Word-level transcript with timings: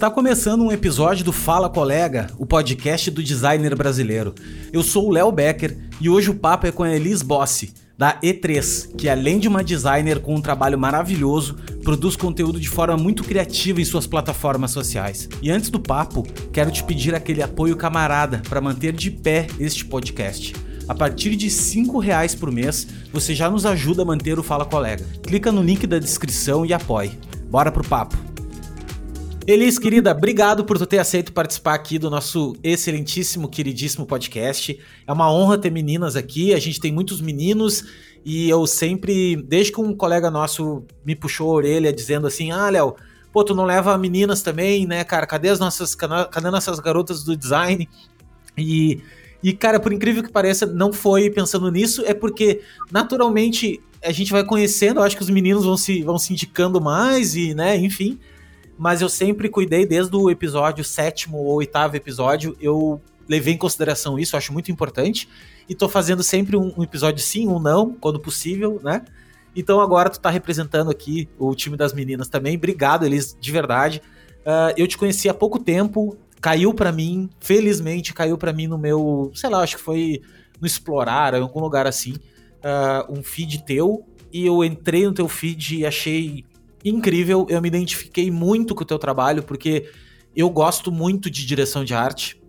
Está 0.00 0.10
começando 0.10 0.62
um 0.62 0.72
episódio 0.72 1.22
do 1.22 1.30
Fala 1.30 1.68
Colega, 1.68 2.30
o 2.38 2.46
podcast 2.46 3.10
do 3.10 3.22
designer 3.22 3.76
brasileiro. 3.76 4.34
Eu 4.72 4.82
sou 4.82 5.06
o 5.06 5.10
Léo 5.10 5.30
Becker 5.30 5.76
e 6.00 6.08
hoje 6.08 6.30
o 6.30 6.34
papo 6.34 6.66
é 6.66 6.72
com 6.72 6.82
a 6.82 6.90
Elis 6.90 7.20
Bossi, 7.20 7.74
da 7.98 8.18
E3, 8.18 8.96
que 8.96 9.10
além 9.10 9.38
de 9.38 9.46
uma 9.46 9.62
designer 9.62 10.20
com 10.20 10.34
um 10.34 10.40
trabalho 10.40 10.78
maravilhoso, 10.78 11.56
produz 11.84 12.16
conteúdo 12.16 12.58
de 12.58 12.66
forma 12.66 12.96
muito 12.96 13.22
criativa 13.22 13.78
em 13.78 13.84
suas 13.84 14.06
plataformas 14.06 14.70
sociais. 14.70 15.28
E 15.42 15.50
antes 15.50 15.68
do 15.68 15.78
papo, 15.78 16.26
quero 16.50 16.70
te 16.70 16.82
pedir 16.82 17.14
aquele 17.14 17.42
apoio 17.42 17.76
camarada 17.76 18.40
para 18.48 18.58
manter 18.58 18.94
de 18.94 19.10
pé 19.10 19.48
este 19.58 19.84
podcast. 19.84 20.54
A 20.88 20.94
partir 20.94 21.36
de 21.36 21.48
R$ 21.48 22.00
reais 22.00 22.34
por 22.34 22.50
mês, 22.50 22.86
você 23.12 23.34
já 23.34 23.50
nos 23.50 23.66
ajuda 23.66 24.00
a 24.00 24.06
manter 24.06 24.38
o 24.38 24.42
Fala 24.42 24.64
Colega. 24.64 25.04
Clica 25.22 25.52
no 25.52 25.62
link 25.62 25.86
da 25.86 25.98
descrição 25.98 26.64
e 26.64 26.72
apoie. 26.72 27.18
Bora 27.50 27.70
pro 27.70 27.86
papo! 27.86 28.29
Elis, 29.50 29.80
querida, 29.80 30.12
obrigado 30.12 30.64
por 30.64 30.78
tu 30.78 30.86
ter 30.86 31.00
aceito 31.00 31.32
participar 31.32 31.74
aqui 31.74 31.98
do 31.98 32.08
nosso 32.08 32.54
excelentíssimo, 32.62 33.48
queridíssimo 33.48 34.06
podcast. 34.06 34.78
É 35.04 35.12
uma 35.12 35.28
honra 35.28 35.58
ter 35.58 35.70
meninas 35.72 36.14
aqui. 36.14 36.54
A 36.54 36.60
gente 36.60 36.78
tem 36.78 36.92
muitos 36.92 37.20
meninos 37.20 37.82
e 38.24 38.48
eu 38.48 38.64
sempre, 38.64 39.34
desde 39.34 39.72
que 39.72 39.80
um 39.80 39.92
colega 39.92 40.30
nosso 40.30 40.84
me 41.04 41.16
puxou 41.16 41.50
a 41.50 41.54
orelha 41.54 41.92
dizendo 41.92 42.28
assim: 42.28 42.52
"Ah, 42.52 42.70
Léo, 42.70 42.94
pô, 43.32 43.42
tu 43.42 43.52
não 43.52 43.64
leva 43.64 43.98
meninas 43.98 44.40
também, 44.40 44.86
né, 44.86 45.02
cara? 45.02 45.26
Cadê 45.26 45.48
as 45.48 45.58
nossas 45.58 45.96
cadê 45.96 46.48
nossas 46.48 46.78
garotas 46.78 47.24
do 47.24 47.36
design?" 47.36 47.88
E 48.56 49.02
e 49.42 49.52
cara, 49.52 49.80
por 49.80 49.92
incrível 49.92 50.22
que 50.22 50.30
pareça, 50.30 50.64
não 50.64 50.92
foi 50.92 51.28
pensando 51.28 51.68
nisso, 51.72 52.04
é 52.06 52.14
porque 52.14 52.60
naturalmente 52.92 53.80
a 54.00 54.12
gente 54.12 54.30
vai 54.30 54.44
conhecendo, 54.44 55.00
eu 55.00 55.02
acho 55.02 55.16
que 55.16 55.24
os 55.24 55.30
meninos 55.30 55.64
vão 55.64 55.76
se 55.76 56.04
vão 56.04 56.18
se 56.18 56.32
indicando 56.32 56.80
mais 56.80 57.34
e, 57.34 57.52
né, 57.52 57.76
enfim 57.76 58.16
mas 58.80 59.02
eu 59.02 59.10
sempre 59.10 59.50
cuidei 59.50 59.84
desde 59.84 60.16
o 60.16 60.30
episódio 60.30 60.82
sétimo 60.82 61.36
ou 61.36 61.56
oitavo 61.56 61.96
episódio, 61.96 62.56
eu 62.58 62.98
levei 63.28 63.52
em 63.52 63.58
consideração 63.58 64.18
isso, 64.18 64.38
acho 64.38 64.54
muito 64.54 64.72
importante. 64.72 65.28
E 65.68 65.74
tô 65.74 65.86
fazendo 65.86 66.22
sempre 66.22 66.56
um, 66.56 66.72
um, 66.74 66.82
episódio 66.82 67.22
sim, 67.22 67.46
um 67.46 67.58
não, 67.60 67.92
quando 67.92 68.18
possível, 68.18 68.80
né? 68.82 69.04
Então 69.54 69.82
agora 69.82 70.08
tu 70.08 70.18
tá 70.18 70.30
representando 70.30 70.90
aqui 70.90 71.28
o 71.38 71.54
time 71.54 71.76
das 71.76 71.92
meninas 71.92 72.26
também. 72.28 72.56
Obrigado, 72.56 73.04
Elis, 73.04 73.36
de 73.38 73.52
verdade. 73.52 74.00
Uh, 74.46 74.72
eu 74.78 74.88
te 74.88 74.96
conheci 74.96 75.28
há 75.28 75.34
pouco 75.34 75.58
tempo, 75.58 76.16
caiu 76.40 76.72
para 76.72 76.90
mim, 76.90 77.28
felizmente 77.38 78.14
caiu 78.14 78.38
para 78.38 78.50
mim 78.50 78.66
no 78.66 78.78
meu, 78.78 79.30
sei 79.34 79.50
lá, 79.50 79.62
acho 79.62 79.76
que 79.76 79.82
foi 79.82 80.22
no 80.58 80.66
Explorar, 80.66 81.34
em 81.34 81.42
algum 81.42 81.60
lugar 81.60 81.86
assim, 81.86 82.14
uh, 82.64 83.12
um 83.12 83.22
feed 83.22 83.62
teu. 83.66 84.06
E 84.32 84.46
eu 84.46 84.64
entrei 84.64 85.04
no 85.04 85.12
teu 85.12 85.28
feed 85.28 85.80
e 85.80 85.84
achei 85.84 86.46
incrível. 86.84 87.46
Eu 87.48 87.60
me 87.60 87.68
identifiquei 87.68 88.30
muito 88.30 88.74
com 88.74 88.82
o 88.82 88.86
teu 88.86 88.98
trabalho, 88.98 89.42
porque 89.42 89.90
eu 90.34 90.48
gosto 90.50 90.90
muito 90.92 91.30
de 91.30 91.44
direção 91.46 91.84
de 91.84 91.94
arte. 91.94 92.40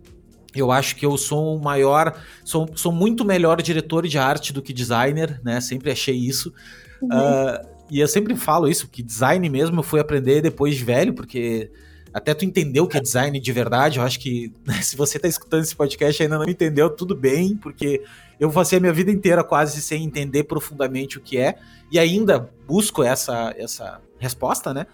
Eu 0.54 0.70
acho 0.70 0.96
que 0.96 1.06
eu 1.06 1.16
sou 1.16 1.56
o 1.56 1.62
maior, 1.62 2.14
sou, 2.44 2.68
sou 2.74 2.92
muito 2.92 3.24
melhor 3.24 3.60
diretor 3.62 4.06
de 4.06 4.18
arte 4.18 4.52
do 4.52 4.60
que 4.60 4.72
designer, 4.72 5.40
né? 5.42 5.60
Sempre 5.60 5.90
achei 5.90 6.14
isso. 6.14 6.52
Uhum. 7.00 7.08
Uh, 7.08 7.72
e 7.90 8.00
eu 8.00 8.08
sempre 8.08 8.36
falo 8.36 8.68
isso, 8.68 8.88
que 8.88 9.02
design 9.02 9.48
mesmo 9.48 9.80
eu 9.80 9.82
fui 9.82 10.00
aprender 10.00 10.40
depois 10.40 10.76
de 10.76 10.84
velho, 10.84 11.14
porque 11.14 11.70
até 12.12 12.34
tu 12.34 12.44
entender 12.44 12.80
o 12.80 12.86
que 12.86 12.96
é 12.96 13.00
design 13.00 13.38
de 13.40 13.52
verdade, 13.52 13.98
eu 13.98 14.04
acho 14.04 14.20
que 14.20 14.52
né, 14.66 14.80
se 14.82 14.96
você 14.96 15.18
tá 15.18 15.28
escutando 15.28 15.62
esse 15.62 15.74
podcast 15.74 16.20
e 16.20 16.24
ainda 16.24 16.38
não 16.38 16.48
entendeu, 16.48 16.90
tudo 16.90 17.14
bem, 17.16 17.56
porque 17.56 18.02
eu 18.42 18.50
passei 18.50 18.78
a 18.78 18.80
minha 18.80 18.92
vida 18.92 19.08
inteira 19.08 19.44
quase 19.44 19.80
sem 19.80 20.02
entender 20.02 20.42
profundamente 20.42 21.16
o 21.16 21.20
que 21.20 21.38
é, 21.38 21.54
e 21.92 21.96
ainda 21.96 22.50
busco 22.66 23.00
essa, 23.00 23.54
essa 23.56 24.00
resposta, 24.18 24.74
né? 24.74 24.84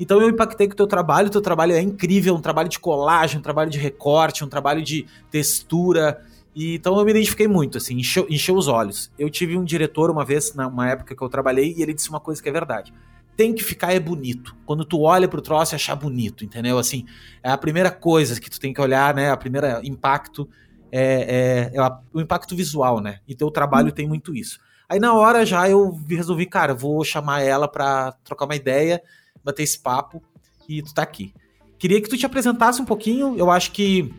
Então 0.00 0.18
eu 0.18 0.30
impactei 0.30 0.66
com 0.66 0.72
o 0.72 0.76
teu 0.76 0.86
trabalho, 0.86 1.28
o 1.28 1.30
teu 1.30 1.42
trabalho 1.42 1.74
é 1.74 1.80
incrível, 1.82 2.34
um 2.34 2.40
trabalho 2.40 2.70
de 2.70 2.78
colagem, 2.78 3.38
um 3.38 3.42
trabalho 3.42 3.68
de 3.68 3.76
recorte, 3.76 4.42
um 4.42 4.48
trabalho 4.48 4.80
de 4.80 5.04
textura. 5.30 6.22
E, 6.54 6.76
então 6.76 6.98
eu 6.98 7.04
me 7.04 7.10
identifiquei 7.10 7.46
muito, 7.46 7.76
assim, 7.76 7.98
encheu, 7.98 8.26
encheu 8.30 8.56
os 8.56 8.66
olhos. 8.66 9.12
Eu 9.18 9.28
tive 9.28 9.58
um 9.58 9.64
diretor 9.64 10.10
uma 10.10 10.24
vez, 10.24 10.54
numa 10.54 10.88
época 10.88 11.14
que 11.14 11.22
eu 11.22 11.28
trabalhei, 11.28 11.74
e 11.76 11.82
ele 11.82 11.92
disse 11.92 12.08
uma 12.08 12.20
coisa 12.20 12.42
que 12.42 12.48
é 12.48 12.52
verdade. 12.52 12.94
Tem 13.36 13.54
que 13.54 13.62
ficar 13.62 13.92
é 13.92 14.00
bonito. 14.00 14.56
Quando 14.64 14.86
tu 14.86 15.02
olha 15.02 15.28
pro 15.28 15.42
troço 15.42 15.74
e 15.74 15.76
achar 15.76 15.96
bonito, 15.96 16.46
entendeu? 16.46 16.78
Assim, 16.78 17.04
é 17.42 17.50
a 17.50 17.58
primeira 17.58 17.90
coisa 17.90 18.40
que 18.40 18.48
tu 18.48 18.58
tem 18.58 18.72
que 18.72 18.80
olhar, 18.80 19.14
né? 19.14 19.30
A 19.30 19.36
primeira 19.36 19.82
impacto 19.84 20.48
é, 20.90 21.70
é, 21.72 21.76
é 21.76 21.90
o 22.12 22.20
impacto 22.20 22.54
visual, 22.56 23.00
né? 23.00 23.20
E 23.26 23.34
teu 23.34 23.50
trabalho 23.50 23.92
tem 23.92 24.06
muito 24.06 24.34
isso. 24.34 24.58
Aí 24.88 25.00
na 25.00 25.14
hora 25.14 25.44
já 25.44 25.68
eu 25.68 25.98
resolvi, 26.08 26.46
cara, 26.46 26.72
vou 26.72 27.04
chamar 27.04 27.42
ela 27.42 27.66
pra 27.66 28.12
trocar 28.24 28.44
uma 28.44 28.54
ideia, 28.54 29.02
bater 29.42 29.62
esse 29.62 29.78
papo 29.78 30.22
e 30.68 30.82
tu 30.82 30.94
tá 30.94 31.02
aqui. 31.02 31.34
Queria 31.78 32.00
que 32.00 32.08
tu 32.08 32.16
te 32.16 32.24
apresentasse 32.24 32.80
um 32.80 32.84
pouquinho, 32.84 33.36
eu 33.36 33.50
acho 33.50 33.72
que 33.72 34.12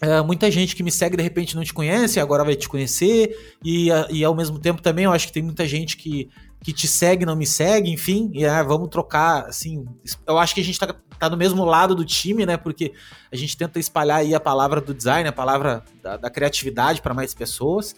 é, 0.00 0.20
muita 0.20 0.50
gente 0.50 0.74
que 0.76 0.82
me 0.82 0.90
segue 0.90 1.16
de 1.16 1.22
repente 1.22 1.56
não 1.56 1.64
te 1.64 1.72
conhece, 1.72 2.20
agora 2.20 2.44
vai 2.44 2.56
te 2.56 2.68
conhecer, 2.68 3.56
e, 3.64 3.88
e 4.10 4.24
ao 4.24 4.34
mesmo 4.34 4.58
tempo 4.58 4.82
também 4.82 5.04
eu 5.04 5.12
acho 5.12 5.28
que 5.28 5.32
tem 5.32 5.42
muita 5.42 5.66
gente 5.66 5.96
que, 5.96 6.28
que 6.60 6.72
te 6.72 6.86
segue, 6.86 7.24
não 7.24 7.36
me 7.36 7.46
segue, 7.46 7.90
enfim, 7.90 8.30
e 8.34 8.44
é, 8.44 8.62
vamos 8.64 8.88
trocar, 8.88 9.46
assim, 9.46 9.84
eu 10.26 10.38
acho 10.38 10.54
que 10.54 10.60
a 10.60 10.64
gente 10.64 10.78
tá, 10.78 10.94
tá 11.28 11.30
no 11.30 11.36
mesmo 11.36 11.64
lado 11.64 11.94
do 11.94 12.04
time, 12.04 12.44
né, 12.44 12.56
porque 12.56 12.92
a 13.30 13.36
gente 13.36 13.56
tenta 13.56 13.78
espalhar 13.78 14.18
aí 14.18 14.34
a 14.34 14.40
palavra 14.40 14.80
do 14.80 14.92
design, 14.92 15.28
a 15.28 15.32
palavra 15.32 15.82
da, 16.02 16.16
da 16.16 16.30
criatividade 16.30 17.00
para 17.00 17.14
mais 17.14 17.32
pessoas, 17.32 17.94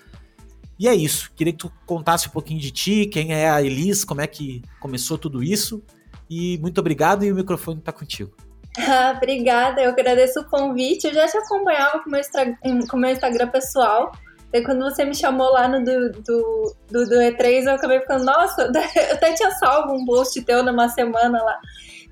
e 0.79 0.89
é 0.89 0.95
isso. 0.95 1.31
Queria 1.35 1.53
que 1.53 1.59
tu 1.59 1.73
contasse 1.87 2.29
um 2.29 2.31
pouquinho 2.31 2.61
de 2.61 2.71
ti, 2.71 3.07
quem 3.07 3.33
é 3.33 3.49
a 3.49 3.63
Elis, 3.63 4.05
como 4.05 4.21
é 4.21 4.27
que 4.27 4.63
começou 4.81 5.17
tudo 5.17 5.43
isso. 5.43 5.83
E 6.29 6.59
muito 6.59 6.79
obrigado 6.79 7.25
e 7.25 7.31
o 7.31 7.35
microfone 7.35 7.79
está 7.79 7.93
contigo. 7.93 8.33
Ah, 8.77 9.15
obrigada, 9.17 9.81
eu 9.81 9.91
agradeço 9.91 10.41
o 10.41 10.51
convite. 10.51 11.07
Eu 11.07 11.15
já 11.15 11.29
te 11.29 11.37
acompanhava 11.37 12.03
com 12.03 12.09
o 12.09 12.99
meu, 12.99 13.13
Instagram 13.13 13.47
pessoal. 13.47 14.11
E 14.53 14.63
quando 14.63 14.81
você 14.81 15.05
me 15.05 15.15
chamou 15.15 15.53
lá 15.53 15.69
no 15.69 15.85
do, 15.85 16.11
do, 16.11 16.77
do, 16.91 17.09
do, 17.09 17.15
E3, 17.15 17.67
eu 17.67 17.75
acabei 17.75 18.01
ficando, 18.01 18.25
nossa, 18.25 18.63
eu 18.75 19.15
até 19.15 19.33
tinha 19.35 19.53
salvo 19.53 19.95
um 19.95 20.05
post 20.05 20.43
teu 20.43 20.65
numa 20.65 20.89
semana 20.89 21.41
lá. 21.41 21.61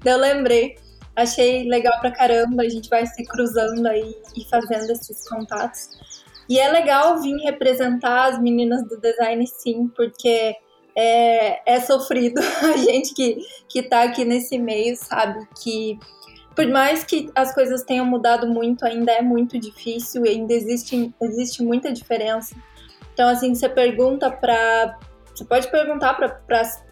Daí 0.04 0.14
eu 0.14 0.20
lembrei. 0.20 0.76
Achei 1.14 1.68
legal 1.68 2.00
pra 2.00 2.10
caramba, 2.10 2.62
a 2.62 2.68
gente 2.68 2.88
vai 2.88 3.06
se 3.06 3.22
cruzando 3.24 3.86
aí 3.86 4.16
e 4.36 4.44
fazendo 4.48 4.90
esses 4.90 5.28
contatos. 5.28 5.90
E 6.48 6.58
é 6.58 6.68
legal 6.68 7.20
vir 7.20 7.36
representar 7.42 8.30
as 8.30 8.40
meninas 8.40 8.86
do 8.88 8.98
design, 8.98 9.46
sim, 9.46 9.88
porque 9.88 10.56
é, 10.96 11.74
é 11.74 11.80
sofrido. 11.80 12.40
A 12.62 12.76
gente 12.76 13.14
que, 13.14 13.38
que 13.68 13.82
tá 13.82 14.02
aqui 14.02 14.24
nesse 14.24 14.58
meio 14.58 14.96
sabe 14.96 15.46
que, 15.62 15.98
por 16.54 16.66
mais 16.68 17.04
que 17.04 17.30
as 17.34 17.54
coisas 17.54 17.82
tenham 17.82 18.04
mudado 18.04 18.46
muito, 18.46 18.84
ainda 18.84 19.12
é 19.12 19.22
muito 19.22 19.58
difícil 19.58 20.24
ainda 20.24 20.52
existe, 20.52 21.14
existe 21.22 21.62
muita 21.62 21.92
diferença. 21.92 22.54
Então, 23.12 23.28
assim, 23.28 23.54
você 23.54 23.68
pergunta 23.68 24.30
para. 24.30 24.98
Você 25.34 25.44
pode 25.44 25.70
perguntar 25.70 26.14
para 26.14 26.38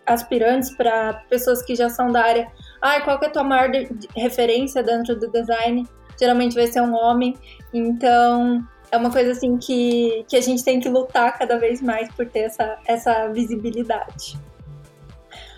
aspirantes, 0.07 0.75
para 0.75 1.15
pessoas 1.29 1.63
que 1.63 1.75
já 1.75 1.91
são 1.91 2.11
da 2.11 2.23
área, 2.23 2.51
ah, 2.81 3.01
qual 3.01 3.19
que 3.19 3.27
é 3.27 3.29
a 3.29 3.33
tua 3.33 3.45
maior 3.45 3.71
referência 4.17 4.83
dentro 4.83 5.19
do 5.19 5.31
design? 5.31 5.87
Geralmente 6.19 6.55
vai 6.55 6.67
ser 6.67 6.81
um 6.81 6.95
homem. 6.95 7.37
Então, 7.73 8.67
é 8.91 8.97
uma 8.97 9.11
coisa 9.11 9.33
assim 9.33 9.57
que, 9.59 10.25
que 10.29 10.37
a 10.37 10.41
gente 10.41 10.65
tem 10.65 10.81
que 10.81 10.89
lutar 10.89 11.39
cada 11.39 11.59
vez 11.59 11.81
mais 11.81 12.13
por 12.15 12.27
ter 12.27 12.41
essa, 12.41 12.79
essa 12.87 13.29
visibilidade. 13.29 14.39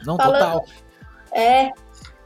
Não, 0.04 0.16
falando, 0.16 0.40
total. 0.40 0.64
É, 1.32 1.70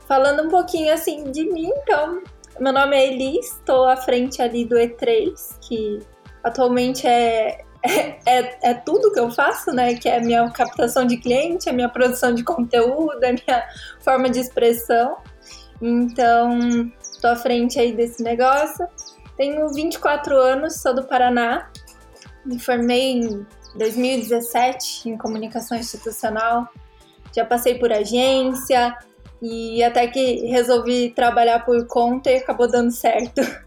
falando 0.07 0.45
um 0.45 0.49
pouquinho 0.49 0.93
assim 0.93 1.31
de 1.31 1.45
mim, 1.45 1.71
então, 1.77 2.23
meu 2.59 2.73
nome 2.73 2.97
é 2.97 3.07
Elis, 3.07 3.47
estou 3.53 3.87
à 3.87 3.97
frente 3.97 4.41
ali 4.41 4.65
do 4.65 4.77
E3, 4.77 5.59
que 5.61 6.01
atualmente 6.43 7.07
é, 7.07 7.66
é, 7.87 8.19
é, 8.27 8.59
é, 8.71 8.75
tudo 8.75 9.13
que 9.13 9.21
eu 9.21 9.31
faço, 9.31 9.71
né? 9.73 9.95
Que 9.95 10.09
é 10.09 10.19
a 10.19 10.21
minha 10.21 10.51
captação 10.51 11.07
de 11.07 11.17
cliente, 11.17 11.69
a 11.69 11.73
minha 11.73 11.89
produção 11.89 12.35
de 12.35 12.43
conteúdo, 12.43 13.23
a 13.25 13.33
minha 13.33 13.67
forma 14.01 14.29
de 14.29 14.41
expressão. 14.41 15.17
Então, 15.81 16.59
estou 17.01 17.31
à 17.31 17.37
frente 17.37 17.79
aí 17.79 17.93
desse 17.93 18.23
negócio. 18.23 18.87
Tenho 19.37 19.69
24 19.69 20.37
anos, 20.37 20.81
sou 20.81 20.95
do 20.95 21.05
Paraná. 21.05 21.71
Me 22.45 22.59
formei 22.59 23.13
em 23.13 23.47
2017 23.77 25.11
em 25.11 25.19
comunicação 25.19 25.77
institucional. 25.77 26.69
Já 27.35 27.45
passei 27.45 27.79
por 27.79 27.93
agência 27.93 28.97
e 29.43 29.83
até 29.83 30.07
que 30.07 30.47
resolvi 30.47 31.11
trabalhar 31.11 31.65
por 31.65 31.87
conta 31.87 32.31
e 32.31 32.37
acabou 32.37 32.69
dando 32.69 32.91
certo. 32.91 33.43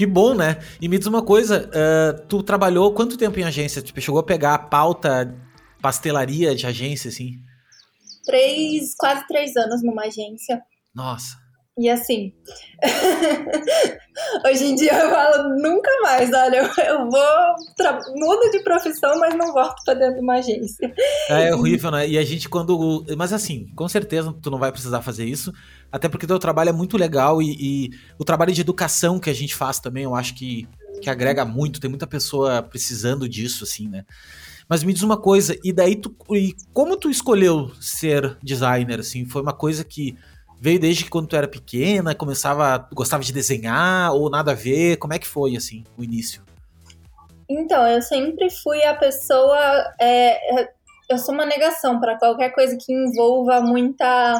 Que 0.00 0.06
bom, 0.06 0.34
né? 0.34 0.56
E 0.80 0.88
me 0.88 0.96
diz 0.96 1.06
uma 1.06 1.22
coisa, 1.22 1.68
uh, 1.68 2.26
tu 2.26 2.42
trabalhou 2.42 2.94
quanto 2.94 3.18
tempo 3.18 3.38
em 3.38 3.42
agência? 3.42 3.82
Tipo, 3.82 4.00
chegou 4.00 4.18
a 4.18 4.22
pegar 4.22 4.54
a 4.54 4.58
pauta 4.58 5.38
pastelaria 5.82 6.54
de 6.54 6.66
agência, 6.66 7.10
assim? 7.10 7.38
Três, 8.24 8.94
quase 8.96 9.26
três 9.26 9.54
anos 9.56 9.82
numa 9.82 10.04
agência. 10.04 10.62
Nossa. 10.94 11.36
E 11.78 11.88
assim, 11.88 12.32
hoje 14.44 14.64
em 14.64 14.74
dia 14.74 14.92
eu 14.92 15.10
falo 15.10 15.48
nunca 15.62 15.90
mais, 16.02 16.30
olha, 16.32 16.70
eu, 16.86 17.08
vou, 17.08 18.16
mudo 18.16 18.50
de 18.50 18.62
profissão, 18.62 19.18
mas 19.18 19.34
não 19.34 19.52
volto 19.52 19.76
pra 19.84 19.94
dentro 19.94 20.16
de 20.16 20.20
uma 20.20 20.34
agência. 20.34 20.92
É, 21.28 21.48
é 21.48 21.54
horrível, 21.54 21.90
né? 21.92 22.08
E 22.08 22.18
a 22.18 22.24
gente 22.24 22.48
quando, 22.48 23.06
mas 23.16 23.32
assim, 23.32 23.68
com 23.74 23.88
certeza 23.88 24.34
tu 24.42 24.50
não 24.50 24.58
vai 24.58 24.72
precisar 24.72 25.00
fazer 25.00 25.24
isso, 25.24 25.52
até 25.90 26.08
porque 26.08 26.26
teu 26.26 26.38
trabalho 26.38 26.70
é 26.70 26.72
muito 26.72 26.98
legal 26.98 27.40
e, 27.40 27.56
e 27.58 27.90
o 28.18 28.24
trabalho 28.24 28.52
de 28.52 28.60
educação 28.60 29.18
que 29.18 29.30
a 29.30 29.34
gente 29.34 29.54
faz 29.54 29.78
também, 29.78 30.04
eu 30.04 30.14
acho 30.14 30.34
que, 30.34 30.68
que 31.00 31.08
agrega 31.08 31.44
muito, 31.44 31.80
tem 31.80 31.88
muita 31.88 32.06
pessoa 32.06 32.62
precisando 32.62 33.28
disso, 33.28 33.64
assim, 33.64 33.88
né? 33.88 34.04
Mas 34.68 34.84
me 34.84 34.92
diz 34.92 35.02
uma 35.02 35.16
coisa, 35.16 35.56
e 35.64 35.72
daí 35.72 35.96
tu, 35.96 36.14
e 36.30 36.54
como 36.72 36.96
tu 36.96 37.10
escolheu 37.10 37.72
ser 37.80 38.36
designer, 38.40 39.00
assim, 39.00 39.24
foi 39.24 39.42
uma 39.42 39.52
coisa 39.52 39.82
que 39.82 40.16
Veio 40.60 40.78
desde 40.78 41.04
que 41.04 41.10
quando 41.10 41.26
tu 41.26 41.36
era 41.36 41.48
pequena, 41.48 42.14
começava, 42.14 42.86
gostava 42.92 43.22
de 43.22 43.32
desenhar 43.32 44.12
ou 44.12 44.28
nada 44.28 44.52
a 44.52 44.54
ver? 44.54 44.98
Como 44.98 45.14
é 45.14 45.18
que 45.18 45.26
foi, 45.26 45.56
assim, 45.56 45.84
o 45.96 46.04
início? 46.04 46.42
Então, 47.48 47.86
eu 47.86 48.02
sempre 48.02 48.50
fui 48.50 48.82
a 48.84 48.94
pessoa. 48.94 49.58
É, 49.98 50.60
é 50.60 50.68
eu 51.08 51.16
sou 51.16 51.34
uma 51.34 51.46
negação 51.46 51.98
para 51.98 52.18
qualquer 52.18 52.50
coisa 52.50 52.76
que 52.76 52.92
envolva 52.92 53.62
muita 53.62 54.38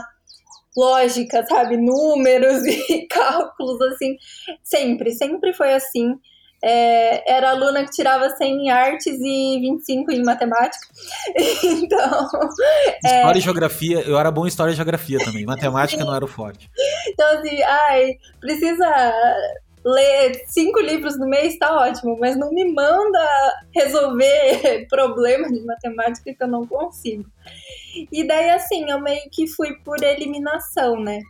lógica, 0.76 1.44
sabe? 1.46 1.78
Números 1.78 2.64
e 2.68 3.06
cálculos, 3.06 3.80
assim. 3.80 4.18
Sempre, 4.62 5.12
sempre 5.12 5.54
foi 5.54 5.72
assim 5.72 6.20
é, 6.62 7.32
era 7.32 7.50
aluna 7.50 7.84
que 7.84 7.90
tirava 7.90 8.28
100 8.28 8.66
em 8.66 8.70
artes 8.70 9.18
e 9.20 9.60
25 9.60 10.12
em 10.12 10.22
matemática. 10.22 10.86
Então. 11.62 12.28
É, 13.04 13.18
história 13.18 13.38
é... 13.38 13.40
e 13.40 13.42
geografia, 13.42 14.00
eu 14.00 14.18
era 14.18 14.30
bom 14.30 14.44
em 14.44 14.48
história 14.48 14.72
e 14.72 14.76
geografia 14.76 15.18
também. 15.18 15.44
Matemática 15.44 16.04
não 16.04 16.14
era 16.14 16.24
o 16.24 16.28
forte. 16.28 16.70
Então, 17.08 17.38
assim, 17.38 17.62
ai, 17.62 18.18
precisa 18.40 18.86
ler 19.84 20.42
cinco 20.46 20.80
livros 20.80 21.18
no 21.18 21.26
mês, 21.26 21.58
tá 21.58 21.74
ótimo, 21.74 22.18
mas 22.18 22.36
não 22.36 22.52
me 22.52 22.70
manda 22.72 23.26
resolver 23.74 24.86
problemas 24.88 25.50
de 25.50 25.64
matemática 25.64 26.34
que 26.34 26.42
eu 26.42 26.48
não 26.48 26.66
consigo. 26.66 27.24
E 28.12 28.26
daí, 28.26 28.50
assim, 28.50 28.90
eu 28.90 29.00
meio 29.00 29.22
que 29.30 29.46
fui 29.48 29.74
por 29.84 30.02
eliminação, 30.02 31.00
né? 31.00 31.20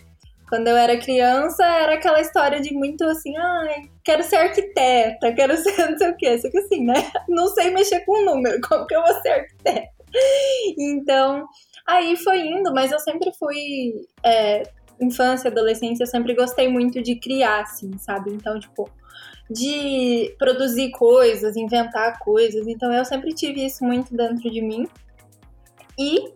Quando 0.50 0.66
eu 0.66 0.76
era 0.76 0.98
criança, 0.98 1.64
era 1.64 1.94
aquela 1.94 2.20
história 2.20 2.60
de 2.60 2.74
muito 2.74 3.04
assim, 3.04 3.36
ai, 3.36 3.88
quero 4.04 4.24
ser 4.24 4.34
arquiteta, 4.34 5.32
quero 5.32 5.56
ser 5.62 5.90
não 5.90 5.96
sei 5.96 6.10
o 6.10 6.16
quê. 6.16 6.38
Só 6.40 6.50
que 6.50 6.58
assim, 6.58 6.84
né? 6.84 7.10
Não 7.28 7.46
sei 7.46 7.70
mexer 7.70 8.00
com 8.00 8.24
número, 8.24 8.60
como 8.68 8.84
que 8.84 8.96
eu 8.96 9.02
vou 9.02 9.22
ser 9.22 9.28
arquiteta? 9.28 9.88
Então, 10.76 11.46
aí 11.86 12.16
foi 12.16 12.40
indo, 12.40 12.74
mas 12.74 12.90
eu 12.90 12.98
sempre 12.98 13.30
fui. 13.38 13.92
É, 14.24 14.64
infância, 15.00 15.48
adolescência, 15.50 16.02
eu 16.02 16.08
sempre 16.08 16.34
gostei 16.34 16.68
muito 16.68 17.00
de 17.00 17.14
criar, 17.14 17.62
assim, 17.62 17.96
sabe? 17.96 18.32
Então, 18.32 18.58
tipo, 18.58 18.90
de 19.48 20.34
produzir 20.36 20.90
coisas, 20.90 21.56
inventar 21.56 22.18
coisas. 22.18 22.66
Então, 22.66 22.92
eu 22.92 23.04
sempre 23.04 23.32
tive 23.32 23.64
isso 23.64 23.84
muito 23.84 24.14
dentro 24.14 24.50
de 24.50 24.60
mim. 24.60 24.86
E 25.98 26.34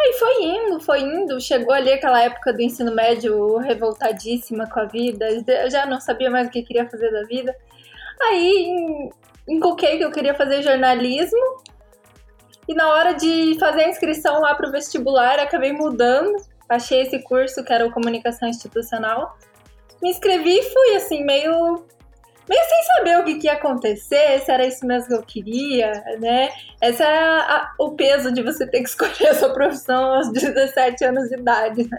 Aí 0.00 0.12
foi 0.14 0.42
indo, 0.42 0.80
foi 0.80 1.00
indo, 1.00 1.40
chegou 1.40 1.72
ali 1.72 1.92
aquela 1.92 2.20
época 2.22 2.52
do 2.52 2.60
ensino 2.60 2.94
médio 2.94 3.56
revoltadíssima 3.58 4.68
com 4.68 4.80
a 4.80 4.84
vida, 4.84 5.26
eu 5.30 5.70
já 5.70 5.86
não 5.86 6.00
sabia 6.00 6.30
mais 6.30 6.48
o 6.48 6.50
que 6.50 6.62
queria 6.62 6.88
fazer 6.88 7.10
da 7.12 7.22
vida. 7.22 7.54
Aí 8.22 9.10
encoquei 9.48 9.98
que 9.98 10.04
eu 10.04 10.10
queria 10.10 10.34
fazer 10.34 10.62
jornalismo, 10.62 11.62
e 12.66 12.74
na 12.74 12.88
hora 12.88 13.12
de 13.12 13.56
fazer 13.60 13.84
a 13.84 13.88
inscrição 13.88 14.40
lá 14.40 14.54
para 14.54 14.68
o 14.68 14.72
vestibular, 14.72 15.38
acabei 15.38 15.72
mudando, 15.72 16.36
achei 16.68 17.02
esse 17.02 17.20
curso 17.20 17.62
que 17.62 17.72
era 17.72 17.86
o 17.86 17.92
Comunicação 17.92 18.48
Institucional, 18.48 19.38
me 20.02 20.10
inscrevi 20.10 20.58
e 20.58 20.62
fui 20.62 20.96
assim, 20.96 21.24
meio 21.24 21.84
meio 22.48 22.62
sem 22.68 22.82
saber 22.96 23.18
o 23.18 23.24
que, 23.24 23.36
que, 23.36 23.46
ia 23.46 23.54
acontecer, 23.54 24.40
se 24.40 24.50
era 24.50 24.66
isso 24.66 24.86
mesmo 24.86 25.08
que 25.08 25.14
eu 25.14 25.22
queria, 25.22 25.92
né? 26.20 26.50
Esse 26.80 27.02
é 27.02 27.18
a, 27.18 27.72
o 27.78 27.92
peso 27.92 28.32
de 28.32 28.42
você 28.42 28.66
ter 28.66 28.82
que 28.82 28.88
escolher 28.88 29.28
a 29.30 29.34
sua 29.34 29.52
profissão 29.52 30.14
aos 30.14 30.30
17 30.32 31.04
anos 31.04 31.28
de 31.28 31.36
idade, 31.36 31.88
né? 31.88 31.98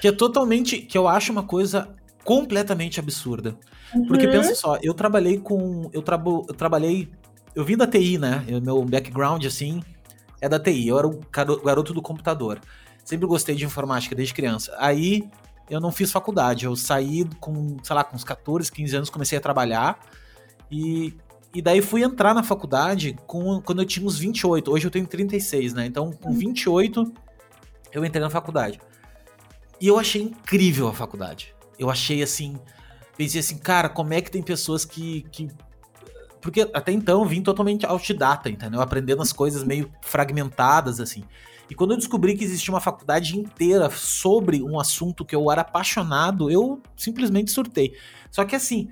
Que 0.00 0.08
é 0.08 0.12
totalmente, 0.12 0.78
que 0.78 0.96
eu 0.96 1.08
acho 1.08 1.32
uma 1.32 1.42
coisa 1.42 1.88
completamente 2.24 3.00
absurda. 3.00 3.56
Uhum. 3.94 4.06
Porque 4.06 4.26
pensa 4.26 4.54
só, 4.54 4.78
eu 4.82 4.92
trabalhei 4.92 5.38
com, 5.38 5.88
eu, 5.92 6.02
trabo, 6.02 6.44
eu 6.48 6.54
trabalhei, 6.54 7.08
eu 7.54 7.64
vim 7.64 7.76
da 7.76 7.86
TI, 7.86 8.18
né? 8.18 8.44
O 8.50 8.60
meu 8.60 8.84
background, 8.84 9.44
assim, 9.46 9.82
é 10.40 10.48
da 10.48 10.58
TI, 10.58 10.88
eu 10.88 10.98
era 10.98 11.06
o 11.06 11.20
garoto 11.64 11.94
do 11.94 12.02
computador. 12.02 12.60
Sempre 13.04 13.26
gostei 13.26 13.54
de 13.54 13.64
informática 13.64 14.14
desde 14.14 14.34
criança. 14.34 14.74
Aí 14.78 15.28
eu 15.68 15.80
não 15.80 15.90
fiz 15.90 16.12
faculdade. 16.12 16.64
Eu 16.64 16.76
saí 16.76 17.24
com, 17.40 17.76
sei 17.82 17.96
lá, 17.96 18.04
com 18.04 18.16
uns 18.16 18.24
14, 18.24 18.70
15 18.70 18.96
anos, 18.96 19.10
comecei 19.10 19.36
a 19.36 19.40
trabalhar. 19.40 19.98
E, 20.70 21.14
e 21.54 21.60
daí 21.60 21.82
fui 21.82 22.02
entrar 22.02 22.34
na 22.34 22.42
faculdade 22.42 23.16
com, 23.26 23.60
quando 23.60 23.82
eu 23.82 23.86
tinha 23.86 24.06
uns 24.06 24.18
28. 24.18 24.70
Hoje 24.70 24.86
eu 24.86 24.90
tenho 24.90 25.06
36, 25.06 25.74
né? 25.74 25.86
Então, 25.86 26.12
com 26.12 26.32
28, 26.32 27.00
uhum. 27.00 27.12
eu 27.92 28.04
entrei 28.04 28.22
na 28.22 28.30
faculdade. 28.30 28.80
E 29.80 29.88
eu 29.88 29.98
achei 29.98 30.22
incrível 30.22 30.88
a 30.88 30.92
faculdade. 30.92 31.54
Eu 31.78 31.90
achei 31.90 32.22
assim. 32.22 32.58
Pensei 33.16 33.40
assim, 33.40 33.58
cara, 33.58 33.88
como 33.88 34.14
é 34.14 34.20
que 34.20 34.30
tem 34.30 34.42
pessoas 34.42 34.84
que. 34.84 35.22
que... 35.32 35.48
Porque 36.40 36.68
até 36.72 36.92
então 36.92 37.22
eu 37.22 37.28
vim 37.28 37.42
totalmente 37.42 37.84
autodidata, 37.84 38.48
entendeu? 38.48 38.80
Aprendendo 38.80 39.20
as 39.20 39.32
coisas 39.32 39.64
meio 39.64 39.90
fragmentadas, 40.00 41.00
assim. 41.00 41.24
E 41.68 41.74
quando 41.74 41.92
eu 41.92 41.96
descobri 41.96 42.36
que 42.36 42.44
existia 42.44 42.72
uma 42.72 42.80
faculdade 42.80 43.36
inteira 43.36 43.90
sobre 43.90 44.62
um 44.62 44.78
assunto 44.78 45.24
que 45.24 45.34
eu 45.34 45.50
era 45.50 45.62
apaixonado, 45.62 46.50
eu 46.50 46.80
simplesmente 46.96 47.50
surtei. 47.50 47.94
Só 48.30 48.44
que 48.44 48.54
assim, 48.54 48.88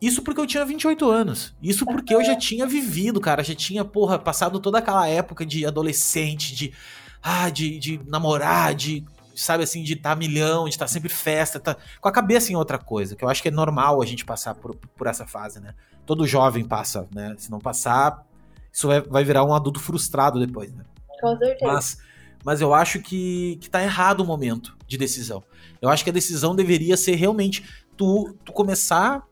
isso 0.00 0.22
porque 0.22 0.40
eu 0.40 0.46
tinha 0.46 0.64
28 0.64 1.10
anos. 1.10 1.54
Isso 1.62 1.86
porque 1.86 2.14
eu 2.14 2.22
já 2.22 2.36
tinha 2.36 2.66
vivido, 2.66 3.20
cara. 3.20 3.42
Já 3.42 3.54
tinha, 3.54 3.84
porra, 3.84 4.18
passado 4.18 4.60
toda 4.60 4.78
aquela 4.78 5.08
época 5.08 5.46
de 5.46 5.64
adolescente, 5.64 6.54
de. 6.54 6.74
Ah, 7.22 7.48
de, 7.48 7.78
de 7.78 8.00
namorar, 8.06 8.74
de. 8.74 9.02
Sabe 9.34 9.64
assim, 9.64 9.82
de 9.82 9.94
estar 9.94 10.10
tá 10.10 10.16
milhão, 10.16 10.64
de 10.64 10.70
estar 10.70 10.84
tá 10.84 10.92
sempre 10.92 11.08
festa, 11.08 11.58
tá 11.58 11.76
com 12.00 12.08
a 12.08 12.12
cabeça 12.12 12.52
em 12.52 12.54
outra 12.54 12.78
coisa, 12.78 13.16
que 13.16 13.24
eu 13.24 13.28
acho 13.28 13.42
que 13.42 13.48
é 13.48 13.50
normal 13.50 14.00
a 14.00 14.06
gente 14.06 14.24
passar 14.24 14.54
por, 14.54 14.76
por 14.76 15.08
essa 15.08 15.26
fase, 15.26 15.58
né? 15.58 15.74
Todo 16.06 16.24
jovem 16.26 16.64
passa, 16.64 17.08
né? 17.12 17.34
Se 17.36 17.50
não 17.50 17.58
passar, 17.58 18.24
isso 18.70 18.86
vai, 18.86 19.00
vai 19.00 19.24
virar 19.24 19.42
um 19.44 19.52
adulto 19.52 19.80
frustrado 19.80 20.38
depois, 20.38 20.72
né? 20.72 20.84
Com 21.20 21.36
certeza. 21.38 21.72
Mas, 21.72 21.98
mas 22.44 22.60
eu 22.60 22.74
acho 22.74 23.00
que, 23.00 23.56
que 23.60 23.70
tá 23.70 23.82
errado 23.82 24.20
o 24.20 24.24
momento 24.24 24.76
de 24.86 24.96
decisão. 24.96 25.42
Eu 25.80 25.88
acho 25.88 26.04
que 26.04 26.10
a 26.10 26.12
decisão 26.12 26.54
deveria 26.54 26.96
ser 26.96 27.14
realmente 27.14 27.64
tu, 27.96 28.34
tu 28.44 28.52
começar 28.52 29.16
a 29.16 29.22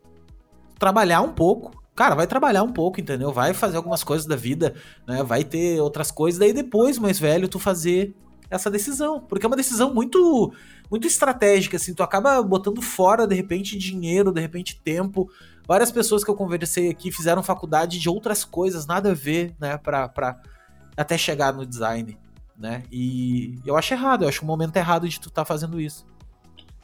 trabalhar 0.78 1.20
um 1.20 1.32
pouco. 1.32 1.82
Cara, 1.94 2.14
vai 2.14 2.26
trabalhar 2.26 2.62
um 2.62 2.72
pouco, 2.72 3.00
entendeu? 3.00 3.32
Vai 3.32 3.52
fazer 3.52 3.76
algumas 3.76 4.02
coisas 4.02 4.26
da 4.26 4.36
vida, 4.36 4.74
né? 5.06 5.22
Vai 5.22 5.44
ter 5.44 5.80
outras 5.80 6.10
coisas, 6.10 6.38
daí 6.38 6.52
depois, 6.52 6.98
mais 6.98 7.18
velho, 7.18 7.48
tu 7.48 7.58
fazer 7.58 8.14
essa 8.50 8.70
decisão. 8.70 9.20
Porque 9.20 9.44
é 9.44 9.48
uma 9.48 9.56
decisão 9.56 9.92
muito 9.92 10.52
muito 10.90 11.06
estratégica, 11.06 11.78
assim, 11.78 11.94
tu 11.94 12.02
acaba 12.02 12.42
botando 12.42 12.82
fora, 12.82 13.26
de 13.26 13.34
repente, 13.34 13.78
dinheiro, 13.78 14.30
de 14.30 14.42
repente, 14.42 14.78
tempo. 14.84 15.26
Várias 15.66 15.90
pessoas 15.90 16.22
que 16.22 16.30
eu 16.30 16.34
conversei 16.34 16.90
aqui 16.90 17.10
fizeram 17.10 17.42
faculdade 17.42 17.98
de 17.98 18.10
outras 18.10 18.44
coisas, 18.44 18.84
nada 18.84 19.12
a 19.12 19.14
ver, 19.14 19.54
né, 19.58 19.78
pra, 19.78 20.06
pra, 20.06 20.38
até 20.96 21.16
chegar 21.16 21.52
no 21.52 21.66
design, 21.66 22.18
né? 22.58 22.82
E 22.90 23.58
eu 23.64 23.76
acho 23.76 23.94
errado, 23.94 24.22
eu 24.22 24.28
acho 24.28 24.42
o 24.42 24.46
momento 24.46 24.76
errado 24.76 25.08
de 25.08 25.20
tu 25.20 25.28
estar 25.28 25.42
tá 25.42 25.44
fazendo 25.44 25.80
isso. 25.80 26.06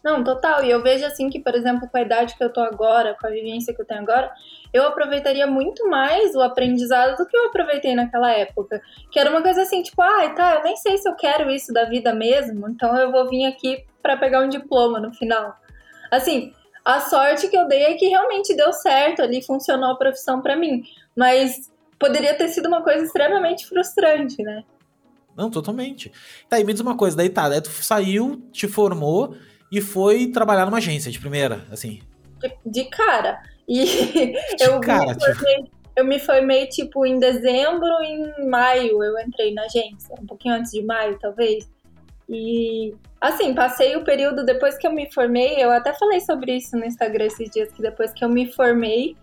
Não, 0.03 0.23
total. 0.23 0.65
E 0.65 0.71
eu 0.71 0.83
vejo 0.83 1.05
assim 1.05 1.29
que, 1.29 1.41
por 1.41 1.55
exemplo, 1.55 1.89
com 1.89 1.99
a 1.99 2.03
idade 2.03 2.37
que 2.37 2.43
eu 2.43 2.53
tô 2.53 2.61
agora, 2.61 3.17
com 3.21 3.27
a 3.27 3.31
vivência 3.31 3.75
que 3.75 3.83
eu 3.83 3.85
tenho 3.85 4.01
agora, 4.01 4.33
eu 4.73 4.87
aproveitaria 4.87 5.47
muito 5.47 5.89
mais 5.89 6.35
o 6.35 6.41
aprendizado 6.41 7.17
do 7.17 7.27
que 7.27 7.37
eu 7.37 7.47
aproveitei 7.47 7.95
naquela 7.95 8.31
época. 8.33 8.81
Que 9.11 9.19
era 9.19 9.31
uma 9.31 9.43
coisa 9.43 9.63
assim, 9.63 9.83
tipo, 9.83 10.01
ai, 10.01 10.29
ah, 10.29 10.31
tá, 10.31 10.55
eu 10.55 10.63
nem 10.63 10.77
sei 10.77 10.97
se 10.99 11.09
eu 11.09 11.15
quero 11.15 11.51
isso 11.51 11.73
da 11.73 11.85
vida 11.85 12.15
mesmo, 12.15 12.69
então 12.69 12.97
eu 12.97 13.11
vou 13.11 13.29
vir 13.29 13.45
aqui 13.47 13.85
para 14.03 14.17
pegar 14.17 14.41
um 14.41 14.49
diploma 14.49 15.01
no 15.01 15.13
final. 15.13 15.55
Assim, 16.11 16.53
a 16.85 17.01
sorte 17.01 17.49
que 17.49 17.57
eu 17.57 17.69
dei 17.69 17.83
é 17.83 17.95
que 17.95 18.07
realmente 18.07 18.57
deu 18.57 18.73
certo 18.73 19.21
ali, 19.21 19.43
funcionou 19.43 19.91
a 19.91 19.99
profissão 19.99 20.41
para 20.41 20.57
mim. 20.57 20.83
Mas 21.15 21.71
poderia 21.99 22.35
ter 22.35 22.49
sido 22.49 22.67
uma 22.67 22.83
coisa 22.83 23.05
extremamente 23.05 23.67
frustrante, 23.67 24.43
né? 24.43 24.63
Não, 25.37 25.51
totalmente. 25.51 26.11
Tá, 26.49 26.59
e 26.59 26.65
me 26.65 26.73
diz 26.73 26.81
uma 26.81 26.97
coisa, 26.97 27.17
daí 27.17 27.29
tá, 27.29 27.49
daí 27.49 27.61
tu 27.61 27.71
saiu, 27.71 28.43
te 28.51 28.67
formou 28.67 29.37
e 29.71 29.81
foi 29.81 30.29
trabalhar 30.29 30.67
numa 30.67 30.79
agência 30.79 31.11
de 31.13 31.21
primeira, 31.21 31.65
assim. 31.71 32.01
De, 32.41 32.53
de 32.67 32.85
cara. 32.91 33.41
E 33.69 33.85
de 34.57 34.65
eu, 34.65 34.81
cara, 34.81 35.15
me 35.15 35.21
formei, 35.21 35.57
tipo... 35.57 35.71
eu 35.97 36.05
me 36.05 36.19
formei, 36.19 36.67
tipo, 36.67 37.07
em 37.07 37.19
dezembro, 37.19 37.87
em 38.03 38.49
maio 38.49 39.03
eu 39.03 39.19
entrei 39.21 39.55
na 39.55 39.63
agência, 39.63 40.15
um 40.21 40.27
pouquinho 40.27 40.55
antes 40.55 40.73
de 40.73 40.83
maio, 40.83 41.19
talvez. 41.21 41.71
E, 42.29 42.95
assim, 43.21 43.55
passei 43.55 43.97
o 43.97 44.05
período 44.05 44.45
depois 44.45 44.77
que 44.77 44.87
eu 44.87 44.93
me 44.93 45.11
formei, 45.13 45.63
eu 45.63 45.71
até 45.71 45.95
falei 45.95 46.21
sobre 46.21 46.57
isso 46.57 46.77
no 46.77 46.85
Instagram 46.85 47.27
esses 47.27 47.49
dias, 47.51 47.73
que 47.73 47.81
depois 47.81 48.13
que 48.13 48.25
eu 48.25 48.29
me 48.29 48.53
formei, 48.53 49.17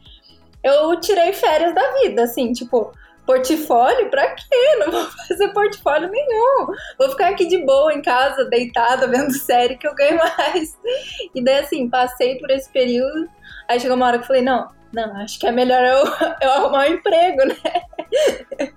eu 0.66 1.00
tirei 1.00 1.32
férias 1.32 1.74
da 1.76 1.94
vida, 2.02 2.24
assim, 2.24 2.52
tipo, 2.52 2.92
Portfólio? 3.26 4.10
Pra 4.10 4.30
quê? 4.32 4.76
Não 4.80 4.92
vou 4.92 5.06
fazer 5.28 5.50
portfólio 5.50 6.10
nenhum. 6.10 6.68
Vou 6.98 7.10
ficar 7.10 7.30
aqui 7.30 7.48
de 7.48 7.58
boa 7.66 7.94
em 7.94 8.02
casa, 8.02 8.46
deitada, 8.46 9.08
vendo 9.08 9.34
série 9.38 9.78
que 9.78 9.88
eu 9.88 9.96
ganho 9.96 10.18
mais. 10.18 10.78
E 11.34 11.44
daí, 11.44 11.60
assim, 11.60 11.90
passei 11.90 12.38
por 12.38 12.50
esse 12.52 12.70
período. 12.70 13.28
Aí 13.68 13.80
chegou 13.80 13.96
uma 13.96 14.08
hora 14.08 14.18
que 14.18 14.24
eu 14.24 14.28
falei: 14.28 14.42
não, 14.44 14.70
não, 14.94 15.18
acho 15.18 15.40
que 15.40 15.48
é 15.48 15.52
melhor 15.52 15.84
eu, 15.84 16.04
eu 16.42 16.52
arrumar 16.52 16.88
um 16.88 16.94
emprego, 16.94 17.46
né? 17.46 18.70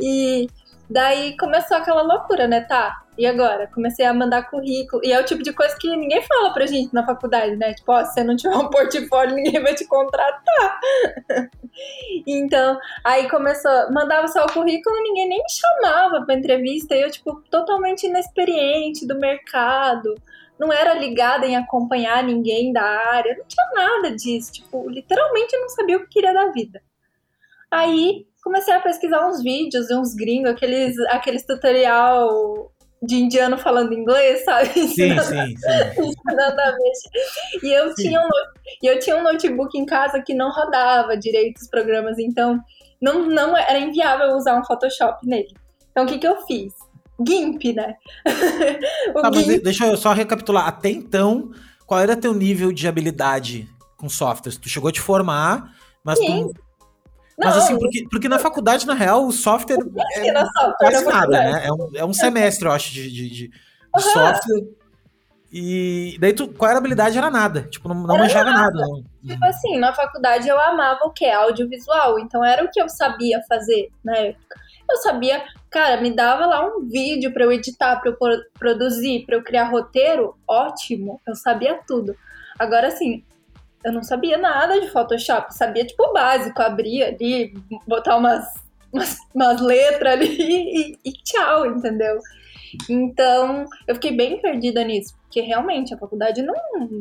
E 0.00 0.48
daí 0.88 1.36
começou 1.36 1.76
aquela 1.76 2.02
loucura, 2.02 2.48
né? 2.48 2.62
Tá, 2.62 3.02
e 3.20 3.26
agora? 3.26 3.66
Comecei 3.66 4.06
a 4.06 4.14
mandar 4.14 4.48
currículo. 4.48 5.02
E 5.04 5.12
é 5.12 5.20
o 5.20 5.24
tipo 5.24 5.42
de 5.42 5.52
coisa 5.52 5.76
que 5.78 5.94
ninguém 5.94 6.22
fala 6.22 6.54
pra 6.54 6.64
gente 6.64 6.94
na 6.94 7.04
faculdade, 7.04 7.54
né? 7.54 7.74
Tipo, 7.74 7.92
ó, 7.92 8.02
se 8.02 8.14
você 8.14 8.24
não 8.24 8.34
tiver 8.34 8.56
um 8.56 8.68
portfólio, 8.72 9.36
ninguém 9.36 9.62
vai 9.62 9.74
te 9.74 9.86
contratar. 9.86 10.80
então, 12.26 12.78
aí 13.04 13.28
começou, 13.28 13.92
mandava 13.92 14.26
só 14.26 14.46
o 14.46 14.50
currículo, 14.50 14.96
ninguém 15.02 15.28
nem 15.28 15.38
me 15.38 15.50
chamava 15.50 16.24
pra 16.24 16.34
entrevista. 16.34 16.94
E 16.94 17.02
eu, 17.02 17.10
tipo, 17.10 17.42
totalmente 17.50 18.06
inexperiente 18.06 19.06
do 19.06 19.18
mercado. 19.18 20.14
Não 20.58 20.72
era 20.72 20.94
ligada 20.94 21.46
em 21.46 21.56
acompanhar 21.56 22.24
ninguém 22.24 22.72
da 22.72 22.82
área. 22.82 23.36
Não 23.36 23.44
tinha 23.44 23.70
nada 23.74 24.16
disso. 24.16 24.50
Tipo, 24.50 24.88
literalmente 24.88 25.54
não 25.58 25.68
sabia 25.68 25.98
o 25.98 26.00
que 26.00 26.08
queria 26.08 26.32
da 26.32 26.50
vida. 26.52 26.80
Aí 27.70 28.26
comecei 28.42 28.72
a 28.72 28.80
pesquisar 28.80 29.28
uns 29.28 29.42
vídeos 29.42 29.88
de 29.88 29.94
uns 29.94 30.14
gringos, 30.14 30.52
aqueles, 30.52 30.98
aqueles 31.10 31.44
tutorial 31.44 32.72
de 33.02 33.16
indiano 33.16 33.56
falando 33.56 33.94
inglês, 33.94 34.44
sabe? 34.44 34.68
Sim, 34.88 35.18
sim, 35.18 35.56
sim. 35.56 36.12
A. 36.28 36.76
E 37.62 37.72
eu, 37.72 37.94
tinha 37.94 38.20
um, 38.20 38.28
e 38.82 38.86
eu 38.86 38.98
tinha 38.98 39.16
um 39.16 39.22
notebook 39.22 39.76
em 39.78 39.86
casa 39.86 40.22
que 40.22 40.34
não 40.34 40.50
rodava 40.50 41.16
direito 41.16 41.58
os 41.58 41.68
programas, 41.68 42.18
então 42.18 42.60
não, 43.00 43.26
não 43.26 43.56
era 43.56 43.78
inviável 43.78 44.36
usar 44.36 44.58
um 44.58 44.64
Photoshop 44.64 45.26
nele. 45.26 45.54
Então 45.90 46.04
o 46.04 46.06
que, 46.06 46.18
que 46.18 46.26
eu 46.26 46.46
fiz? 46.46 46.74
GIMP, 47.26 47.72
né? 47.74 47.96
tá, 49.14 49.30
GIMP... 49.32 49.62
deixa 49.62 49.86
eu 49.86 49.96
só 49.96 50.12
recapitular. 50.12 50.66
Até 50.66 50.90
então, 50.90 51.50
qual 51.86 52.00
era 52.00 52.16
teu 52.16 52.34
nível 52.34 52.72
de 52.72 52.86
habilidade 52.86 53.68
com 53.96 54.08
softwares? 54.08 54.58
Tu 54.58 54.68
chegou 54.68 54.88
a 54.88 54.92
te 54.92 55.00
formar, 55.00 55.74
mas 56.04 56.18
Sim. 56.18 56.48
tu 56.48 56.54
mas 57.42 57.56
assim, 57.56 57.78
porque, 57.78 58.06
porque 58.10 58.28
na 58.28 58.38
faculdade, 58.38 58.86
na 58.86 58.94
real, 58.94 59.26
o 59.26 59.32
software 59.32 59.78
é, 60.16 60.28
é 60.28 60.44
quase 60.78 61.04
nada, 61.04 61.28
né? 61.28 61.66
É 61.66 61.72
um, 61.72 61.90
é 61.96 62.04
um 62.04 62.12
semestre, 62.12 62.66
eu 62.66 62.72
acho, 62.72 62.92
de, 62.92 63.10
de, 63.10 63.30
de, 63.30 63.50
uhum. 63.94 64.00
software. 64.00 64.66
E 65.52 66.16
daí, 66.20 66.32
tu, 66.32 66.48
qual 66.48 66.70
era 66.70 66.78
a 66.78 66.80
habilidade? 66.80 67.18
Era 67.18 67.30
nada. 67.30 67.62
Tipo, 67.62 67.88
não, 67.88 68.06
não 68.06 68.18
manjava 68.18 68.50
nada. 68.50 68.72
nada 68.72 68.86
não. 68.86 69.02
Tipo 69.26 69.44
assim, 69.44 69.78
na 69.78 69.92
faculdade 69.92 70.48
eu 70.48 70.60
amava 70.60 71.00
o 71.04 71.10
que? 71.10 71.28
Audiovisual. 71.28 72.20
Então 72.20 72.44
era 72.44 72.64
o 72.64 72.70
que 72.70 72.80
eu 72.80 72.88
sabia 72.88 73.40
fazer 73.48 73.88
na 74.04 74.16
época. 74.16 74.60
Eu 74.88 74.96
sabia, 74.98 75.44
cara, 75.68 76.00
me 76.00 76.14
dava 76.14 76.46
lá 76.46 76.66
um 76.66 76.86
vídeo 76.86 77.32
para 77.32 77.44
eu 77.44 77.52
editar, 77.52 77.96
para 77.96 78.10
eu 78.10 78.16
produzir, 78.58 79.24
para 79.24 79.36
eu 79.36 79.42
criar 79.42 79.64
roteiro, 79.64 80.36
ótimo. 80.46 81.20
Eu 81.26 81.34
sabia 81.34 81.80
tudo. 81.86 82.14
Agora, 82.58 82.88
assim, 82.88 83.24
eu 83.84 83.92
não 83.92 84.02
sabia 84.02 84.36
nada 84.36 84.80
de 84.80 84.88
Photoshop, 84.90 85.54
sabia 85.54 85.84
tipo 85.84 86.02
o 86.02 86.12
básico, 86.12 86.60
abrir 86.60 87.02
ali, 87.02 87.54
botar 87.86 88.16
umas, 88.16 88.46
umas, 88.92 89.16
umas 89.34 89.60
letras 89.60 90.12
ali 90.12 90.28
e, 90.36 90.98
e, 91.04 91.12
tchau, 91.24 91.66
entendeu? 91.66 92.18
Então, 92.88 93.64
eu 93.86 93.94
fiquei 93.96 94.12
bem 94.12 94.40
perdida 94.40 94.84
nisso, 94.84 95.16
porque 95.22 95.40
realmente 95.40 95.92
a 95.94 95.98
faculdade 95.98 96.42
não 96.42 96.54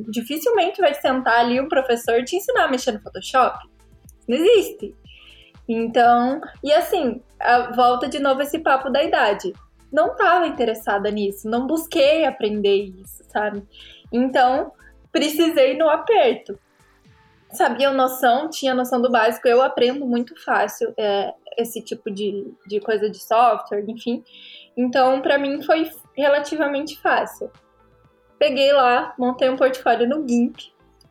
dificilmente 0.10 0.82
vai 0.82 0.94
sentar 0.96 1.42
ali 1.42 1.60
um 1.60 1.70
professor 1.70 2.24
te 2.24 2.38
ensinar 2.38 2.66
a 2.66 2.68
mexer 2.70 2.92
no 2.92 3.02
Photoshop. 3.02 3.68
Não 4.28 4.38
existe. 4.38 4.96
Então, 5.68 6.42
e 6.64 6.72
assim, 6.72 7.22
volta 7.76 8.08
de 8.08 8.20
novo 8.20 8.42
esse 8.42 8.58
papo 8.60 8.90
da 8.90 9.04
idade. 9.04 9.54
Não 9.92 10.14
estava 10.14 10.48
interessada 10.48 11.12
nisso, 11.12 11.50
não 11.50 11.68
busquei 11.68 12.26
aprender 12.26 12.92
isso, 13.00 13.24
sabe? 13.28 13.64
Então, 14.12 14.72
precisei 15.12 15.78
no 15.78 15.90
aperto 15.90 16.58
sabia 17.52 17.92
noção, 17.92 18.50
tinha 18.50 18.74
noção 18.74 19.02
do 19.02 19.12
básico. 19.12 19.48
Eu 19.48 19.62
aprendo 19.62 20.06
muito 20.06 20.42
fácil 20.44 20.94
é, 20.98 21.34
esse 21.58 21.82
tipo 21.82 22.10
de, 22.12 22.54
de 22.68 22.80
coisa 22.80 23.10
de 23.10 23.20
software, 23.20 23.84
enfim. 23.88 24.24
Então, 24.78 25.22
para 25.22 25.38
mim 25.38 25.62
foi 25.62 25.90
relativamente 26.16 27.00
fácil. 27.00 27.52
Peguei 28.38 28.72
lá, 28.72 29.14
montei 29.18 29.50
um 29.50 29.58
portfólio 29.58 30.08
no 30.08 30.26
GIMP, 30.28 30.58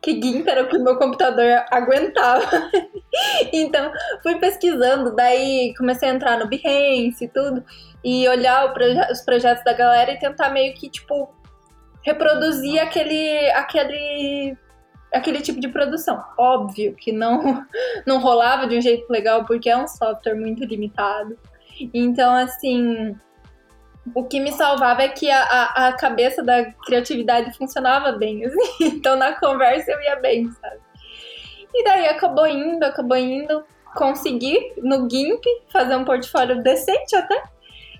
que 0.01 0.19
GIMP 0.19 0.47
era 0.47 0.63
o 0.63 0.67
que 0.67 0.77
meu 0.79 0.97
computador 0.97 1.63
aguentava. 1.69 2.45
então, 3.53 3.91
fui 4.23 4.39
pesquisando, 4.39 5.15
daí 5.15 5.73
comecei 5.77 6.09
a 6.09 6.13
entrar 6.13 6.39
no 6.39 6.47
Behance 6.47 7.23
e 7.23 7.27
tudo, 7.27 7.63
e 8.03 8.27
olhar 8.27 8.73
proje 8.73 8.99
os 9.11 9.21
projetos 9.21 9.63
da 9.63 9.73
galera 9.73 10.11
e 10.11 10.19
tentar 10.19 10.49
meio 10.49 10.73
que, 10.73 10.89
tipo, 10.89 11.29
reproduzir 12.01 12.81
aquele, 12.81 13.51
aquele 13.51 14.57
aquele 15.13 15.41
tipo 15.41 15.59
de 15.59 15.67
produção. 15.67 16.23
Óbvio 16.37 16.95
que 16.95 17.11
não, 17.11 17.65
não 18.05 18.19
rolava 18.19 18.67
de 18.67 18.77
um 18.77 18.81
jeito 18.81 19.09
legal, 19.09 19.45
porque 19.45 19.69
é 19.69 19.77
um 19.77 19.87
software 19.87 20.35
muito 20.35 20.63
limitado. 20.65 21.37
Então, 21.93 22.35
assim, 22.35 23.15
o 24.13 24.23
que 24.23 24.39
me 24.39 24.51
salvava 24.51 25.03
é 25.03 25.09
que 25.09 25.29
a, 25.29 25.41
a, 25.41 25.87
a 25.87 25.93
cabeça 25.93 26.43
da 26.43 26.71
criatividade 26.85 27.55
funcionava 27.57 28.11
bem. 28.13 28.43
Assim. 28.45 28.57
Então, 28.81 29.15
na 29.15 29.33
conversa 29.33 29.91
eu 29.91 30.01
ia 30.01 30.15
bem, 30.17 30.49
sabe? 30.51 30.79
E 31.73 31.83
daí 31.83 32.07
acabou 32.07 32.47
indo, 32.47 32.83
acabou 32.83 33.17
indo. 33.17 33.63
Consegui 33.95 34.73
no 34.77 35.09
GIMP 35.09 35.43
fazer 35.71 35.95
um 35.95 36.05
portfólio 36.05 36.61
decente 36.61 37.15
até. 37.15 37.41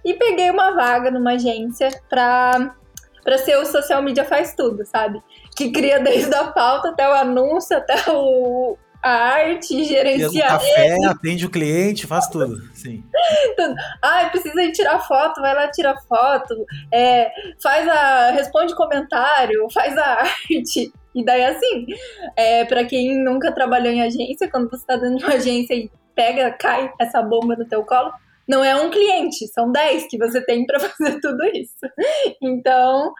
E 0.04 0.14
peguei 0.14 0.50
uma 0.50 0.72
vaga 0.72 1.12
numa 1.12 1.34
agência 1.34 1.90
para 2.10 2.76
para 3.24 3.38
ser 3.38 3.58
o 3.58 3.66
social 3.66 4.02
media 4.02 4.26
faz 4.26 4.54
tudo, 4.56 4.86
sabe? 4.86 5.22
Que 5.56 5.72
cria 5.72 6.00
desde 6.00 6.34
a 6.34 6.46
pauta 6.46 6.90
até 6.90 7.08
o 7.08 7.14
anúncio, 7.14 7.76
até 7.76 7.96
o, 8.12 8.78
a 9.02 9.10
arte, 9.10 9.84
gerencia. 9.84 10.46
O 10.46 10.50
café, 10.50 10.96
ele. 10.96 11.06
atende 11.06 11.46
o 11.46 11.50
cliente, 11.50 12.06
faz 12.06 12.28
tudo. 12.28 12.58
Sim. 12.74 13.04
tudo. 13.56 13.76
Ah, 14.02 14.28
precisa 14.30 14.62
ir 14.62 14.72
tirar 14.72 15.00
foto, 15.00 15.42
vai 15.42 15.54
lá 15.54 15.70
tirar 15.70 15.96
foto. 16.08 16.54
É, 16.92 17.32
faz 17.62 17.88
a. 17.88 18.32
responde 18.32 18.76
comentário, 18.76 19.68
faz 19.74 19.98
a 19.98 20.06
arte. 20.22 20.92
E 21.16 21.26
daí, 21.26 21.44
assim, 21.44 21.88
é, 22.36 22.66
para 22.66 22.86
quem 22.86 23.24
nunca 23.24 23.52
trabalhou 23.52 23.92
em 23.92 24.02
agência, 24.02 24.50
quando 24.50 24.70
você 24.70 24.86
tá 24.86 24.96
dentro 24.96 25.18
de 25.18 25.24
uma 25.24 25.34
agência 25.34 25.74
e 25.74 25.90
pega, 26.14 26.52
cai 26.52 26.92
essa 27.00 27.22
bomba 27.22 27.56
no 27.56 27.66
teu 27.66 27.84
colo, 27.84 28.12
não 28.50 28.64
é 28.64 28.76
um 28.76 28.90
cliente, 28.90 29.48
são 29.50 29.72
10 29.72 30.08
que 30.10 30.18
você 30.18 30.44
tem 30.44 30.66
para 30.66 30.80
fazer 30.82 31.20
tudo 31.22 31.46
isso. 31.54 31.78
Então, 32.42 33.14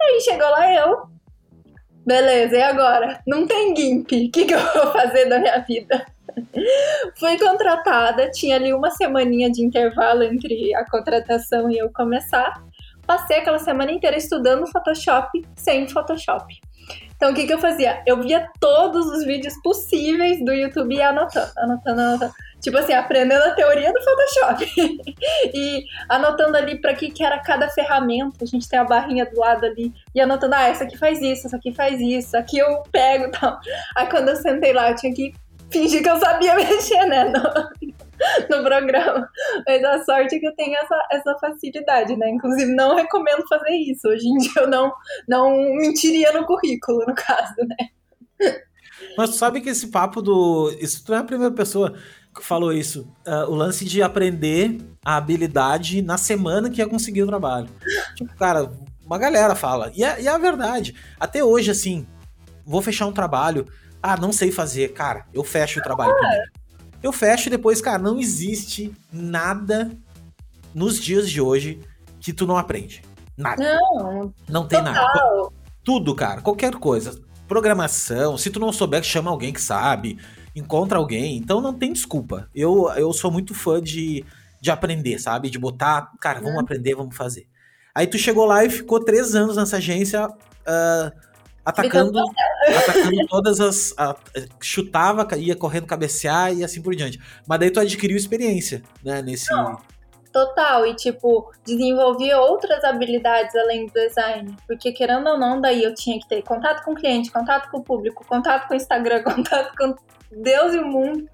aí 0.00 0.20
chegou 0.22 0.48
lá 0.48 0.72
eu. 0.72 1.02
Beleza, 2.06 2.56
e 2.56 2.62
agora? 2.62 3.22
Não 3.26 3.46
tem 3.46 3.76
GIMP. 3.76 4.28
O 4.28 4.30
que, 4.30 4.46
que 4.46 4.54
eu 4.54 4.60
vou 4.60 4.92
fazer 4.92 5.26
da 5.26 5.38
minha 5.38 5.58
vida? 5.58 6.06
Fui 7.18 7.38
contratada, 7.38 8.30
tinha 8.30 8.56
ali 8.56 8.72
uma 8.72 8.90
semaninha 8.90 9.50
de 9.50 9.62
intervalo 9.62 10.22
entre 10.22 10.74
a 10.74 10.88
contratação 10.90 11.70
e 11.70 11.78
eu 11.78 11.90
começar. 11.92 12.52
Passei 13.06 13.38
aquela 13.38 13.58
semana 13.58 13.92
inteira 13.92 14.16
estudando 14.16 14.66
Photoshop 14.66 15.46
sem 15.56 15.86
Photoshop. 15.88 16.46
Então 17.16 17.32
o 17.32 17.34
que, 17.34 17.46
que 17.46 17.52
eu 17.52 17.58
fazia? 17.58 18.02
Eu 18.06 18.20
via 18.20 18.48
todos 18.60 19.06
os 19.06 19.24
vídeos 19.24 19.54
possíveis 19.62 20.44
do 20.44 20.52
YouTube 20.52 20.94
e 20.94 21.02
anotando, 21.02 21.52
anotando, 21.56 22.00
anotando. 22.00 22.34
Tipo 22.64 22.78
assim, 22.78 22.94
aprendendo 22.94 23.42
a 23.42 23.50
teoria 23.50 23.92
do 23.92 24.02
Photoshop. 24.02 24.72
e 25.52 25.84
anotando 26.08 26.56
ali 26.56 26.80
para 26.80 26.94
que, 26.94 27.10
que 27.10 27.22
era 27.22 27.38
cada 27.38 27.68
ferramenta. 27.68 28.42
A 28.42 28.46
gente 28.46 28.66
tem 28.66 28.78
a 28.78 28.84
barrinha 28.84 29.26
do 29.26 29.38
lado 29.38 29.66
ali. 29.66 29.92
E 30.14 30.20
anotando, 30.20 30.54
ah, 30.54 30.62
essa 30.62 30.84
aqui 30.84 30.96
faz 30.96 31.20
isso, 31.20 31.46
essa 31.46 31.58
aqui 31.58 31.74
faz 31.74 32.00
isso, 32.00 32.34
aqui 32.34 32.56
eu 32.56 32.82
pego 32.90 33.26
e 33.26 33.30
tal. 33.32 33.60
Aí 33.94 34.08
quando 34.08 34.30
eu 34.30 34.36
sentei 34.36 34.72
lá, 34.72 34.88
eu 34.88 34.96
tinha 34.96 35.12
que 35.12 35.34
fingir 35.70 36.02
que 36.02 36.08
eu 36.08 36.18
sabia 36.18 36.54
mexer, 36.56 37.04
né? 37.04 37.24
No, 37.24 38.56
no 38.56 38.64
programa. 38.64 39.28
Mas 39.66 39.84
a 39.84 40.02
sorte 40.02 40.36
é 40.36 40.38
que 40.38 40.46
eu 40.46 40.56
tenho 40.56 40.74
essa, 40.74 41.06
essa 41.12 41.36
facilidade, 41.38 42.16
né? 42.16 42.30
Inclusive, 42.30 42.72
não 42.72 42.96
recomendo 42.96 43.46
fazer 43.46 43.72
isso. 43.72 44.08
Hoje 44.08 44.26
em 44.26 44.38
dia 44.38 44.62
eu 44.62 44.70
não, 44.70 44.90
não 45.28 45.52
mentiria 45.74 46.32
no 46.32 46.46
currículo, 46.46 47.04
no 47.06 47.14
caso, 47.14 47.56
né? 47.58 48.56
Mas 49.18 49.36
sabe 49.36 49.60
que 49.60 49.68
esse 49.68 49.88
papo 49.88 50.22
do. 50.22 50.74
Isso 50.80 51.04
não 51.06 51.16
é 51.16 51.20
a 51.20 51.24
primeira 51.24 51.54
pessoa 51.54 51.94
falou 52.42 52.72
isso. 52.72 53.08
Uh, 53.26 53.50
o 53.50 53.54
lance 53.54 53.84
de 53.84 54.02
aprender 54.02 54.78
a 55.04 55.16
habilidade 55.16 56.02
na 56.02 56.16
semana 56.16 56.70
que 56.70 56.80
ia 56.80 56.88
conseguir 56.88 57.22
o 57.22 57.26
trabalho. 57.26 57.68
Tipo, 58.14 58.34
cara, 58.36 58.72
uma 59.04 59.18
galera 59.18 59.54
fala. 59.54 59.92
E 59.94 60.02
é, 60.02 60.22
e 60.22 60.26
é 60.26 60.30
a 60.30 60.38
verdade. 60.38 60.94
Até 61.20 61.44
hoje, 61.44 61.70
assim, 61.70 62.06
vou 62.64 62.80
fechar 62.80 63.06
um 63.06 63.12
trabalho. 63.12 63.66
Ah, 64.02 64.16
não 64.16 64.32
sei 64.32 64.50
fazer. 64.50 64.92
Cara, 64.92 65.26
eu 65.32 65.44
fecho 65.44 65.80
o 65.80 65.82
trabalho 65.82 66.14
primeiro. 66.16 66.50
Eu 67.02 67.12
fecho 67.12 67.48
e 67.48 67.50
depois, 67.50 67.80
cara, 67.80 67.98
não 67.98 68.18
existe 68.18 68.92
nada 69.12 69.90
nos 70.74 70.98
dias 70.98 71.28
de 71.28 71.40
hoje 71.40 71.80
que 72.18 72.32
tu 72.32 72.46
não 72.46 72.56
aprende. 72.56 73.02
Nada. 73.36 73.62
Não. 73.62 74.34
Não 74.48 74.66
tem 74.66 74.78
total. 74.78 74.94
nada. 74.94 75.48
Tudo, 75.82 76.14
cara. 76.14 76.40
Qualquer 76.40 76.74
coisa. 76.76 77.20
Programação. 77.46 78.38
Se 78.38 78.48
tu 78.48 78.58
não 78.58 78.72
souber, 78.72 79.02
chama 79.02 79.30
alguém 79.30 79.52
que 79.52 79.60
sabe 79.60 80.18
encontra 80.54 80.98
alguém, 80.98 81.36
então 81.36 81.60
não 81.60 81.74
tem 81.74 81.92
desculpa. 81.92 82.48
Eu, 82.54 82.90
eu 82.96 83.12
sou 83.12 83.30
muito 83.30 83.54
fã 83.54 83.82
de, 83.82 84.24
de 84.60 84.70
aprender, 84.70 85.18
sabe? 85.18 85.50
De 85.50 85.58
botar, 85.58 86.12
cara, 86.20 86.40
vamos 86.40 86.54
uhum. 86.54 86.60
aprender, 86.60 86.94
vamos 86.94 87.16
fazer. 87.16 87.46
Aí 87.94 88.06
tu 88.06 88.18
chegou 88.18 88.44
lá 88.44 88.64
e 88.64 88.70
ficou 88.70 89.04
três 89.04 89.34
anos 89.34 89.56
nessa 89.56 89.76
agência 89.76 90.26
uh, 90.28 91.12
atacando, 91.64 92.18
atacando 92.66 93.26
todas 93.28 93.60
as. 93.60 93.94
A, 93.96 94.16
chutava, 94.60 95.26
ia 95.36 95.56
correndo 95.56 95.86
cabecear 95.86 96.52
e 96.52 96.64
assim 96.64 96.82
por 96.82 96.94
diante. 96.94 97.20
Mas 97.46 97.60
daí 97.60 97.70
tu 97.70 97.80
adquiriu 97.80 98.16
experiência, 98.16 98.82
né? 99.04 99.22
Nesse. 99.22 99.52
Não, 99.52 99.80
total. 100.34 100.84
E, 100.84 100.94
tipo, 100.94 101.52
desenvolvi 101.64 102.34
outras 102.34 102.82
habilidades 102.82 103.54
além 103.54 103.86
do 103.86 103.92
design. 103.92 104.56
Porque, 104.66 104.90
querendo 104.90 105.28
ou 105.28 105.38
não, 105.38 105.60
daí 105.60 105.84
eu 105.84 105.94
tinha 105.94 106.18
que 106.18 106.28
ter 106.28 106.42
contato 106.42 106.84
com 106.84 106.92
o 106.92 106.96
cliente, 106.96 107.30
contato 107.30 107.70
com 107.70 107.78
o 107.78 107.84
público, 107.84 108.26
contato 108.26 108.66
com 108.66 108.74
o 108.74 108.76
Instagram, 108.76 109.22
contato 109.24 109.72
com 109.76 109.94
Deus 110.36 110.74
e 110.74 110.78
o 110.78 110.86
mundo. 110.86 111.28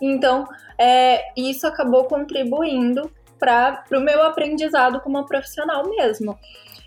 Então, 0.00 0.46
é, 0.78 1.32
isso 1.36 1.66
acabou 1.66 2.04
contribuindo 2.04 3.10
para 3.38 3.84
o 3.92 4.00
meu 4.00 4.22
aprendizado 4.22 5.00
como 5.00 5.24
profissional 5.26 5.88
mesmo. 5.88 6.38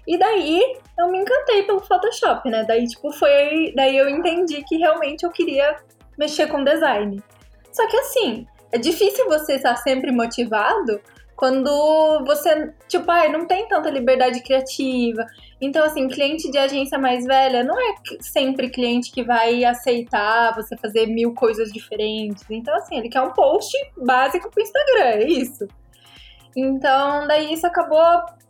E 0.08 0.18
daí 0.18 0.62
eu 0.98 1.10
me 1.10 1.20
encantei 1.20 1.64
pelo 1.64 1.80
Photoshop, 1.80 2.50
né? 2.50 2.66
Daí, 2.68 2.88
tipo, 2.88 3.12
foi. 3.12 3.74
Daí 3.76 3.98
eu 3.98 4.10
entendi 4.10 4.64
que 4.64 4.78
realmente 4.78 5.24
eu 5.24 5.30
queria 5.30 5.78
mexer 6.18 6.48
com 6.48 6.64
design. 6.64 7.22
Só 7.72 7.88
que 7.88 7.98
assim, 7.98 8.48
é 8.72 8.78
difícil 8.78 9.26
você 9.26 9.56
estar 9.56 9.76
sempre 9.78 10.12
motivado 10.12 11.00
quando 11.42 12.24
você, 12.24 12.72
tipo, 12.88 13.10
ai, 13.10 13.32
não 13.32 13.48
tem 13.48 13.68
tanta 13.68 13.90
liberdade 13.90 14.44
criativa. 14.44 15.26
Então, 15.60 15.84
assim, 15.84 16.08
cliente 16.08 16.52
de 16.52 16.58
agência 16.60 17.00
mais 17.00 17.26
velha 17.26 17.64
não 17.64 17.74
é 17.82 17.96
sempre 18.20 18.70
cliente 18.70 19.12
que 19.12 19.24
vai 19.24 19.66
aceitar 19.66 20.54
você 20.54 20.78
fazer 20.78 21.08
mil 21.08 21.34
coisas 21.34 21.74
diferentes. 21.74 22.46
Então, 22.48 22.76
assim, 22.76 22.96
ele 22.96 23.10
quer 23.10 23.24
um 23.24 23.34
post 23.34 23.76
básico 24.06 24.52
pro 24.52 24.62
Instagram, 24.62 25.04
é 25.04 25.26
isso. 25.26 25.68
Então, 26.56 27.26
daí 27.26 27.52
isso 27.52 27.66
acabou 27.66 28.06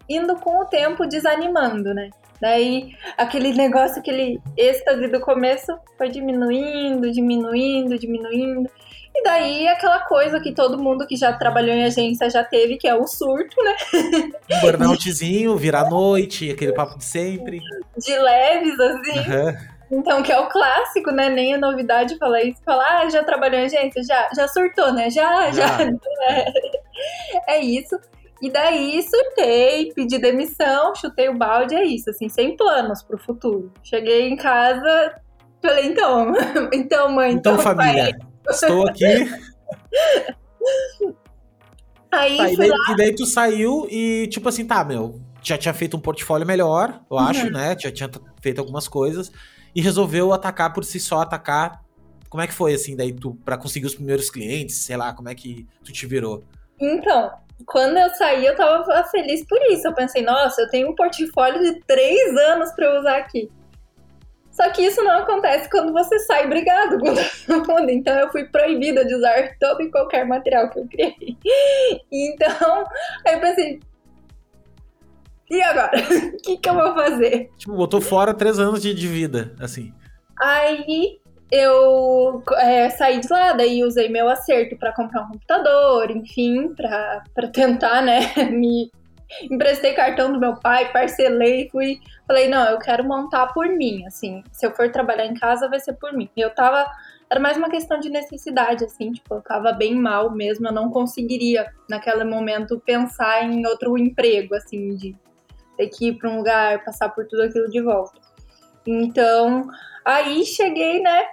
indo 0.10 0.36
com 0.36 0.60
o 0.60 0.66
tempo 0.66 1.08
desanimando, 1.08 1.94
né? 1.94 2.10
Daí 2.42 2.94
aquele 3.18 3.54
negócio, 3.56 4.00
aquele 4.00 4.38
êxtase 4.58 5.08
do 5.08 5.22
começo 5.22 5.72
foi 5.98 6.10
diminuindo, 6.10 7.10
diminuindo, 7.10 7.98
diminuindo. 7.98 8.70
E 9.14 9.24
daí 9.24 9.68
aquela 9.68 10.00
coisa 10.02 10.40
que 10.40 10.54
todo 10.54 10.82
mundo 10.82 11.06
que 11.06 11.16
já 11.16 11.34
trabalhou 11.34 11.76
em 11.76 11.84
agência 11.84 12.30
já 12.30 12.44
teve, 12.44 12.78
que 12.78 12.88
é 12.88 12.96
o 12.96 13.06
surto, 13.06 13.56
né? 13.62 13.76
Um 14.50 14.62
burnoutzinho, 14.62 15.58
virar 15.58 15.90
noite, 15.90 16.50
aquele 16.50 16.74
papo 16.74 16.98
de 16.98 17.04
sempre. 17.04 17.60
De 17.98 18.18
leves, 18.18 18.80
assim. 18.80 19.20
Uhum. 19.20 19.72
Então, 19.92 20.24
que 20.24 20.32
é 20.32 20.40
o 20.40 20.48
clássico, 20.48 21.12
né? 21.12 21.30
Nem 21.30 21.54
é 21.54 21.58
novidade 21.58 22.18
falar 22.18 22.42
isso. 22.44 22.62
Falar, 22.64 23.02
ah, 23.02 23.10
já 23.10 23.24
trabalhou 23.24 23.60
em 23.60 23.66
agência? 23.66 24.02
Já, 24.04 24.30
já 24.34 24.48
surtou, 24.48 24.94
né? 24.94 25.10
Já, 25.10 25.52
já. 25.52 25.68
já. 25.68 25.84
É, 26.30 26.46
é 27.56 27.60
isso. 27.60 28.00
E 28.42 28.50
daí 28.50 29.04
surtei, 29.04 29.92
pedi 29.94 30.18
demissão, 30.18 30.96
chutei 30.96 31.30
o 31.30 31.38
balde, 31.38 31.76
é 31.76 31.84
isso, 31.84 32.10
assim, 32.10 32.28
sem 32.28 32.58
planos 32.58 33.04
pro 33.04 33.18
futuro. 33.18 33.72
Cheguei 33.84 34.30
em 34.30 34.36
casa, 34.36 35.16
falei, 35.62 35.86
então, 35.86 36.34
então, 36.74 37.12
mãe, 37.12 37.34
então, 37.34 37.54
então 37.54 37.64
família, 37.64 38.18
pai. 38.18 38.31
Estou 38.52 38.88
aqui. 38.88 39.06
Aí, 42.12 42.38
tá, 42.38 42.52
e, 42.52 42.58
daí, 42.58 42.70
e, 42.90 42.96
daí, 42.96 43.16
tu 43.16 43.26
saiu 43.26 43.88
e, 43.90 44.28
tipo 44.28 44.50
assim, 44.50 44.66
tá, 44.66 44.84
meu, 44.84 45.22
já 45.42 45.58
tinha 45.58 45.74
feito 45.74 45.96
um 45.96 46.00
portfólio 46.00 46.46
melhor, 46.46 47.02
eu 47.10 47.18
uhum. 47.18 47.24
acho, 47.24 47.50
né? 47.50 47.76
Já 47.80 47.92
tinha 47.92 48.10
feito 48.42 48.60
algumas 48.60 48.88
coisas 48.88 49.32
e 49.74 49.82
resolveu 49.82 50.34
atacar 50.34 50.74
por 50.74 50.84
si 50.84 51.00
só, 51.00 51.22
atacar. 51.22 51.82
Como 52.30 52.44
é 52.44 52.48
que 52.48 52.54
foi, 52.54 52.74
assim, 52.74 52.96
daí 52.96 53.14
tu, 53.14 53.36
pra 53.46 53.58
conseguir 53.58 53.86
os 53.86 53.96
primeiros 53.96 54.30
clientes, 54.30 54.78
sei 54.78 54.98
lá, 54.98 55.14
como 55.14 55.30
é 55.30 55.36
que 55.36 55.68
tu 55.84 55.92
te 55.92 56.06
virou? 56.06 56.44
Então, 56.80 57.32
quando 57.66 57.98
eu 57.98 58.10
saí, 58.12 58.46
eu 58.46 58.56
tava 58.56 59.04
feliz 59.06 59.46
por 59.46 59.62
isso. 59.72 59.88
Eu 59.88 59.94
pensei, 59.94 60.22
nossa, 60.22 60.62
eu 60.62 60.70
tenho 60.70 60.90
um 60.90 60.96
portfólio 60.96 61.62
de 61.62 61.82
três 61.86 62.36
anos 62.38 62.72
para 62.72 62.86
eu 62.86 63.00
usar 63.00 63.18
aqui. 63.18 63.50
Só 64.52 64.70
que 64.70 64.82
isso 64.82 65.02
não 65.02 65.20
acontece 65.20 65.70
quando 65.70 65.94
você 65.94 66.20
sai 66.20 66.48
brigado 66.48 67.00
com 67.00 67.14
todo 67.48 67.68
mundo. 67.68 67.90
Então 67.90 68.14
eu 68.20 68.30
fui 68.30 68.44
proibida 68.46 69.06
de 69.06 69.16
usar 69.16 69.56
todo 69.60 69.82
e 69.82 69.90
qualquer 69.90 70.26
material 70.26 70.70
que 70.70 70.80
eu 70.80 70.88
criei. 70.88 71.38
Então, 72.12 72.86
aí 73.26 73.36
eu 73.36 73.40
pensei. 73.40 73.80
E 75.50 75.62
agora? 75.62 75.92
O 76.34 76.38
que, 76.38 76.58
que 76.58 76.70
eu 76.70 76.74
vou 76.74 76.94
fazer? 76.94 77.50
Tipo, 77.58 77.74
botou 77.74 78.02
fora 78.02 78.34
três 78.34 78.60
anos 78.60 78.82
de, 78.82 78.94
de 78.94 79.08
vida, 79.08 79.56
assim. 79.60 79.94
Aí 80.40 81.20
eu 81.52 82.42
é, 82.58 82.90
saí 82.90 83.20
de 83.20 83.28
lá, 83.30 83.54
daí 83.54 83.84
usei 83.84 84.10
meu 84.10 84.30
acerto 84.30 84.78
para 84.78 84.94
comprar 84.94 85.24
um 85.24 85.32
computador, 85.32 86.10
enfim, 86.10 86.74
para 86.74 87.48
tentar, 87.54 88.02
né, 88.02 88.22
me 88.50 88.90
emprestei 89.44 89.94
cartão 89.94 90.32
do 90.32 90.40
meu 90.40 90.56
pai, 90.56 90.92
parcelei, 90.92 91.70
fui, 91.70 92.00
falei, 92.28 92.48
não, 92.48 92.70
eu 92.70 92.80
quero 92.80 93.04
montar 93.04 93.48
por 93.48 93.68
mim, 93.68 94.06
assim, 94.06 94.44
se 94.52 94.66
eu 94.66 94.72
for 94.72 94.92
trabalhar 94.92 95.26
em 95.26 95.34
casa 95.34 95.70
vai 95.70 95.80
ser 95.80 95.94
por 95.94 96.14
mim. 96.14 96.30
Eu 96.36 96.50
tava, 96.50 96.86
era 97.30 97.40
mais 97.40 97.58
uma 97.58 97.70
questão 97.70 98.00
de 98.00 98.10
necessidade, 98.10 98.86
assim, 98.86 99.12
tipo, 99.12 99.36
eu 99.36 99.42
tava 99.42 99.72
bem 99.72 99.96
mal 99.96 100.32
mesmo, 100.32 100.68
eu 100.68 100.74
não 100.74 100.90
conseguiria 100.90 101.72
naquele 101.90 102.24
momento 102.24 102.82
pensar 102.86 103.44
em 103.44 103.66
outro 103.66 103.98
emprego, 103.98 104.56
assim, 104.56 104.96
de 104.96 105.16
ter 105.78 105.88
que 105.88 106.08
ir 106.08 106.18
para 106.18 106.30
um 106.30 106.38
lugar, 106.38 106.84
passar 106.84 107.10
por 107.10 107.26
tudo 107.28 107.44
aquilo 107.44 107.70
de 107.70 107.82
volta. 107.82 108.20
Então, 108.86 109.70
Aí 110.06 110.46
cheguei, 110.46 111.02
né? 111.02 111.26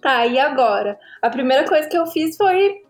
Tá, 0.00 0.26
e 0.26 0.38
agora? 0.38 0.98
A 1.20 1.28
primeira 1.28 1.66
coisa 1.66 1.88
que 1.88 1.96
eu 1.96 2.06
fiz 2.06 2.36
foi 2.36 2.82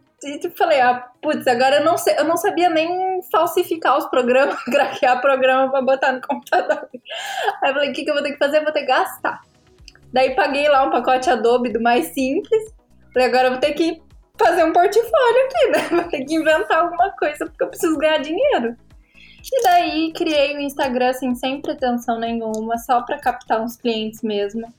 falei, 0.57 0.81
ah, 0.81 1.07
putz, 1.23 1.47
agora 1.47 1.77
eu 1.77 1.85
não 1.85 1.97
sei, 1.97 2.15
eu 2.19 2.25
não 2.25 2.37
sabia 2.37 2.69
nem 2.69 3.21
falsificar 3.31 3.97
os 3.99 4.07
programas, 4.07 4.63
craquear 4.65 5.21
programa 5.21 5.71
para 5.71 5.83
botar 5.83 6.13
no 6.13 6.21
computador. 6.21 6.89
Aí 7.63 7.71
eu 7.71 7.75
falei, 7.75 7.91
o 7.91 7.93
que, 7.93 8.05
que 8.05 8.11
eu 8.11 8.15
vou 8.15 8.23
ter 8.23 8.33
que 8.33 8.39
fazer? 8.39 8.59
Eu 8.59 8.65
vou 8.65 8.73
ter 8.73 8.81
que 8.81 8.87
gastar. 8.87 9.41
Daí 10.13 10.35
paguei 10.35 10.69
lá 10.69 10.85
um 10.85 10.91
pacote 10.91 11.31
Adobe 11.31 11.73
do 11.73 11.81
mais 11.81 12.07
simples. 12.09 12.75
Falei, 13.13 13.29
agora 13.29 13.47
eu 13.47 13.53
vou 13.53 13.61
ter 13.61 13.73
que 13.73 14.03
fazer 14.39 14.65
um 14.65 14.73
portfólio 14.73 15.47
aqui, 15.47 15.71
né? 15.71 15.89
Vou 16.03 16.11
ter 16.11 16.25
que 16.25 16.35
inventar 16.35 16.79
alguma 16.79 17.11
coisa 17.13 17.45
porque 17.45 17.63
eu 17.63 17.69
preciso 17.69 17.99
ganhar 17.99 18.19
dinheiro. 18.19 18.75
E 19.53 19.63
daí 19.63 20.13
criei 20.15 20.55
o 20.55 20.59
um 20.59 20.61
Instagram 20.61 21.11
assim, 21.11 21.35
sem 21.35 21.61
pretensão 21.61 22.19
nenhuma, 22.19 22.79
só 22.79 23.03
para 23.03 23.19
captar 23.19 23.61
uns 23.61 23.77
clientes 23.77 24.23
mesmo. 24.23 24.73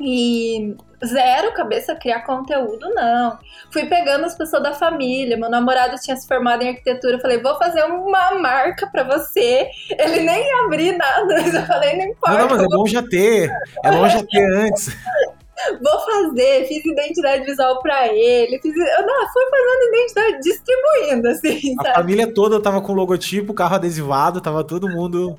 E 0.00 0.74
zero 1.04 1.52
cabeça 1.52 1.94
criar 1.94 2.20
conteúdo, 2.20 2.88
não. 2.94 3.38
Fui 3.70 3.86
pegando 3.86 4.24
as 4.24 4.36
pessoas 4.36 4.62
da 4.62 4.72
família. 4.72 5.36
Meu 5.36 5.50
namorado 5.50 5.96
tinha 6.00 6.16
se 6.16 6.26
formado 6.26 6.62
em 6.62 6.70
arquitetura. 6.70 7.16
Eu 7.16 7.20
falei, 7.20 7.38
vou 7.38 7.56
fazer 7.58 7.84
uma 7.84 8.32
marca 8.38 8.86
para 8.86 9.02
você. 9.04 9.68
Ele 9.90 10.20
nem 10.20 10.46
ia 10.46 10.64
abrir 10.64 10.96
nada, 10.96 11.26
mas 11.26 11.54
eu 11.54 11.66
falei, 11.66 11.96
não 11.96 12.04
importa. 12.06 12.38
Não, 12.38 12.48
não 12.48 12.56
mas 12.56 12.62
é 12.62 12.68
bom 12.68 12.86
já 12.86 13.02
ter. 13.02 13.50
É 13.84 13.90
bom 13.90 14.08
já 14.08 14.22
ter 14.24 14.54
antes. 14.54 14.88
Vou 15.80 16.00
fazer, 16.00 16.66
fiz 16.66 16.84
identidade 16.84 17.44
visual 17.44 17.80
para 17.80 18.08
ele, 18.08 18.58
fiz, 18.60 18.74
eu 18.74 19.06
não, 19.06 19.32
fui 19.32 19.44
fazendo 19.48 19.94
identidade, 19.94 20.38
distribuindo, 20.42 21.28
assim. 21.28 21.76
A 21.78 21.82
sabe? 21.84 21.94
família 21.94 22.34
toda 22.34 22.60
tava 22.60 22.80
com 22.80 22.92
logotipo, 22.92 23.54
carro 23.54 23.76
adesivado, 23.76 24.40
tava 24.40 24.64
todo 24.64 24.88
mundo 24.88 25.38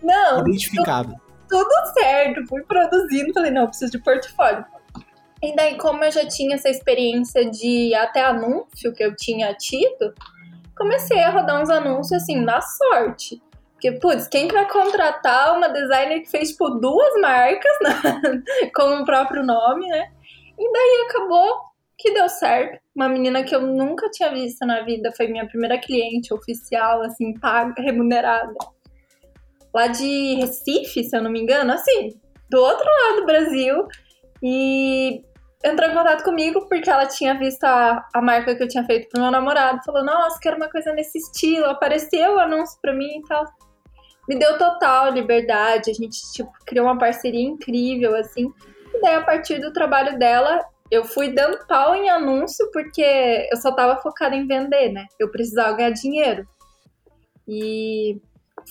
não, 0.00 0.42
identificado 0.42 1.16
tudo 1.48 1.70
certo, 1.92 2.46
fui 2.46 2.62
produzindo, 2.62 3.32
falei, 3.32 3.50
não, 3.50 3.66
preciso 3.66 3.92
de 3.92 4.02
portfólio. 4.02 4.64
E 5.42 5.54
daí, 5.54 5.76
como 5.76 6.02
eu 6.02 6.10
já 6.10 6.26
tinha 6.26 6.54
essa 6.54 6.70
experiência 6.70 7.48
de 7.50 7.94
até 7.94 8.24
anúncio 8.24 8.92
que 8.94 9.04
eu 9.04 9.14
tinha 9.14 9.52
tido, 9.54 10.14
comecei 10.76 11.20
a 11.20 11.30
rodar 11.30 11.62
uns 11.62 11.70
anúncios 11.70 12.22
assim, 12.22 12.36
na 12.36 12.60
sorte. 12.60 13.42
Porque, 13.72 13.92
putz, 13.92 14.26
quem 14.26 14.48
que 14.48 14.54
vai 14.54 14.66
contratar 14.66 15.54
uma 15.54 15.68
designer 15.68 16.22
que 16.22 16.30
fez, 16.30 16.52
tipo, 16.52 16.70
duas 16.70 17.20
marcas 17.20 17.72
né? 17.82 18.42
com 18.74 19.02
o 19.02 19.04
próprio 19.04 19.44
nome, 19.44 19.86
né? 19.86 20.10
E 20.58 20.72
daí 20.72 21.06
acabou 21.10 21.60
que 21.98 22.12
deu 22.12 22.28
certo. 22.28 22.80
Uma 22.96 23.08
menina 23.08 23.42
que 23.42 23.54
eu 23.54 23.60
nunca 23.60 24.08
tinha 24.10 24.30
visto 24.30 24.64
na 24.64 24.80
vida 24.82 25.12
foi 25.14 25.28
minha 25.28 25.46
primeira 25.46 25.78
cliente 25.78 26.32
oficial, 26.32 27.02
assim, 27.02 27.38
paga, 27.38 27.82
remunerada 27.82 28.54
lá 29.74 29.88
de 29.88 30.34
Recife, 30.36 31.04
se 31.04 31.16
eu 31.16 31.22
não 31.22 31.30
me 31.30 31.40
engano, 31.40 31.72
assim, 31.72 32.10
do 32.48 32.60
outro 32.60 32.84
lado 32.84 33.20
do 33.20 33.26
Brasil. 33.26 33.88
E 34.42 35.22
entrou 35.64 35.90
em 35.90 35.94
contato 35.94 36.22
comigo 36.22 36.66
porque 36.68 36.88
ela 36.88 37.06
tinha 37.06 37.36
visto 37.38 37.64
a, 37.64 38.06
a 38.14 38.22
marca 38.22 38.54
que 38.54 38.62
eu 38.62 38.68
tinha 38.68 38.84
feito 38.84 39.08
pro 39.08 39.20
meu 39.20 39.30
namorado. 39.30 39.80
Falou, 39.84 40.04
nossa, 40.04 40.38
quero 40.40 40.56
uma 40.56 40.70
coisa 40.70 40.92
nesse 40.92 41.18
estilo. 41.18 41.66
Apareceu 41.66 42.36
o 42.36 42.38
anúncio 42.38 42.78
pra 42.80 42.92
mim 42.92 43.18
e 43.18 43.22
tal. 43.22 43.44
Me 44.28 44.38
deu 44.38 44.56
total 44.58 45.10
liberdade. 45.10 45.90
A 45.90 45.94
gente, 45.94 46.18
tipo, 46.32 46.52
criou 46.64 46.86
uma 46.86 46.98
parceria 46.98 47.42
incrível, 47.42 48.14
assim. 48.14 48.52
E 48.94 49.00
daí, 49.00 49.14
a 49.16 49.22
partir 49.22 49.58
do 49.58 49.72
trabalho 49.72 50.18
dela, 50.18 50.64
eu 50.90 51.04
fui 51.04 51.32
dando 51.32 51.66
pau 51.66 51.94
em 51.94 52.08
anúncio 52.08 52.70
porque 52.72 53.48
eu 53.50 53.56
só 53.56 53.72
tava 53.72 54.00
focada 54.00 54.36
em 54.36 54.46
vender, 54.46 54.92
né? 54.92 55.06
Eu 55.18 55.30
precisava 55.30 55.76
ganhar 55.76 55.90
dinheiro. 55.90 56.46
E 57.48 58.20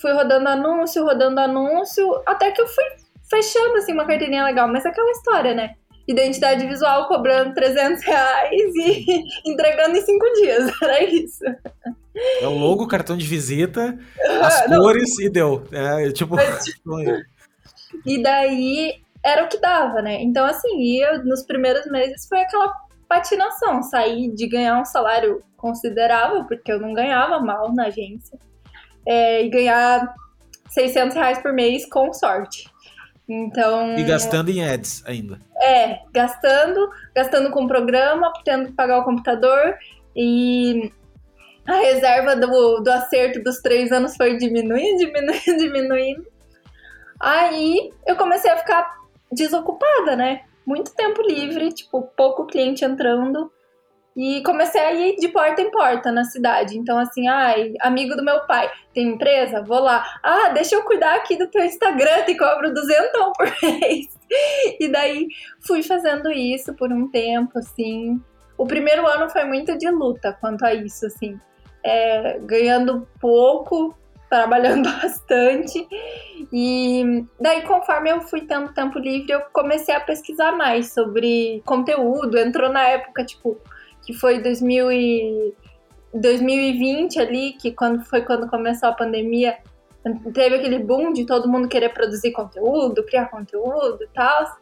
fui 0.00 0.12
rodando 0.12 0.48
anúncio, 0.48 1.04
rodando 1.04 1.40
anúncio, 1.40 2.22
até 2.26 2.50
que 2.50 2.60
eu 2.60 2.66
fui 2.66 2.84
fechando 3.28 3.76
assim 3.76 3.92
uma 3.92 4.06
carteirinha 4.06 4.44
legal. 4.44 4.68
Mas 4.68 4.84
é 4.84 4.88
aquela 4.88 5.10
história, 5.10 5.54
né? 5.54 5.74
identidade 6.06 6.66
visual 6.66 7.08
cobrando 7.08 7.54
300 7.54 8.02
reais 8.04 8.74
e 8.74 9.22
entregando 9.50 9.96
em 9.96 10.02
cinco 10.02 10.26
dias. 10.34 10.70
Era 10.82 11.02
isso. 11.02 11.44
É 12.40 12.46
o 12.46 12.56
logo, 12.56 12.86
cartão 12.86 13.16
de 13.16 13.26
visita, 13.26 13.98
as 14.42 14.68
Não. 14.68 14.80
cores 14.80 15.18
e 15.18 15.28
deu. 15.28 15.66
É, 15.72 16.12
tipo. 16.12 16.36
e 18.06 18.22
daí 18.22 19.02
era 19.24 19.44
o 19.44 19.48
que 19.48 19.58
dava, 19.58 20.02
né? 20.02 20.22
Então, 20.22 20.44
assim, 20.44 21.00
eu, 21.00 21.24
nos 21.24 21.42
primeiros 21.42 21.86
meses 21.86 22.28
foi 22.28 22.40
aquela 22.40 22.72
patinação. 23.08 23.82
Saí 23.82 24.30
de 24.32 24.46
ganhar 24.46 24.78
um 24.78 24.84
salário 24.84 25.42
considerável, 25.56 26.44
porque 26.44 26.70
eu 26.70 26.78
não 26.78 26.92
ganhava 26.92 27.40
mal 27.40 27.74
na 27.74 27.86
agência, 27.86 28.38
é, 29.06 29.44
e 29.44 29.48
ganhar 29.48 30.14
600 30.70 31.16
reais 31.16 31.38
por 31.38 31.52
mês 31.52 31.86
com 31.86 32.12
sorte. 32.12 32.68
Então. 33.28 33.96
E 33.96 34.02
gastando 34.04 34.50
em 34.50 34.62
ads 34.62 35.02
ainda. 35.06 35.40
É, 35.60 36.00
gastando, 36.12 36.90
gastando 37.14 37.50
com 37.50 37.64
o 37.64 37.68
programa, 37.68 38.32
tendo 38.44 38.66
que 38.66 38.72
pagar 38.72 38.98
o 38.98 39.04
computador 39.04 39.76
e 40.14 40.92
a 41.66 41.76
reserva 41.76 42.36
do, 42.36 42.80
do 42.80 42.90
acerto 42.90 43.42
dos 43.42 43.58
três 43.60 43.90
anos 43.90 44.16
foi 44.16 44.36
diminuindo, 44.36 44.98
diminuindo, 45.06 45.56
diminuindo. 45.56 46.26
Aí 47.18 47.90
eu 48.06 48.16
comecei 48.16 48.50
a 48.50 48.58
ficar 48.58 48.86
desocupada, 49.32 50.14
né? 50.14 50.42
Muito 50.66 50.94
tempo 50.94 51.22
livre, 51.22 51.72
tipo, 51.72 52.02
pouco 52.16 52.46
cliente 52.46 52.84
entrando. 52.84 53.50
E 54.16 54.42
comecei 54.42 54.80
a 54.80 54.92
ir 54.92 55.16
de 55.16 55.28
porta 55.28 55.60
em 55.60 55.70
porta 55.70 56.12
na 56.12 56.24
cidade. 56.24 56.78
Então, 56.78 56.96
assim, 56.98 57.26
ai, 57.26 57.74
amigo 57.80 58.14
do 58.14 58.24
meu 58.24 58.46
pai, 58.46 58.70
tem 58.92 59.08
empresa? 59.08 59.60
Vou 59.62 59.80
lá. 59.80 60.04
Ah, 60.22 60.50
deixa 60.50 60.76
eu 60.76 60.84
cuidar 60.84 61.16
aqui 61.16 61.36
do 61.36 61.48
teu 61.48 61.64
Instagram, 61.64 62.22
te 62.24 62.36
cobro 62.36 62.72
duzentão 62.72 63.32
por 63.32 63.46
mês. 63.60 64.06
E 64.78 64.88
daí 64.88 65.26
fui 65.66 65.82
fazendo 65.82 66.30
isso 66.30 66.74
por 66.74 66.92
um 66.92 67.08
tempo, 67.08 67.58
assim. 67.58 68.20
O 68.56 68.66
primeiro 68.66 69.04
ano 69.06 69.28
foi 69.28 69.44
muito 69.44 69.76
de 69.76 69.90
luta 69.90 70.36
quanto 70.40 70.64
a 70.64 70.72
isso, 70.72 71.06
assim. 71.06 71.38
É, 71.82 72.38
ganhando 72.38 73.08
pouco, 73.20 73.96
trabalhando 74.30 74.88
bastante. 75.00 75.86
E 76.52 77.24
daí, 77.40 77.62
conforme 77.62 78.10
eu 78.10 78.20
fui 78.20 78.42
tendo 78.42 78.72
tempo 78.72 78.96
livre, 78.98 79.32
eu 79.32 79.40
comecei 79.52 79.92
a 79.92 80.00
pesquisar 80.00 80.52
mais 80.52 80.92
sobre 80.92 81.60
conteúdo. 81.64 82.38
Entrou 82.38 82.70
na 82.70 82.82
época, 82.82 83.24
tipo, 83.24 83.60
que 84.04 84.12
foi 84.12 84.40
2000 84.40 84.92
e 84.92 85.54
2020 86.14 87.18
ali, 87.18 87.52
que 87.54 87.72
quando 87.72 88.04
foi 88.04 88.22
quando 88.22 88.48
começou 88.48 88.88
a 88.88 88.92
pandemia, 88.92 89.58
teve 90.32 90.56
aquele 90.56 90.78
boom 90.78 91.12
de 91.12 91.24
todo 91.24 91.48
mundo 91.48 91.68
querer 91.68 91.88
produzir 91.90 92.32
conteúdo, 92.32 93.04
criar 93.04 93.26
conteúdo 93.26 93.98
e 94.02 94.08
tal. 94.14 94.56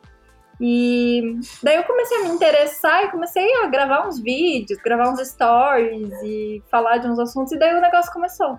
E 0.61 1.41
daí 1.63 1.77
eu 1.77 1.83
comecei 1.83 2.19
a 2.19 2.23
me 2.23 2.31
interessar 2.31 3.05
e 3.05 3.11
comecei 3.11 3.53
a 3.57 3.67
gravar 3.67 4.07
uns 4.07 4.21
vídeos, 4.21 4.79
gravar 4.81 5.11
uns 5.11 5.21
stories 5.27 6.13
e 6.23 6.63
falar 6.71 6.99
de 6.99 7.09
uns 7.09 7.19
assuntos, 7.19 7.53
e 7.53 7.59
daí 7.59 7.77
o 7.77 7.81
negócio 7.81 8.13
começou 8.13 8.59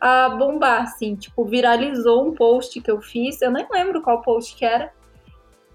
a 0.00 0.30
bombar, 0.30 0.82
assim, 0.82 1.14
tipo, 1.14 1.44
viralizou 1.44 2.26
um 2.26 2.32
post 2.32 2.80
que 2.80 2.90
eu 2.90 3.00
fiz, 3.00 3.40
eu 3.42 3.50
nem 3.50 3.66
lembro 3.70 4.02
qual 4.02 4.22
post 4.22 4.56
que 4.56 4.64
era. 4.64 4.92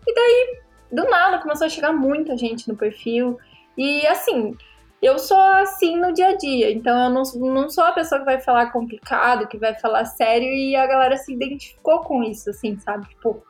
E 0.07 0.13
daí, 0.13 0.59
do 0.91 1.03
nada, 1.05 1.39
começou 1.39 1.67
a 1.67 1.69
chegar 1.69 1.93
muita 1.93 2.35
gente 2.35 2.67
no 2.67 2.75
perfil. 2.75 3.37
E 3.77 4.05
assim, 4.07 4.55
eu 5.01 5.17
sou 5.17 5.39
assim 5.39 5.97
no 5.97 6.13
dia 6.13 6.29
a 6.29 6.37
dia, 6.37 6.71
então 6.71 6.97
eu 7.05 7.09
não, 7.09 7.23
não 7.53 7.69
sou 7.69 7.83
a 7.83 7.91
pessoa 7.91 8.19
que 8.19 8.25
vai 8.25 8.39
falar 8.39 8.71
complicado, 8.71 9.47
que 9.47 9.57
vai 9.57 9.77
falar 9.79 10.05
sério, 10.05 10.47
e 10.47 10.75
a 10.75 10.85
galera 10.85 11.17
se 11.17 11.33
identificou 11.33 12.01
com 12.01 12.23
isso, 12.23 12.49
assim, 12.49 12.77
sabe? 12.79 13.07
Tipo. 13.09 13.43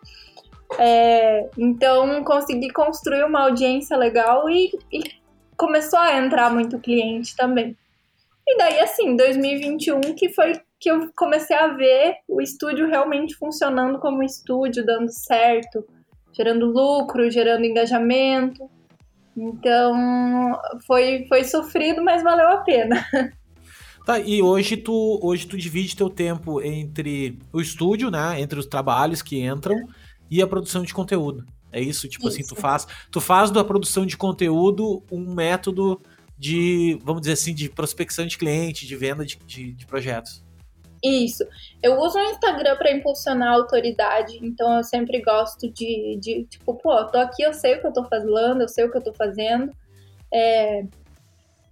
É, 0.80 1.50
então 1.58 2.24
consegui 2.24 2.72
construir 2.72 3.26
uma 3.26 3.42
audiência 3.42 3.98
legal 3.98 4.50
e, 4.50 4.72
e 4.90 5.02
começou 5.58 6.00
a 6.00 6.18
entrar 6.18 6.50
muito 6.50 6.80
cliente 6.80 7.36
também. 7.36 7.78
E 8.48 8.58
daí, 8.58 8.80
assim, 8.80 9.16
2021 9.16 10.00
que 10.16 10.30
foi 10.30 10.54
que 10.80 10.90
eu 10.90 11.12
comecei 11.16 11.56
a 11.56 11.68
ver 11.68 12.16
o 12.28 12.42
estúdio 12.42 12.88
realmente 12.88 13.36
funcionando 13.36 14.00
como 14.00 14.24
estúdio, 14.24 14.84
dando 14.84 15.12
certo, 15.12 15.88
gerando 16.34 16.66
lucro, 16.66 17.30
gerando 17.30 17.64
engajamento. 17.64 18.68
Então, 19.36 20.60
foi, 20.86 21.26
foi 21.28 21.44
sofrido, 21.44 22.04
mas 22.04 22.22
valeu 22.24 22.50
a 22.50 22.58
pena. 22.58 23.06
Tá, 24.06 24.20
e 24.20 24.42
hoje 24.42 24.78
tu, 24.78 25.20
hoje 25.22 25.46
tu 25.46 25.56
divide 25.56 25.96
teu 25.96 26.10
tempo 26.10 26.60
entre 26.60 27.38
o 27.54 27.62
estúdio, 27.62 28.10
né, 28.10 28.42
entre 28.42 28.60
os 28.60 28.66
trabalhos 28.66 29.22
que 29.22 29.40
entram 29.40 29.76
e 30.30 30.42
a 30.42 30.48
produção 30.48 30.82
de 30.82 30.92
conteúdo. 30.92 31.46
É 31.72 31.80
isso, 31.80 32.08
tipo 32.08 32.28
isso. 32.28 32.40
assim, 32.40 32.48
tu 32.48 32.60
faz, 32.60 32.88
tu 33.12 33.22
faz 33.22 33.52
da 33.52 33.64
produção 33.64 34.06
de 34.06 34.18
conteúdo 34.18 35.04
um 35.12 35.34
método 35.34 36.02
de, 36.38 37.00
vamos 37.04 37.22
dizer 37.22 37.34
assim, 37.34 37.54
de 37.54 37.70
prospecção 37.70 38.26
de 38.26 38.38
cliente, 38.38 38.88
de 38.88 38.96
venda 38.96 39.24
de, 39.24 39.38
de, 39.46 39.74
de 39.74 39.86
projetos. 39.86 40.44
Isso. 41.04 41.44
Eu 41.82 42.00
uso 42.00 42.18
o 42.18 42.22
Instagram 42.22 42.76
para 42.78 42.92
impulsionar 42.92 43.50
a 43.50 43.56
autoridade, 43.56 44.40
então 44.42 44.78
eu 44.78 44.84
sempre 44.84 45.20
gosto 45.22 45.68
de, 45.72 46.18
de, 46.20 46.46
tipo, 46.46 46.76
pô, 46.76 47.04
tô 47.06 47.18
aqui, 47.18 47.42
eu 47.42 47.54
sei 47.54 47.76
o 47.76 47.82
que 47.82 47.88
eu 47.88 47.94
tô 47.94 48.04
fazendo, 48.06 48.62
eu 48.62 48.68
sei 48.68 48.86
o 48.86 48.92
que 48.92 48.98
eu 48.98 49.04
tô 49.04 49.14
fazendo. 49.14 49.72
É, 50.32 50.86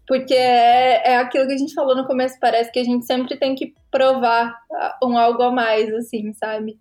porque 0.07 0.33
é, 0.33 1.11
é 1.11 1.17
aquilo 1.17 1.45
que 1.45 1.53
a 1.53 1.57
gente 1.57 1.75
falou 1.75 1.95
no 1.95 2.07
começo, 2.07 2.39
parece 2.39 2.71
que 2.71 2.79
a 2.79 2.83
gente 2.83 3.05
sempre 3.05 3.37
tem 3.37 3.53
que 3.53 3.75
provar 3.91 4.57
um 5.03 5.15
algo 5.15 5.43
a 5.43 5.51
mais, 5.51 5.93
assim, 5.93 6.33
sabe? 6.33 6.79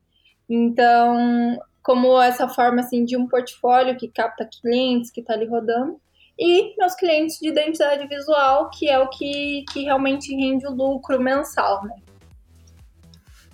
Então, 0.48 1.58
como 1.82 2.18
essa 2.20 2.48
forma, 2.48 2.80
assim, 2.80 3.04
de 3.04 3.18
um 3.18 3.28
portfólio 3.28 3.98
que 3.98 4.08
capta 4.08 4.48
clientes, 4.62 5.10
que 5.10 5.22
tá 5.22 5.34
ali 5.34 5.44
rodando, 5.44 6.00
e 6.38 6.74
meus 6.78 6.94
clientes 6.94 7.38
de 7.38 7.48
identidade 7.48 8.06
visual, 8.06 8.70
que 8.70 8.88
é 8.88 8.98
o 8.98 9.08
que, 9.08 9.64
que 9.72 9.82
realmente 9.82 10.34
rende 10.34 10.66
o 10.66 10.70
lucro 10.70 11.20
mensal, 11.20 11.84
né? 11.84 11.96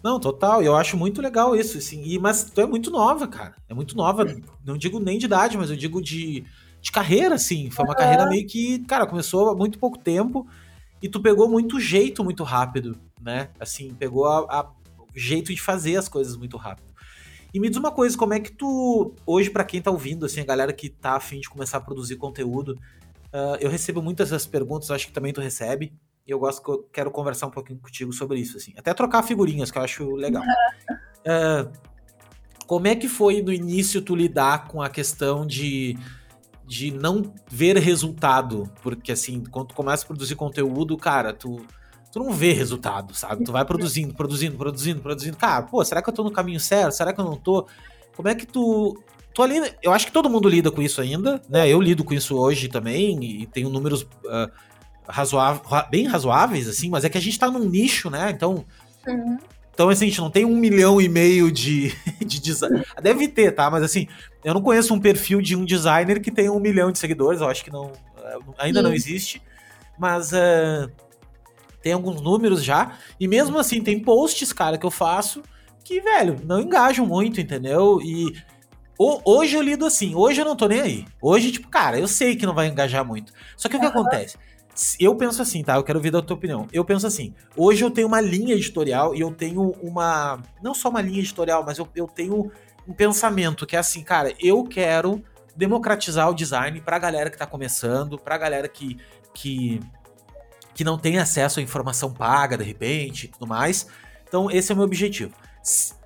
Não, 0.04 0.20
total. 0.20 0.62
Eu 0.62 0.76
acho 0.76 0.98
muito 0.98 1.22
legal 1.22 1.56
isso, 1.56 1.78
assim. 1.78 2.02
E, 2.04 2.18
mas 2.18 2.44
tu 2.44 2.60
é 2.60 2.66
muito 2.66 2.90
nova, 2.90 3.26
cara. 3.26 3.54
É 3.66 3.72
muito 3.72 3.96
nova. 3.96 4.26
Não 4.62 4.76
digo 4.76 5.00
nem 5.00 5.18
de 5.18 5.24
idade, 5.24 5.56
mas 5.56 5.70
eu 5.70 5.76
digo 5.76 6.02
de, 6.02 6.44
de 6.78 6.92
carreira, 6.92 7.36
assim. 7.36 7.70
Foi 7.70 7.86
uma 7.86 7.92
uhum. 7.92 7.98
carreira 7.98 8.26
meio 8.26 8.46
que, 8.46 8.80
cara, 8.80 9.06
começou 9.06 9.48
há 9.48 9.56
muito 9.56 9.78
pouco 9.78 9.96
tempo 9.96 10.46
e 11.00 11.08
tu 11.08 11.22
pegou 11.22 11.48
muito 11.48 11.80
jeito 11.80 12.22
muito 12.22 12.44
rápido, 12.44 13.00
né? 13.18 13.48
Assim, 13.58 13.94
pegou 13.94 14.26
a, 14.26 14.40
a 14.40 14.70
jeito 15.14 15.54
de 15.54 15.60
fazer 15.60 15.96
as 15.96 16.06
coisas 16.06 16.36
muito 16.36 16.58
rápido. 16.58 16.92
E 17.54 17.58
me 17.58 17.70
diz 17.70 17.78
uma 17.78 17.90
coisa, 17.90 18.14
como 18.18 18.34
é 18.34 18.40
que 18.40 18.52
tu, 18.52 19.14
hoje, 19.24 19.48
para 19.48 19.64
quem 19.64 19.80
tá 19.80 19.90
ouvindo, 19.90 20.26
assim, 20.26 20.40
a 20.40 20.44
galera 20.44 20.72
que 20.72 20.90
tá 20.90 21.12
afim 21.12 21.40
de 21.40 21.48
começar 21.48 21.78
a 21.78 21.80
produzir 21.80 22.16
conteúdo, 22.16 22.78
uh, 23.32 23.56
eu 23.58 23.70
recebo 23.70 24.02
muitas 24.02 24.30
dessas 24.30 24.46
perguntas, 24.46 24.90
acho 24.90 25.06
que 25.06 25.12
também 25.12 25.32
tu 25.32 25.40
recebe 25.40 25.94
e 26.26 26.30
eu 26.30 26.38
gosto 26.38 26.62
que 26.62 26.70
eu 26.70 26.88
quero 26.92 27.10
conversar 27.10 27.46
um 27.46 27.50
pouquinho 27.50 27.78
contigo 27.78 28.12
sobre 28.12 28.38
isso, 28.40 28.56
assim. 28.56 28.72
Até 28.76 28.94
trocar 28.94 29.22
figurinhas, 29.22 29.70
que 29.70 29.78
eu 29.78 29.82
acho 29.82 30.14
legal. 30.14 30.42
uh, 30.42 31.70
como 32.66 32.87
é 32.87 32.96
que 32.96 33.08
foi 33.08 33.42
no 33.42 33.52
início 33.52 34.00
tu 34.00 34.16
lidar 34.16 34.68
com 34.68 34.80
a 34.80 34.88
questão 34.88 35.46
de, 35.46 35.98
de 36.66 36.90
não 36.90 37.34
ver 37.50 37.76
resultado? 37.76 38.70
Porque, 38.82 39.12
assim, 39.12 39.44
quando 39.50 39.68
tu 39.68 39.74
começa 39.74 40.04
a 40.04 40.06
produzir 40.06 40.34
conteúdo, 40.34 40.96
cara, 40.96 41.34
tu, 41.34 41.66
tu 42.10 42.18
não 42.18 42.32
vê 42.32 42.52
resultado, 42.52 43.14
sabe? 43.14 43.44
Tu 43.44 43.52
vai 43.52 43.64
produzindo, 43.66 44.14
produzindo, 44.14 44.56
produzindo, 44.56 45.02
produzindo. 45.02 45.37
Cara, 45.37 45.62
pô, 45.62 45.84
será 45.84 46.00
que 46.00 46.08
eu 46.08 46.14
tô 46.14 46.24
no 46.24 46.30
caminho 46.30 46.58
certo? 46.60 46.92
Será 46.92 47.12
que 47.12 47.20
eu 47.20 47.24
não 47.24 47.37
tô? 47.37 47.66
Como 48.16 48.28
é 48.28 48.34
que 48.34 48.46
tu. 48.46 48.98
Tu 49.34 49.42
ali, 49.42 49.56
eu 49.82 49.92
acho 49.92 50.06
que 50.06 50.12
todo 50.12 50.30
mundo 50.30 50.48
lida 50.48 50.70
com 50.70 50.80
isso 50.80 51.00
ainda, 51.00 51.42
né? 51.48 51.68
Eu 51.68 51.80
lido 51.80 52.04
com 52.04 52.14
isso 52.14 52.37
hoje 52.38 52.68
também 52.68 53.22
e 53.24 53.46
tenho 53.46 53.68
números 53.68 54.02
uh, 54.02 54.48
razoável, 55.08 55.62
bem 55.90 56.06
razoáveis, 56.06 56.68
assim, 56.68 56.88
mas 56.88 57.04
é 57.04 57.08
que 57.08 57.18
a 57.18 57.20
gente 57.20 57.38
tá 57.38 57.50
num 57.50 57.68
nicho, 57.68 58.10
né? 58.10 58.30
Então. 58.30 58.64
Uhum. 59.06 59.38
Então, 59.72 59.88
assim, 59.88 60.04
a 60.04 60.08
gente 60.08 60.20
não 60.20 60.30
tem 60.30 60.44
um 60.44 60.56
milhão 60.56 61.00
e 61.00 61.08
meio 61.08 61.50
de, 61.50 61.92
de 62.24 62.40
design. 62.40 62.84
Deve 63.02 63.26
ter, 63.26 63.50
tá? 63.52 63.68
Mas 63.68 63.82
assim, 63.82 64.06
eu 64.44 64.54
não 64.54 64.62
conheço 64.62 64.94
um 64.94 65.00
perfil 65.00 65.42
de 65.42 65.56
um 65.56 65.64
designer 65.64 66.20
que 66.20 66.30
tem 66.30 66.48
um 66.48 66.60
milhão 66.60 66.92
de 66.92 66.98
seguidores, 66.98 67.40
eu 67.40 67.48
acho 67.48 67.64
que 67.64 67.72
não. 67.72 67.90
Eh, 68.22 68.38
ainda 68.58 68.78
Sim. 68.78 68.84
não 68.84 68.94
existe. 68.94 69.42
Mas 69.98 70.30
uh, 70.30 70.90
tem 71.82 71.92
alguns 71.92 72.20
números 72.20 72.62
já. 72.62 72.92
E 73.18 73.26
mesmo 73.26 73.58
assim, 73.58 73.82
tem 73.82 73.98
posts, 73.98 74.52
cara, 74.52 74.78
que 74.78 74.86
eu 74.86 74.90
faço 74.92 75.42
que, 75.84 76.00
velho, 76.00 76.40
não 76.44 76.60
engajam 76.60 77.04
muito, 77.04 77.40
entendeu? 77.40 78.00
E 78.02 78.34
hoje 78.98 79.54
eu 79.54 79.62
lido 79.62 79.84
assim, 79.84 80.14
hoje 80.14 80.40
eu 80.40 80.44
não 80.44 80.56
tô 80.56 80.66
nem 80.66 80.80
aí. 80.80 81.04
Hoje, 81.20 81.52
tipo, 81.52 81.68
cara, 81.68 81.98
eu 81.98 82.08
sei 82.08 82.34
que 82.34 82.46
não 82.46 82.54
vai 82.54 82.68
engajar 82.68 83.04
muito. 83.04 83.32
Só 83.56 83.68
que 83.68 83.76
o 83.76 83.80
que 83.80 83.86
acontece? 83.86 84.38
Eu 84.98 85.14
penso 85.14 85.40
assim, 85.40 85.62
tá? 85.62 85.76
Eu 85.76 85.84
quero 85.84 85.98
ouvir 85.98 86.10
da 86.10 86.20
tua 86.20 86.37
opinião. 86.37 86.66
Eu 86.72 86.84
penso 86.84 87.06
assim, 87.06 87.32
hoje 87.56 87.84
eu 87.84 87.90
tenho 87.90 88.08
uma 88.08 88.20
linha 88.20 88.54
editorial 88.54 89.14
e 89.14 89.20
eu 89.20 89.30
tenho 89.32 89.70
uma. 89.82 90.42
Não 90.62 90.74
só 90.74 90.88
uma 90.88 91.00
linha 91.00 91.20
editorial, 91.20 91.64
mas 91.64 91.78
eu, 91.78 91.88
eu 91.94 92.06
tenho 92.06 92.50
um 92.87 92.92
pensamento 92.92 93.66
que 93.66 93.76
é 93.76 93.78
assim, 93.78 94.02
cara, 94.02 94.34
eu 94.40 94.64
quero 94.64 95.22
democratizar 95.56 96.28
o 96.28 96.34
design 96.34 96.80
pra 96.80 96.98
galera 96.98 97.30
que 97.30 97.38
tá 97.38 97.46
começando, 97.46 98.18
pra 98.18 98.37
galera 98.37 98.68
que, 98.68 98.98
que, 99.32 99.80
que 100.74 100.82
não 100.82 100.98
tem 100.98 101.18
acesso 101.18 101.60
à 101.60 101.62
informação 101.62 102.12
paga 102.12 102.58
de 102.58 102.64
repente 102.64 103.26
e 103.26 103.28
tudo 103.28 103.46
mais. 103.46 103.87
Então, 104.26 104.50
esse 104.50 104.72
é 104.72 104.74
o 104.74 104.76
meu 104.76 104.87
objetivo. 104.87 105.32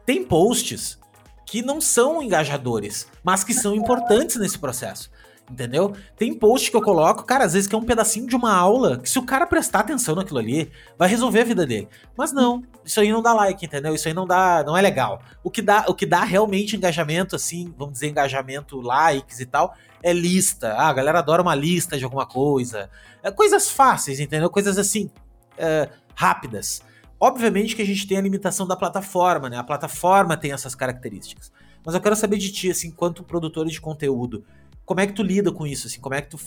Tem 0.05 0.25
posts 0.25 0.99
que 1.47 1.63
não 1.63 1.81
são 1.81 2.23
engajadores, 2.23 3.09
mas 3.25 3.43
que 3.43 3.55
são 3.55 3.75
importantes 3.77 4.37
nesse 4.37 4.59
processo. 4.59 5.11
Entendeu? 5.51 5.95
Tem 6.17 6.35
post 6.35 6.71
que 6.71 6.77
eu 6.77 6.83
coloco, 6.83 7.25
cara, 7.25 7.45
às 7.45 7.55
vezes 7.55 7.67
que 7.67 7.75
é 7.75 7.79
um 7.79 7.85
pedacinho 7.85 8.27
de 8.27 8.37
uma 8.37 8.55
aula, 8.55 8.99
que 8.99 9.09
se 9.09 9.19
o 9.19 9.23
cara 9.23 9.47
prestar 9.47 9.81
atenção 9.81 10.15
naquilo 10.15 10.39
ali, 10.39 10.71
vai 10.99 11.09
resolver 11.09 11.41
a 11.41 11.45
vida 11.45 11.67
dele. 11.67 11.89
Mas 12.17 12.33
não, 12.33 12.63
isso 12.85 13.01
aí 13.01 13.11
não 13.11 13.23
dá 13.23 13.33
like, 13.33 13.65
entendeu? 13.65 13.95
Isso 13.95 14.09
aí 14.09 14.15
não 14.15 14.27
dá, 14.27 14.63
não 14.67 14.77
é 14.77 14.83
legal. 14.83 15.23
O 15.43 15.51
que 15.51 15.63
dá, 15.63 15.87
o 15.89 15.95
que 15.95 16.05
dá 16.05 16.23
realmente 16.23 16.77
engajamento, 16.77 17.35
assim, 17.35 17.73
vamos 17.79 17.95
dizer, 17.95 18.09
engajamento, 18.09 18.81
likes 18.81 19.41
e 19.41 19.47
tal, 19.47 19.75
é 20.03 20.13
lista. 20.13 20.75
Ah, 20.75 20.89
a 20.89 20.93
galera 20.93 21.19
adora 21.21 21.41
uma 21.41 21.55
lista 21.55 21.97
de 21.97 22.05
alguma 22.05 22.27
coisa. 22.27 22.91
É, 23.23 23.31
coisas 23.31 23.71
fáceis, 23.71 24.21
entendeu? 24.21 24.51
Coisas 24.51 24.77
assim, 24.77 25.11
é, 25.57 25.89
rápidas. 26.15 26.83
Obviamente 27.19 27.75
que 27.75 27.83
a 27.83 27.87
gente 27.87 28.07
tem 28.07 28.19
a 28.19 28.21
limitação 28.21 28.67
da 28.67 28.77
plataforma, 28.77 29.49
né? 29.49 29.57
A 29.57 29.65
plataforma 29.65 30.37
tem 30.37 30.53
essas 30.53 30.75
características. 30.75 31.51
Mas 31.85 31.95
eu 31.95 32.01
quero 32.01 32.15
saber 32.15 32.37
de 32.37 32.53
ti, 32.53 32.71
assim, 32.71 32.89
enquanto 32.89 33.23
produtor 33.23 33.67
de 33.67 33.81
conteúdo, 33.81 34.45
como 34.89 35.01
é 35.01 35.07
que 35.07 35.13
tu 35.13 35.23
lida 35.23 35.53
com 35.53 35.67
isso? 35.67 35.87
Assim, 35.87 36.01
como 36.01 36.15
é 36.15 36.23
que 36.23 36.31
tu 36.31 36.41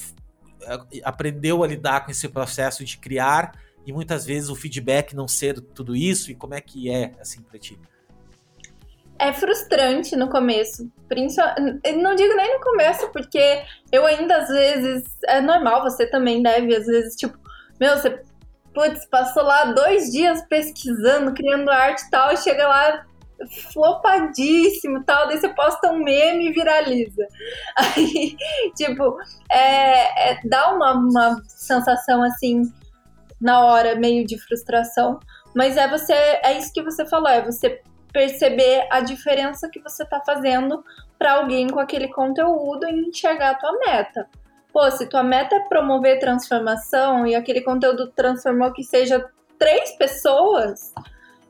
eh, 0.64 1.02
aprendeu 1.04 1.64
a 1.64 1.68
lidar 1.68 2.04
com 2.04 2.10
esse 2.10 2.28
processo 2.28 2.84
de 2.84 2.98
criar 2.98 3.52
e 3.86 3.94
muitas 3.94 4.26
vezes 4.26 4.50
o 4.50 4.56
feedback 4.56 5.16
não 5.16 5.28
ser 5.28 5.62
tudo 5.62 5.96
isso? 5.96 6.32
E 6.32 6.36
como 6.36 6.56
é 6.56 6.60
que 6.60 6.90
é, 6.90 7.14
assim, 7.22 7.44
pra 7.44 7.60
ti? 7.60 7.80
É 9.20 9.32
frustrante 9.32 10.16
no 10.16 10.28
começo. 10.28 10.92
Não 12.02 12.16
digo 12.16 12.36
nem 12.36 12.58
no 12.58 12.64
começo, 12.64 13.12
porque 13.12 13.62
eu 13.92 14.08
ainda 14.08 14.38
às 14.38 14.50
vezes. 14.50 15.04
É 15.28 15.40
normal, 15.40 15.84
você 15.84 16.08
também 16.08 16.42
deve, 16.42 16.76
às 16.76 16.88
vezes, 16.88 17.16
tipo, 17.16 17.38
meu, 17.80 17.96
você 17.96 18.24
putz, 18.74 19.06
passou 19.06 19.44
lá 19.44 19.66
dois 19.66 20.10
dias 20.12 20.44
pesquisando, 20.48 21.32
criando 21.36 21.70
arte 21.70 22.08
e 22.08 22.10
tal, 22.10 22.34
e 22.34 22.38
chega 22.38 22.68
lá, 22.68 23.06
flopadíssimo 23.72 25.04
tal, 25.04 25.28
daí 25.28 25.38
você 25.38 25.50
posta 25.50 25.92
um 25.92 26.04
meme 26.04 26.50
e 26.50 26.52
viraliza. 26.52 27.28
Aí, 27.78 28.36
tipo, 28.76 29.18
é, 29.52 30.32
é, 30.32 30.40
dá 30.46 30.74
uma, 30.74 30.94
uma 30.94 31.42
sensação 31.48 32.24
assim, 32.24 32.64
na 33.40 33.66
hora, 33.66 33.96
meio 33.96 34.26
de 34.26 34.38
frustração, 34.38 35.20
mas 35.56 35.78
é 35.78 35.88
você, 35.88 36.14
é 36.14 36.58
isso 36.58 36.72
que 36.74 36.84
você 36.84 37.06
falou, 37.06 37.30
é 37.30 37.44
você 37.44 37.82
perceber 38.14 38.88
a 38.92 39.02
diferença 39.02 39.70
que 39.70 39.82
você 39.82 40.06
tá 40.06 40.22
fazendo 40.26 40.84
para 41.18 41.34
alguém 41.34 41.68
com 41.68 41.80
aquele 41.80 42.10
conteúdo 42.10 42.88
e 42.88 43.08
enxergar 43.08 43.52
a 43.52 43.56
tua 43.56 43.72
meta. 43.80 44.28
Pô, 44.74 44.90
se 44.92 45.08
tua 45.08 45.24
meta 45.24 45.56
é 45.56 45.60
promover 45.68 46.20
transformação 46.20 47.28
e 47.28 47.36
aquele 47.36 47.62
conteúdo 47.62 48.12
transformou 48.12 48.72
que 48.72 48.84
seja 48.84 49.24
três 49.60 49.96
pessoas, 49.98 50.94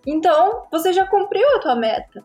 então, 0.05 0.63
você 0.71 0.93
já 0.93 1.05
cumpriu 1.05 1.47
a 1.55 1.59
tua 1.59 1.75
meta. 1.75 2.23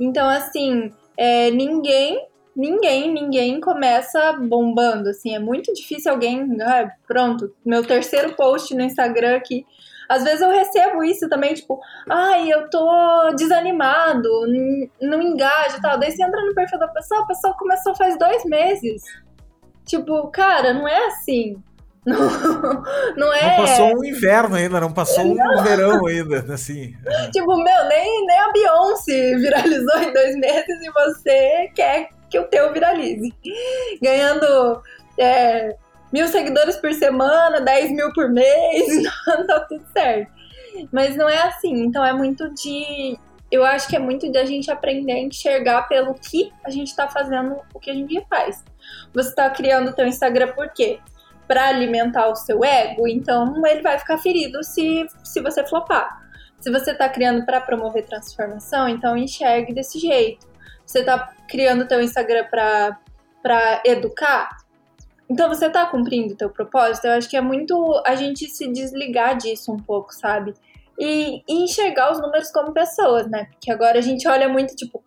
Então, 0.00 0.28
assim, 0.28 0.92
é, 1.16 1.50
ninguém, 1.50 2.26
ninguém, 2.54 3.12
ninguém 3.12 3.60
começa 3.60 4.32
bombando, 4.32 5.08
assim, 5.08 5.34
é 5.34 5.38
muito 5.38 5.72
difícil 5.74 6.12
alguém, 6.12 6.56
ah, 6.62 6.90
pronto, 7.06 7.54
meu 7.64 7.84
terceiro 7.84 8.34
post 8.34 8.74
no 8.74 8.82
Instagram 8.82 9.36
aqui, 9.36 9.66
às 10.08 10.24
vezes 10.24 10.40
eu 10.40 10.50
recebo 10.50 11.04
isso 11.04 11.28
também, 11.28 11.52
tipo, 11.52 11.78
ai, 12.08 12.50
eu 12.50 12.70
tô 12.70 13.30
desanimado, 13.36 14.28
não 15.02 15.20
engaja 15.20 15.76
e 15.76 15.80
tal. 15.82 15.98
Daí 15.98 16.10
você 16.10 16.24
entra 16.24 16.40
no 16.46 16.54
perfil 16.54 16.78
da 16.78 16.88
pessoa, 16.88 17.20
a 17.20 17.26
pessoa 17.26 17.54
começou 17.58 17.94
faz 17.94 18.18
dois 18.18 18.42
meses. 18.46 19.02
Tipo, 19.84 20.28
cara, 20.28 20.72
não 20.72 20.88
é 20.88 21.06
assim. 21.08 21.62
Não, 22.16 22.82
não 23.16 23.34
é. 23.34 23.58
Não 23.58 23.66
passou 23.66 23.98
um 23.98 24.04
inverno 24.04 24.56
ainda, 24.56 24.80
não 24.80 24.92
passou 24.92 25.34
não. 25.34 25.60
um 25.60 25.62
verão 25.62 26.06
ainda, 26.06 26.54
assim. 26.54 26.96
Tipo, 27.32 27.54
meu, 27.56 27.84
nem, 27.88 28.26
nem 28.26 28.38
a 28.38 28.50
Beyoncé 28.50 29.36
viralizou 29.36 29.98
em 29.98 30.12
dois 30.12 30.36
meses 30.36 30.80
e 30.82 30.90
você 30.90 31.70
quer 31.74 32.08
que 32.30 32.38
o 32.38 32.44
teu 32.44 32.72
viralize. 32.72 33.32
Ganhando 34.02 34.82
é, 35.18 35.76
mil 36.12 36.28
seguidores 36.28 36.76
por 36.76 36.92
semana, 36.92 37.60
10 37.60 37.90
mil 37.92 38.12
por 38.12 38.30
mês, 38.30 39.02
não, 39.26 39.46
tá 39.46 39.60
tudo 39.60 39.84
certo. 39.92 40.32
Mas 40.92 41.16
não 41.16 41.28
é 41.28 41.42
assim, 41.42 41.82
então 41.84 42.04
é 42.04 42.12
muito 42.12 42.48
de. 42.54 43.18
Eu 43.50 43.64
acho 43.64 43.88
que 43.88 43.96
é 43.96 43.98
muito 43.98 44.30
de 44.30 44.36
a 44.36 44.44
gente 44.44 44.70
aprender 44.70 45.12
a 45.12 45.20
enxergar 45.20 45.88
pelo 45.88 46.14
que 46.14 46.52
a 46.64 46.70
gente 46.70 46.94
tá 46.94 47.08
fazendo 47.08 47.56
o 47.72 47.80
que 47.80 47.90
a 47.90 47.94
gente 47.94 48.22
faz. 48.28 48.62
Você 49.14 49.34
tá 49.34 49.48
criando 49.48 49.88
o 49.88 49.92
teu 49.92 50.06
Instagram 50.06 50.48
por 50.52 50.68
quê? 50.68 51.00
Para 51.48 51.68
alimentar 51.68 52.28
o 52.28 52.36
seu 52.36 52.62
ego, 52.62 53.08
então 53.08 53.66
ele 53.66 53.80
vai 53.80 53.98
ficar 53.98 54.18
ferido 54.18 54.62
se, 54.62 55.06
se 55.24 55.40
você 55.40 55.66
flopar. 55.66 56.28
Se 56.60 56.70
você 56.70 56.90
está 56.90 57.08
criando 57.08 57.46
para 57.46 57.60
promover 57.60 58.04
transformação, 58.04 58.88
então 58.88 59.16
enxergue 59.16 59.72
desse 59.72 59.98
jeito. 59.98 60.46
Você 60.84 61.00
está 61.00 61.32
criando 61.48 61.88
teu 61.88 62.02
Instagram 62.02 62.44
para 62.50 63.82
educar, 63.84 64.50
então 65.28 65.48
você 65.48 65.66
está 65.66 65.86
cumprindo 65.86 66.34
o 66.34 66.36
teu 66.36 66.50
propósito. 66.50 67.06
Eu 67.06 67.12
acho 67.12 67.28
que 67.28 67.36
é 67.36 67.40
muito 67.40 68.02
a 68.06 68.14
gente 68.14 68.48
se 68.48 68.66
desligar 68.72 69.36
disso 69.36 69.72
um 69.72 69.76
pouco, 69.76 70.12
sabe? 70.12 70.54
E, 70.98 71.42
e 71.46 71.64
enxergar 71.64 72.10
os 72.10 72.20
números 72.20 72.50
como 72.50 72.72
pessoas, 72.72 73.28
né? 73.28 73.46
Porque 73.52 73.70
agora 73.70 73.98
a 73.98 74.02
gente 74.02 74.26
olha 74.26 74.48
muito 74.48 74.74
tipo, 74.74 75.02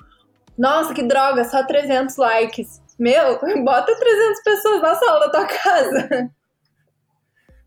nossa, 0.58 0.94
que 0.94 1.04
droga, 1.04 1.44
só 1.44 1.66
300 1.66 2.16
likes. 2.18 2.82
Meu, 3.02 3.40
bota 3.66 3.96
300 3.98 4.44
pessoas 4.44 4.82
na 4.84 4.94
sala 4.94 5.20
da 5.22 5.30
tua 5.32 5.48
casa. 5.48 6.32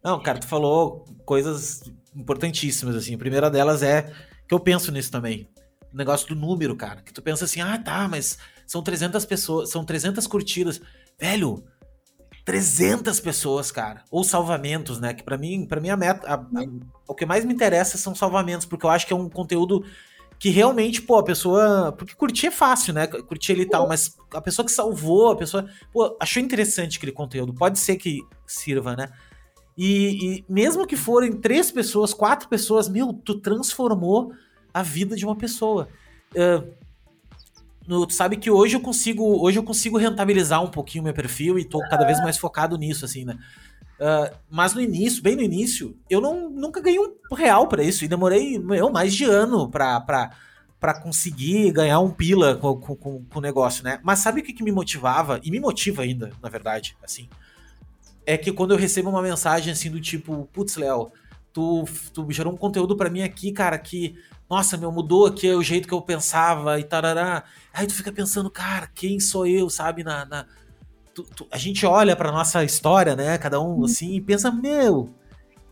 Não, 0.03 0.23
cara, 0.23 0.39
tu 0.39 0.47
falou 0.47 1.05
coisas 1.27 1.83
importantíssimas, 2.15 2.95
assim. 2.95 3.17
A 3.17 3.19
primeira 3.19 3.51
delas 3.51 3.83
é 3.83 4.13
que 4.47 4.55
eu 4.55 4.61
penso 4.61 4.93
nisso 4.93 5.11
também. 5.11 5.49
O 5.93 5.97
negócio 5.97 6.29
do 6.29 6.37
número, 6.37 6.77
cara. 6.77 7.03
Que 7.03 7.13
tu 7.13 7.21
pensa 7.21 7.47
assim, 7.47 7.61
ah, 7.61 7.77
tá, 7.77 8.07
mas 8.07 8.39
são 8.65 8.81
300 8.81 9.25
pessoas, 9.25 9.71
são 9.71 9.85
300 9.85 10.25
curtidas. 10.29 10.81
Velho, 11.19 11.65
300 12.45 13.19
pessoas, 13.19 13.73
cara. 13.73 14.05
Ou 14.13 14.23
salvamentos, 14.23 15.01
né? 15.01 15.15
Que 15.15 15.25
para 15.25 15.37
mim, 15.37 15.67
para 15.67 15.81
mim 15.81 15.91
a 15.91 15.97
meta, 15.97 16.29
a, 16.29 16.35
a, 16.35 16.67
o 17.09 17.15
que 17.15 17.27
mais 17.27 17.45
me 17.45 17.53
interessa 17.53 17.99
são 17.99 18.15
salvamentos, 18.15 18.67
porque 18.67 18.87
eu 18.87 18.91
acho 18.91 19.05
que 19.05 19.13
é 19.13 19.17
um 19.17 19.29
conteúdo 19.29 19.85
que 20.45 20.51
realmente, 20.51 21.01
pô, 21.01 21.17
a 21.17 21.25
pessoa. 21.25 21.91
Porque 21.93 22.15
curtir 22.15 22.49
é 22.49 22.51
fácil, 22.51 22.93
né? 22.93 23.07
Curtir 23.07 23.53
ele 23.53 23.63
e 23.63 23.67
tal, 23.67 23.89
mas 23.89 24.15
a 24.31 24.43
pessoa 24.43 24.67
que 24.67 24.71
salvou, 24.71 25.31
a 25.31 25.37
pessoa. 25.37 25.67
Pô, 25.91 26.19
achou 26.21 26.43
interessante 26.43 26.99
aquele 26.99 27.13
conteúdo. 27.13 27.55
Pode 27.55 27.79
ser 27.79 27.97
que 27.97 28.21
sirva, 28.47 28.95
né? 28.95 29.09
E, 29.75 30.35
e, 30.37 30.45
mesmo 30.47 30.87
que 30.87 30.97
forem 30.97 31.33
três 31.33 31.71
pessoas, 31.71 32.13
quatro 32.13 32.47
pessoas, 32.47 32.91
meu, 32.91 33.15
tu 33.15 33.41
transformou 33.41 34.35
a 34.75 34.83
vida 34.83 35.17
de 35.17 35.25
uma 35.25 35.35
pessoa. 35.35 35.89
Uh, 36.35 36.75
no, 37.89 38.07
tu 38.07 38.13
sabe 38.13 38.37
que 38.37 38.51
hoje 38.51 38.77
eu 38.77 38.81
consigo 38.81 39.43
hoje 39.43 39.59
eu 39.59 39.63
consigo 39.63 39.97
rentabilizar 39.97 40.63
um 40.63 40.71
pouquinho 40.71 41.05
meu 41.05 41.15
perfil 41.15 41.59
e 41.59 41.65
tô 41.65 41.79
cada 41.89 42.05
vez 42.05 42.19
mais 42.21 42.37
focado 42.37 42.77
nisso, 42.77 43.07
assim, 43.07 43.25
né? 43.25 43.39
Uh, 43.95 44.35
mas 44.51 44.75
no 44.75 44.81
início, 44.81 45.23
bem 45.23 45.37
no 45.37 45.43
início, 45.43 45.97
eu 46.11 46.21
não, 46.21 46.51
nunca 46.51 46.81
ganhei 46.81 46.99
um 46.99 47.35
real 47.35 47.69
para 47.69 47.83
isso. 47.83 48.05
E 48.05 48.09
demorei 48.09 48.59
meu, 48.59 48.91
mais 48.91 49.15
de 49.15 49.25
ano 49.25 49.71
pra, 49.71 50.35
conseguir 51.03 51.73
ganhar 51.73 52.01
um 52.01 52.11
pila 52.11 52.57
com, 52.57 52.77
com, 52.77 52.97
com, 52.97 53.25
com 53.25 53.39
o 53.39 53.43
negócio, 53.43 53.85
né? 53.85 54.01
Mas 54.03 54.19
sabe 54.19 54.41
o 54.41 54.45
que, 54.45 54.53
que 54.53 54.65
me 54.65 54.73
motivava? 54.73 55.41
E 55.43 55.51
me 55.51 55.61
motiva 55.61 56.03
ainda, 56.03 56.33
na 56.43 56.49
verdade, 56.49 56.97
assim. 57.03 57.29
É 58.27 58.37
que 58.37 58.53
quando 58.53 58.73
eu 58.73 58.79
recebo 58.79 59.11
uma 59.11 59.23
mensagem 59.23 59.73
assim 59.73 59.91
do 59.91 60.01
tipo, 60.01 60.49
putz, 60.53 60.77
Léo, 60.77 61.13
tu, 61.53 61.85
tu 62.13 62.27
gerou 62.31 62.53
um 62.53 62.57
conteúdo 62.57 62.97
para 62.97 63.11
mim 63.11 63.23
aqui, 63.23 63.53
cara, 63.53 63.79
que, 63.79 64.17
nossa, 64.51 64.77
meu, 64.77 64.91
mudou 64.91 65.27
aqui 65.27 65.49
o 65.53 65.63
jeito 65.63 65.87
que 65.87 65.95
eu 65.95 66.03
pensava 66.03 66.81
e 66.81 66.85
tarará. 66.85 67.45
Aí 67.73 67.87
tu 67.87 67.95
fica 67.95 68.11
pensando, 68.11 68.51
cara, 68.51 68.91
quem 68.93 69.21
sou 69.21 69.47
eu, 69.47 69.71
sabe, 69.71 70.03
na, 70.03 70.25
na 70.25 70.47
tu, 71.15 71.23
tu, 71.23 71.47
a 71.51 71.57
gente 71.57 71.87
olha 71.87 72.17
para 72.17 72.33
nossa 72.33 72.65
história, 72.65 73.15
né? 73.15 73.39
Cada 73.39 73.61
um 73.61 73.79
uhum. 73.79 73.85
assim, 73.85 74.15
e 74.15 74.21
pensa, 74.21 74.51
meu, 74.51 75.11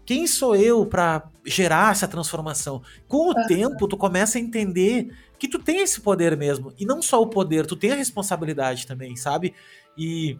quem 0.04 0.26
sou 0.26 0.54
eu 0.54 0.86
para 0.86 1.24
gerar 1.44 1.92
essa 1.92 2.06
transformação? 2.06 2.82
Com 3.08 3.30
o 3.30 3.46
tempo, 3.46 3.88
tu 3.88 3.96
começa 3.96 4.38
a 4.38 4.40
entender 4.40 5.12
que 5.38 5.48
tu 5.48 5.58
tem 5.58 5.80
esse 5.80 6.00
poder 6.00 6.36
mesmo. 6.36 6.72
E 6.78 6.86
não 6.86 7.02
só 7.02 7.20
o 7.20 7.26
poder, 7.26 7.66
tu 7.66 7.76
tem 7.76 7.92
a 7.92 7.96
responsabilidade 7.96 8.86
também, 8.86 9.16
sabe? 9.16 9.54
E 9.98 10.38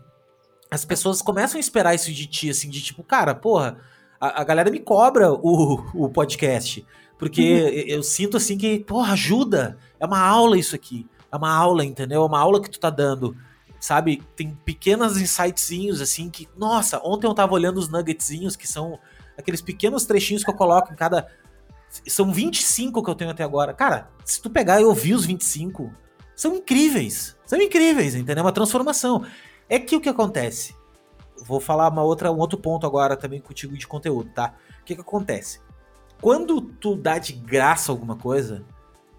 as 0.70 0.84
pessoas 0.84 1.20
começam 1.20 1.58
a 1.58 1.60
esperar 1.60 1.94
isso 1.94 2.12
de 2.12 2.26
ti, 2.26 2.50
assim, 2.50 2.70
de 2.70 2.80
tipo, 2.80 3.02
cara, 3.02 3.34
porra, 3.34 3.78
a, 4.20 4.40
a 4.40 4.44
galera 4.44 4.70
me 4.70 4.78
cobra 4.78 5.32
o, 5.32 5.74
o 5.94 6.08
podcast. 6.08 6.86
Porque 7.18 7.42
uhum. 7.42 7.94
eu 7.96 8.02
sinto 8.02 8.36
assim 8.36 8.56
que, 8.56 8.80
porra, 8.80 9.12
ajuda. 9.12 9.78
É 9.98 10.06
uma 10.06 10.20
aula 10.20 10.58
isso 10.58 10.74
aqui. 10.74 11.06
É 11.30 11.36
uma 11.36 11.52
aula, 11.52 11.84
entendeu? 11.84 12.22
É 12.22 12.26
uma 12.26 12.40
aula 12.40 12.60
que 12.60 12.70
tu 12.70 12.80
tá 12.80 12.90
dando 12.90 13.36
sabe? 13.82 14.22
Tem 14.36 14.54
pequenos 14.64 15.20
insightzinhos, 15.20 16.00
assim, 16.00 16.30
que, 16.30 16.48
nossa, 16.56 17.00
ontem 17.04 17.26
eu 17.26 17.34
tava 17.34 17.52
olhando 17.52 17.78
os 17.78 17.88
nuggetzinhos, 17.88 18.54
que 18.54 18.68
são 18.68 18.96
aqueles 19.36 19.60
pequenos 19.60 20.06
trechinhos 20.06 20.44
que 20.44 20.50
eu 20.50 20.54
coloco 20.54 20.92
em 20.92 20.96
cada. 20.96 21.26
São 22.06 22.32
25 22.32 23.02
que 23.02 23.10
eu 23.10 23.14
tenho 23.16 23.32
até 23.32 23.42
agora. 23.42 23.74
Cara, 23.74 24.08
se 24.24 24.40
tu 24.40 24.48
pegar 24.48 24.80
e 24.80 24.84
ouvir 24.84 25.14
os 25.14 25.26
25, 25.26 25.92
são 26.36 26.54
incríveis. 26.54 27.36
São 27.44 27.60
incríveis, 27.60 28.14
entendeu? 28.14 28.42
É 28.42 28.46
uma 28.46 28.52
transformação. 28.52 29.26
É 29.68 29.80
que 29.80 29.96
o 29.96 30.00
que 30.00 30.08
acontece? 30.08 30.76
Vou 31.44 31.58
falar 31.58 31.88
uma 31.88 32.04
outra, 32.04 32.30
um 32.30 32.38
outro 32.38 32.58
ponto 32.58 32.86
agora 32.86 33.16
também 33.16 33.40
contigo 33.40 33.76
de 33.76 33.88
conteúdo, 33.88 34.30
tá? 34.32 34.54
O 34.80 34.84
que 34.84 34.94
que 34.94 35.00
acontece? 35.00 35.60
Quando 36.20 36.60
tu 36.60 36.94
dá 36.94 37.18
de 37.18 37.32
graça 37.32 37.90
alguma 37.90 38.14
coisa, 38.14 38.64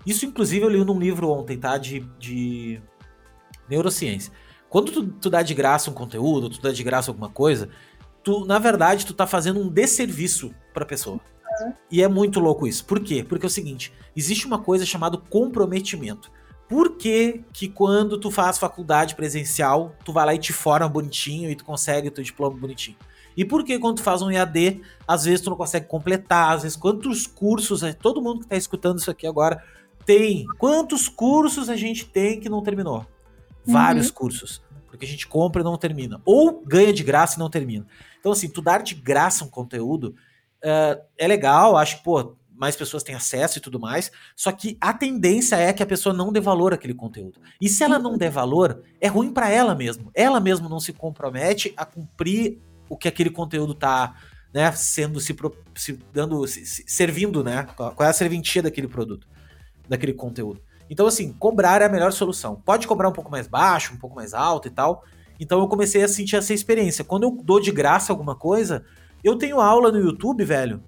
Isso, 0.06 0.26
inclusive, 0.26 0.66
eu 0.66 0.70
li 0.70 0.84
num 0.84 1.00
livro 1.00 1.30
ontem, 1.30 1.58
tá? 1.58 1.78
De, 1.78 2.00
de 2.18 2.82
neurociência. 3.70 4.32
Quando 4.74 4.92
tu, 4.92 5.06
tu 5.06 5.30
dá 5.30 5.44
de 5.44 5.54
graça 5.54 5.92
um 5.92 5.94
conteúdo, 5.94 6.50
tu 6.50 6.60
dá 6.60 6.72
de 6.72 6.84
graça 6.84 7.12
alguma 7.12 7.30
coisa, 7.30 7.70
tu, 8.24 8.44
na 8.44 8.58
verdade, 8.58 9.06
tu 9.06 9.14
tá 9.14 9.28
fazendo 9.28 9.60
um 9.60 9.70
desserviço 9.70 10.52
pra 10.74 10.84
pessoa. 10.84 11.20
E 11.92 12.02
é 12.02 12.08
muito 12.08 12.40
louco 12.40 12.66
isso. 12.66 12.84
Por 12.84 13.00
quê? 13.00 13.24
Porque 13.24 13.46
é 13.46 13.48
o 13.48 13.52
seguinte, 13.52 13.94
existe 14.16 14.48
uma 14.48 14.58
coisa 14.58 14.84
chamada 14.84 15.16
comprometimento. 15.16 16.32
Por 16.68 16.98
que, 16.98 17.44
que 17.54 17.68
quando 17.68 18.18
tu 18.18 18.32
faz 18.32 18.58
faculdade 18.58 19.14
presencial, 19.14 19.96
tu 20.04 20.12
vai 20.12 20.26
lá 20.26 20.34
e 20.34 20.40
te 20.40 20.52
forma 20.52 20.90
bonitinho 20.90 21.52
e 21.52 21.56
tu 21.56 21.64
consegue 21.64 22.08
o 22.08 22.12
teu 22.12 22.24
diploma 22.24 22.58
bonitinho? 22.58 22.98
E 23.38 23.46
por 23.46 23.64
que 23.64 23.78
quando 23.78 23.98
tu 23.98 24.02
faz 24.02 24.24
um 24.24 24.32
EAD, 24.32 24.82
às 25.08 25.26
vezes 25.26 25.42
tu 25.42 25.52
não 25.52 25.58
consegue 25.58 25.86
completar, 25.86 26.56
às 26.56 26.64
vezes 26.64 26.76
quantos 26.76 27.28
cursos, 27.28 27.84
é, 27.84 27.94
todo 27.94 28.24
mundo 28.24 28.40
que 28.40 28.46
está 28.46 28.58
escutando 28.58 28.98
isso 28.98 29.12
aqui 29.12 29.28
agora 29.28 29.64
tem, 30.04 30.48
quantos 30.58 31.08
cursos 31.08 31.70
a 31.70 31.76
gente 31.76 32.08
tem 32.08 32.40
que 32.40 32.50
não 32.50 32.64
terminou? 32.64 33.06
Vários 33.66 34.08
uhum. 34.08 34.14
cursos, 34.14 34.62
porque 34.88 35.06
a 35.06 35.08
gente 35.08 35.28
compra 35.28 35.62
e 35.62 35.64
não 35.64 35.78
termina, 35.78 36.22
ou 36.26 36.64
ganha 36.66 36.94
de 36.94 37.04
graça 37.04 37.36
e 37.36 37.40
não 37.40 37.50
termina. 37.50 37.86
Então 38.20 38.32
assim, 38.32 38.50
tu 38.50 38.62
dar 38.62 38.84
de 38.84 38.96
graça 38.96 39.44
um 39.44 39.50
conteúdo 39.50 40.16
uh, 40.64 41.02
é 41.18 41.28
legal, 41.28 41.78
acho 41.78 41.98
que, 41.98 42.04
pô, 42.04 42.36
mais 42.56 42.76
pessoas 42.76 43.04
têm 43.04 43.16
acesso 43.16 43.58
e 43.58 43.62
tudo 43.62 43.80
mais. 43.80 44.12
Só 44.36 44.52
que 44.52 44.78
a 44.80 44.94
tendência 44.94 45.56
é 45.56 45.74
que 45.74 45.84
a 45.84 45.86
pessoa 45.86 46.14
não 46.14 46.32
dê 46.32 46.40
valor 46.40 46.74
àquele 46.74 46.94
conteúdo. 46.94 47.40
E 47.60 47.68
se 47.68 47.84
ela 47.84 48.00
não 48.00 48.18
der 48.18 48.30
valor, 48.30 48.84
é 49.02 49.08
ruim 49.08 49.34
para 49.34 49.50
ela 49.50 49.76
mesmo. 49.76 50.12
Ela 50.14 50.40
mesmo 50.40 50.70
não 50.70 50.80
se 50.80 50.94
compromete 50.94 51.74
a 51.76 51.86
cumprir 51.86 52.60
o 52.88 52.96
que 52.96 53.08
aquele 53.08 53.30
conteúdo 53.30 53.74
tá, 53.74 54.16
né, 54.54 54.72
sendo 54.74 55.20
se, 55.20 55.36
se 55.76 56.00
dando, 56.14 56.46
se, 56.48 56.66
se, 56.66 56.84
servindo, 56.88 57.44
né? 57.44 57.64
Qual 57.76 57.96
é 58.02 58.08
a 58.08 58.14
serventia 58.14 58.62
daquele 58.62 58.88
produto, 58.88 59.28
daquele 59.90 60.14
conteúdo. 60.14 60.62
Então, 60.90 61.08
assim, 61.08 61.34
cobrar 61.34 61.82
é 61.82 61.86
a 61.86 61.90
melhor 61.90 62.12
solução. 62.12 62.62
Pode 62.64 62.88
cobrar 62.88 63.10
um 63.10 63.14
pouco 63.14 63.32
mais 63.32 63.48
baixo, 63.48 63.94
um 63.94 63.98
pouco 63.98 64.16
mais 64.16 64.34
alto 64.34 64.68
e 64.68 64.72
tal. 64.72 65.04
Então 65.40 65.60
eu 65.60 65.68
comecei 65.68 66.04
a 66.04 66.08
sentir 66.08 66.36
essa 66.36 66.54
experiência. 66.54 67.04
Quando 67.04 67.24
eu 67.24 67.32
dou 67.44 67.60
de 67.60 67.72
graça 67.72 68.14
alguma 68.14 68.36
coisa, 68.36 68.86
eu 69.24 69.38
tenho 69.38 69.60
aula 69.60 69.92
no 69.92 70.00
YouTube, 70.00 70.44
velho. 70.44 70.84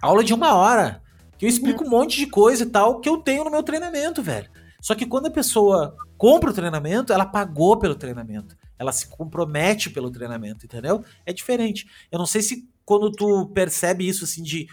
Aula 0.00 0.22
de 0.22 0.34
uma 0.34 0.54
hora. 0.54 1.02
Que 1.38 1.46
eu 1.46 1.48
explico 1.48 1.84
um 1.84 1.88
monte 1.88 2.18
de 2.18 2.26
coisa 2.26 2.64
e 2.64 2.66
tal 2.66 3.00
que 3.00 3.08
eu 3.08 3.18
tenho 3.18 3.44
no 3.44 3.50
meu 3.50 3.62
treinamento, 3.62 4.22
velho. 4.22 4.50
Só 4.80 4.94
que 4.94 5.06
quando 5.06 5.26
a 5.26 5.30
pessoa 5.30 5.96
compra 6.18 6.50
o 6.50 6.54
treinamento, 6.54 7.12
ela 7.12 7.24
pagou 7.24 7.78
pelo 7.78 7.94
treinamento 7.94 8.56
ela 8.82 8.92
se 8.92 9.06
compromete 9.06 9.88
pelo 9.88 10.10
treinamento, 10.10 10.66
entendeu? 10.66 11.04
É 11.24 11.32
diferente. 11.32 11.86
Eu 12.10 12.18
não 12.18 12.26
sei 12.26 12.42
se 12.42 12.68
quando 12.84 13.10
tu 13.10 13.46
percebe 13.54 14.06
isso, 14.06 14.24
assim, 14.24 14.42
de. 14.42 14.66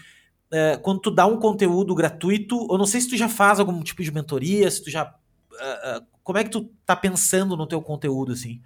É, 0.52 0.76
quando 0.76 1.00
tu 1.00 1.10
dá 1.10 1.26
um 1.26 1.38
conteúdo 1.38 1.94
gratuito, 1.94 2.66
eu 2.70 2.76
não 2.76 2.86
sei 2.86 3.00
se 3.00 3.08
tu 3.08 3.16
já 3.16 3.28
faz 3.28 3.60
algum 3.60 3.80
tipo 3.82 4.02
de 4.02 4.12
mentoria, 4.12 4.70
se 4.70 4.82
tu 4.82 4.90
já. 4.90 5.04
Uh, 5.04 5.98
uh, 5.98 6.06
como 6.22 6.38
é 6.38 6.44
que 6.44 6.50
tu 6.50 6.70
tá 6.84 6.96
pensando 6.96 7.56
no 7.56 7.66
teu 7.66 7.80
conteúdo, 7.80 8.32
assim? 8.32 8.60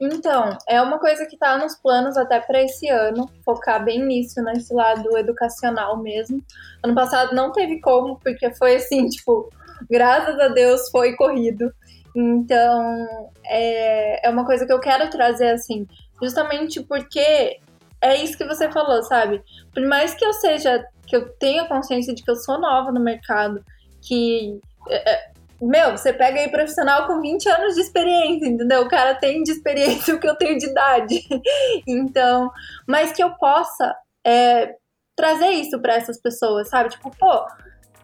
Então, 0.00 0.56
é 0.66 0.80
uma 0.80 0.98
coisa 0.98 1.26
que 1.26 1.36
tá 1.36 1.58
nos 1.58 1.74
planos 1.74 2.16
até 2.16 2.40
para 2.40 2.62
esse 2.62 2.88
ano, 2.88 3.30
focar 3.44 3.84
bem 3.84 4.02
nisso, 4.02 4.42
nesse 4.42 4.72
lado 4.72 5.16
educacional 5.18 5.98
mesmo. 5.98 6.42
Ano 6.82 6.94
passado 6.94 7.34
não 7.34 7.52
teve 7.52 7.80
como, 7.80 8.18
porque 8.18 8.50
foi 8.54 8.76
assim, 8.76 9.06
tipo, 9.10 9.52
graças 9.90 10.40
a 10.40 10.48
Deus 10.48 10.88
foi 10.90 11.14
corrido. 11.16 11.70
Então, 12.16 13.06
é, 13.44 14.26
é 14.26 14.30
uma 14.30 14.46
coisa 14.46 14.66
que 14.66 14.72
eu 14.72 14.80
quero 14.80 15.10
trazer 15.10 15.50
assim, 15.50 15.86
justamente 16.20 16.82
porque 16.82 17.60
é 18.00 18.16
isso 18.16 18.36
que 18.36 18.44
você 18.44 18.70
falou, 18.70 19.02
sabe? 19.02 19.42
Por 19.72 19.84
mais 19.86 20.14
que 20.14 20.24
eu 20.24 20.32
seja, 20.32 20.84
que 21.06 21.16
eu 21.16 21.28
tenha 21.38 21.66
consciência 21.66 22.14
de 22.14 22.22
que 22.22 22.30
eu 22.30 22.36
sou 22.36 22.58
nova 22.60 22.90
no 22.90 23.00
mercado, 23.00 23.64
que. 24.02 24.58
É, 24.88 25.10
é 25.10 25.30
meu, 25.60 25.90
você 25.90 26.10
pega 26.10 26.40
aí 26.40 26.48
profissional 26.48 27.06
com 27.06 27.20
20 27.20 27.46
anos 27.50 27.74
de 27.74 27.82
experiência, 27.82 28.48
entendeu? 28.48 28.80
O 28.80 28.88
cara 28.88 29.14
tem 29.14 29.42
de 29.42 29.52
experiência 29.52 30.14
o 30.16 30.18
que 30.18 30.26
eu 30.26 30.34
tenho 30.34 30.58
de 30.58 30.66
idade. 30.66 31.20
então, 31.86 32.50
mas 32.86 33.12
que 33.12 33.22
eu 33.22 33.30
possa 33.34 33.94
é, 34.26 34.74
trazer 35.14 35.50
isso 35.50 35.78
para 35.78 35.96
essas 35.96 36.18
pessoas, 36.18 36.68
sabe? 36.70 36.88
Tipo, 36.88 37.10
pô, 37.14 37.46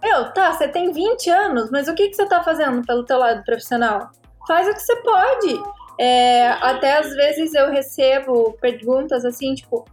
meu, 0.02 0.30
tá, 0.32 0.52
você 0.52 0.68
tem 0.68 0.92
20 0.92 1.30
anos, 1.30 1.70
mas 1.70 1.88
o 1.88 1.94
que, 1.94 2.08
que 2.08 2.14
você 2.14 2.26
tá 2.26 2.42
fazendo 2.42 2.84
pelo 2.86 3.04
teu 3.04 3.18
lado 3.18 3.42
profissional? 3.42 4.10
Faz 4.46 4.68
o 4.68 4.74
que 4.74 4.80
você 4.80 4.96
pode. 4.96 5.62
É, 5.98 6.48
até 6.48 6.98
às 6.98 7.14
vezes 7.14 7.54
eu 7.54 7.70
recebo 7.70 8.52
perguntas 8.60 9.24
assim, 9.24 9.54
tipo, 9.54 9.84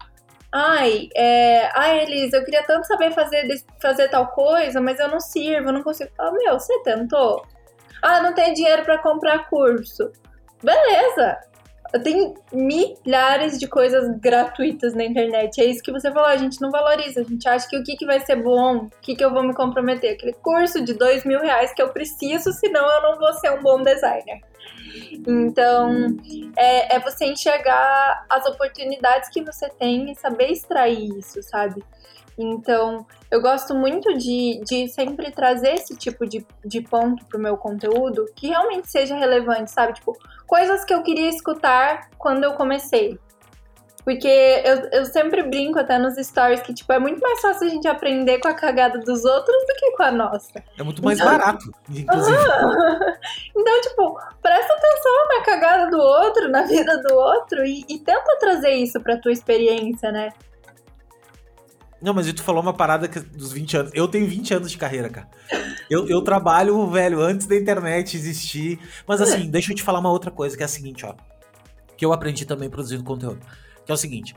ai, 0.52 1.10
é, 1.16 1.70
ai, 1.74 2.04
Elisa, 2.04 2.38
eu 2.38 2.46
queria 2.46 2.64
tanto 2.64 2.86
saber 2.86 3.12
fazer, 3.12 3.48
fazer 3.82 4.10
tal 4.10 4.28
coisa, 4.28 4.82
mas 4.82 5.00
eu 5.00 5.08
não 5.08 5.20
sirvo, 5.20 5.70
eu 5.70 5.74
não 5.74 5.84
consigo. 5.84 6.12
Ah, 6.18 6.32
meu, 6.32 6.60
você 6.60 6.78
tentou? 6.84 7.46
Ah, 8.02 8.22
não 8.22 8.34
tem 8.34 8.54
dinheiro 8.54 8.84
para 8.84 8.98
comprar 8.98 9.50
curso. 9.50 10.12
Beleza, 10.62 11.38
tem 12.00 12.34
milhares 12.52 13.60
de 13.60 13.68
coisas 13.68 14.18
gratuitas 14.20 14.94
na 14.94 15.04
internet. 15.04 15.62
É 15.62 15.66
isso 15.66 15.84
que 15.84 15.92
você 15.92 16.12
falou, 16.12 16.28
a 16.28 16.38
gente 16.38 16.60
não 16.62 16.72
valoriza. 16.72 17.22
A 17.22 17.24
gente 17.24 17.48
acha 17.48 17.68
que 17.68 17.78
o 17.78 17.84
que, 17.84 17.96
que 17.96 18.06
vai 18.06 18.20
ser 18.20 18.38
bom, 18.38 18.86
o 18.86 18.90
que, 19.02 19.16
que 19.16 19.24
eu 19.24 19.32
vou 19.32 19.44
me 19.44 19.54
comprometer. 19.54 20.14
Aquele 20.14 20.34
curso 20.34 20.84
de 20.84 20.94
dois 20.94 21.24
mil 21.24 21.40
reais 21.40 21.74
que 21.74 21.82
eu 21.82 21.90
preciso, 21.90 22.52
senão 22.54 22.90
eu 22.90 23.02
não 23.04 23.20
vou 23.20 23.34
ser 23.34 23.52
um 23.52 23.62
bom 23.62 23.82
designer. 23.82 24.42
Então, 25.28 26.18
é, 26.58 26.96
é 26.96 27.00
você 27.00 27.26
enxergar 27.26 28.26
as 28.30 28.46
oportunidades 28.46 29.30
que 29.30 29.42
você 29.42 29.70
tem 29.70 30.12
e 30.12 30.16
saber 30.16 30.52
extrair 30.52 31.10
isso, 31.18 31.42
sabe? 31.44 31.84
Então, 32.38 33.06
eu 33.30 33.42
gosto 33.42 33.76
muito 33.76 34.18
de, 34.18 34.62
de 34.66 34.88
sempre 34.90 35.32
trazer 35.32 35.76
esse 35.76 35.96
tipo 35.96 36.26
de, 36.26 36.46
de 36.66 36.82
ponto 36.82 37.24
pro 37.26 37.40
meu 37.40 37.58
conteúdo 37.58 38.26
que 38.36 38.48
realmente 38.48 38.90
seja 38.90 39.16
relevante, 39.16 39.72
sabe? 39.72 39.94
Tipo, 39.94 40.18
coisas 40.48 40.84
que 40.84 40.94
eu 40.94 41.04
queria 41.04 41.30
escutar 41.30 42.10
quando 42.18 42.44
eu 42.44 42.54
comecei. 42.54 43.20
Porque 44.04 44.28
eu, 44.28 45.00
eu 45.00 45.06
sempre 45.06 45.44
brinco 45.44 45.80
até 45.80 45.98
nos 45.98 46.16
stories 46.16 46.62
que, 46.62 46.74
tipo, 46.74 46.92
é 46.92 47.00
muito 47.00 47.22
mais 47.22 47.40
fácil 47.40 47.68
a 47.68 47.70
gente 47.70 47.88
aprender 47.88 48.40
com 48.40 48.50
a 48.50 48.54
cagada 48.54 49.00
dos 49.00 49.24
outros 49.24 49.58
do 49.66 49.74
que 49.76 49.92
com 49.92 50.04
a 50.04 50.12
nossa. 50.12 50.64
É 50.78 50.84
muito 50.84 51.04
mais 51.04 51.18
então, 51.20 51.32
barato, 51.32 51.72
inclusive. 51.90 52.38
então, 53.56 53.82
tipo, 53.82 54.20
presta 54.42 54.74
atenção 54.74 55.28
na 55.30 55.42
cagada 55.44 55.90
do 55.90 55.98
outro, 55.98 56.50
na 56.50 56.64
vida 56.64 57.02
do 57.02 57.14
outro 57.14 57.66
e, 57.66 57.86
e 57.88 58.00
tenta 58.00 58.38
trazer 58.40 58.72
isso 58.72 59.00
pra 59.00 59.18
tua 59.18 59.32
experiência, 59.32 60.12
né? 60.12 60.34
Não, 62.02 62.14
mas 62.14 62.32
tu 62.34 62.44
falou 62.44 62.62
uma 62.62 62.74
parada 62.74 63.08
que, 63.08 63.18
dos 63.22 63.54
20 63.54 63.78
anos. 63.78 63.92
Eu 63.96 64.10
tenho 64.10 64.28
20 64.28 64.54
anos 64.56 64.70
de 64.70 64.78
carreira, 64.78 65.10
cara. 65.10 65.30
Eu, 65.90 66.06
eu 66.10 66.22
trabalho, 66.22 66.86
velho, 66.88 67.22
antes 67.22 67.48
da 67.48 67.56
internet 67.56 68.18
existir. 68.18 68.78
Mas 69.08 69.22
assim, 69.22 69.50
deixa 69.50 69.72
eu 69.72 69.76
te 69.78 69.82
falar 69.82 70.00
uma 70.00 70.12
outra 70.12 70.30
coisa, 70.30 70.58
que 70.58 70.62
é 70.62 70.66
a 70.66 70.70
seguinte, 70.70 71.06
ó. 71.06 71.16
Que 71.96 72.04
eu 72.04 72.12
aprendi 72.12 72.46
também 72.46 72.70
produzindo 72.70 73.06
conteúdo. 73.06 73.40
Que 73.86 73.92
é 73.92 73.96
o 73.96 73.98
seguinte. 73.98 74.36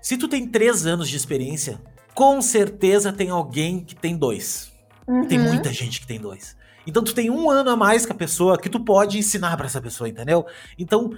Se 0.00 0.16
tu 0.16 0.28
tem 0.28 0.46
3 0.46 0.86
anos 0.86 1.08
de 1.08 1.16
experiência, 1.16 1.80
com 2.14 2.40
certeza 2.40 3.12
tem 3.12 3.30
alguém 3.30 3.84
que 3.84 3.94
tem 3.94 4.16
dois. 4.16 4.72
Uhum. 5.06 5.26
Tem 5.26 5.38
muita 5.38 5.72
gente 5.72 6.00
que 6.00 6.06
tem 6.06 6.20
dois. 6.20 6.56
Então 6.86 7.02
tu 7.02 7.14
tem 7.14 7.30
um 7.30 7.50
ano 7.50 7.70
a 7.70 7.76
mais 7.76 8.06
que 8.06 8.12
a 8.12 8.14
pessoa 8.14 8.58
que 8.58 8.68
tu 8.68 8.80
pode 8.80 9.18
ensinar 9.18 9.56
para 9.56 9.66
essa 9.66 9.80
pessoa, 9.80 10.08
entendeu? 10.08 10.46
Então 10.78 11.10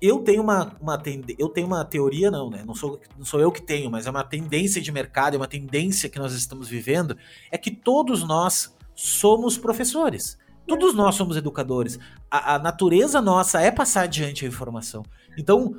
eu 0.00 0.20
tenho 0.20 0.42
uma, 0.42 0.74
uma 0.80 0.96
tende... 0.96 1.36
eu 1.38 1.48
tenho 1.48 1.66
uma 1.66 1.84
teoria 1.84 2.30
não, 2.30 2.48
né? 2.48 2.62
Não 2.64 2.74
sou, 2.74 2.98
não 3.18 3.24
sou 3.24 3.40
eu 3.40 3.52
que 3.52 3.60
tenho, 3.60 3.90
mas 3.90 4.06
é 4.06 4.10
uma 4.10 4.24
tendência 4.24 4.80
de 4.80 4.90
mercado, 4.90 5.34
é 5.34 5.36
uma 5.36 5.46
tendência 5.46 6.08
que 6.08 6.18
nós 6.18 6.32
estamos 6.32 6.68
vivendo, 6.68 7.16
é 7.50 7.58
que 7.58 7.70
todos 7.70 8.22
nós 8.22 8.74
somos 8.94 9.58
professores. 9.58 10.38
Todos 10.66 10.94
nós 10.94 11.16
somos 11.16 11.36
educadores. 11.36 11.98
A, 12.30 12.54
a 12.54 12.58
natureza 12.58 13.20
nossa 13.20 13.60
é 13.60 13.70
passar 13.70 14.02
adiante 14.02 14.44
a 14.44 14.48
informação. 14.48 15.02
Então, 15.36 15.74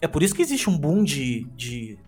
é 0.00 0.06
por 0.06 0.22
isso 0.22 0.34
que 0.34 0.42
existe 0.42 0.68
um 0.68 0.76
boom 0.76 1.02
de, 1.04 1.44
de, 1.56 1.98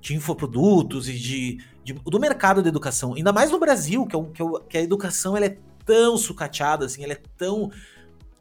de 0.00 0.14
infoprodutos 0.14 1.08
e 1.08 1.14
de, 1.14 1.58
de, 1.84 1.92
do 1.92 2.18
mercado 2.18 2.62
da 2.62 2.68
educação. 2.68 3.14
Ainda 3.14 3.32
mais 3.32 3.50
no 3.50 3.58
Brasil, 3.58 4.06
que, 4.06 4.16
é 4.16 4.18
um, 4.18 4.32
que, 4.32 4.42
é, 4.42 4.46
que 4.68 4.78
a 4.78 4.82
educação 4.82 5.36
ela 5.36 5.46
é 5.46 5.58
tão 5.84 6.16
sucateada, 6.16 6.86
assim, 6.86 7.04
ela 7.04 7.12
é 7.12 7.20
tão 7.36 7.70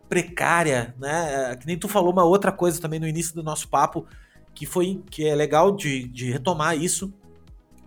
precária, 0.07 0.95
né? 0.99 1.51
É, 1.51 1.55
que 1.55 1.65
nem 1.65 1.77
tu 1.77 1.87
falou 1.87 2.11
uma 2.11 2.23
outra 2.23 2.51
coisa 2.51 2.79
também 2.79 2.99
no 2.99 3.07
início 3.07 3.33
do 3.35 3.43
nosso 3.43 3.67
papo, 3.67 4.05
que 4.53 4.65
foi 4.65 5.01
que 5.09 5.25
é 5.25 5.35
legal 5.35 5.75
de, 5.75 6.07
de 6.07 6.31
retomar 6.31 6.77
isso 6.77 7.13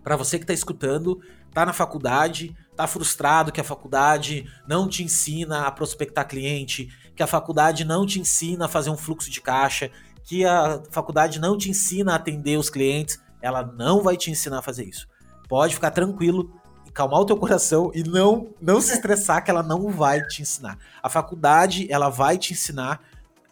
para 0.02 0.16
você 0.16 0.38
que 0.38 0.44
está 0.44 0.54
escutando, 0.54 1.20
tá 1.52 1.64
na 1.64 1.72
faculdade, 1.72 2.54
tá 2.76 2.86
frustrado 2.86 3.50
que 3.50 3.60
a 3.60 3.64
faculdade 3.64 4.46
não 4.66 4.88
te 4.88 5.02
ensina 5.02 5.66
a 5.66 5.70
prospectar 5.70 6.26
cliente, 6.26 6.88
que 7.16 7.22
a 7.22 7.26
faculdade 7.26 7.84
não 7.84 8.06
te 8.06 8.20
ensina 8.20 8.66
a 8.66 8.68
fazer 8.68 8.90
um 8.90 8.96
fluxo 8.96 9.30
de 9.30 9.40
caixa, 9.40 9.90
que 10.28 10.44
a 10.44 10.82
faculdade 10.90 11.40
não 11.40 11.56
te 11.56 11.70
ensina 11.70 12.12
a 12.12 12.16
atender 12.16 12.58
os 12.58 12.68
clientes, 12.68 13.18
ela 13.40 13.62
não 13.62 14.02
vai 14.02 14.14
te 14.14 14.30
ensinar 14.30 14.58
a 14.58 14.62
fazer 14.62 14.84
isso. 14.84 15.08
Pode 15.48 15.74
ficar 15.74 15.90
tranquilo, 15.90 16.52
calmar 16.92 17.20
o 17.20 17.24
teu 17.24 17.36
coração 17.38 17.90
e 17.94 18.02
não 18.02 18.50
não 18.60 18.78
se 18.78 18.92
estressar 18.92 19.42
que 19.42 19.50
ela 19.50 19.62
não 19.62 19.88
vai 19.88 20.22
te 20.26 20.42
ensinar. 20.42 20.76
A 21.02 21.08
faculdade, 21.08 21.90
ela 21.90 22.10
vai 22.10 22.36
te 22.36 22.52
ensinar 22.52 23.00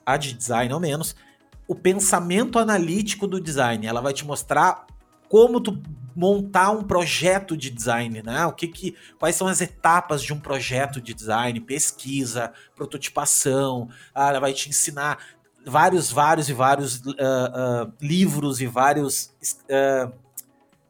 a 0.04 0.18
de 0.18 0.34
design 0.34 0.70
ao 0.70 0.78
menos 0.78 1.16
o 1.66 1.74
pensamento 1.74 2.58
analítico 2.58 3.26
do 3.26 3.40
design. 3.40 3.86
Ela 3.86 4.02
vai 4.02 4.12
te 4.12 4.26
mostrar 4.26 4.86
como 5.30 5.62
tu 5.62 5.82
montar 6.14 6.70
um 6.70 6.82
projeto 6.82 7.56
de 7.56 7.68
design, 7.68 8.22
né? 8.22 8.46
O 8.46 8.52
que 8.52 8.66
que, 8.68 8.96
quais 9.18 9.36
são 9.36 9.46
as 9.46 9.60
etapas 9.60 10.22
de 10.22 10.32
um 10.32 10.40
projeto 10.40 10.98
de 10.98 11.12
design, 11.12 11.60
pesquisa, 11.60 12.52
prototipação, 12.74 13.90
ah, 14.14 14.30
ela 14.30 14.40
vai 14.40 14.54
te 14.54 14.70
ensinar 14.70 15.18
vários, 15.66 16.10
vários 16.12 16.48
e 16.48 16.52
vários 16.52 16.96
uh, 17.00 17.10
uh, 17.10 17.92
livros 18.00 18.60
e 18.60 18.66
vários, 18.66 19.32
uh, 19.64 20.12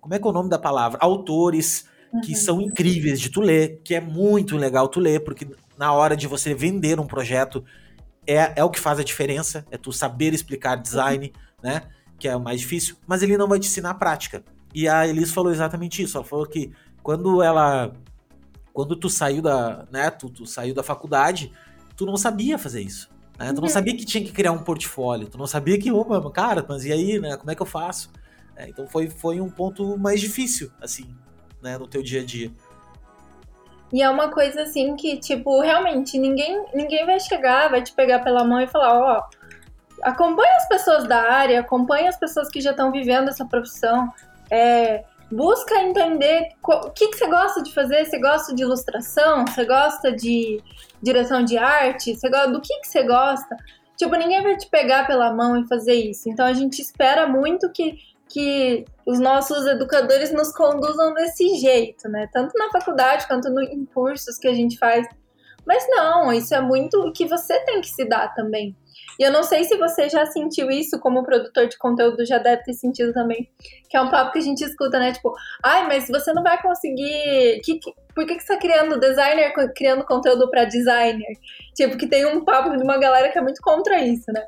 como 0.01 0.15
é 0.15 0.19
que 0.19 0.27
é 0.27 0.31
o 0.31 0.33
nome 0.33 0.51
da 0.51 0.59
palavra? 0.59 0.99
Autores 1.01 1.89
que 2.23 2.33
uhum. 2.33 2.39
são 2.39 2.61
incríveis 2.61 3.21
de 3.21 3.31
tu 3.31 3.41
ler, 3.41 3.81
que 3.83 3.95
é 3.95 4.01
muito 4.01 4.57
legal 4.57 4.89
tu 4.89 5.01
ler, 5.01 5.25
porque 5.25 5.49
na 5.77 5.93
hora 5.93 6.17
de 6.17 6.27
você 6.27 6.55
vender 6.55 7.01
um 7.01 7.07
projeto 7.07 7.65
é, 8.27 8.53
é 8.57 8.65
o 8.65 8.71
que 8.71 8.81
faz 8.81 8.99
a 8.99 9.05
diferença, 9.05 9.67
é 9.71 9.77
tu 9.77 9.93
saber 9.93 10.33
explicar 10.33 10.77
design, 10.77 11.33
uhum. 11.35 11.71
né? 11.71 11.83
Que 12.19 12.29
é 12.29 12.37
o 12.37 12.41
mais 12.41 12.61
difícil, 12.61 12.97
mas 13.07 13.23
ele 13.23 13.37
não 13.37 13.49
vai 13.49 13.59
te 13.59 13.67
ensinar 13.67 13.91
a 13.91 13.95
prática. 13.95 14.43
E 14.75 14.89
a 14.89 15.07
Elis 15.07 15.33
falou 15.33 15.51
exatamente 15.51 16.03
isso. 16.03 16.19
Ela 16.19 16.27
falou 16.27 16.47
que 16.47 16.71
quando 17.03 17.43
ela. 17.43 17.93
Quando 18.73 18.95
tu 18.95 19.09
saiu 19.09 19.41
da. 19.41 19.87
Né, 19.91 20.11
tu, 20.11 20.29
tu 20.29 20.45
saiu 20.45 20.75
da 20.75 20.83
faculdade, 20.83 21.51
tu 21.97 22.05
não 22.05 22.17
sabia 22.17 22.59
fazer 22.59 22.83
isso. 22.83 23.09
Né? 23.39 23.53
Tu 23.53 23.61
não 23.61 23.69
sabia 23.69 23.97
que 23.97 24.05
tinha 24.05 24.25
que 24.25 24.33
criar 24.33 24.53
um 24.53 24.63
portfólio. 24.63 25.29
Tu 25.29 25.39
não 25.39 25.47
sabia 25.47 25.79
que, 25.79 25.91
opa, 25.93 26.31
cara, 26.31 26.65
mas 26.69 26.85
e 26.85 26.93
aí, 26.93 27.19
né? 27.21 27.37
Como 27.37 27.51
é 27.51 27.55
que 27.55 27.63
eu 27.63 27.67
faço? 27.67 28.11
É, 28.57 28.69
então 28.69 28.87
foi, 28.87 29.11
foi 29.11 29.41
um 29.41 29.51
ponto 29.51 29.99
mais 29.99 30.21
difícil, 30.21 30.71
assim, 30.81 31.15
né, 31.63 31.77
no 31.77 31.87
teu 31.87 32.03
dia 32.03 32.23
a 32.23 32.25
dia. 32.25 32.51
E 33.93 34.03
é 34.03 34.09
uma 34.09 34.31
coisa 34.31 34.63
assim 34.63 34.97
que, 34.97 35.19
tipo, 35.19 35.61
realmente 35.61 36.19
ninguém, 36.19 36.65
ninguém 36.75 37.05
vai 37.05 37.21
chegar, 37.21 37.69
vai 37.69 37.83
te 37.83 37.93
pegar 37.93 38.21
pela 38.21 38.43
mão 38.43 38.61
e 38.61 38.67
falar, 38.67 38.99
ó, 38.99 39.21
oh, 39.21 40.01
acompanha 40.03 40.57
as 40.57 40.67
pessoas 40.67 41.07
da 41.07 41.31
área, 41.31 41.61
acompanha 41.61 42.09
as 42.09 42.17
pessoas 42.17 42.49
que 42.49 42.61
já 42.61 42.71
estão 42.71 42.91
vivendo 42.91 43.29
essa 43.29 43.45
profissão, 43.45 44.11
é, 44.51 45.05
busca 45.31 45.83
entender 45.83 46.49
o 46.63 46.91
que, 46.91 47.09
que 47.09 47.17
você 47.17 47.27
gosta 47.27 47.63
de 47.63 47.73
fazer. 47.73 48.05
Você 48.05 48.19
gosta 48.19 48.55
de 48.55 48.63
ilustração? 48.63 49.45
Você 49.47 49.65
gosta 49.65 50.13
de 50.13 50.63
direção 51.03 51.45
de 51.45 51.59
arte? 51.59 52.15
Você 52.15 52.29
gosta 52.29 52.51
do 52.51 52.61
que, 52.61 52.81
que 52.81 52.89
você 52.89 53.03
gosta? 53.03 53.57
Tipo, 53.97 54.15
ninguém 54.17 54.43
vai 54.43 54.57
te 54.57 54.69
pegar 54.69 55.07
pela 55.07 55.33
mão 55.33 55.59
e 55.59 55.67
fazer 55.67 55.95
isso. 55.95 56.29
Então 56.29 56.47
a 56.47 56.53
gente 56.53 56.81
espera 56.81 57.27
muito 57.27 57.71
que, 57.73 57.99
que 58.29 58.85
os 59.07 59.19
nossos 59.19 59.67
educadores 59.67 60.33
nos 60.33 60.53
conduzam 60.53 61.15
desse 61.15 61.57
jeito, 61.57 62.09
né? 62.09 62.29
Tanto 62.33 62.53
na 62.59 62.71
faculdade 62.71 63.27
quanto 63.27 63.49
no, 63.49 63.63
em 63.63 63.85
cursos 63.87 64.39
que 64.39 64.49
a 64.49 64.55
gente 64.55 64.79
faz. 64.79 65.07
Mas 65.67 65.85
não, 65.89 66.33
isso 66.33 66.55
é 66.55 66.61
muito 66.61 67.01
o 67.01 67.13
que 67.13 67.27
você 67.27 67.59
tem 67.65 67.81
que 67.81 67.89
se 67.89 68.05
dar 68.05 68.33
também. 68.35 68.77
E 69.19 69.23
eu 69.23 69.33
não 69.33 69.43
sei 69.43 69.65
se 69.65 69.77
você 69.77 70.09
já 70.09 70.27
sentiu 70.27 70.71
isso 70.71 70.99
como 71.01 71.25
produtor 71.25 71.67
de 71.67 71.79
conteúdo, 71.79 72.27
já 72.27 72.39
deve 72.39 72.63
ter 72.63 72.75
sentido 72.75 73.13
também. 73.13 73.49
Que 73.89 73.97
é 73.97 74.01
um 74.01 74.11
papo 74.11 74.33
que 74.33 74.39
a 74.39 74.43
gente 74.43 74.63
escuta, 74.63 74.99
né? 74.99 75.13
Tipo, 75.13 75.35
ai, 75.65 75.87
mas 75.87 76.09
você 76.09 76.33
não 76.33 76.43
vai 76.43 76.61
conseguir. 76.61 77.61
Que, 77.65 77.79
que, 77.79 77.93
por 78.15 78.27
que, 78.27 78.37
que 78.37 78.43
você 78.43 78.55
tá 78.55 78.59
criando 78.59 79.01
designer 79.01 79.53
criando 79.75 80.05
conteúdo 80.05 80.51
para 80.51 80.65
designer? 80.65 81.39
Tipo, 81.75 81.97
que 81.97 82.07
tem 82.07 82.27
um 82.27 82.45
papo 82.45 82.77
de 82.77 82.83
uma 82.83 82.99
galera 82.99 83.31
que 83.31 83.39
é 83.39 83.43
muito 83.43 83.61
contra 83.63 84.01
isso, 84.01 84.31
né? 84.33 84.45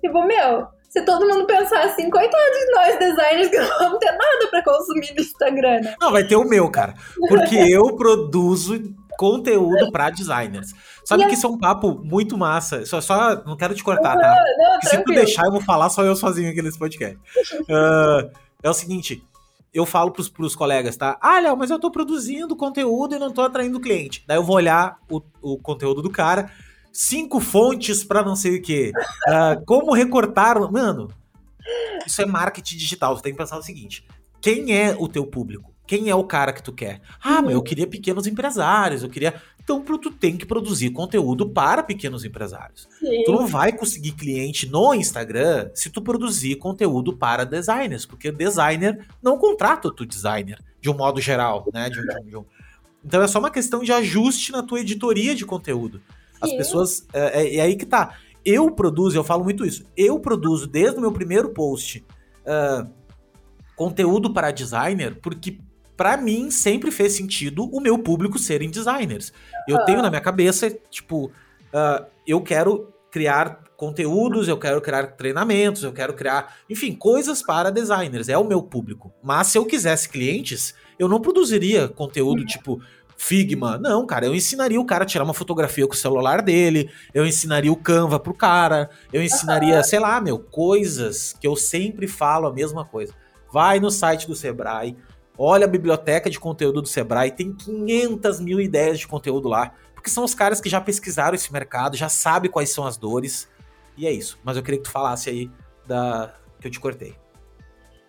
Tipo, 0.00 0.22
meu, 0.22 0.68
se 0.88 1.02
todo 1.02 1.26
mundo 1.26 1.46
pensar 1.46 1.84
assim, 1.84 2.08
coitado 2.08 2.52
de 2.52 2.72
nós 2.72 2.98
designers 2.98 3.48
que 3.48 3.58
não 3.60 3.78
vamos 3.78 3.98
ter 3.98 4.12
nada 4.12 4.48
para 4.50 4.64
consumir 4.64 5.14
no 5.14 5.20
Instagram, 5.20 5.80
né? 5.80 5.94
Não, 6.00 6.10
vai 6.10 6.24
ter 6.24 6.36
o 6.36 6.44
meu, 6.44 6.70
cara. 6.70 6.94
Porque 7.28 7.56
eu 7.70 7.94
produzo 7.96 8.80
conteúdo 9.16 9.90
para 9.90 10.10
designers. 10.10 10.72
Sabe 11.04 11.24
e 11.24 11.26
que 11.26 11.34
isso 11.34 11.46
é 11.46 11.50
um 11.50 11.58
papo 11.58 12.00
muito 12.04 12.36
massa. 12.36 12.84
Só, 12.84 13.00
só 13.00 13.44
não 13.44 13.56
quero 13.56 13.74
te 13.74 13.84
cortar, 13.84 14.16
tá? 14.16 14.44
Não, 14.58 14.90
se 14.90 15.02
tu 15.02 15.12
deixar, 15.12 15.46
eu 15.46 15.52
vou 15.52 15.60
falar 15.60 15.88
só 15.88 16.04
eu 16.04 16.16
sozinho 16.16 16.50
aqui 16.50 16.62
nesse 16.62 16.78
podcast. 16.78 17.16
Uh, 17.62 18.30
é 18.62 18.70
o 18.70 18.74
seguinte, 18.74 19.22
eu 19.72 19.84
falo 19.84 20.10
pros, 20.10 20.28
pros 20.28 20.56
colegas, 20.56 20.96
tá? 20.96 21.18
Ah, 21.20 21.38
Léo, 21.38 21.56
mas 21.56 21.70
eu 21.70 21.78
tô 21.78 21.90
produzindo 21.90 22.56
conteúdo 22.56 23.14
e 23.14 23.18
não 23.18 23.30
tô 23.30 23.42
atraindo 23.42 23.80
cliente. 23.80 24.24
Daí 24.26 24.38
eu 24.38 24.42
vou 24.42 24.56
olhar 24.56 24.98
o, 25.10 25.20
o 25.42 25.58
conteúdo 25.58 26.00
do 26.00 26.10
cara, 26.10 26.50
cinco 26.92 27.40
fontes 27.40 28.02
para 28.02 28.22
não 28.22 28.34
sei 28.34 28.56
o 28.56 28.62
quê. 28.62 28.90
Uh, 29.28 29.64
como 29.66 29.92
recortar. 29.92 30.58
Mano, 30.72 31.08
isso 32.06 32.22
é 32.22 32.26
marketing 32.26 32.76
digital. 32.76 33.16
Você 33.16 33.22
tem 33.22 33.32
que 33.32 33.38
pensar 33.38 33.58
o 33.58 33.62
seguinte: 33.62 34.06
quem 34.40 34.74
é 34.74 34.96
o 34.98 35.08
teu 35.08 35.26
público? 35.26 35.75
Quem 35.86 36.10
é 36.10 36.14
o 36.14 36.24
cara 36.24 36.52
que 36.52 36.62
tu 36.62 36.72
quer? 36.72 37.00
Ah, 37.22 37.40
mas 37.40 37.52
eu 37.52 37.62
queria 37.62 37.86
pequenos 37.86 38.26
empresários, 38.26 39.02
eu 39.02 39.08
queria. 39.08 39.34
Então, 39.62 39.80
tu 39.80 40.10
tem 40.10 40.36
que 40.36 40.46
produzir 40.46 40.90
conteúdo 40.90 41.48
para 41.48 41.82
pequenos 41.82 42.24
empresários. 42.24 42.88
Sim. 42.98 43.24
Tu 43.24 43.32
não 43.32 43.46
vai 43.46 43.72
conseguir 43.72 44.12
cliente 44.12 44.68
no 44.68 44.94
Instagram 44.94 45.70
se 45.74 45.90
tu 45.90 46.00
produzir 46.02 46.56
conteúdo 46.56 47.16
para 47.16 47.44
designers, 47.44 48.06
porque 48.06 48.30
designer 48.30 49.06
não 49.22 49.38
contrata 49.38 49.90
tu 49.90 50.06
designer, 50.06 50.60
de 50.80 50.90
um 50.90 50.94
modo 50.94 51.20
geral, 51.20 51.66
né? 51.72 51.90
De 51.90 52.00
um, 52.00 52.04
de 52.24 52.36
um. 52.36 52.44
Então 53.04 53.22
é 53.22 53.28
só 53.28 53.38
uma 53.38 53.50
questão 53.50 53.82
de 53.82 53.92
ajuste 53.92 54.50
na 54.50 54.62
tua 54.62 54.80
editoria 54.80 55.34
de 55.34 55.44
conteúdo. 55.44 56.00
As 56.40 56.50
Sim. 56.50 56.56
pessoas. 56.56 57.06
É, 57.12 57.42
é, 57.42 57.56
é, 57.56 57.60
aí 57.60 57.76
que 57.76 57.86
tá. 57.86 58.16
Eu 58.44 58.70
produzo, 58.70 59.16
eu 59.16 59.24
falo 59.24 59.42
muito 59.42 59.64
isso. 59.64 59.84
Eu 59.96 60.20
produzo 60.20 60.66
desde 60.66 60.98
o 60.98 61.00
meu 61.00 61.10
primeiro 61.10 61.50
post 61.50 62.04
uh, 62.42 62.88
conteúdo 63.74 64.32
para 64.32 64.52
designer, 64.52 65.18
porque 65.20 65.58
para 65.96 66.16
mim 66.16 66.50
sempre 66.50 66.90
fez 66.90 67.14
sentido 67.14 67.64
o 67.64 67.80
meu 67.80 67.98
público 67.98 68.38
serem 68.38 68.70
designers. 68.70 69.32
Eu 69.68 69.84
tenho 69.84 70.02
na 70.02 70.10
minha 70.10 70.20
cabeça, 70.20 70.70
tipo, 70.90 71.26
uh, 71.26 72.04
eu 72.26 72.40
quero 72.40 72.92
criar 73.10 73.64
conteúdos, 73.76 74.48
eu 74.48 74.58
quero 74.58 74.80
criar 74.80 75.06
treinamentos, 75.08 75.82
eu 75.82 75.92
quero 75.92 76.14
criar, 76.14 76.56
enfim, 76.68 76.92
coisas 76.94 77.42
para 77.42 77.70
designers. 77.70 78.28
É 78.28 78.36
o 78.36 78.44
meu 78.44 78.62
público. 78.62 79.12
Mas 79.22 79.48
se 79.48 79.58
eu 79.58 79.64
quisesse 79.64 80.08
clientes, 80.08 80.74
eu 80.98 81.08
não 81.08 81.20
produziria 81.20 81.88
conteúdo 81.88 82.40
uhum. 82.40 82.46
tipo 82.46 82.80
Figma. 83.16 83.78
Não, 83.78 84.06
cara, 84.06 84.26
eu 84.26 84.34
ensinaria 84.34 84.80
o 84.80 84.84
cara 84.84 85.04
a 85.04 85.06
tirar 85.06 85.24
uma 85.24 85.32
fotografia 85.32 85.86
com 85.86 85.94
o 85.94 85.96
celular 85.96 86.42
dele, 86.42 86.90
eu 87.14 87.26
ensinaria 87.26 87.72
o 87.72 87.76
Canva 87.76 88.20
pro 88.20 88.34
cara, 88.34 88.90
eu 89.10 89.22
ensinaria, 89.22 89.82
sei 89.82 89.98
lá, 89.98 90.20
meu, 90.20 90.38
coisas 90.38 91.34
que 91.40 91.46
eu 91.46 91.56
sempre 91.56 92.06
falo 92.06 92.46
a 92.46 92.52
mesma 92.52 92.84
coisa. 92.84 93.14
Vai 93.50 93.80
no 93.80 93.90
site 93.90 94.26
do 94.26 94.34
Sebrae, 94.34 94.96
Olha 95.38 95.64
a 95.64 95.68
biblioteca 95.68 96.30
de 96.30 96.40
conteúdo 96.40 96.82
do 96.82 96.88
Sebrae, 96.88 97.30
tem 97.30 97.52
500 97.52 98.40
mil 98.40 98.60
ideias 98.60 98.98
de 98.98 99.06
conteúdo 99.06 99.48
lá, 99.48 99.72
porque 99.94 100.08
são 100.08 100.24
os 100.24 100.34
caras 100.34 100.60
que 100.60 100.68
já 100.68 100.80
pesquisaram 100.80 101.34
esse 101.34 101.52
mercado, 101.52 101.96
já 101.96 102.08
sabem 102.08 102.50
quais 102.50 102.70
são 102.70 102.86
as 102.86 102.96
dores. 102.96 103.48
E 103.96 104.06
é 104.06 104.12
isso. 104.12 104.38
Mas 104.44 104.56
eu 104.56 104.62
queria 104.62 104.78
que 104.78 104.84
tu 104.84 104.90
falasse 104.90 105.28
aí 105.28 105.50
da 105.86 106.34
que 106.60 106.66
eu 106.66 106.70
te 106.70 106.80
cortei. 106.80 107.14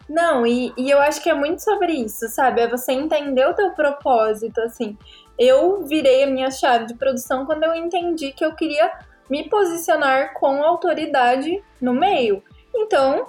Não, 0.09 0.47
e, 0.47 0.73
e 0.78 0.89
eu 0.89 0.99
acho 0.99 1.21
que 1.21 1.30
é 1.30 1.34
muito 1.34 1.61
sobre 1.61 1.91
isso, 1.91 2.30
sabe? 2.30 2.61
É 2.61 2.67
você 2.67 2.93
entender 2.93 3.45
o 3.45 3.53
teu 3.53 3.71
propósito, 3.71 4.61
assim. 4.61 4.97
Eu 5.38 5.86
virei 5.86 6.23
a 6.23 6.28
minha 6.28 6.49
chave 6.49 6.86
de 6.86 6.95
produção 6.95 7.45
quando 7.45 7.63
eu 7.63 7.75
entendi 7.75 8.32
que 8.32 8.43
eu 8.43 8.55
queria 8.55 8.89
me 9.30 9.49
posicionar 9.49 10.34
com 10.34 10.63
autoridade 10.63 11.61
no 11.82 11.93
meio. 11.93 12.41
Então, 12.73 13.28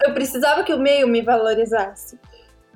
eu 0.00 0.14
precisava 0.14 0.62
que 0.62 0.72
o 0.72 0.78
meio 0.78 1.08
me 1.08 1.20
valorizasse. 1.20 2.18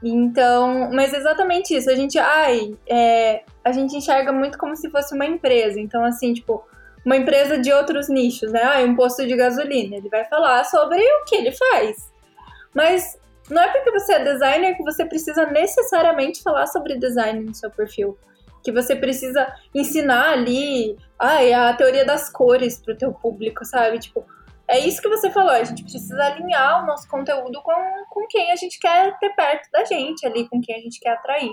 Então, 0.05 0.90
mas 0.92 1.14
exatamente 1.14 1.74
isso. 1.74 1.88
A 1.88 1.94
gente, 1.94 2.18
ai, 2.18 2.76
é, 2.86 3.42
a 3.64 3.72
gente 3.72 3.96
enxerga 3.96 4.30
muito 4.32 4.59
como 4.59 4.76
se 4.76 4.90
fosse 4.90 5.14
uma 5.14 5.24
empresa. 5.24 5.80
Então, 5.80 6.05
assim, 6.05 6.34
tipo, 6.34 6.62
uma 7.05 7.16
empresa 7.16 7.59
de 7.59 7.72
outros 7.72 8.11
nichos, 8.11 8.52
né? 8.52 8.62
Ah, 8.62 8.80
um 8.80 8.94
posto 8.94 9.26
de 9.26 9.34
gasolina. 9.34 9.96
Ele 9.96 10.11
vai 10.11 10.26
falar 10.26 10.62
sobre 10.64 11.00
o 11.00 11.24
que 11.24 11.34
ele 11.34 11.52
faz. 11.52 12.12
Mas 12.74 13.18
não 13.50 13.62
é 13.62 13.68
porque 13.68 13.90
você 13.92 14.12
é 14.12 14.24
designer 14.24 14.76
que 14.76 14.82
você 14.82 15.07
precisa 15.07 15.46
necessariamente 15.46 16.42
falar 16.42 16.66
sobre 16.66 16.98
design 16.98 17.40
no 17.40 17.55
seu 17.55 17.70
perfil. 17.70 18.18
Que 18.62 18.70
você 18.70 18.94
precisa 18.94 19.50
ensinar 19.74 20.32
ali 20.32 20.96
ai, 21.18 21.52
a 21.55 21.72
teoria 21.72 22.05
das 22.05 22.30
cores 22.30 22.78
pro 22.78 22.96
teu 22.96 23.12
público, 23.12 23.64
sabe? 23.64 23.98
Tipo, 23.98 24.26
é 24.74 24.80
isso 24.80 25.00
que 25.00 25.08
você 25.08 25.30
falou, 25.30 25.52
a 25.52 25.62
gente 25.62 25.84
precisa 25.84 26.24
alinhar 26.24 26.82
o 26.82 26.86
nosso 26.86 27.08
conteúdo 27.08 27.62
com, 27.62 27.72
com 28.10 28.26
quem 28.26 28.50
a 28.50 28.56
gente 28.56 28.78
quer 28.80 29.16
ter 29.18 29.30
perto 29.30 29.70
da 29.70 29.84
gente, 29.84 30.26
ali, 30.26 30.48
com 30.48 30.60
quem 30.60 30.74
a 30.74 30.80
gente 30.80 30.98
quer 30.98 31.10
atrair. 31.10 31.52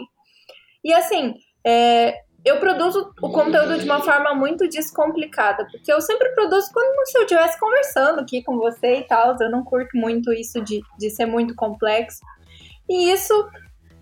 E 0.84 0.92
assim, 0.92 1.36
é, 1.64 2.16
eu 2.44 2.60
produzo 2.60 3.14
o 3.22 3.32
conteúdo 3.32 3.78
de 3.78 3.86
uma 3.86 4.02
forma 4.02 4.34
muito 4.34 4.68
descomplicada, 4.68 5.68
porque 5.72 5.94
eu 5.94 6.02
sempre 6.02 6.30
produzo 6.30 6.72
quando 6.74 7.08
se 7.08 7.18
eu 7.20 7.22
estivesse 7.22 7.60
conversando 7.60 8.22
aqui 8.22 8.44
com 8.44 8.58
você 8.58 8.96
e 8.96 9.04
tal, 9.04 9.36
eu 9.40 9.52
não 9.52 9.64
curto 9.64 9.96
muito 9.96 10.34
isso 10.34 10.60
de, 10.60 10.82
de 10.98 11.10
ser 11.12 11.28
muito 11.28 11.54
complexo. 11.54 12.22
E 12.90 13.12
isso 13.12 13.34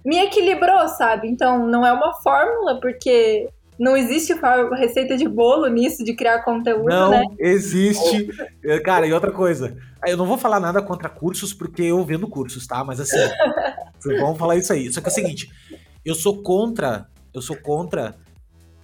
me 0.05 0.17
equilibrou, 0.17 0.87
sabe? 0.87 1.27
Então, 1.27 1.67
não 1.67 1.85
é 1.85 1.91
uma 1.91 2.13
fórmula, 2.21 2.79
porque 2.79 3.49
não 3.79 3.95
existe 3.95 4.33
receita 4.77 5.15
de 5.15 5.27
bolo 5.27 5.65
nisso, 5.67 6.03
de 6.03 6.13
criar 6.13 6.43
conteúdo, 6.43 6.89
não 6.89 7.11
né? 7.11 7.23
Não 7.23 7.35
existe. 7.39 8.29
É, 8.63 8.79
cara, 8.79 9.07
e 9.07 9.13
outra 9.13 9.31
coisa. 9.31 9.77
Eu 10.05 10.17
não 10.17 10.25
vou 10.25 10.37
falar 10.37 10.59
nada 10.59 10.81
contra 10.81 11.07
cursos, 11.07 11.53
porque 11.53 11.83
eu 11.83 12.03
vendo 12.03 12.27
cursos, 12.27 12.67
tá? 12.67 12.83
Mas 12.83 12.99
assim, 12.99 13.17
vamos 14.19 14.37
falar 14.37 14.57
isso 14.57 14.73
aí. 14.73 14.91
Só 14.91 14.99
que 14.99 15.07
é 15.07 15.11
o 15.11 15.13
seguinte, 15.13 15.49
eu 16.03 16.13
sou 16.13 16.43
contra, 16.43 17.07
eu 17.33 17.41
sou 17.41 17.55
contra 17.55 18.15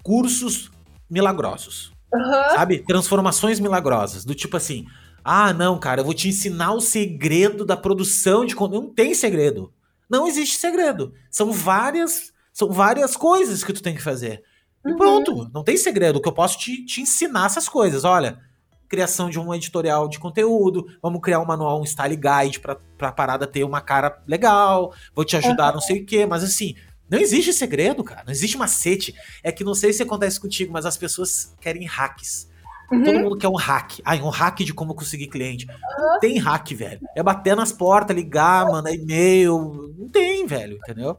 cursos 0.01 0.71
milagrosos. 1.09 1.91
Uhum. 2.13 2.55
Sabe? 2.55 2.79
Transformações 2.79 3.59
milagrosas. 3.59 4.23
Do 4.23 4.33
tipo 4.33 4.55
assim, 4.55 4.85
ah, 5.23 5.51
não, 5.51 5.77
cara, 5.77 6.01
eu 6.01 6.05
vou 6.05 6.13
te 6.13 6.29
ensinar 6.29 6.71
o 6.73 6.79
segredo 6.79 7.65
da 7.65 7.75
produção 7.75 8.45
de 8.45 8.55
conteúdo. 8.55 8.87
Não 8.87 8.93
tem 8.93 9.13
segredo. 9.13 9.73
Não 10.09 10.27
existe 10.27 10.57
segredo. 10.57 11.13
São 11.29 11.51
várias, 11.51 12.31
são 12.53 12.71
várias 12.71 13.17
coisas 13.17 13.63
que 13.63 13.73
tu 13.73 13.81
tem 13.81 13.95
que 13.95 14.01
fazer. 14.01 14.43
E 14.85 14.91
uhum. 14.91 14.97
pronto, 14.97 15.49
não 15.53 15.63
tem 15.63 15.77
segredo. 15.77 16.21
Que 16.21 16.27
eu 16.27 16.33
posso 16.33 16.57
te, 16.57 16.85
te 16.85 17.01
ensinar 17.01 17.47
essas 17.47 17.67
coisas. 17.67 18.03
Olha, 18.03 18.39
criação 18.87 19.29
de 19.29 19.39
um 19.39 19.53
editorial 19.53 20.07
de 20.07 20.19
conteúdo, 20.19 20.85
vamos 21.01 21.21
criar 21.21 21.39
um 21.39 21.45
manual, 21.45 21.81
um 21.81 21.85
style 21.85 22.15
guide 22.15 22.59
para 22.59 22.77
a 22.99 23.11
parada 23.11 23.47
ter 23.47 23.63
uma 23.63 23.81
cara 23.81 24.21
legal, 24.27 24.93
vou 25.13 25.25
te 25.25 25.35
ajudar, 25.35 25.69
uhum. 25.69 25.73
não 25.73 25.81
sei 25.81 26.01
o 26.01 26.05
quê, 26.05 26.25
mas 26.25 26.43
assim, 26.43 26.75
não 27.09 27.19
existe 27.19 27.53
segredo, 27.53 28.03
cara, 28.03 28.23
não 28.25 28.31
existe 28.31 28.57
macete. 28.57 29.13
É 29.43 29.51
que 29.51 29.63
não 29.63 29.75
sei 29.75 29.93
se 29.93 30.03
acontece 30.03 30.39
contigo, 30.39 30.73
mas 30.73 30.85
as 30.85 30.97
pessoas 30.97 31.55
querem 31.59 31.85
hacks. 31.85 32.49
Uhum. 32.91 33.03
Todo 33.03 33.19
mundo 33.19 33.37
quer 33.37 33.47
um 33.47 33.55
hack. 33.55 33.99
Ah, 34.03 34.15
um 34.15 34.29
hack 34.29 34.59
de 34.59 34.73
como 34.73 34.93
conseguir 34.93 35.27
cliente. 35.27 35.67
Não 35.97 36.19
tem 36.19 36.37
hack, 36.37 36.71
velho. 36.73 36.99
É 37.15 37.23
bater 37.23 37.55
nas 37.55 37.71
portas, 37.71 38.15
ligar, 38.15 38.65
mandar 38.67 38.91
e-mail. 38.91 39.93
Não 39.97 40.07
tem, 40.09 40.45
velho, 40.45 40.77
entendeu? 40.77 41.17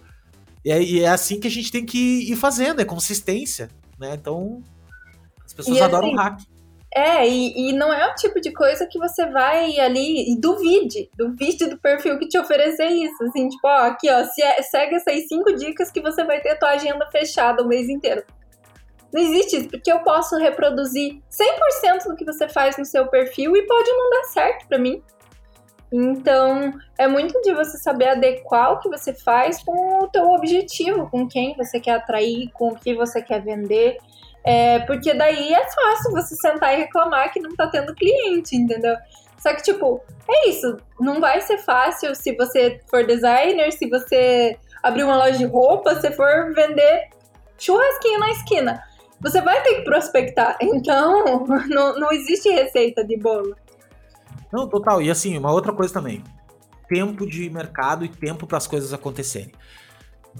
E 0.66 0.72
é, 0.72 0.82
e 0.82 1.04
é, 1.04 1.08
assim 1.08 1.38
que 1.38 1.46
a 1.46 1.50
gente 1.50 1.70
tem 1.70 1.86
que 1.86 2.28
ir 2.28 2.34
fazendo, 2.34 2.82
é 2.82 2.84
consistência, 2.84 3.70
né? 4.00 4.14
Então, 4.14 4.64
as 5.44 5.54
pessoas 5.54 5.78
e 5.78 5.80
adoram 5.80 6.08
assim, 6.08 6.16
hack. 6.16 6.40
É, 6.92 7.28
e, 7.28 7.70
e 7.70 7.72
não 7.72 7.94
é 7.94 8.10
o 8.10 8.16
tipo 8.16 8.40
de 8.40 8.52
coisa 8.52 8.84
que 8.84 8.98
você 8.98 9.26
vai 9.26 9.78
ali 9.78 10.32
e 10.32 10.40
duvide, 10.40 11.08
duvide 11.16 11.66
do 11.66 11.78
perfil 11.78 12.18
que 12.18 12.26
te 12.26 12.36
oferecer 12.36 12.88
isso, 12.88 13.22
assim, 13.22 13.48
tipo, 13.48 13.64
ó, 13.64 13.86
aqui, 13.86 14.10
ó, 14.10 14.18
é, 14.18 14.62
segue 14.62 14.96
essas 14.96 15.28
cinco 15.28 15.54
dicas 15.54 15.92
que 15.92 16.00
você 16.00 16.24
vai 16.24 16.40
ter 16.40 16.50
a 16.50 16.58
tua 16.58 16.70
agenda 16.70 17.06
fechada 17.12 17.62
o 17.62 17.68
mês 17.68 17.88
inteiro. 17.88 18.24
Não 19.12 19.22
existe 19.22 19.58
isso, 19.58 19.68
porque 19.68 19.92
eu 19.92 20.00
posso 20.00 20.36
reproduzir 20.36 21.22
100% 21.30 22.08
do 22.08 22.16
que 22.16 22.24
você 22.24 22.48
faz 22.48 22.76
no 22.76 22.84
seu 22.84 23.06
perfil 23.06 23.56
e 23.56 23.64
pode 23.68 23.88
não 23.88 24.10
dar 24.10 24.24
certo 24.24 24.66
para 24.66 24.78
mim. 24.78 25.00
Então, 25.93 26.72
é 26.99 27.07
muito 27.07 27.41
de 27.43 27.55
você 27.55 27.78
saber 27.78 28.09
adequar 28.09 28.72
o 28.72 28.80
que 28.80 28.89
você 28.89 29.14
faz 29.14 29.62
com 29.62 30.05
o 30.05 30.09
teu 30.09 30.30
objetivo, 30.30 31.09
com 31.09 31.28
quem 31.28 31.55
você 31.57 31.78
quer 31.78 31.93
atrair, 31.93 32.51
com 32.53 32.68
o 32.68 32.76
que 32.76 32.95
você 32.95 33.22
quer 33.22 33.41
vender. 33.43 33.99
É, 34.45 34.80
porque 34.80 35.12
daí 35.14 35.53
é 35.53 35.70
fácil 35.70 36.12
você 36.12 36.34
sentar 36.37 36.74
e 36.74 36.82
reclamar 36.82 37.32
que 37.32 37.41
não 37.41 37.55
tá 37.55 37.68
tendo 37.68 37.95
cliente, 37.95 38.57
entendeu? 38.57 38.97
Só 39.39 39.53
que, 39.55 39.62
tipo, 39.62 40.01
é 40.28 40.49
isso. 40.49 40.76
Não 41.01 41.20
vai 41.20 41.41
ser 41.41 41.59
fácil 41.59 42.14
se 42.14 42.34
você 42.34 42.80
for 42.89 43.05
designer, 43.05 43.72
se 43.72 43.89
você 43.89 44.57
abrir 44.82 45.05
uma 45.05 45.16
loja 45.16 45.39
de 45.39 45.45
roupa, 45.45 46.01
se 46.01 46.11
for 46.12 46.53
vender 46.55 47.09
churrasquinho 47.59 48.20
na 48.20 48.30
esquina. 48.30 48.82
Você 49.20 49.41
vai 49.41 49.62
ter 49.62 49.76
que 49.76 49.82
prospectar. 49.82 50.57
Então, 50.62 51.47
não, 51.68 51.99
não 51.99 52.12
existe 52.12 52.49
receita 52.49 53.05
de 53.05 53.16
bolo. 53.16 53.55
Não, 54.57 54.66
total. 54.66 55.02
E 55.02 55.11
assim, 55.11 55.36
uma 55.36 55.52
outra 55.52 55.70
coisa 55.70 55.92
também. 55.92 56.24
Tempo 56.88 57.26
de 57.26 57.50
mercado 57.50 58.07
e 58.07 58.09
tempo 58.09 58.46
para 58.46 58.57
as 58.57 58.66
coisas 58.66 58.94
acontecerem. 58.94 59.52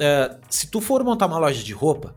É, 0.01 0.39
se 0.49 0.69
tu 0.69 0.81
for 0.81 1.05
montar 1.05 1.27
uma 1.27 1.37
loja 1.37 1.63
de 1.63 1.75
roupa, 1.75 2.17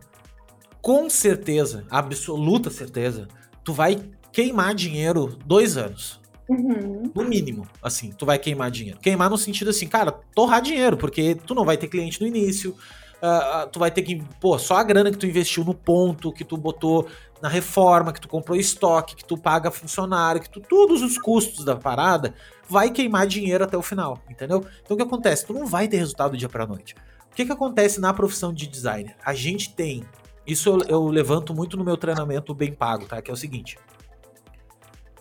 com 0.82 1.10
certeza, 1.10 1.86
absoluta 1.92 2.70
certeza, 2.70 3.28
tu 3.66 3.74
vai 3.74 4.02
queimar 4.32 4.74
dinheiro 4.74 5.38
dois 5.46 5.76
anos. 5.76 6.22
Uhum. 6.48 7.12
No 7.14 7.26
mínimo, 7.26 7.68
assim, 7.84 8.12
tu 8.12 8.26
vai 8.26 8.40
queimar 8.40 8.72
dinheiro. 8.72 8.98
Queimar 9.00 9.30
no 9.30 9.38
sentido 9.38 9.70
assim, 9.70 9.86
cara, 9.86 10.14
torrar 10.34 10.62
dinheiro, 10.62 10.96
porque 10.96 11.36
tu 11.36 11.54
não 11.54 11.66
vai 11.66 11.76
ter 11.76 11.90
cliente 11.90 12.22
no 12.22 12.28
início, 12.28 12.78
uh, 13.22 13.70
tu 13.70 13.80
vai 13.80 13.92
ter 13.92 14.02
que, 14.02 14.24
pô, 14.40 14.58
só 14.58 14.78
a 14.78 14.84
grana 14.84 15.12
que 15.12 15.18
tu 15.18 15.26
investiu 15.26 15.64
no 15.64 15.74
ponto, 15.74 16.32
que 16.32 16.44
tu 16.44 16.58
botou 16.58 17.08
na 17.42 17.48
reforma, 17.48 18.12
que 18.12 18.20
tu 18.20 18.28
comprou 18.28 18.58
estoque, 18.58 19.16
que 19.16 19.26
tu 19.26 19.38
paga 19.38 19.72
funcionário, 19.72 20.42
que 20.42 20.50
tu, 20.50 20.60
todos 20.60 21.02
os 21.02 21.18
custos 21.18 21.64
da 21.64 21.76
parada, 21.76 22.34
vai 22.68 22.92
queimar 22.92 23.28
dinheiro 23.28 23.64
até 23.64 23.78
o 23.78 23.82
final, 23.82 24.20
entendeu? 24.30 24.66
Então 24.84 24.96
o 24.96 24.98
que 24.98 25.04
acontece? 25.04 25.46
Tu 25.46 25.54
não 25.54 25.66
vai 25.66 25.88
ter 25.88 25.98
resultado 25.98 26.32
do 26.32 26.38
dia 26.38 26.50
pra 26.50 26.68
noite. 26.68 26.96
O 27.32 27.36
que, 27.36 27.46
que 27.46 27.52
acontece 27.52 28.02
na 28.02 28.14
profissão 28.14 28.52
de 28.54 28.68
designer? 28.68 29.16
A 29.24 29.34
gente 29.34 29.74
tem 29.74 30.04
isso 30.50 30.68
eu, 30.68 30.80
eu 30.88 31.08
levanto 31.08 31.54
muito 31.54 31.78
no 31.78 31.84
meu 31.84 31.96
treinamento 31.96 32.56
bem 32.56 32.74
pago, 32.74 33.06
tá? 33.06 33.22
Que 33.22 33.30
é 33.30 33.34
o 33.34 33.38
seguinte. 33.38 33.78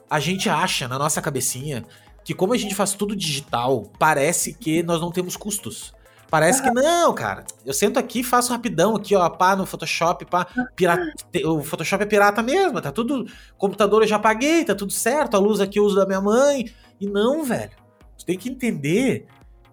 A 0.08 0.18
gente 0.18 0.48
acha 0.48 0.88
na 0.88 0.98
nossa 0.98 1.20
cabecinha 1.20 1.84
que 2.24 2.32
como 2.32 2.54
a 2.54 2.56
gente 2.56 2.74
faz 2.74 2.94
tudo 2.94 3.14
digital, 3.14 3.82
parece 3.98 4.54
que 4.54 4.82
nós 4.82 5.02
não 5.02 5.10
temos 5.10 5.36
custos. 5.36 5.92
Parece 6.30 6.62
que 6.62 6.70
não, 6.70 7.14
cara. 7.14 7.44
Eu 7.64 7.72
sento 7.72 7.98
aqui, 7.98 8.22
faço 8.22 8.52
rapidão 8.52 8.94
aqui, 8.94 9.14
ó, 9.14 9.28
pá, 9.30 9.56
no 9.56 9.64
Photoshop, 9.64 10.26
pá. 10.26 10.46
Pirata, 10.76 11.12
o 11.44 11.62
Photoshop 11.62 12.02
é 12.02 12.06
pirata 12.06 12.42
mesmo, 12.42 12.80
tá 12.80 12.92
tudo. 12.92 13.26
Computador 13.56 14.02
eu 14.02 14.08
já 14.08 14.18
paguei, 14.18 14.64
tá 14.64 14.74
tudo 14.74 14.92
certo. 14.92 15.36
A 15.36 15.40
luz 15.40 15.60
aqui 15.60 15.78
eu 15.78 15.84
uso 15.84 15.96
da 15.96 16.06
minha 16.06 16.20
mãe. 16.20 16.70
E 17.00 17.06
não, 17.06 17.44
velho. 17.44 17.72
Tu 18.18 18.26
tem 18.26 18.36
que 18.36 18.50
entender 18.50 19.26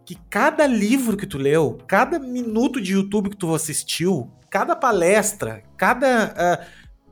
que 0.05 0.15
cada 0.29 0.65
livro 0.65 1.17
que 1.17 1.25
tu 1.25 1.37
leu, 1.37 1.77
cada 1.87 2.19
minuto 2.19 2.79
de 2.79 2.93
YouTube 2.93 3.31
que 3.31 3.37
tu 3.37 3.53
assistiu, 3.53 4.31
cada 4.49 4.75
palestra, 4.75 5.63
cada 5.75 6.33
uh, 6.33 6.65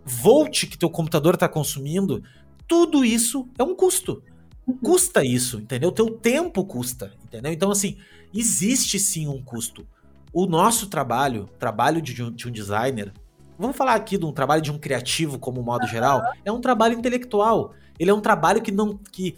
volt 0.06 0.68
que 0.68 0.78
teu 0.78 0.90
computador 0.90 1.34
está 1.34 1.50
consumindo, 1.50 2.24
tudo 2.68 3.04
isso 3.04 3.50
é 3.58 3.64
um 3.64 3.76
custo. 3.76 4.24
Uhum. 4.66 4.78
Custa 4.78 5.26
isso, 5.26 5.60
entendeu? 5.60 5.92
Teu 5.92 6.12
tempo 6.12 6.64
custa, 6.64 7.12
entendeu? 7.26 7.52
Então, 7.52 7.72
assim, 7.72 7.98
existe 8.34 9.00
sim 9.00 9.28
um 9.28 9.42
custo. 9.42 9.86
O 10.32 10.46
nosso 10.46 10.88
trabalho, 10.88 11.50
trabalho 11.60 12.02
de 12.02 12.24
um, 12.24 12.32
de 12.32 12.48
um 12.48 12.52
designer, 12.52 13.14
vamos 13.58 13.78
falar 13.78 13.96
aqui 13.96 14.18
de 14.18 14.26
um 14.26 14.32
trabalho 14.32 14.62
de 14.62 14.72
um 14.72 14.80
criativo 14.80 15.38
como 15.38 15.62
modo 15.62 15.88
geral, 15.88 16.22
é 16.44 16.52
um 16.52 16.60
trabalho 16.60 16.98
intelectual. 16.98 17.74
Ele 18.00 18.10
é 18.10 18.14
um 18.14 18.22
trabalho 18.22 18.62
que 18.62 18.72
não 18.72 18.98
que 18.98 19.38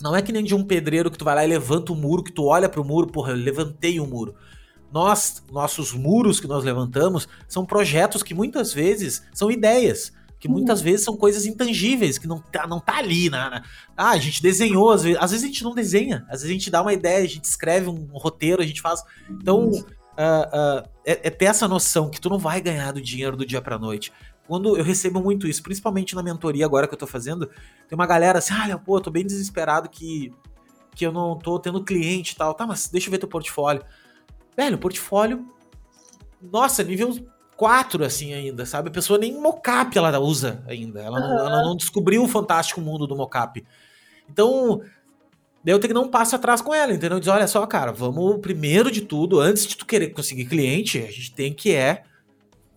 não 0.00 0.14
é 0.14 0.22
que 0.22 0.32
nem 0.32 0.44
de 0.44 0.54
um 0.54 0.62
pedreiro 0.62 1.10
que 1.10 1.18
tu 1.18 1.24
vai 1.24 1.34
lá 1.34 1.44
e 1.44 1.48
levanta 1.48 1.92
o 1.92 1.96
muro, 1.96 2.22
que 2.22 2.32
tu 2.32 2.44
olha 2.44 2.68
pro 2.68 2.84
muro, 2.84 3.08
porra, 3.08 3.32
eu 3.32 3.36
levantei 3.36 3.98
o 3.98 4.06
muro 4.06 4.34
nós, 4.92 5.42
nossos 5.50 5.92
muros 5.92 6.40
que 6.40 6.46
nós 6.46 6.64
levantamos, 6.64 7.28
são 7.46 7.64
projetos 7.64 8.22
que 8.22 8.34
muitas 8.34 8.72
vezes 8.72 9.22
são 9.32 9.50
ideias, 9.50 10.12
que 10.38 10.46
uhum. 10.46 10.54
muitas 10.54 10.80
vezes 10.80 11.04
são 11.04 11.16
coisas 11.16 11.46
intangíveis, 11.46 12.18
que 12.18 12.26
não 12.26 12.38
tá, 12.38 12.66
não 12.66 12.78
tá 12.78 12.96
ali. 12.96 13.28
Na, 13.28 13.50
na, 13.50 13.64
ah, 13.96 14.10
a 14.10 14.18
gente 14.18 14.42
desenhou, 14.42 14.90
às 14.90 15.02
vezes, 15.02 15.18
às 15.20 15.30
vezes 15.30 15.44
a 15.44 15.48
gente 15.48 15.64
não 15.64 15.74
desenha, 15.74 16.24
às 16.28 16.40
vezes 16.42 16.50
a 16.50 16.52
gente 16.52 16.70
dá 16.70 16.80
uma 16.80 16.92
ideia, 16.92 17.24
a 17.24 17.28
gente 17.28 17.44
escreve 17.44 17.88
um, 17.88 18.06
roteiro, 18.12 18.62
a 18.62 18.66
gente 18.66 18.80
faz. 18.80 19.02
Então, 19.28 19.68
uh, 19.68 19.72
uh, 19.72 20.88
é, 21.04 21.28
é 21.28 21.30
ter 21.30 21.46
essa 21.46 21.66
noção 21.66 22.08
que 22.10 22.20
tu 22.20 22.28
não 22.28 22.38
vai 22.38 22.60
ganhar 22.60 22.92
do 22.92 23.00
dinheiro 23.00 23.36
do 23.36 23.44
dia 23.44 23.60
pra 23.60 23.78
noite. 23.78 24.12
Quando 24.46 24.78
eu 24.78 24.84
recebo 24.84 25.20
muito 25.20 25.46
isso, 25.46 25.62
principalmente 25.62 26.14
na 26.14 26.22
mentoria 26.22 26.64
agora 26.64 26.86
que 26.88 26.94
eu 26.94 26.98
tô 26.98 27.06
fazendo, 27.06 27.46
tem 27.86 27.94
uma 27.94 28.06
galera 28.06 28.38
assim, 28.38 28.54
ah, 28.54 28.78
pô, 28.78 28.96
eu 28.96 29.00
tô 29.00 29.10
bem 29.10 29.26
desesperado 29.26 29.90
que, 29.90 30.32
que 30.94 31.04
eu 31.04 31.12
não 31.12 31.36
tô 31.36 31.58
tendo 31.58 31.84
cliente 31.84 32.32
e 32.32 32.36
tal. 32.36 32.54
Tá, 32.54 32.66
mas 32.66 32.88
deixa 32.88 33.08
eu 33.08 33.10
ver 33.10 33.18
teu 33.18 33.28
portfólio. 33.28 33.84
Velho, 34.56 34.78
portfólio. 34.78 35.46
Nossa, 36.40 36.82
nível 36.82 37.14
4, 37.58 38.04
assim, 38.04 38.32
ainda, 38.32 38.64
sabe? 38.64 38.88
A 38.88 38.92
pessoa 38.92 39.18
nem 39.18 39.34
mocap 39.34 39.98
ela 39.98 40.16
usa 40.20 40.62
ainda. 40.64 41.00
Ela, 41.00 41.20
uhum. 41.20 41.28
não, 41.28 41.38
ela 41.40 41.62
não 41.64 41.76
descobriu 41.76 42.22
o 42.22 42.28
fantástico 42.28 42.80
mundo 42.80 43.04
do 43.04 43.16
mocap. 43.16 43.66
Então, 44.30 44.80
daí 45.64 45.74
eu 45.74 45.80
tenho 45.80 45.92
que 45.92 45.94
dar 45.94 46.06
um 46.06 46.08
passo 46.08 46.36
atrás 46.36 46.62
com 46.62 46.72
ela, 46.72 46.92
entendeu? 46.92 47.18
Diz, 47.18 47.26
olha 47.26 47.48
só, 47.48 47.66
cara, 47.66 47.90
vamos, 47.90 48.38
primeiro 48.40 48.92
de 48.92 49.00
tudo, 49.00 49.40
antes 49.40 49.66
de 49.66 49.76
tu 49.76 49.86
querer 49.86 50.10
conseguir 50.10 50.44
cliente, 50.44 50.98
a 50.98 51.10
gente 51.10 51.34
tem 51.34 51.52
que 51.52 51.74
é 51.74 52.04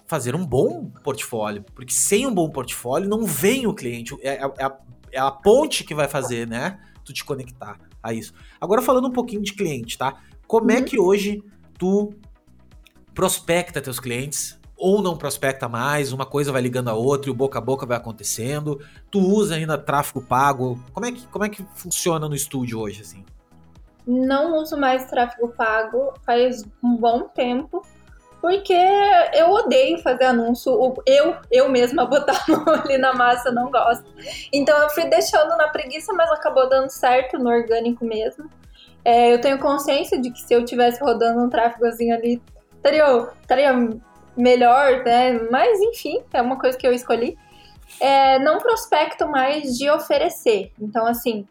fazer 0.07 0.33
um 0.33 0.43
bom 0.43 0.89
portfólio. 1.03 1.63
Porque 1.75 1.93
sem 1.93 2.25
um 2.25 2.33
bom 2.33 2.49
portfólio 2.49 3.07
não 3.07 3.23
vem 3.23 3.67
o 3.67 3.75
cliente. 3.75 4.17
É, 4.23 4.29
é, 4.29 4.51
é, 4.57 4.63
a, 4.63 4.77
é 5.11 5.19
a 5.19 5.29
ponte 5.29 5.83
que 5.83 5.93
vai 5.93 6.07
fazer, 6.07 6.47
né? 6.47 6.79
Tu 7.05 7.13
te 7.13 7.23
conectar 7.23 7.79
a 8.01 8.13
isso. 8.13 8.33
Agora 8.59 8.81
falando 8.81 9.07
um 9.07 9.13
pouquinho 9.13 9.43
de 9.43 9.53
cliente, 9.53 9.95
tá? 9.95 10.19
Como 10.47 10.71
é 10.71 10.77
uhum. 10.77 10.81
é 10.81 10.83
que 10.83 10.99
hoje 10.99 11.43
tu 11.77 12.15
prospecta 13.13 13.79
teus 13.79 13.99
clientes 13.99 14.59
ou 14.81 14.99
não 14.99 15.15
prospecta 15.15 15.69
mais, 15.69 16.11
uma 16.11 16.25
coisa 16.25 16.51
vai 16.51 16.59
ligando 16.59 16.89
a 16.89 16.95
outra 16.95 17.29
e 17.29 17.31
o 17.31 17.35
boca 17.35 17.59
a 17.59 17.61
boca 17.61 17.85
vai 17.85 17.95
acontecendo. 17.95 18.81
Tu 19.11 19.19
usa 19.19 19.53
ainda 19.53 19.77
tráfego 19.77 20.23
pago. 20.23 20.83
Como 20.91 21.05
é 21.05 21.11
que, 21.11 21.27
como 21.27 21.45
é 21.45 21.49
que 21.49 21.63
funciona 21.75 22.27
no 22.27 22.33
estúdio 22.33 22.79
hoje 22.79 23.03
assim? 23.03 23.23
Não 24.07 24.57
uso 24.57 24.75
mais 24.75 25.05
tráfego 25.05 25.49
pago 25.49 26.15
faz 26.25 26.65
um 26.83 26.95
bom 26.95 27.29
tempo, 27.29 27.85
porque 28.41 28.73
eu 29.35 29.51
odeio 29.51 29.99
fazer 29.99 30.23
anúncio. 30.23 30.71
Eu, 31.05 31.35
eu 31.51 31.69
mesma 31.69 32.03
botar 32.09 32.43
a 32.47 32.51
mão 32.51 32.73
ali 32.73 32.97
na 32.97 33.13
massa, 33.13 33.51
não 33.51 33.69
gosto. 33.69 34.05
Então 34.51 34.75
eu 34.79 34.89
fui 34.89 35.05
deixando 35.05 35.55
na 35.57 35.67
preguiça, 35.67 36.11
mas 36.11 36.31
acabou 36.31 36.67
dando 36.67 36.89
certo 36.89 37.37
no 37.37 37.51
orgânico 37.51 38.03
mesmo. 38.03 38.49
É, 39.05 39.31
eu 39.31 39.39
tenho 39.39 39.59
consciência 39.59 40.19
de 40.19 40.31
que 40.31 40.41
se 40.41 40.55
eu 40.55 40.65
tivesse 40.65 40.99
rodando 41.03 41.39
um 41.39 41.49
tráfegozinho 41.49 42.15
ali, 42.15 42.41
estaria, 42.77 43.27
estaria 43.43 44.01
melhor, 44.35 45.03
né? 45.03 45.33
Mas 45.49 45.79
enfim, 45.79 46.23
é 46.33 46.41
uma 46.41 46.59
coisa 46.59 46.77
que 46.77 46.87
eu 46.87 46.93
escolhi. 46.93 47.37
É, 47.99 48.39
não 48.39 48.57
prospecto 48.57 49.27
mais 49.27 49.77
de 49.77 49.89
oferecer. 49.89 50.71
Então, 50.79 51.05
assim, 51.05 51.47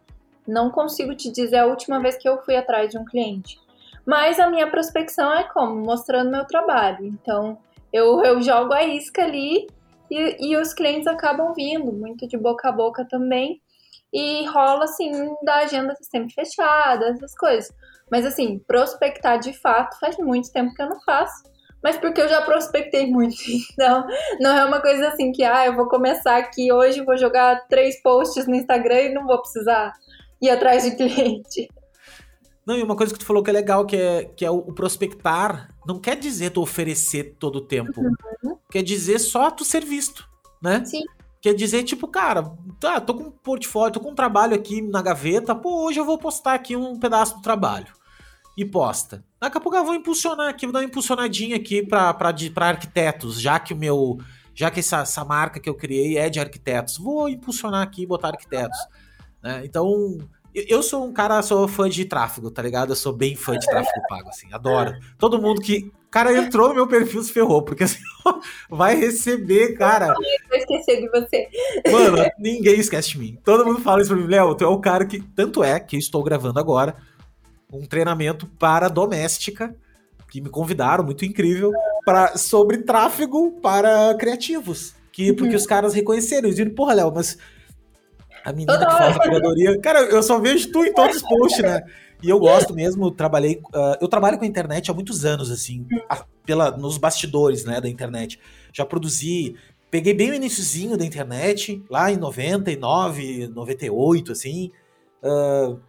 não 0.47 0.71
consigo 0.71 1.15
te 1.15 1.31
dizer 1.31 1.59
a 1.59 1.67
última 1.67 2.01
vez 2.01 2.17
que 2.17 2.29
eu 2.29 2.39
fui 2.43 2.57
atrás 2.57 2.91
de 2.91 2.99
um 2.99 3.05
cliente. 3.05 3.59
Mas 4.07 4.41
a 4.41 4.49
minha 4.49 4.69
prospecção 4.69 5.33
é 5.33 5.45
como? 5.45 5.77
Mostrando 5.77 6.31
meu 6.31 6.45
trabalho. 6.45 7.07
Então, 7.07 7.59
eu, 7.93 8.23
eu 8.25 8.41
jogo 8.41 8.73
a 8.73 8.83
isca 8.83 9.23
ali 9.23 9.69
e, 10.11 10.51
e 10.51 10.57
os 10.57 10.73
clientes 10.73 11.07
acabam 11.07 11.53
vindo, 11.55 11.93
muito 11.93 12.27
de 12.27 12.37
boca 12.37 12.69
a 12.69 12.73
boca 12.73 13.05
também. 13.05 13.61
E 14.13 14.45
rola, 14.47 14.85
assim, 14.85 15.13
da 15.45 15.59
agenda 15.59 15.95
sempre 16.01 16.35
fechada, 16.35 17.11
essas 17.11 17.37
coisas. 17.37 17.73
Mas 18.11 18.27
assim, 18.27 18.59
prospectar 18.59 19.39
de 19.39 19.53
fato 19.53 19.99
faz 20.01 20.19
muito 20.19 20.51
tempo 20.53 20.75
que 20.75 20.83
eu 20.83 20.89
não 20.89 21.01
faço. 21.03 21.45
Mas 21.83 21.97
porque 21.97 22.21
eu 22.21 22.29
já 22.29 22.43
prospectei 22.43 23.07
muito. 23.11 23.37
Então, 23.73 24.07
não 24.41 24.51
é 24.51 24.65
uma 24.65 24.81
coisa 24.81 25.09
assim 25.09 25.33
que, 25.33 25.43
ah, 25.43 25.67
eu 25.67 25.75
vou 25.75 25.89
começar 25.89 26.37
aqui 26.37 26.71
hoje, 26.73 27.05
vou 27.05 27.17
jogar 27.17 27.67
três 27.69 28.03
posts 28.03 28.47
no 28.47 28.55
Instagram 28.55 29.01
e 29.01 29.15
não 29.15 29.27
vou 29.27 29.41
precisar 29.41 29.93
ir 30.41 30.51
atrás 30.51 30.85
de 30.85 30.97
cliente. 30.97 31.69
Não, 32.67 32.77
e 32.77 32.83
uma 32.83 32.95
coisa 32.95 33.13
que 33.13 33.19
tu 33.19 33.25
falou 33.25 33.43
que 33.43 33.51
é 33.51 33.53
legal, 33.53 33.87
que 33.87 33.97
é, 33.97 34.25
que 34.25 34.45
é 34.45 34.51
o, 34.51 34.61
prospectar, 34.63 35.75
não 35.87 35.99
quer 35.99 36.17
dizer 36.17 36.51
tu 36.51 36.61
oferecer 36.61 37.37
todo 37.39 37.57
o 37.57 37.61
tempo. 37.61 38.01
Uhum. 38.01 38.57
Quer 38.71 38.83
dizer 38.83 39.19
só 39.19 39.51
tu 39.51 39.65
ser 39.65 39.85
visto, 39.85 40.29
né? 40.63 40.85
Sim. 40.85 41.03
Quer 41.41 41.55
dizer, 41.55 41.83
tipo, 41.85 42.07
cara, 42.07 42.53
tá, 42.79 43.01
tô 43.01 43.15
com 43.15 43.25
um 43.25 43.31
portfólio, 43.31 43.95
tô 43.95 44.01
com 44.01 44.11
um 44.11 44.15
trabalho 44.15 44.55
aqui 44.55 44.83
na 44.83 45.01
gaveta, 45.01 45.55
pô, 45.55 45.85
hoje 45.87 45.99
eu 45.99 46.05
vou 46.05 46.19
postar 46.19 46.53
aqui 46.53 46.77
um 46.77 46.99
pedaço 46.99 47.37
do 47.37 47.43
trabalho. 47.43 47.87
E 48.61 48.65
posta. 48.67 49.25
Daqui 49.41 49.57
a 49.57 49.61
pouco 49.61 49.79
eu 49.79 49.85
vou 49.87 49.95
impulsionar 49.95 50.51
aqui, 50.51 50.67
vou 50.67 50.73
dar 50.75 50.81
uma 50.81 50.85
impulsionadinha 50.85 51.57
aqui 51.57 51.83
para 51.83 52.15
arquitetos, 52.59 53.41
já 53.41 53.59
que 53.59 53.73
o 53.73 53.77
meu. 53.77 54.19
Já 54.55 54.71
que 54.71 54.81
essa, 54.81 54.99
essa 54.99 55.25
marca 55.25 55.59
que 55.59 55.67
eu 55.67 55.75
criei 55.75 56.19
é 56.19 56.29
de 56.29 56.39
arquitetos. 56.39 56.99
Vou 56.99 57.27
impulsionar 57.27 57.81
aqui 57.81 58.03
e 58.03 58.07
botar 58.07 58.29
arquitetos. 58.29 58.79
Né? 59.43 59.63
Então, 59.65 60.19
eu 60.53 60.83
sou 60.83 61.07
um 61.07 61.13
cara, 61.15 61.41
sou 61.41 61.67
fã 61.67 61.89
de 61.89 62.05
tráfego, 62.05 62.51
tá 62.51 62.61
ligado? 62.61 62.93
Eu 62.93 62.97
sou 62.97 63.15
bem 63.15 63.35
fã 63.35 63.57
de 63.57 63.67
tráfego 63.67 64.07
pago, 64.07 64.29
assim, 64.29 64.53
adoro. 64.53 64.93
Todo 65.17 65.41
mundo 65.41 65.63
que. 65.63 65.91
Cara, 66.11 66.37
entrou 66.37 66.69
no 66.69 66.75
meu 66.75 66.87
perfil 66.87 67.23
se 67.23 67.33
ferrou, 67.33 67.63
porque 67.63 67.85
assim, 67.85 68.03
vai 68.69 68.95
receber, 68.95 69.79
cara. 69.79 70.09
Eu 70.09 70.15
vou 70.15 70.59
esquecer 70.59 71.01
de 71.01 71.09
você. 71.09 71.49
Mano, 71.91 72.31
ninguém 72.39 72.79
esquece 72.79 73.09
de 73.13 73.19
mim. 73.19 73.39
Todo 73.43 73.65
mundo 73.65 73.81
fala 73.81 74.03
isso 74.03 74.11
pra 74.11 74.21
mim, 74.21 74.27
Léo, 74.27 74.55
tu 74.55 74.65
é 74.65 74.69
o 74.69 74.79
cara 74.79 75.07
que. 75.07 75.23
Tanto 75.35 75.65
é 75.65 75.81
que 75.81 75.97
estou 75.97 76.23
gravando 76.23 76.61
agora 76.61 76.95
um 77.73 77.87
treinamento 77.87 78.47
para 78.59 78.89
doméstica, 78.89 79.75
que 80.31 80.41
me 80.41 80.49
convidaram, 80.49 81.05
muito 81.05 81.25
incrível, 81.25 81.73
para 82.05 82.37
sobre 82.37 82.79
tráfego 82.79 83.53
para 83.61 84.15
criativos. 84.15 84.95
Que, 85.13 85.33
porque 85.33 85.51
uhum. 85.51 85.59
os 85.59 85.67
caras 85.67 85.93
reconheceram, 85.93 86.47
eles 86.47 86.59
viram, 86.59 86.73
porra, 86.73 86.95
Léo, 86.95 87.13
mas 87.13 87.37
a 88.45 88.53
menina 88.53 88.79
que 88.79 88.93
faz 88.93 89.17
a 89.17 89.21
curadoria. 89.21 89.81
Cara, 89.81 90.01
eu 90.03 90.23
só 90.23 90.39
vejo 90.39 90.71
tu 90.71 90.85
em 90.85 90.93
todos 90.95 91.17
os 91.17 91.23
posts, 91.23 91.63
né? 91.63 91.83
E 92.23 92.29
eu 92.29 92.39
gosto 92.39 92.75
mesmo, 92.75 93.11
trabalhei. 93.11 93.57
Uh, 93.75 93.97
eu 94.01 94.09
trabalho 94.09 94.39
com 94.39 94.45
a 94.45 94.49
internet 94.49 94.91
há 94.91 94.95
muitos 94.95 95.25
anos, 95.25 95.51
assim, 95.51 95.87
a, 96.09 96.25
pela, 96.45 96.71
nos 96.77 96.99
bastidores, 96.99 97.65
né, 97.65 97.81
da 97.81 97.89
internet. 97.89 98.39
Já 98.73 98.85
produzi. 98.85 99.57
Peguei 99.91 100.15
bem 100.15 100.31
o 100.31 100.35
iníciozinho 100.35 100.97
da 100.97 101.05
internet, 101.05 101.83
lá 101.91 102.13
em 102.13 102.17
99, 102.17 103.49
98, 103.49 104.33
assim. 104.33 104.71
Uh, 105.23 105.81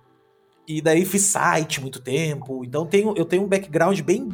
e 0.67 0.81
daí 0.81 1.05
fiz 1.05 1.23
site 1.23 1.81
muito 1.81 2.01
tempo. 2.01 2.63
Então 2.63 2.85
tenho, 2.85 3.13
eu 3.17 3.25
tenho 3.25 3.43
um 3.43 3.47
background 3.47 3.99
bem, 4.01 4.29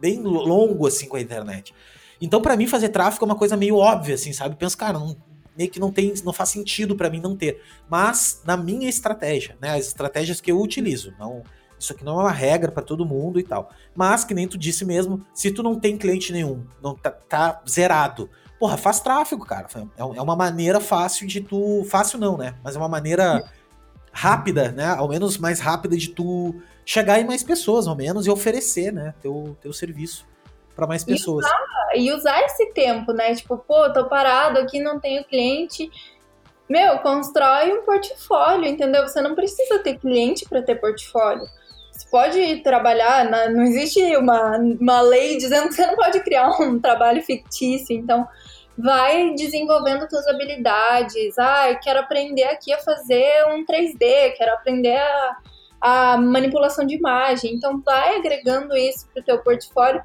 bem 0.00 0.22
longo, 0.22 0.86
assim, 0.86 1.08
com 1.08 1.16
a 1.16 1.20
internet. 1.20 1.74
Então, 2.20 2.40
para 2.40 2.56
mim, 2.56 2.66
fazer 2.66 2.88
tráfego 2.88 3.24
é 3.24 3.28
uma 3.28 3.36
coisa 3.36 3.56
meio 3.56 3.76
óbvia, 3.76 4.14
assim, 4.14 4.32
sabe? 4.32 4.56
Penso, 4.56 4.76
cara, 4.76 4.98
não, 4.98 5.16
meio 5.56 5.70
que 5.70 5.78
não 5.78 5.92
tem, 5.92 6.12
não 6.24 6.32
faz 6.32 6.48
sentido 6.50 6.96
para 6.96 7.10
mim 7.10 7.20
não 7.20 7.36
ter. 7.36 7.62
Mas 7.88 8.42
na 8.44 8.56
minha 8.56 8.88
estratégia, 8.88 9.56
né, 9.60 9.70
as 9.76 9.86
estratégias 9.86 10.40
que 10.40 10.50
eu 10.50 10.60
utilizo, 10.60 11.14
não 11.18 11.42
isso 11.78 11.92
aqui 11.92 12.04
não 12.04 12.18
é 12.18 12.22
uma 12.22 12.32
regra 12.32 12.72
para 12.72 12.82
todo 12.82 13.04
mundo 13.04 13.38
e 13.38 13.42
tal. 13.42 13.70
Mas 13.94 14.24
que 14.24 14.34
nem 14.34 14.48
tu 14.48 14.56
disse 14.56 14.84
mesmo, 14.84 15.24
se 15.34 15.50
tu 15.50 15.62
não 15.62 15.78
tem 15.78 15.96
cliente 15.96 16.32
nenhum, 16.32 16.64
não 16.82 16.94
tá, 16.94 17.10
tá 17.10 17.62
zerado, 17.68 18.30
porra, 18.58 18.76
faz 18.76 19.00
tráfego, 19.00 19.44
cara. 19.44 19.66
É, 19.74 20.00
é 20.00 20.22
uma 20.22 20.34
maneira 20.34 20.80
fácil 20.80 21.26
de 21.26 21.40
tu, 21.40 21.84
fácil 21.84 22.18
não, 22.18 22.36
né? 22.36 22.54
Mas 22.64 22.76
é 22.76 22.78
uma 22.78 22.88
maneira 22.88 23.44
rápida, 24.16 24.72
né? 24.72 24.86
Ao 24.86 25.06
menos 25.06 25.36
mais 25.36 25.60
rápida 25.60 25.94
de 25.94 26.08
tu 26.08 26.54
chegar 26.86 27.20
em 27.20 27.24
mais 27.24 27.42
pessoas, 27.42 27.86
ao 27.86 27.94
menos, 27.94 28.26
e 28.26 28.30
oferecer, 28.30 28.90
né, 28.90 29.12
teu 29.20 29.56
teu 29.60 29.72
serviço 29.74 30.26
para 30.74 30.86
mais 30.86 31.04
pessoas. 31.04 31.44
E 31.44 31.48
usar, 31.48 31.96
e 31.96 32.12
usar 32.12 32.40
esse 32.44 32.72
tempo, 32.72 33.12
né? 33.12 33.34
Tipo, 33.34 33.58
pô, 33.58 33.92
tô 33.92 34.06
parado 34.06 34.58
aqui, 34.58 34.80
não 34.80 34.98
tenho 34.98 35.22
cliente. 35.24 35.90
Meu, 36.68 36.98
constrói 36.98 37.72
um 37.72 37.82
portfólio, 37.82 38.66
entendeu? 38.66 39.06
Você 39.06 39.20
não 39.20 39.34
precisa 39.34 39.78
ter 39.80 39.98
cliente 39.98 40.46
para 40.48 40.62
ter 40.62 40.76
portfólio. 40.76 41.46
Você 41.92 42.06
pode 42.10 42.62
trabalhar, 42.62 43.28
na, 43.30 43.50
não 43.50 43.64
existe 43.64 44.00
uma, 44.16 44.56
uma 44.58 45.00
lei 45.00 45.36
dizendo 45.36 45.68
que 45.68 45.74
você 45.74 45.86
não 45.86 45.94
pode 45.94 46.20
criar 46.20 46.50
um 46.60 46.78
trabalho 46.80 47.22
fictício. 47.22 47.94
Então, 47.96 48.26
vai 48.78 49.34
desenvolvendo 49.34 50.08
suas 50.08 50.26
habilidades. 50.26 51.38
Ah, 51.38 51.74
quero 51.82 52.00
aprender 52.00 52.44
aqui 52.44 52.72
a 52.72 52.78
fazer 52.78 53.46
um 53.48 53.64
3D, 53.64 54.34
quero 54.36 54.52
aprender 54.52 54.96
a, 54.96 55.36
a 55.80 56.16
manipulação 56.16 56.86
de 56.86 56.96
imagem. 56.96 57.54
Então, 57.54 57.80
vai 57.84 58.16
agregando 58.16 58.76
isso 58.76 59.06
para 59.12 59.20
o 59.20 59.24
teu 59.24 59.38
portfólio 59.42 60.02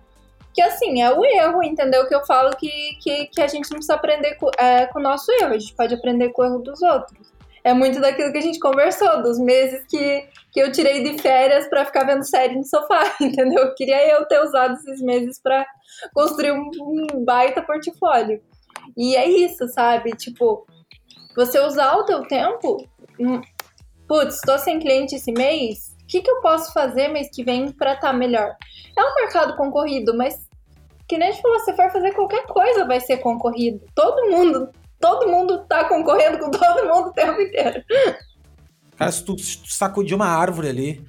que 0.54 0.62
assim, 0.62 1.02
é 1.02 1.14
o 1.14 1.24
erro, 1.24 1.64
entendeu? 1.64 2.08
Que 2.08 2.16
eu 2.16 2.26
falo 2.26 2.56
que, 2.56 2.70
que, 3.02 3.28
que 3.28 3.42
a 3.42 3.48
gente 3.48 3.70
não 3.70 3.78
precisa 3.78 3.96
aprender 3.96 4.36
com, 4.36 4.50
é, 4.58 4.86
com 4.88 5.00
o 5.00 5.04
nosso 5.04 5.32
erro, 5.32 5.54
a 5.54 5.58
gente 5.58 5.74
pode 5.76 5.94
aprender 5.94 6.30
com 6.30 6.42
o 6.42 6.46
erro 6.46 6.60
dos 6.60 6.82
outros. 6.82 7.32
É 7.64 7.74
muito 7.74 8.02
daquilo 8.02 8.32
que 8.32 8.40
a 8.40 8.42
gente 8.42 8.60
conversou, 8.60 9.22
dos 9.22 9.40
meses 9.40 9.86
que, 9.88 10.28
que 10.52 10.60
eu 10.60 10.72
tirei 10.72 11.04
de 11.04 11.22
férias 11.22 11.68
para 11.68 11.86
ficar 11.86 12.06
vendo 12.06 12.24
série 12.24 12.56
no 12.56 12.66
sofá, 12.66 13.16
entendeu? 13.22 13.66
Eu 13.66 13.76
queria 13.76 14.12
eu 14.12 14.26
ter 14.26 14.42
usado 14.42 14.74
esses 14.74 15.02
meses 15.02 15.40
para 15.40 15.66
construir 16.14 16.52
um, 16.52 16.70
um 16.82 17.24
baita 17.24 17.62
portfólio. 17.62 18.42
E 18.98 19.16
é 19.16 19.30
isso, 19.30 19.68
sabe? 19.70 20.12
Tipo, 20.12 20.66
você 21.36 21.60
usar 21.60 21.96
o 21.96 22.06
teu 22.06 22.28
tempo. 22.28 22.86
Hum, 23.20 23.42
putz, 24.08 24.42
tô 24.42 24.58
sem 24.58 24.80
cliente 24.80 25.16
esse 25.16 25.32
mês, 25.32 25.92
que, 26.12 26.22
que 26.22 26.30
eu 26.30 26.42
posso 26.42 26.74
fazer 26.74 27.08
mês 27.08 27.30
que 27.34 27.42
vem 27.42 27.72
para 27.72 27.94
estar 27.94 28.12
tá 28.12 28.14
melhor? 28.14 28.54
É 28.98 29.02
um 29.02 29.16
mercado 29.16 29.56
concorrido, 29.56 30.16
mas 30.16 30.36
que 31.08 31.18
nem 31.18 31.30
a 31.30 31.32
gente 31.32 31.42
falou, 31.42 31.60
se 31.60 31.74
for 31.74 31.90
fazer 31.90 32.12
qualquer 32.12 32.46
coisa 32.46 32.86
vai 32.86 33.00
ser 33.00 33.18
concorrido. 33.18 33.82
Todo 33.96 34.30
mundo, 34.30 34.70
todo 35.00 35.30
mundo 35.30 35.66
tá 35.70 35.86
concorrendo 35.86 36.38
com 36.38 36.52
todo 36.52 36.88
mundo 36.88 37.10
o 37.10 37.14
tempo 37.14 37.40
inteiro. 37.40 37.82
Cara, 38.98 39.12
se 39.12 39.24
tu, 39.24 39.38
se 39.40 39.58
tu 39.58 39.72
sacudir 39.72 40.14
uma 40.14 40.28
árvore 40.28 40.68
ali, 40.68 41.08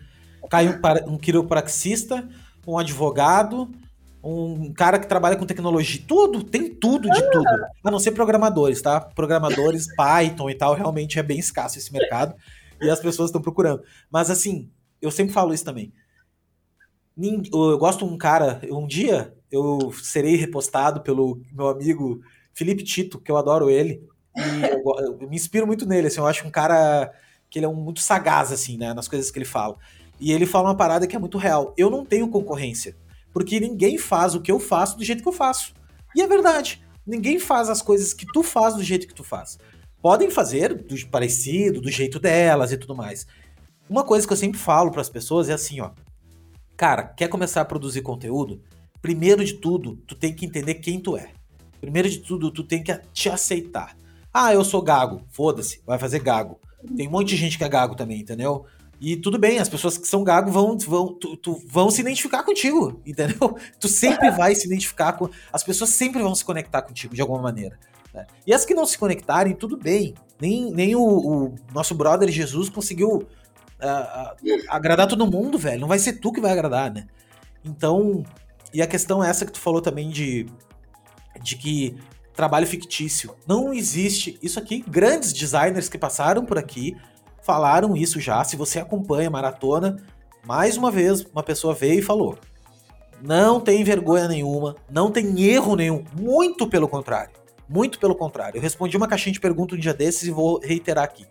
cai 0.48 0.68
um, 0.68 1.14
um 1.14 1.18
quiropraxista, 1.18 2.28
um 2.66 2.78
advogado, 2.78 3.68
um 4.22 4.72
cara 4.72 4.98
que 4.98 5.06
trabalha 5.06 5.36
com 5.36 5.44
tecnologia, 5.44 6.02
tudo, 6.06 6.44
tem 6.44 6.74
tudo 6.74 7.10
de 7.10 7.30
tudo. 7.30 7.48
A 7.84 7.90
não 7.90 7.98
ser 7.98 8.12
programadores, 8.12 8.80
tá? 8.80 9.00
Programadores, 9.00 9.86
Python 9.96 10.48
e 10.48 10.54
tal, 10.54 10.74
realmente 10.74 11.18
é 11.18 11.22
bem 11.22 11.38
escasso 11.38 11.78
esse 11.78 11.92
mercado. 11.92 12.34
E 12.80 12.88
as 12.88 13.00
pessoas 13.00 13.28
estão 13.28 13.42
procurando. 13.42 13.82
Mas 14.10 14.30
assim, 14.30 14.70
eu 15.00 15.10
sempre 15.10 15.32
falo 15.32 15.52
isso 15.52 15.64
também. 15.64 15.92
Eu 17.52 17.78
gosto 17.78 18.06
de 18.06 18.12
um 18.12 18.16
cara, 18.16 18.60
um 18.70 18.86
dia 18.86 19.34
eu 19.50 19.92
serei 20.02 20.36
repostado 20.36 21.02
pelo 21.02 21.42
meu 21.52 21.68
amigo 21.68 22.22
Felipe 22.54 22.82
Tito, 22.82 23.20
que 23.20 23.30
eu 23.30 23.36
adoro 23.36 23.68
ele. 23.68 24.02
E 24.34 24.62
eu, 24.64 25.20
eu 25.20 25.28
me 25.28 25.36
inspiro 25.36 25.66
muito 25.66 25.84
nele, 25.84 26.06
assim, 26.06 26.20
eu 26.20 26.26
acho 26.26 26.46
um 26.46 26.50
cara 26.50 27.12
que 27.50 27.58
ele 27.58 27.66
é 27.66 27.68
um, 27.68 27.74
muito 27.74 28.00
sagaz, 28.00 28.50
assim, 28.50 28.78
né, 28.78 28.94
nas 28.94 29.08
coisas 29.08 29.30
que 29.30 29.38
ele 29.38 29.44
fala. 29.44 29.76
E 30.18 30.32
ele 30.32 30.46
fala 30.46 30.70
uma 30.70 30.76
parada 30.76 31.06
que 31.06 31.14
é 31.14 31.18
muito 31.18 31.36
real. 31.36 31.74
Eu 31.76 31.90
não 31.90 32.04
tenho 32.04 32.28
concorrência, 32.28 32.96
porque 33.32 33.60
ninguém 33.60 33.98
faz 33.98 34.34
o 34.34 34.40
que 34.40 34.52
eu 34.52 34.60
faço 34.60 34.96
do 34.96 35.04
jeito 35.04 35.22
que 35.22 35.28
eu 35.28 35.32
faço. 35.32 35.72
E 36.14 36.22
é 36.22 36.26
verdade. 36.26 36.82
Ninguém 37.06 37.38
faz 37.38 37.68
as 37.68 37.82
coisas 37.82 38.12
que 38.12 38.26
tu 38.32 38.42
faz 38.42 38.74
do 38.74 38.82
jeito 38.82 39.06
que 39.06 39.14
tu 39.14 39.24
faz. 39.24 39.58
Podem 40.00 40.30
fazer 40.30 40.74
do 40.74 41.06
parecido, 41.08 41.80
do 41.80 41.90
jeito 41.90 42.18
delas 42.18 42.72
e 42.72 42.76
tudo 42.76 42.94
mais. 42.94 43.26
Uma 43.88 44.04
coisa 44.04 44.26
que 44.26 44.32
eu 44.32 44.36
sempre 44.36 44.58
falo 44.58 44.90
para 44.90 45.00
as 45.00 45.08
pessoas 45.08 45.48
é 45.48 45.52
assim, 45.52 45.80
ó. 45.80 45.90
Cara, 46.76 47.04
quer 47.04 47.28
começar 47.28 47.60
a 47.60 47.64
produzir 47.64 48.02
conteúdo? 48.02 48.62
Primeiro 49.00 49.44
de 49.44 49.54
tudo, 49.54 49.96
tu 50.06 50.14
tem 50.14 50.34
que 50.34 50.46
entender 50.46 50.74
quem 50.74 51.00
tu 51.00 51.16
é. 51.16 51.30
Primeiro 51.80 52.08
de 52.08 52.18
tudo, 52.18 52.50
tu 52.50 52.62
tem 52.62 52.82
que 52.82 52.96
te 53.12 53.28
aceitar. 53.28 53.96
Ah, 54.32 54.54
eu 54.54 54.64
sou 54.64 54.80
gago. 54.80 55.22
Foda-se, 55.30 55.82
vai 55.84 55.98
fazer 55.98 56.20
gago. 56.20 56.58
Tem 56.96 57.08
um 57.08 57.10
monte 57.10 57.28
de 57.28 57.36
gente 57.36 57.58
que 57.58 57.64
é 57.64 57.68
gago 57.68 57.94
também, 57.94 58.20
entendeu? 58.20 58.66
E 59.02 59.16
tudo 59.16 59.36
bem, 59.36 59.58
as 59.58 59.68
pessoas 59.68 59.98
que 59.98 60.06
são 60.06 60.22
gago 60.22 60.48
vão, 60.48 60.78
vão, 60.78 61.12
tu, 61.12 61.36
tu, 61.36 61.60
vão 61.66 61.90
se 61.90 62.00
identificar 62.00 62.44
contigo, 62.44 63.00
entendeu? 63.04 63.58
Tu 63.80 63.88
sempre 63.88 64.30
vai 64.30 64.54
se 64.54 64.64
identificar 64.64 65.14
com. 65.14 65.28
As 65.52 65.64
pessoas 65.64 65.90
sempre 65.90 66.22
vão 66.22 66.32
se 66.36 66.44
conectar 66.44 66.82
contigo 66.82 67.12
de 67.12 67.20
alguma 67.20 67.42
maneira. 67.42 67.76
Né? 68.14 68.24
E 68.46 68.54
as 68.54 68.64
que 68.64 68.74
não 68.74 68.86
se 68.86 68.96
conectarem, 68.96 69.56
tudo 69.56 69.76
bem. 69.76 70.14
Nem, 70.40 70.70
nem 70.70 70.94
o, 70.94 71.02
o 71.02 71.54
nosso 71.74 71.96
brother 71.96 72.30
Jesus 72.30 72.68
conseguiu 72.68 73.26
uh, 73.80 74.36
agradar 74.68 75.08
todo 75.08 75.26
mundo, 75.26 75.58
velho. 75.58 75.80
Não 75.80 75.88
vai 75.88 75.98
ser 75.98 76.20
tu 76.20 76.30
que 76.30 76.40
vai 76.40 76.52
agradar, 76.52 76.92
né? 76.92 77.08
Então, 77.64 78.22
e 78.72 78.80
a 78.80 78.86
questão 78.86 79.22
é 79.22 79.28
essa 79.28 79.44
que 79.44 79.50
tu 79.50 79.58
falou 79.58 79.82
também 79.82 80.10
de, 80.10 80.46
de 81.42 81.56
que 81.56 81.96
trabalho 82.36 82.68
fictício. 82.68 83.34
Não 83.48 83.74
existe 83.74 84.38
isso 84.40 84.60
aqui. 84.60 84.84
Grandes 84.86 85.32
designers 85.32 85.88
que 85.88 85.98
passaram 85.98 86.44
por 86.44 86.56
aqui 86.56 86.96
falaram 87.42 87.96
isso 87.96 88.20
já. 88.20 88.42
Se 88.44 88.56
você 88.56 88.78
acompanha 88.78 89.28
a 89.28 89.30
maratona, 89.30 89.96
mais 90.44 90.76
uma 90.76 90.90
vez 90.90 91.22
uma 91.26 91.42
pessoa 91.42 91.74
veio 91.74 91.98
e 91.98 92.02
falou: 92.02 92.38
não 93.20 93.60
tem 93.60 93.84
vergonha 93.84 94.26
nenhuma, 94.26 94.74
não 94.90 95.10
tem 95.10 95.42
erro 95.42 95.76
nenhum. 95.76 96.04
Muito 96.18 96.66
pelo 96.66 96.88
contrário. 96.88 97.32
Muito 97.68 97.98
pelo 97.98 98.14
contrário. 98.14 98.58
Eu 98.58 98.62
respondi 98.62 98.96
uma 98.96 99.06
caixinha 99.06 99.32
de 99.32 99.40
perguntas 99.40 99.78
um 99.78 99.80
dia 99.80 99.94
desses 99.94 100.24
e 100.24 100.30
vou 100.30 100.58
reiterar 100.58 101.04
aqui. 101.04 101.26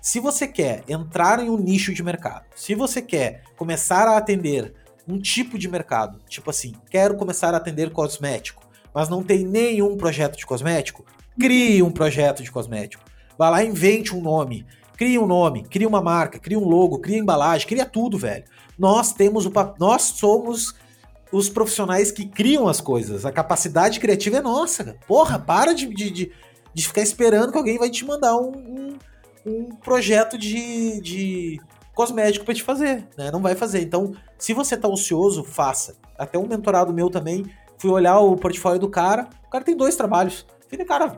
Se 0.00 0.20
você 0.20 0.46
quer 0.46 0.82
entrar 0.88 1.40
em 1.40 1.50
um 1.50 1.58
nicho 1.58 1.92
de 1.92 2.02
mercado, 2.02 2.46
se 2.54 2.74
você 2.74 3.02
quer 3.02 3.42
começar 3.56 4.06
a 4.08 4.16
atender 4.16 4.72
um 5.06 5.18
tipo 5.18 5.58
de 5.58 5.68
mercado, 5.68 6.20
tipo 6.28 6.48
assim, 6.50 6.74
quero 6.90 7.16
começar 7.16 7.54
a 7.54 7.56
atender 7.56 7.90
cosmético, 7.90 8.62
mas 8.94 9.08
não 9.08 9.22
tem 9.22 9.44
nenhum 9.44 9.96
projeto 9.96 10.36
de 10.36 10.46
cosmético, 10.46 11.04
crie 11.38 11.82
um 11.82 11.90
projeto 11.90 12.42
de 12.42 12.50
cosmético. 12.50 13.04
Vá 13.36 13.50
lá, 13.50 13.62
invente 13.62 14.14
um 14.14 14.20
nome, 14.20 14.64
crie 14.96 15.18
um 15.18 15.26
nome, 15.26 15.62
crie 15.64 15.86
uma 15.86 16.00
marca, 16.00 16.38
crie 16.38 16.56
um 16.56 16.64
logo, 16.64 16.98
crie 16.98 17.18
embalagem, 17.18 17.66
cria 17.66 17.84
tudo, 17.84 18.18
velho. 18.18 18.44
Nós 18.78 19.12
temos 19.12 19.46
o 19.46 19.52
nós 19.78 20.02
somos 20.02 20.74
os 21.32 21.48
profissionais 21.48 22.10
que 22.10 22.26
criam 22.26 22.68
as 22.68 22.80
coisas. 22.80 23.24
A 23.24 23.32
capacidade 23.32 24.00
criativa 24.00 24.38
é 24.38 24.42
nossa. 24.42 24.84
Cara. 24.84 24.98
Porra, 25.06 25.38
para 25.38 25.74
de, 25.74 25.86
de, 25.86 26.10
de, 26.10 26.32
de, 26.72 26.86
ficar 26.86 27.02
esperando 27.02 27.52
que 27.52 27.58
alguém 27.58 27.78
vai 27.78 27.90
te 27.90 28.04
mandar 28.04 28.36
um, 28.36 28.52
um, 28.56 28.98
um 29.44 29.76
projeto 29.76 30.38
de, 30.38 31.00
de 31.00 31.60
cosmético 31.94 32.44
para 32.44 32.54
te 32.54 32.62
fazer, 32.62 33.06
né? 33.16 33.30
Não 33.30 33.40
vai 33.40 33.54
fazer. 33.54 33.82
Então, 33.82 34.12
se 34.38 34.52
você 34.52 34.76
tá 34.76 34.88
ocioso, 34.88 35.42
faça. 35.42 35.96
Até 36.18 36.38
um 36.38 36.46
mentorado 36.46 36.92
meu 36.92 37.10
também, 37.10 37.44
fui 37.78 37.90
olhar 37.90 38.18
o 38.20 38.36
portfólio 38.36 38.78
do 38.78 38.88
cara, 38.88 39.28
o 39.46 39.50
cara 39.50 39.64
tem 39.64 39.76
dois 39.76 39.96
trabalhos. 39.96 40.46
Falei, 40.68 40.84
cara, 40.84 41.16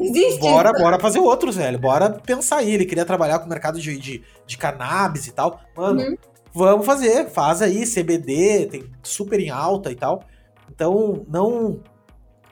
Existe. 0.00 0.40
Bora, 0.40 0.72
bora 0.72 0.98
fazer 0.98 1.18
outros, 1.18 1.56
velho. 1.56 1.78
Bora 1.78 2.10
pensar 2.10 2.58
aí. 2.58 2.72
Ele 2.72 2.86
queria 2.86 3.04
trabalhar 3.04 3.38
com 3.38 3.46
o 3.46 3.48
mercado 3.48 3.78
de, 3.78 3.98
de, 3.98 4.22
de 4.46 4.58
cannabis 4.58 5.26
e 5.26 5.32
tal. 5.32 5.60
Mano, 5.76 6.00
uhum. 6.00 6.16
vamos 6.54 6.86
fazer. 6.86 7.28
Faz 7.28 7.60
aí, 7.60 7.84
CBD, 7.84 8.66
tem 8.66 8.90
super 9.02 9.38
em 9.38 9.50
alta 9.50 9.92
e 9.92 9.94
tal. 9.94 10.22
Então, 10.70 11.24
não 11.28 11.80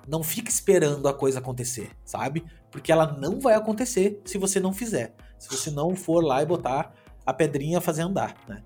não 0.07 0.23
fica 0.23 0.49
esperando 0.49 1.07
a 1.07 1.13
coisa 1.13 1.39
acontecer, 1.39 1.91
sabe? 2.03 2.43
Porque 2.71 2.91
ela 2.91 3.13
não 3.13 3.39
vai 3.39 3.55
acontecer 3.55 4.23
se 4.25 4.39
você 4.39 4.59
não 4.59 4.73
fizer. 4.73 5.15
Se 5.39 5.51
você 5.51 5.71
não 5.71 5.95
for 5.95 6.25
lá 6.25 6.43
e 6.43 6.47
botar 6.47 6.95
a 7.27 7.33
pedrinha 7.33 7.79
fazer 7.79 8.03
andar, 8.03 8.35
né? 8.49 8.63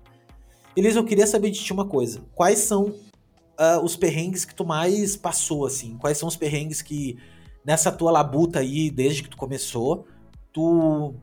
Elisa, 0.75 0.99
eu 0.99 1.05
queria 1.05 1.27
saber 1.27 1.51
de 1.51 1.59
ti 1.59 1.73
uma 1.73 1.85
coisa. 1.85 2.23
Quais 2.33 2.59
são 2.59 2.85
uh, 2.85 3.83
os 3.83 3.95
perrengues 3.95 4.45
que 4.45 4.55
tu 4.55 4.65
mais 4.65 5.15
passou, 5.15 5.65
assim? 5.65 5.97
Quais 5.97 6.17
são 6.17 6.27
os 6.27 6.37
perrengues 6.37 6.81
que, 6.81 7.17
nessa 7.65 7.91
tua 7.91 8.11
labuta 8.11 8.59
aí, 8.59 8.89
desde 8.89 9.23
que 9.23 9.29
tu 9.29 9.37
começou, 9.37 10.05
tu 10.51 11.15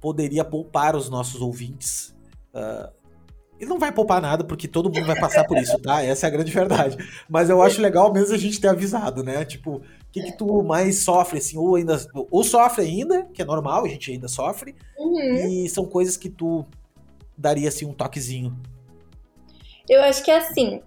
poderia 0.00 0.44
poupar 0.44 0.96
os 0.96 1.08
nossos 1.08 1.40
ouvintes? 1.40 2.14
Uh, 2.54 2.90
e 3.60 3.66
não 3.66 3.78
vai 3.78 3.90
poupar 3.90 4.20
nada, 4.20 4.44
porque 4.44 4.68
todo 4.68 4.90
mundo 4.90 5.06
vai 5.06 5.18
passar 5.18 5.44
por 5.44 5.58
isso, 5.58 5.76
tá? 5.80 6.02
Essa 6.04 6.26
é 6.26 6.28
a 6.28 6.30
grande 6.30 6.52
verdade. 6.52 6.96
Mas 7.28 7.50
eu 7.50 7.60
acho 7.60 7.82
legal 7.82 8.12
mesmo 8.12 8.34
a 8.34 8.38
gente 8.38 8.60
ter 8.60 8.68
avisado, 8.68 9.24
né? 9.24 9.44
Tipo, 9.44 9.76
o 9.76 9.82
que, 10.12 10.22
que 10.22 10.36
tu 10.36 10.62
mais 10.62 11.02
sofre, 11.02 11.38
assim, 11.38 11.58
ou 11.58 11.74
ainda. 11.74 12.00
Ou 12.30 12.44
sofre 12.44 12.84
ainda, 12.84 13.24
que 13.34 13.42
é 13.42 13.44
normal, 13.44 13.84
a 13.84 13.88
gente 13.88 14.12
ainda 14.12 14.28
sofre. 14.28 14.76
Uhum. 14.96 15.64
E 15.64 15.68
são 15.68 15.84
coisas 15.84 16.16
que 16.16 16.28
tu 16.28 16.64
daria, 17.36 17.68
assim, 17.68 17.84
um 17.84 17.92
toquezinho. 17.92 18.56
Eu 19.88 20.02
acho 20.02 20.22
que 20.22 20.30
é 20.30 20.38
assim. 20.38 20.80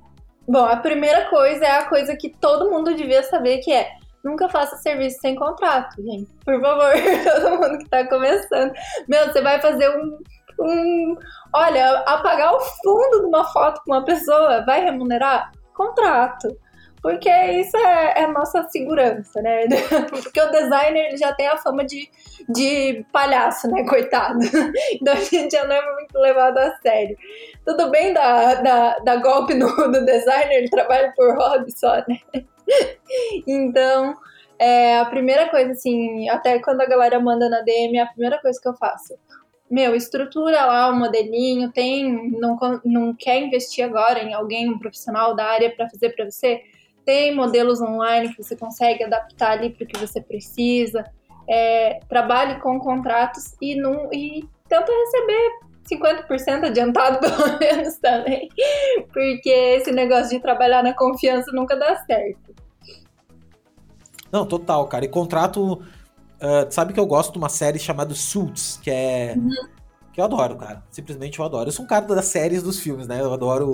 Bom, 0.48 0.64
a 0.64 0.78
primeira 0.78 1.30
coisa 1.30 1.66
é 1.66 1.72
a 1.72 1.90
coisa 1.90 2.16
que 2.16 2.30
todo 2.30 2.70
mundo 2.70 2.96
devia 2.96 3.24
saber 3.24 3.60
que 3.60 3.72
é 3.72 3.90
nunca 4.24 4.50
faça 4.50 4.78
serviço 4.78 5.20
sem 5.20 5.36
contrato, 5.36 6.02
gente. 6.02 6.30
Por 6.46 6.60
favor, 6.60 6.94
todo 7.42 7.60
mundo 7.60 7.78
que 7.80 7.90
tá 7.90 8.08
começando. 8.08 8.74
Meu, 9.08 9.28
você 9.28 9.42
vai 9.42 9.62
fazer 9.62 9.90
um, 9.90 10.20
um. 10.60 11.18
Olha, 11.54 12.00
apagar 12.00 12.54
o 12.54 12.60
fundo 12.60 13.22
de 13.22 13.26
uma 13.26 13.44
foto 13.46 13.82
com 13.84 13.92
uma 13.92 14.06
pessoa 14.06 14.64
vai 14.66 14.84
remunerar? 14.84 15.52
Contrato. 15.74 16.56
Porque 17.02 17.30
isso 17.30 17.76
é, 17.78 18.22
é 18.22 18.28
nossa 18.28 18.62
segurança, 18.70 19.42
né? 19.42 19.66
Porque 20.10 20.40
o 20.40 20.52
designer 20.52 21.18
já 21.18 21.34
tem 21.34 21.48
a 21.48 21.58
fama 21.58 21.84
de, 21.84 22.08
de 22.48 23.04
palhaço, 23.12 23.68
né? 23.70 23.84
Coitado. 23.88 24.40
Então 24.94 25.14
a 25.14 25.18
gente 25.18 25.52
já 25.52 25.66
não 25.66 25.76
é 25.76 25.94
muito 25.94 26.16
levado 26.20 26.60
a 26.60 26.76
sério. 26.78 27.18
Tudo 27.66 27.90
bem 27.90 28.14
da, 28.14 28.56
da, 28.56 29.00
da 29.00 29.16
golpe 29.16 29.56
no, 29.56 29.68
no 29.68 30.06
designer, 30.06 30.58
ele 30.58 30.70
trabalha 30.70 31.12
por 31.16 31.36
hobby 31.36 31.72
só, 31.72 31.96
né? 32.08 32.20
Então, 33.48 34.16
é, 34.60 35.00
a 35.00 35.06
primeira 35.06 35.50
coisa, 35.50 35.72
assim, 35.72 36.30
até 36.30 36.60
quando 36.60 36.82
a 36.82 36.86
galera 36.86 37.20
manda 37.20 37.50
na 37.50 37.62
DM, 37.62 37.98
é 37.98 38.02
a 38.02 38.08
primeira 38.08 38.40
coisa 38.40 38.60
que 38.62 38.68
eu 38.68 38.74
faço 38.76 39.16
meu, 39.72 39.96
estrutura 39.96 40.66
lá 40.66 40.90
o 40.90 41.00
modelinho, 41.00 41.72
tem, 41.72 42.30
não, 42.32 42.60
não 42.84 43.16
quer 43.16 43.42
investir 43.42 43.86
agora 43.86 44.22
em 44.22 44.34
alguém, 44.34 44.70
um 44.70 44.78
profissional 44.78 45.34
da 45.34 45.46
área 45.46 45.74
para 45.74 45.90
fazer 45.90 46.10
para 46.10 46.30
você? 46.30 46.62
Tem 47.06 47.34
modelos 47.34 47.82
online 47.82 48.36
que 48.36 48.44
você 48.44 48.56
consegue 48.56 49.06
adaptar 49.06 49.52
ali 49.52 49.70
para 49.70 49.86
o 49.86 49.88
que 49.88 49.98
você 49.98 50.20
precisa. 50.20 51.06
É, 51.50 52.02
trabalhe 52.10 52.60
com 52.60 52.80
contratos 52.80 53.56
e, 53.62 53.76
não, 53.76 54.10
e 54.12 54.44
tenta 54.68 54.92
receber 54.92 55.52
50% 55.90 56.66
adiantado, 56.66 57.20
pelo 57.26 57.58
menos, 57.58 57.96
também. 57.98 58.50
Porque 59.14 59.50
esse 59.50 59.92
negócio 59.94 60.32
de 60.32 60.42
trabalhar 60.42 60.84
na 60.84 60.94
confiança 60.94 61.50
nunca 61.54 61.78
dá 61.78 61.96
certo. 62.04 62.54
Não, 64.32 64.46
total, 64.46 64.88
cara. 64.88 65.06
E 65.06 65.08
contrato 65.08 65.82
Uh, 66.42 66.66
sabe 66.72 66.92
que 66.92 67.00
eu 67.00 67.06
gosto 67.06 67.34
de 67.34 67.38
uma 67.38 67.50
série 67.50 67.78
chamada 67.78 68.16
Suits, 68.16 68.80
que 68.82 68.90
é. 68.90 69.36
Uhum. 69.38 69.50
Que 70.12 70.20
eu 70.20 70.26
adoro, 70.26 70.58
cara. 70.58 70.84
Simplesmente 70.90 71.38
eu 71.38 71.46
adoro. 71.46 71.70
Eu 71.70 71.72
sou 71.72 71.86
um 71.86 71.88
cara 71.88 72.04
das 72.06 72.26
séries 72.26 72.64
dos 72.64 72.80
filmes, 72.80 73.08
né? 73.08 73.22
Eu 73.22 73.32
adoro. 73.32 73.72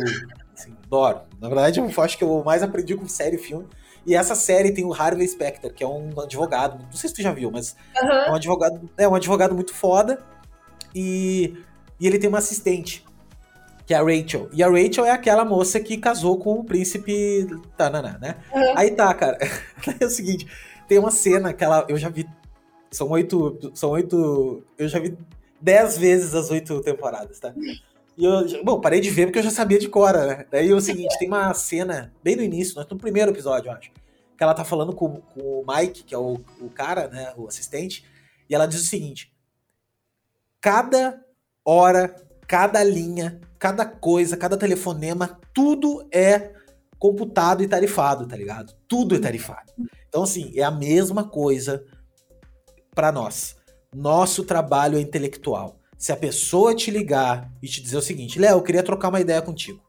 Assim, 0.53 0.76
adoro. 0.86 1.22
Na 1.39 1.47
verdade, 1.47 1.80
eu 1.80 2.03
acho 2.03 2.18
que 2.18 2.24
eu 2.24 2.43
mais 2.43 2.62
aprendi 2.62 2.95
com 2.95 3.08
série 3.08 3.38
e 3.38 3.39
filme. 3.39 3.66
E 4.05 4.14
essa 4.14 4.36
série 4.36 4.72
tem 4.72 4.84
o 4.84 4.93
Harvey 4.93 5.28
Specter, 5.28 5.74
que 5.74 5.84
é 5.84 5.88
um 5.88 6.12
advogado. 6.20 6.78
Não 6.84 6.91
sei 6.91 7.10
se 7.10 7.16
tu 7.16 7.22
já 7.22 7.32
viu, 7.32 7.49
mas 7.49 7.76
uhum. 7.99 8.10
é 8.10 8.32
um 8.32 8.36
advogado. 8.36 8.89
É 8.97 9.08
um 9.08 9.16
advogado 9.16 9.55
muito 9.55 9.74
foda. 9.74 10.22
E, 10.93 11.58
e 11.99 12.05
ele 12.05 12.20
tem 12.20 12.28
uma 12.28 12.39
assistente, 12.39 13.05
que 13.88 13.93
é 13.93 13.97
a 13.97 14.03
Rachel. 14.03 14.49
E 14.53 14.61
a 14.61 14.69
Rachel 14.69 15.05
é 15.05 15.11
aquela 15.11 15.43
moça 15.43 15.79
que 15.79 15.97
casou 15.97 16.38
com 16.38 16.59
o 16.59 16.63
príncipe 16.63 17.47
Tanana, 17.75 18.19
né? 18.21 18.35
Uhum. 18.53 18.77
Aí 18.77 18.91
tá, 18.91 19.11
cara. 19.15 19.39
é 19.99 20.05
o 20.05 20.09
seguinte, 20.09 20.45
tem 20.88 20.99
uma 20.99 21.09
cena 21.09 21.53
que 21.53 21.63
ela, 21.63 21.85
eu 21.89 21.97
já 21.97 22.09
vi 22.09 22.27
são 22.91 23.09
oito. 23.09 23.71
São 23.73 23.91
oito. 23.91 24.63
Eu 24.77 24.88
já 24.88 24.99
vi 24.99 25.17
dez 25.61 25.97
vezes 25.97 26.33
as 26.33 26.49
oito 26.49 26.81
temporadas, 26.81 27.39
tá? 27.39 27.53
E 28.17 28.25
eu, 28.25 28.63
bom, 28.63 28.79
parei 28.79 28.99
de 28.99 29.09
ver 29.09 29.27
porque 29.27 29.39
eu 29.39 29.43
já 29.43 29.51
sabia 29.51 29.79
de 29.79 29.88
Cora, 29.88 30.25
né? 30.25 30.45
Daí 30.51 30.69
é 30.69 30.73
o 30.73 30.81
seguinte, 30.81 31.17
tem 31.19 31.27
uma 31.27 31.53
cena, 31.53 32.11
bem 32.23 32.35
no 32.35 32.41
início, 32.41 32.83
no 32.89 32.97
primeiro 32.97 33.31
episódio, 33.31 33.69
eu 33.69 33.73
acho, 33.73 33.91
que 33.91 34.43
ela 34.43 34.53
tá 34.53 34.65
falando 34.65 34.93
com, 34.93 35.21
com 35.21 35.41
o 35.41 35.65
Mike, 35.67 36.03
que 36.03 36.15
é 36.15 36.17
o, 36.17 36.39
o 36.59 36.69
cara, 36.69 37.07
né, 37.07 37.33
o 37.38 37.47
assistente, 37.47 38.03
e 38.49 38.55
ela 38.55 38.65
diz 38.65 38.81
o 38.81 38.85
seguinte: 38.85 39.31
cada 40.59 41.23
hora, 41.63 42.15
cada 42.47 42.83
linha, 42.83 43.39
cada 43.60 43.86
coisa, 43.86 44.38
cada 44.38 44.58
telefonema, 44.58 45.39
tudo 45.53 46.08
é 46.12 46.53
computado 46.99 47.64
e 47.64 47.68
tarifado, 47.68 48.28
tá 48.28 48.36
ligado? 48.36 48.74
Tudo 48.88 49.16
é 49.16 49.20
tarifado. 49.20 49.72
Então, 50.08 50.24
assim, 50.24 50.51
é 50.55 50.64
a 50.64 50.72
mesma 50.72 51.24
coisa 51.24 51.84
para 52.93 53.12
nós. 53.12 53.55
Nosso 53.93 54.43
trabalho 54.43 54.97
é 54.97 55.01
intelectual. 55.01 55.80
Se 55.97 56.12
a 56.12 56.18
pessoa 56.18 56.76
te 56.76 56.91
ligar 56.91 57.51
e 57.62 57.68
te 57.68 57.82
dizer 57.82 57.97
o 57.97 58.01
seguinte, 58.01 58.39
Léo, 58.39 58.58
eu 58.58 58.62
queria 58.62 58.84
trocar 58.84 59.10
uma 59.10 59.20
ideia 59.20 59.41
contigo. 59.41 59.82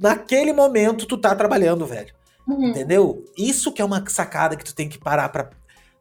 Naquele 0.00 0.52
momento 0.52 1.06
tu 1.06 1.16
tá 1.16 1.34
trabalhando, 1.34 1.86
velho. 1.86 2.14
Uhum. 2.46 2.68
Entendeu? 2.68 3.24
Isso 3.36 3.72
que 3.72 3.82
é 3.82 3.84
uma 3.84 4.04
sacada 4.08 4.56
que 4.56 4.64
tu 4.64 4.74
tem 4.74 4.88
que 4.88 4.98
parar 4.98 5.28
para 5.30 5.50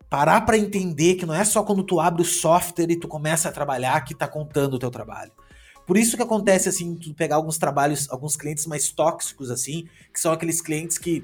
parar 0.09 0.41
para 0.41 0.57
entender 0.57 1.16
que 1.16 1.26
não 1.26 1.34
é 1.34 1.43
só 1.43 1.63
quando 1.63 1.84
tu 1.84 1.99
abre 1.99 2.22
o 2.22 2.26
software 2.26 2.91
e 2.91 2.95
tu 2.95 3.07
começa 3.07 3.49
a 3.49 3.51
trabalhar 3.51 3.99
que 4.01 4.13
tá 4.13 4.28
contando 4.28 4.76
o 4.76 4.80
teu 4.80 4.91
trabalho. 4.91 5.32
Por 5.86 5.97
isso 5.97 6.17
que 6.17 6.23
acontece 6.23 6.69
assim, 6.69 6.95
tu 6.95 7.13
pegar 7.13 7.36
alguns 7.36 7.57
trabalhos, 7.57 8.09
alguns 8.09 8.36
clientes 8.36 8.65
mais 8.65 8.89
tóxicos 8.89 9.51
assim, 9.51 9.88
que 10.13 10.19
são 10.19 10.31
aqueles 10.31 10.61
clientes 10.61 10.97
que 10.97 11.23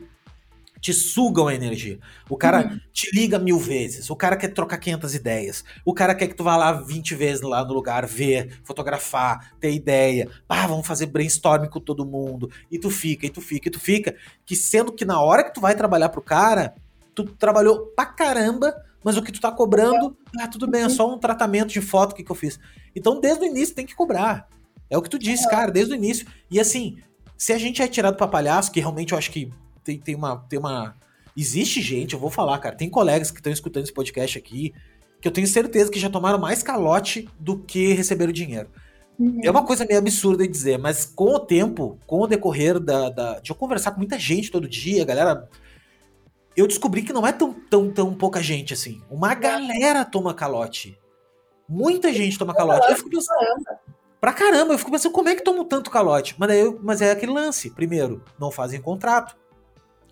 te 0.81 0.91
sugam 0.93 1.47
a 1.47 1.53
energia. 1.53 1.99
O 2.27 2.35
cara 2.35 2.67
uhum. 2.67 2.79
te 2.91 3.15
liga 3.15 3.37
mil 3.37 3.59
vezes, 3.59 4.09
o 4.09 4.15
cara 4.15 4.35
quer 4.35 4.49
trocar 4.49 4.79
500 4.79 5.13
ideias, 5.13 5.63
o 5.85 5.93
cara 5.93 6.15
quer 6.15 6.27
que 6.27 6.33
tu 6.33 6.43
vá 6.43 6.57
lá 6.57 6.73
20 6.73 7.13
vezes 7.13 7.41
lá 7.41 7.63
no 7.63 7.73
lugar, 7.73 8.05
ver, 8.07 8.59
fotografar, 8.63 9.53
ter 9.59 9.71
ideia. 9.71 10.27
Ah, 10.49 10.65
vamos 10.65 10.87
fazer 10.87 11.05
brainstorming 11.05 11.69
com 11.69 11.79
todo 11.79 12.05
mundo. 12.05 12.49
E 12.69 12.79
tu 12.79 12.89
fica, 12.89 13.27
e 13.27 13.29
tu 13.29 13.39
fica, 13.39 13.69
e 13.69 13.71
tu 13.71 13.79
fica. 13.79 14.15
Que 14.43 14.55
sendo 14.55 14.91
que 14.91 15.05
na 15.05 15.21
hora 15.21 15.43
que 15.43 15.53
tu 15.53 15.61
vai 15.61 15.75
trabalhar 15.75 16.09
pro 16.09 16.21
cara, 16.21 16.73
tu 17.13 17.25
trabalhou 17.25 17.85
pra 17.95 18.07
caramba, 18.07 18.73
mas 19.03 19.17
o 19.17 19.21
que 19.21 19.31
tu 19.31 19.41
tá 19.41 19.51
cobrando, 19.51 20.17
ah, 20.39 20.47
tudo 20.47 20.67
bem, 20.67 20.83
é 20.83 20.89
só 20.89 21.13
um 21.13 21.17
tratamento 21.17 21.69
de 21.69 21.81
foto 21.81 22.15
que, 22.15 22.23
que 22.23 22.31
eu 22.31 22.35
fiz. 22.35 22.59
Então, 22.95 23.19
desde 23.19 23.43
o 23.43 23.47
início 23.47 23.75
tem 23.75 23.85
que 23.85 23.95
cobrar. 23.95 24.47
É 24.89 24.97
o 24.97 25.01
que 25.01 25.09
tu 25.09 25.17
disse, 25.17 25.45
é. 25.45 25.49
cara, 25.49 25.71
desde 25.71 25.93
o 25.93 25.95
início. 25.95 26.27
E 26.49 26.59
assim, 26.59 26.97
se 27.37 27.53
a 27.53 27.57
gente 27.57 27.81
é 27.81 27.87
tirado 27.87 28.15
pra 28.15 28.27
palhaço, 28.27 28.71
que 28.71 28.79
realmente 28.79 29.13
eu 29.13 29.17
acho 29.17 29.31
que 29.31 29.51
tem, 29.83 29.97
tem, 29.97 30.15
uma, 30.15 30.37
tem 30.49 30.59
uma. 30.59 30.95
Existe 31.35 31.81
gente, 31.81 32.13
eu 32.13 32.19
vou 32.19 32.29
falar, 32.29 32.59
cara. 32.59 32.75
Tem 32.75 32.89
colegas 32.89 33.31
que 33.31 33.39
estão 33.39 33.51
escutando 33.51 33.83
esse 33.83 33.93
podcast 33.93 34.37
aqui 34.37 34.73
que 35.21 35.27
eu 35.27 35.31
tenho 35.31 35.47
certeza 35.47 35.91
que 35.91 35.99
já 35.99 36.09
tomaram 36.09 36.39
mais 36.39 36.63
calote 36.63 37.29
do 37.39 37.59
que 37.59 37.93
receberam 37.93 38.33
dinheiro. 38.33 38.69
Uhum. 39.19 39.39
É 39.43 39.51
uma 39.51 39.63
coisa 39.63 39.85
meio 39.85 39.99
absurda 39.99 40.43
de 40.43 40.51
dizer, 40.51 40.79
mas 40.79 41.05
com 41.05 41.35
o 41.35 41.39
tempo, 41.39 41.99
com 42.07 42.21
o 42.21 42.27
decorrer 42.27 42.79
da, 42.79 43.09
da, 43.09 43.39
de 43.39 43.51
eu 43.51 43.55
conversar 43.55 43.91
com 43.91 43.99
muita 43.99 44.17
gente 44.17 44.49
todo 44.49 44.67
dia, 44.67 45.05
galera, 45.05 45.47
eu 46.55 46.67
descobri 46.67 47.01
que 47.01 47.13
não 47.13 47.25
é 47.25 47.31
tão, 47.31 47.53
tão, 47.53 47.89
tão 47.89 48.13
pouca 48.13 48.41
gente 48.41 48.73
assim. 48.73 49.01
Uma 49.09 49.33
galera 49.33 50.03
toma 50.03 50.33
calote. 50.33 50.99
Muita 51.67 52.11
gente 52.11 52.37
toma 52.37 52.53
calote. 52.53 52.89
Eu 52.89 52.97
fico 52.97 53.09
pensando, 53.09 53.65
pra 54.19 54.33
caramba, 54.33 54.73
eu 54.73 54.77
fico 54.77 54.91
pensando, 54.91 55.13
como 55.13 55.29
é 55.29 55.35
que 55.35 55.43
tomam 55.43 55.63
tanto 55.63 55.89
calote? 55.89 56.35
Mas, 56.37 56.49
daí, 56.49 56.77
mas 56.81 57.01
é 57.01 57.11
aquele 57.11 57.31
lance. 57.31 57.69
Primeiro, 57.69 58.23
não 58.37 58.51
fazem 58.51 58.81
contrato. 58.81 59.35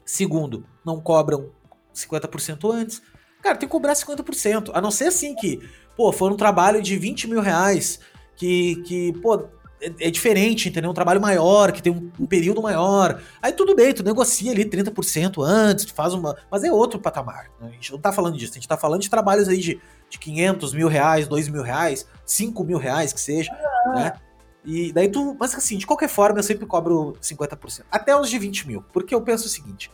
Segundo, 0.06 0.66
não 0.86 1.02
cobram 1.02 1.52
50% 1.94 2.72
antes. 2.74 3.02
Cara, 3.42 3.58
tem 3.58 3.68
que 3.68 3.72
cobrar 3.72 3.94
50%. 3.94 4.72
A 4.74 4.82
não 4.82 4.92
ser 4.92 5.06
assim 5.06 5.36
que, 5.36 5.60
pô, 5.96 6.12
for 6.12 6.32
um 6.32 6.38
trabalho 6.38 6.82
de 6.82 6.98
20 6.98 7.28
mil 7.28 7.42
reais, 7.42 8.00
que, 8.36 8.78
que 8.84 9.14
pô, 9.22 9.50
é, 9.82 10.08
é 10.08 10.12
diferente, 10.12 10.70
entendeu? 10.70 10.92
Um 10.92 10.94
trabalho 10.94 11.22
maior, 11.22 11.72
que 11.72 11.82
tem 11.82 11.92
um, 11.92 12.12
um, 12.20 12.26
período 12.26 12.62
maior. 12.62 13.22
Aí 13.42 13.54
tudo 13.54 13.76
bem, 13.76 13.94
tu 13.94 14.04
negocia 14.04 14.52
ali 14.52 14.66
30% 14.66 15.44
antes, 15.44 15.86
tu 15.86 15.94
faz 15.94 16.14
uma. 16.14 16.36
Mas 16.52 16.64
é 16.64 16.72
outro 16.72 17.00
patamar. 17.00 17.50
Né? 17.60 17.70
A 17.70 17.72
gente 17.72 17.92
não 17.92 18.00
tá 18.00 18.12
falando 18.12 18.38
disso, 18.38 18.54
a 18.54 18.56
gente 18.56 18.68
tá 18.68 18.78
falando 18.78 19.02
de 19.02 19.10
trabalhos 19.10 19.48
aí 19.48 19.58
de, 19.58 19.80
de 20.10 20.20
500 20.20 20.74
mil 20.74 20.88
reais, 20.88 21.28
2 21.28 21.48
mil 21.50 21.64
reais, 21.64 22.08
5 22.26 22.64
mil 22.64 22.78
reais 22.78 23.14
que 23.14 23.22
seja, 23.22 23.52
né? 23.96 24.14
E 24.66 24.92
daí 24.92 25.10
tu. 25.10 25.36
Mas 25.40 25.56
assim, 25.56 25.78
de 25.78 25.88
qualquer 25.88 26.10
forma, 26.10 26.40
eu 26.40 26.44
sempre 26.44 26.66
cobro 26.66 27.16
50%. 27.22 27.84
Até 27.90 28.16
os 28.16 28.30
de 28.30 28.38
20 28.38 28.68
mil. 28.68 28.84
Porque 28.94 29.16
eu 29.16 29.22
penso 29.22 29.46
o 29.46 29.50
seguinte: 29.50 29.90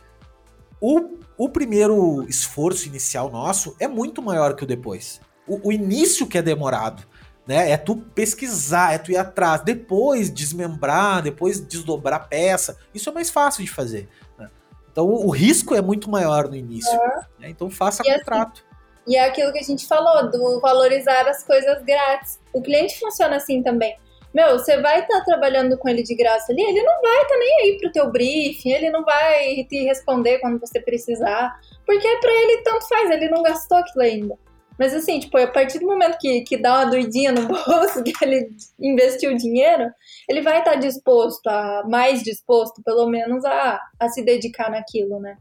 o, 0.80 1.18
o 1.38 1.48
primeiro 1.48 2.26
esforço 2.28 2.88
inicial 2.88 3.30
nosso 3.30 3.76
é 3.78 3.86
muito 3.86 4.20
maior 4.20 4.54
que 4.54 4.64
o 4.64 4.66
depois. 4.66 5.20
O, 5.46 5.68
o 5.68 5.72
início 5.72 6.26
que 6.26 6.36
é 6.36 6.42
demorado 6.42 7.04
né? 7.46 7.70
É 7.70 7.76
tu 7.76 7.96
pesquisar, 7.96 8.94
é 8.94 8.98
tu 8.98 9.12
ir 9.12 9.16
atrás, 9.16 9.62
depois 9.62 10.30
desmembrar, 10.30 11.22
depois 11.22 11.60
desdobrar 11.60 12.20
a 12.20 12.24
peça. 12.24 12.76
Isso 12.92 13.08
é 13.08 13.12
mais 13.12 13.30
fácil 13.30 13.64
de 13.64 13.70
fazer. 13.70 14.08
Né? 14.38 14.50
Então 14.90 15.08
o, 15.08 15.30
risco 15.30 15.74
é 15.74 15.80
muito 15.80 16.10
maior 16.10 16.48
no 16.48 16.56
início. 16.56 16.92
Né? 17.38 17.50
Então 17.50 17.70
faça 17.70 18.02
e 18.04 18.10
assim, 18.10 18.18
contrato. 18.18 18.64
Assim, 18.66 18.76
e 19.06 19.16
é 19.16 19.24
aquilo 19.24 19.52
que 19.52 19.60
a 19.60 19.62
gente 19.62 19.86
falou, 19.86 20.28
do 20.30 20.60
valorizar 20.60 21.28
as 21.28 21.44
coisas 21.44 21.82
grátis. 21.84 22.40
O 22.52 22.60
cliente 22.60 22.98
funciona 22.98 23.36
assim 23.36 23.62
também. 23.62 23.96
Meu, 24.34 24.58
você 24.58 24.78
vai 24.82 25.00
estar 25.00 25.20
tá 25.20 25.24
trabalhando 25.24 25.78
com 25.78 25.88
ele 25.88 26.02
de 26.02 26.14
graça 26.14 26.52
ali, 26.52 26.60
ele 26.60 26.82
não 26.82 27.00
vai 27.00 27.22
estar 27.22 27.28
tá 27.28 27.38
nem 27.38 27.60
aí 27.62 27.78
pro 27.78 27.92
teu 27.92 28.10
briefing, 28.10 28.70
ele 28.70 28.90
não 28.90 29.02
vai 29.02 29.64
te 29.64 29.84
responder 29.84 30.40
quando 30.40 30.60
você 30.60 30.78
precisar, 30.78 31.58
porque 31.86 32.06
para 32.18 32.30
ele 32.30 32.62
tanto 32.62 32.86
faz, 32.86 33.10
ele 33.10 33.30
não 33.30 33.42
gastou 33.42 33.78
aquilo 33.78 34.04
ainda. 34.04 34.38
Mas 34.78 34.92
assim, 34.92 35.18
tipo, 35.20 35.36
a 35.38 35.46
partir 35.46 35.78
do 35.78 35.86
momento 35.86 36.18
que, 36.18 36.42
que 36.42 36.56
dá 36.56 36.74
uma 36.74 36.90
doidinha 36.90 37.32
no 37.32 37.46
bolso, 37.48 38.02
que 38.02 38.12
ele 38.22 38.50
investiu 38.78 39.36
dinheiro, 39.36 39.90
ele 40.28 40.42
vai 40.42 40.58
estar 40.58 40.76
disposto, 40.76 41.46
a 41.46 41.84
mais 41.88 42.22
disposto, 42.22 42.82
pelo 42.82 43.08
menos, 43.08 43.44
a, 43.44 43.80
a 43.98 44.08
se 44.08 44.22
dedicar 44.22 44.70
naquilo, 44.70 45.18
né? 45.20 45.36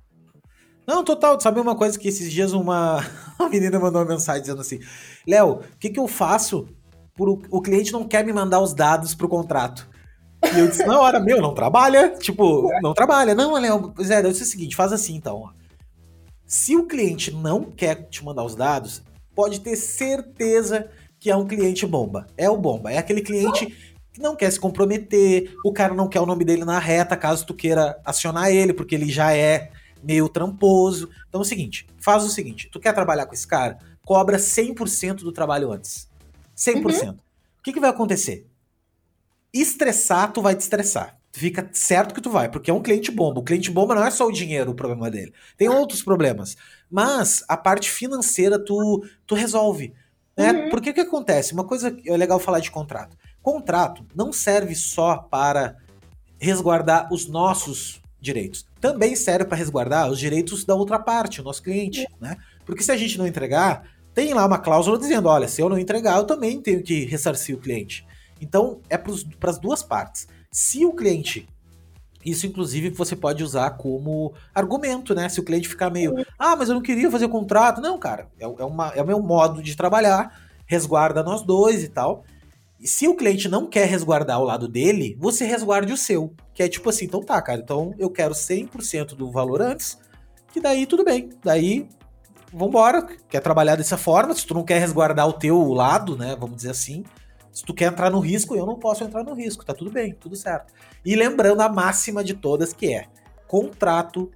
Não, 0.88 1.04
total. 1.04 1.40
Sabe 1.40 1.60
uma 1.60 1.76
coisa 1.76 1.98
que 1.98 2.08
esses 2.08 2.32
dias 2.32 2.54
uma, 2.54 3.04
uma 3.40 3.50
menina 3.50 3.80
mandou 3.80 4.02
uma 4.02 4.08
mensagem 4.08 4.42
dizendo 4.42 4.62
assim: 4.62 4.80
Léo, 5.28 5.62
o 5.74 5.78
que, 5.80 5.90
que 5.90 6.00
eu 6.00 6.08
faço 6.08 6.68
por 7.16 7.30
o, 7.30 7.42
o 7.50 7.62
cliente 7.62 7.92
não 7.92 8.08
quer 8.08 8.24
me 8.26 8.32
mandar 8.32 8.60
os 8.60 8.74
dados 8.74 9.16
pro 9.16 9.28
contrato? 9.28 9.90
E 10.54 10.60
eu 10.60 10.68
disse, 10.68 10.86
na 10.86 11.00
hora, 11.00 11.20
meu, 11.20 11.42
não 11.42 11.56
trabalha. 11.56 12.10
Tipo, 12.20 12.70
não 12.82 12.94
trabalha. 12.94 13.34
Não, 13.34 13.54
Léo, 13.54 13.94
Zé, 14.02 14.20
eu 14.20 14.32
disse 14.32 14.44
o 14.44 14.46
seguinte: 14.46 14.76
faz 14.76 14.94
assim 14.94 15.16
então. 15.16 15.50
Se 16.46 16.76
o 16.76 16.86
cliente 16.86 17.32
não 17.32 17.64
quer 17.64 18.08
te 18.08 18.24
mandar 18.24 18.44
os 18.44 18.56
dados, 18.56 19.02
pode 19.36 19.60
ter 19.60 19.76
certeza 19.76 20.90
que 21.20 21.30
é 21.30 21.36
um 21.36 21.46
cliente 21.46 21.86
bomba. 21.86 22.28
É 22.38 22.50
o 22.50 22.58
bomba. 22.58 22.92
É 22.92 22.98
aquele 22.98 23.22
cliente 23.22 23.68
que 24.14 24.22
não 24.22 24.36
quer 24.36 24.50
se 24.50 24.60
comprometer, 24.60 25.54
o 25.64 25.74
cara 25.74 25.94
não 25.94 26.08
quer 26.08 26.22
o 26.22 26.26
nome 26.26 26.46
dele 26.46 26.64
na 26.64 26.80
reta, 26.80 27.18
caso 27.18 27.46
tu 27.46 27.54
queira 27.54 28.00
acionar 28.06 28.50
ele, 28.50 28.74
porque 28.74 28.96
ele 28.96 29.12
já 29.12 29.36
é 29.36 29.72
meio 30.02 30.30
tramposo. 30.30 31.10
Então 31.28 31.42
é 31.42 31.44
o 31.44 31.46
seguinte, 31.46 31.86
faz 32.00 32.24
o 32.24 32.30
seguinte, 32.30 32.70
tu 32.72 32.80
quer 32.80 32.94
trabalhar 32.94 33.26
com 33.26 33.34
esse 33.34 33.46
cara, 33.46 33.78
cobra 34.06 34.38
100% 34.38 35.18
do 35.18 35.32
trabalho 35.32 35.72
antes. 35.72 36.08
100%. 36.56 37.08
Uhum. 37.08 37.10
O 37.12 37.64
que, 37.64 37.74
que 37.74 37.80
vai 37.80 37.90
acontecer? 37.90 38.48
Estressar, 39.54 40.32
tu 40.32 40.42
vai 40.42 40.56
te 40.56 40.62
estressar. 40.62 41.18
Fica 41.38 41.70
certo 41.74 42.16
que 42.16 42.22
tu 42.22 42.30
vai, 42.30 42.48
porque 42.48 42.72
é 42.72 42.74
um 42.74 42.82
cliente 42.82 43.12
bomba. 43.12 43.42
O 43.42 43.44
cliente 43.44 43.70
bomba 43.70 43.94
não 43.94 44.06
é 44.06 44.10
só 44.10 44.26
o 44.26 44.32
dinheiro 44.32 44.72
o 44.72 44.74
problema 44.74 45.12
dele. 45.12 45.34
Tem 45.58 45.68
outros 45.68 46.02
problemas. 46.02 46.56
Mas 46.90 47.44
a 47.50 47.58
parte 47.58 47.92
financeira 47.92 48.58
tu, 48.58 49.04
tu 49.28 49.36
resolve. 49.36 49.94
Né? 50.38 50.54
Uhum. 50.54 50.70
Porque 50.70 50.92
o 50.92 50.94
que 50.94 51.02
acontece? 51.02 51.52
Uma 51.52 51.66
coisa 51.66 51.94
é 52.08 52.16
legal 52.16 52.40
falar 52.40 52.62
de 52.62 52.72
contrato. 52.72 53.18
Contrato 53.42 54.06
não 54.16 54.32
serve 54.32 54.76
só 54.76 55.18
para 55.18 55.76
resguardar 56.40 57.12
os 57.12 57.28
nossos 57.28 58.02
direitos. 58.22 58.66
Também 58.80 59.14
serve 59.14 59.44
para 59.44 59.58
resguardar 59.58 60.10
os 60.10 60.18
direitos 60.18 60.64
da 60.64 60.74
outra 60.74 61.00
parte, 61.00 61.42
o 61.42 61.44
nosso 61.44 61.62
cliente. 61.62 62.08
Né? 62.18 62.38
Porque 62.66 62.82
se 62.82 62.94
a 62.94 62.98
gente 62.98 63.18
não 63.18 63.28
entregar, 63.28 63.90
tem 64.14 64.34
lá 64.34 64.46
uma 64.46 64.58
cláusula 64.58 64.98
dizendo: 64.98 65.28
olha, 65.28 65.50
se 65.50 65.62
eu 65.62 65.68
não 65.68 65.78
entregar, 65.78 66.16
eu 66.16 66.24
também 66.24 66.62
tenho 66.62 66.82
que 66.82 67.04
ressarcir 67.04 67.58
o 67.58 67.60
cliente. 67.60 68.08
Então 68.40 68.80
é 68.90 68.98
para 68.98 69.50
as 69.50 69.60
duas 69.60 69.84
partes. 69.84 70.30
Se 70.56 70.86
o 70.86 70.94
cliente 70.94 71.50
isso, 72.24 72.48
inclusive, 72.48 72.90
você 72.92 73.14
pode 73.14 73.44
usar 73.44 73.72
como 73.72 74.34
argumento, 74.54 75.14
né? 75.14 75.28
Se 75.28 75.38
o 75.38 75.44
cliente 75.44 75.68
ficar 75.68 75.90
meio, 75.90 76.26
ah, 76.40 76.56
mas 76.56 76.70
eu 76.70 76.76
não 76.76 76.82
queria 76.82 77.12
fazer 77.12 77.28
contrato. 77.28 77.82
Não, 77.82 78.00
cara, 78.00 78.30
é, 78.40 78.46
é, 78.46 78.64
uma, 78.64 78.88
é 78.96 79.02
o 79.04 79.06
meu 79.06 79.22
modo 79.22 79.62
de 79.62 79.76
trabalhar, 79.76 80.42
resguarda 80.66 81.22
nós 81.22 81.42
dois 81.42 81.84
e 81.84 81.90
tal. 81.90 82.24
E 82.80 82.88
se 82.88 83.06
o 83.06 83.16
cliente 83.16 83.50
não 83.50 83.68
quer 83.68 83.86
resguardar 83.86 84.40
o 84.40 84.46
lado 84.46 84.66
dele, 84.66 85.18
você 85.20 85.44
resguarde 85.44 85.92
o 85.92 85.98
seu. 85.98 86.34
Que 86.54 86.64
é 86.64 86.70
tipo 86.70 86.90
assim, 86.90 87.04
então 87.04 87.22
tá, 87.22 87.40
cara, 87.42 87.60
então 87.60 87.94
eu 88.00 88.10
quero 88.10 88.34
100% 88.34 89.08
do 89.08 89.30
valor 89.30 89.62
antes, 89.62 90.00
que 90.54 90.62
daí 90.62 90.86
tudo 90.86 91.04
bem. 91.04 91.32
Daí, 91.44 91.86
vambora, 92.54 93.06
quer 93.30 93.42
trabalhar 93.42 93.76
dessa 93.76 93.98
forma, 93.98 94.34
se 94.34 94.48
tu 94.48 94.54
não 94.54 94.64
quer 94.64 94.80
resguardar 94.80 95.28
o 95.28 95.34
teu 95.34 95.62
lado, 95.74 96.16
né, 96.16 96.34
vamos 96.40 96.56
dizer 96.56 96.72
assim, 96.72 97.04
se 97.56 97.64
tu 97.64 97.74
quer 97.74 97.86
entrar 97.86 98.12
no 98.12 98.20
risco, 98.20 98.54
eu 98.54 98.66
não 98.66 98.76
posso 98.76 99.02
entrar 99.06 99.24
no 99.24 99.34
risco, 99.34 99.64
tá 99.64 99.74
tudo 99.74 99.90
bem, 99.90 100.14
tudo 100.14 100.36
certo. 100.36 100.74
E 101.06 101.16
lembrando 101.16 101.62
a 101.62 101.70
máxima 101.70 102.22
de 102.22 102.34
todas 102.34 102.74
que 102.74 102.94
é: 102.94 103.06
contrato 103.48 104.30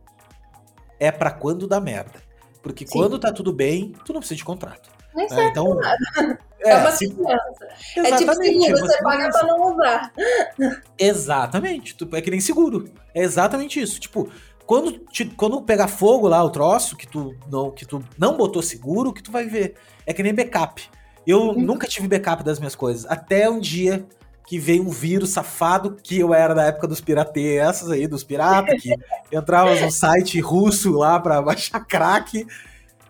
é 0.97 1.11
para 1.11 1.29
quando 1.29 1.67
dá 1.67 1.81
merda. 1.81 2.23
Porque 2.63 2.87
Sim. 2.87 2.93
quando 2.93 3.19
tá 3.19 3.29
tudo 3.33 3.51
bem, 3.51 3.93
tu 4.05 4.13
não 4.13 4.21
precisa 4.21 4.37
de 4.37 4.45
contrato. 4.45 4.89
Não 5.13 5.27
né? 5.27 5.47
Então, 5.47 5.75
nada. 5.75 6.39
É, 6.61 6.71
é 6.71 6.75
uma 6.75 6.91
se... 6.91 7.05
É 7.95 8.17
tipo 8.17 8.33
seguro, 8.33 8.79
você 8.79 9.01
paga 9.01 9.29
pra 9.29 9.47
não 9.47 9.73
usar. 9.73 10.11
Exatamente. 10.99 11.95
É 12.11 12.21
que 12.21 12.29
nem 12.29 12.41
seguro. 12.41 12.91
É 13.15 13.23
exatamente 13.23 13.79
isso. 13.79 13.97
Tipo, 13.97 14.29
quando, 14.65 14.91
te, 14.91 15.23
quando 15.23 15.61
pegar 15.61 15.87
fogo 15.87 16.27
lá 16.27 16.43
o 16.43 16.49
troço, 16.49 16.97
que 16.97 17.07
tu, 17.07 17.33
não, 17.49 17.71
que 17.71 17.85
tu 17.85 18.03
não 18.17 18.35
botou 18.35 18.61
seguro, 18.61 19.13
que 19.13 19.23
tu 19.23 19.31
vai 19.31 19.45
ver? 19.45 19.75
É 20.05 20.13
que 20.13 20.21
nem 20.21 20.35
backup. 20.35 20.89
Eu 21.25 21.41
uhum. 21.41 21.61
nunca 21.61 21.87
tive 21.87 22.07
backup 22.07 22.43
das 22.43 22.59
minhas 22.59 22.75
coisas. 22.75 23.05
Até 23.05 23.49
um 23.49 23.59
dia 23.59 24.05
que 24.47 24.57
veio 24.57 24.83
um 24.83 24.89
vírus 24.89 25.29
safado, 25.29 25.95
que 26.01 26.17
eu 26.17 26.33
era 26.33 26.55
da 26.55 26.63
época 26.63 26.87
dos 26.87 26.99
pirateias, 26.99 27.69
essas 27.69 27.91
aí, 27.91 28.07
dos 28.07 28.23
piratas, 28.23 28.81
que 28.81 28.95
entrava 29.31 29.79
no 29.79 29.91
site 29.91 30.39
russo 30.39 30.91
lá 30.91 31.19
pra 31.19 31.39
baixar 31.43 31.79
crack. 31.85 32.47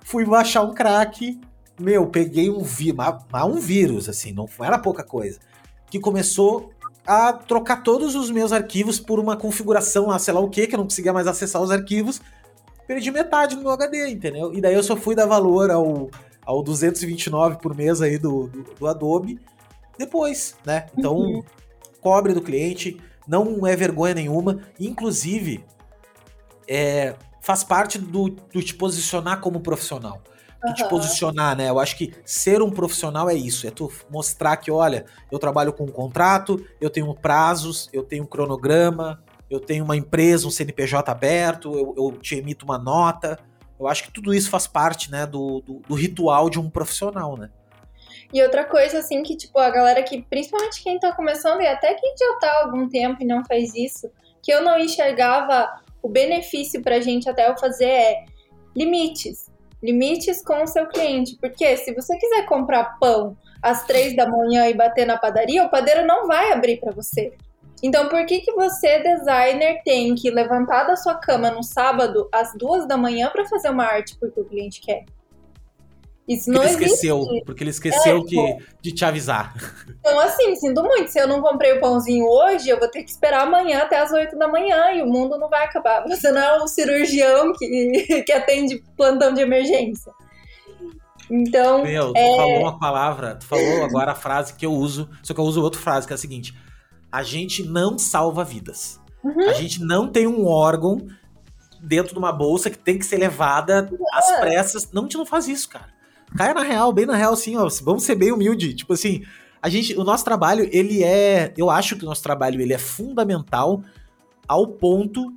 Fui 0.02 0.26
baixar 0.26 0.64
um 0.64 0.74
crack. 0.74 1.40
Meu, 1.80 2.08
peguei 2.08 2.50
um 2.50 2.62
vírus, 2.62 2.98
mas 3.32 3.46
um 3.46 3.56
vírus, 3.56 4.10
assim, 4.10 4.34
não 4.34 4.50
era 4.60 4.78
pouca 4.78 5.02
coisa. 5.02 5.40
Que 5.90 5.98
começou 5.98 6.72
a 7.08 7.32
trocar 7.32 7.84
todos 7.84 8.16
os 8.16 8.30
meus 8.30 8.52
arquivos 8.52 9.00
por 9.00 9.18
uma 9.18 9.38
configuração 9.38 10.08
lá, 10.08 10.20
sei 10.20 10.34
lá 10.34 10.42
o 10.42 10.50
que, 10.50 10.68
que 10.68 10.76
eu 10.76 10.78
não 10.78 10.86
conseguia 10.86 11.14
mais 11.14 11.26
acessar 11.26 11.62
os 11.62 11.72
arquivos. 11.72 12.22
Perdi 12.86 13.12
metade 13.12 13.56
do 13.56 13.62
meu 13.62 13.72
HD, 13.72 14.10
entendeu? 14.10 14.54
E 14.54 14.60
daí 14.60 14.74
eu 14.74 14.84
só 14.84 14.98
fui 14.98 15.16
dar 15.16 15.26
valor 15.26 15.72
ao 15.72 16.10
ao 16.50 16.64
229 16.64 17.58
por 17.58 17.76
mês 17.76 18.02
aí 18.02 18.18
do, 18.18 18.48
do, 18.48 18.64
do 18.64 18.88
Adobe 18.88 19.40
depois, 19.96 20.56
né? 20.66 20.88
Então, 20.98 21.16
uhum. 21.16 21.44
cobre 22.02 22.34
do 22.34 22.42
cliente, 22.42 23.00
não 23.28 23.68
é 23.68 23.76
vergonha 23.76 24.16
nenhuma, 24.16 24.62
inclusive 24.80 25.64
é, 26.68 27.14
faz 27.40 27.64
parte 27.64 28.00
do, 28.00 28.30
do 28.30 28.64
te 28.64 28.74
posicionar 28.74 29.42
como 29.42 29.60
profissional. 29.60 30.24
Uhum. 30.66 30.74
te 30.74 30.90
posicionar, 30.90 31.56
né? 31.56 31.70
Eu 31.70 31.80
acho 31.80 31.96
que 31.96 32.16
ser 32.26 32.64
um 32.64 32.72
profissional 32.72 33.30
é 33.30 33.36
isso, 33.36 33.68
é 33.68 33.70
tu 33.70 33.92
mostrar 34.10 34.58
que, 34.58 34.72
olha, 34.72 35.06
eu 35.32 35.38
trabalho 35.38 35.72
com 35.72 35.84
um 35.84 35.92
contrato, 35.92 36.66
eu 36.82 36.90
tenho 36.90 37.14
prazos, 37.14 37.90
eu 37.94 38.02
tenho 38.02 38.24
um 38.24 38.28
cronograma, 38.28 39.22
eu 39.52 39.60
tenho 39.60 39.84
uma 39.84 39.96
empresa, 39.96 40.48
um 40.48 40.52
CNPJ 40.52 41.12
aberto, 41.12 41.72
eu, 41.78 41.94
eu 41.96 42.12
te 42.18 42.36
emito 42.36 42.66
uma 42.66 42.80
nota, 42.80 43.38
eu 43.80 43.88
acho 43.88 44.04
que 44.04 44.12
tudo 44.12 44.34
isso 44.34 44.50
faz 44.50 44.68
parte, 44.68 45.10
né, 45.10 45.26
do, 45.26 45.62
do, 45.62 45.82
do, 45.88 45.96
ritual 45.96 46.50
de 46.50 46.60
um 46.60 46.70
profissional, 46.70 47.38
né? 47.38 47.50
E 48.34 48.44
outra 48.44 48.64
coisa, 48.64 49.00
assim, 49.00 49.24
que, 49.24 49.36
tipo, 49.36 49.58
a 49.58 49.70
galera 49.70 50.04
que, 50.04 50.22
principalmente 50.22 50.84
quem 50.84 51.00
tá 51.00 51.12
começando, 51.14 51.62
e 51.62 51.68
até 51.68 51.94
quem 51.96 52.14
já 52.18 52.38
tá 52.40 52.52
há 52.52 52.66
algum 52.66 52.88
tempo 52.88 53.24
e 53.24 53.26
não 53.26 53.44
faz 53.46 53.74
isso, 53.74 54.12
que 54.44 54.52
eu 54.52 54.64
não 54.64 54.78
enxergava 54.78 55.82
o 56.02 56.10
benefício 56.10 56.82
pra 56.82 57.00
gente 57.00 57.30
até 57.30 57.50
eu 57.50 57.58
fazer 57.58 57.86
é 57.86 58.26
limites. 58.76 59.50
Limites 59.82 60.44
com 60.44 60.64
o 60.64 60.68
seu 60.68 60.88
cliente. 60.88 61.38
Porque 61.40 61.76
se 61.78 61.94
você 61.94 62.18
quiser 62.18 62.46
comprar 62.46 62.98
pão 63.00 63.38
às 63.62 63.86
três 63.86 64.16
da 64.16 64.28
manhã 64.28 64.68
e 64.68 64.74
bater 64.74 65.06
na 65.06 65.18
padaria, 65.18 65.64
o 65.64 65.70
padeiro 65.70 66.06
não 66.06 66.28
vai 66.28 66.52
abrir 66.52 66.80
para 66.80 66.94
você. 66.94 67.34
Então, 67.82 68.10
por 68.10 68.26
que, 68.26 68.42
que 68.42 68.52
você, 68.54 69.00
designer, 69.00 69.82
tem 69.84 70.14
que 70.16 70.30
levantar 70.30 70.84
da 70.84 70.96
sua 70.96 71.16
cama 71.16 71.50
no 71.50 71.64
sábado 71.64 72.28
às 72.32 72.54
duas 72.54 72.86
da 72.88 72.98
manhã 72.98 73.30
para 73.30 73.46
fazer 73.46 73.70
uma 73.70 73.86
arte 73.86 74.18
porque 74.20 74.40
o 74.40 74.46
cliente 74.46 74.82
quer? 74.82 75.06
Isso 76.30 76.52
não 76.52 76.62
ele 76.62 76.74
existe. 76.74 76.94
esqueceu, 76.94 77.26
porque 77.44 77.64
ele 77.64 77.72
esqueceu 77.72 78.18
É, 78.20 78.24
que, 78.24 78.58
de 78.82 78.92
te 78.92 79.04
avisar. 79.04 79.54
Então, 80.00 80.18
assim, 80.22 80.56
sinto 80.56 80.82
muito. 80.82 81.12
Se 81.12 81.20
eu 81.20 81.28
não 81.28 81.42
comprei 81.42 81.74
o 81.74 81.80
pãozinho 81.80 82.26
hoje, 82.26 82.70
eu 82.70 82.80
vou 82.80 82.88
ter 82.88 83.04
que 83.04 83.12
esperar 83.12 83.44
amanhã 83.44 83.80
até 83.80 84.00
as 84.00 84.12
8 84.12 84.38
da 84.38 84.48
manhã 84.48 84.92
e 84.92 85.02
o 85.02 85.06
mundo 85.06 85.38
não 85.38 85.50
vai 85.50 85.66
acabar. 85.66 86.04
Você 86.08 86.32
não 86.32 86.42
é 86.42 86.64
um 86.64 86.68
cirurgião 86.68 87.52
que, 87.54 88.24
que 88.26 88.32
atende 88.32 88.82
plantão 88.96 89.34
de 89.34 89.42
emergência. 89.42 90.12
Então, 91.30 91.84
Meu, 91.84 92.14
tu 92.14 92.20
falou 92.20 92.60
uma 92.60 92.80
palavra, 92.80 93.36
tu 93.36 93.46
falou 93.46 93.84
agora 93.84 94.14
a 94.14 94.16
frase 94.16 94.54
que 94.54 94.66
eu 94.66 94.72
uso, 94.72 95.08
só 95.22 95.34
que 95.34 95.40
eu 95.40 95.44
uso 95.44 95.62
outra 95.62 95.80
frase, 95.80 96.08
que 96.08 96.14
é 96.14 96.16
a 96.16 96.18
seguinte: 96.18 96.58
a 97.12 97.24
gente 97.24 97.64
não 97.64 97.98
salva 97.98 98.44
vidas. 98.44 99.00
Uhum. 99.24 99.50
A 99.50 99.54
gente 99.54 99.82
não 99.84 100.08
tem 100.08 100.28
um 100.28 100.46
órgão 100.46 101.08
dentro 101.82 102.14
de 102.14 102.20
uma 102.20 102.32
bolsa 102.32 102.70
que 102.70 102.78
tem 102.78 102.98
que 102.98 103.06
ser 103.06 103.18
levada 103.18 103.90
às 104.14 104.30
É. 104.30 104.40
pressas. 104.40 104.92
Não, 104.92 105.04
a 105.04 105.06
gente 105.06 105.18
não 105.18 105.26
faz 105.26 105.48
isso, 105.48 105.70
cara. 105.70 105.88
Caia 106.38 106.54
na 106.54 106.62
real, 106.64 106.94
bem 106.94 107.06
na 107.06 107.16
real, 107.16 107.34
assim, 107.34 107.56
ó. 107.56 107.68
Vamos 107.84 108.04
ser 108.04 108.16
bem 108.16 108.32
humilde. 108.32 108.74
Tipo 108.74 108.94
assim, 108.94 109.24
a 109.62 109.68
gente, 109.70 109.96
o 109.98 110.04
nosso 110.04 110.24
trabalho, 110.24 110.70
ele 110.72 111.04
é. 111.04 111.54
Eu 111.58 111.70
acho 111.70 111.96
que 111.98 112.04
o 112.04 112.08
nosso 112.08 112.22
trabalho 112.24 112.62
ele 112.62 112.74
é 112.74 112.78
fundamental 112.78 113.84
ao 114.48 114.68
ponto 114.68 115.34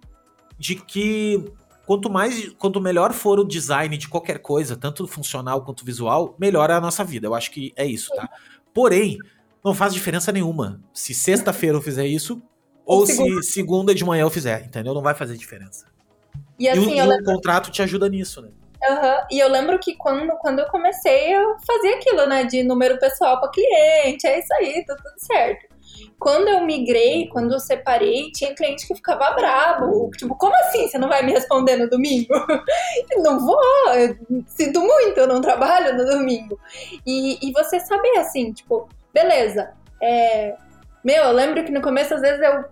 de 0.58 0.76
que 0.76 1.44
quanto 1.86 2.08
mais, 2.10 2.50
quanto 2.58 2.80
melhor 2.80 3.12
for 3.12 3.38
o 3.40 3.44
design 3.44 3.96
de 3.96 4.08
qualquer 4.08 4.38
coisa, 4.38 4.76
tanto 4.76 5.06
funcional 5.06 5.62
quanto 5.64 5.84
visual, 5.84 6.36
melhor 6.38 6.70
é 6.70 6.74
a 6.74 6.80
nossa 6.80 7.02
vida. 7.04 7.26
Eu 7.26 7.34
acho 7.34 7.50
que 7.50 7.72
é 7.76 7.84
isso, 7.86 8.14
tá? 8.14 8.28
Porém, 8.72 9.18
não 9.64 9.74
faz 9.74 9.94
diferença 9.94 10.32
nenhuma 10.32 10.80
se 10.92 11.14
sexta-feira 11.14 11.76
eu 11.76 11.82
fizer 11.82 12.06
isso 12.06 12.42
ou 12.84 13.00
Ou 13.00 13.06
se 13.06 13.14
segunda. 13.14 13.42
segunda 13.42 13.94
de 13.94 14.04
manhã 14.04 14.22
eu 14.22 14.30
fizer, 14.30 14.64
entendeu? 14.64 14.92
Não 14.92 15.02
vai 15.02 15.14
fazer 15.14 15.36
diferença. 15.36 15.86
e 16.58 16.66
E, 16.66 16.68
o, 16.68 16.72
assim, 16.72 16.98
e 16.98 17.02
o 17.02 17.06
lembro, 17.06 17.24
contrato 17.24 17.70
te 17.70 17.80
ajuda 17.82 18.08
nisso, 18.08 18.42
né? 18.42 18.50
Aham, 18.84 19.26
e 19.30 19.38
eu 19.38 19.48
lembro 19.48 19.78
que 19.78 19.94
quando, 19.94 20.28
quando 20.38 20.58
eu 20.58 20.66
comecei, 20.66 21.32
eu 21.32 21.56
fazia 21.64 21.94
aquilo, 21.96 22.26
né? 22.26 22.44
De 22.44 22.64
número 22.64 22.98
pessoal 22.98 23.38
para 23.40 23.50
cliente, 23.50 24.26
é 24.26 24.40
isso 24.40 24.52
aí, 24.54 24.84
tá 24.84 24.96
tudo 24.96 25.14
certo. 25.18 25.72
Quando 26.18 26.48
eu 26.48 26.64
migrei, 26.64 27.28
quando 27.28 27.52
eu 27.52 27.60
separei, 27.60 28.32
tinha 28.32 28.54
cliente 28.54 28.86
que 28.86 28.94
ficava 28.94 29.30
brabo. 29.32 30.10
Tipo, 30.16 30.34
como 30.36 30.54
assim 30.56 30.88
você 30.88 30.98
não 30.98 31.08
vai 31.08 31.24
me 31.24 31.32
responder 31.32 31.76
no 31.76 31.88
domingo? 31.88 32.32
não 33.22 33.38
vou, 33.38 33.60
eu 33.94 34.16
sinto 34.46 34.80
muito, 34.80 35.18
eu 35.18 35.26
não 35.28 35.40
trabalho 35.40 35.96
no 35.96 36.04
domingo. 36.04 36.58
E, 37.06 37.38
e 37.46 37.52
você 37.52 37.78
saber 37.78 38.18
assim, 38.18 38.52
tipo, 38.52 38.88
beleza. 39.12 39.72
É, 40.02 40.56
meu, 41.04 41.24
eu 41.24 41.32
lembro 41.32 41.64
que 41.64 41.72
no 41.72 41.80
começo, 41.80 42.14
às 42.14 42.20
vezes, 42.20 42.40
eu 42.40 42.64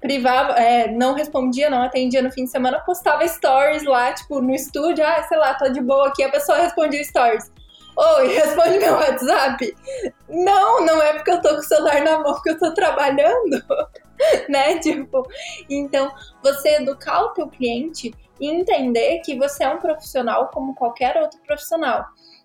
privava, 0.00 0.52
é, 0.52 0.90
não 0.90 1.14
respondia, 1.14 1.68
não 1.68 1.82
atendia 1.82 2.22
no 2.22 2.30
fim 2.30 2.44
de 2.44 2.50
semana, 2.50 2.80
postava 2.80 3.26
stories 3.26 3.84
lá, 3.84 4.12
tipo, 4.12 4.40
no 4.40 4.54
estúdio, 4.54 5.04
ah, 5.04 5.22
sei 5.24 5.38
lá, 5.38 5.54
tô 5.54 5.68
de 5.68 5.80
boa 5.80 6.08
aqui, 6.08 6.22
a 6.22 6.30
pessoa 6.30 6.58
respondia 6.58 7.02
stories. 7.04 7.50
Oi, 7.96 8.28
responde 8.32 8.78
meu 8.78 8.94
WhatsApp. 8.94 9.76
Não, 10.28 10.84
não 10.84 11.02
é 11.02 11.14
porque 11.14 11.32
eu 11.32 11.42
tô 11.42 11.48
com 11.48 11.56
o 11.56 11.62
celular 11.62 12.00
na 12.02 12.18
mão 12.20 12.40
que 12.40 12.50
eu 12.50 12.58
tô 12.58 12.72
trabalhando, 12.72 13.60
né? 14.48 14.78
Tipo, 14.78 15.26
então, 15.68 16.12
você 16.42 16.76
educar 16.76 17.22
o 17.22 17.30
teu 17.30 17.48
cliente 17.48 18.14
e 18.40 18.48
entender 18.48 19.20
que 19.24 19.36
você 19.36 19.64
é 19.64 19.68
um 19.68 19.78
profissional 19.78 20.48
como 20.48 20.76
qualquer 20.76 21.16
outro 21.20 21.40
profissional. 21.44 22.04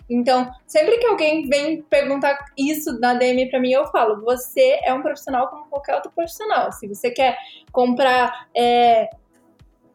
Então, 0.10 0.52
sempre 0.68 0.98
que 0.98 1.08
alguém 1.08 1.48
vem 1.48 1.82
perguntar 1.84 2.38
isso 2.58 3.00
na 3.00 3.14
DM 3.14 3.50
pra 3.50 3.60
mim, 3.60 3.72
eu 3.72 3.88
falo: 3.88 4.22
você 4.22 4.80
é 4.84 4.94
um 4.94 5.02
profissional 5.02 5.48
como 5.50 5.66
qualquer 5.68 5.96
outro 5.96 6.12
profissional. 6.12 6.72
Se 6.72 6.88
você 6.88 7.10
quer 7.10 7.38
comprar 7.72 8.48
é, 8.56 9.10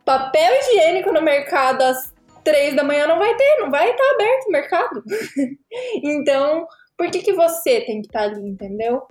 papel 0.05 0.53
higiênico 0.61 1.13
no 1.13 1.21
mercado 1.21 1.83
às 1.83 2.15
três 2.43 2.75
da 2.75 2.83
manhã, 2.83 3.07
não 3.07 3.19
vai 3.19 3.35
ter, 3.37 3.57
não 3.61 3.71
vai 3.71 3.91
estar 3.91 4.15
aberto 4.15 4.47
o 4.47 4.53
mercado. 4.53 5.05
então, 6.03 6.67
por 6.97 7.11
que, 7.11 7.21
que 7.21 7.35
você 7.35 7.83
tem 7.83 8.01
que 8.01 8.09
estar 8.09 8.23
ali, 8.23 8.41
entendeu? 8.41 9.07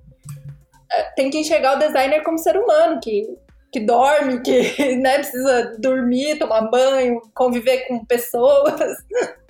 É, 0.91 1.03
Tem 1.15 1.29
que 1.29 1.37
enxergar 1.37 1.75
o 1.75 1.79
designer 1.79 2.23
como 2.23 2.39
ser 2.39 2.57
humano, 2.57 2.99
que, 2.99 3.27
que 3.71 3.79
dorme, 3.79 4.41
que 4.41 4.95
né, 4.97 5.19
precisa 5.19 5.77
dormir, 5.77 6.39
tomar 6.39 6.69
banho, 6.69 7.21
conviver 7.33 7.87
com 7.87 8.03
pessoas. 8.05 8.97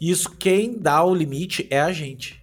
Isso, 0.00 0.30
quem 0.30 0.78
dá 0.78 1.04
o 1.04 1.14
limite 1.14 1.66
é 1.70 1.80
a 1.80 1.92
gente. 1.92 2.40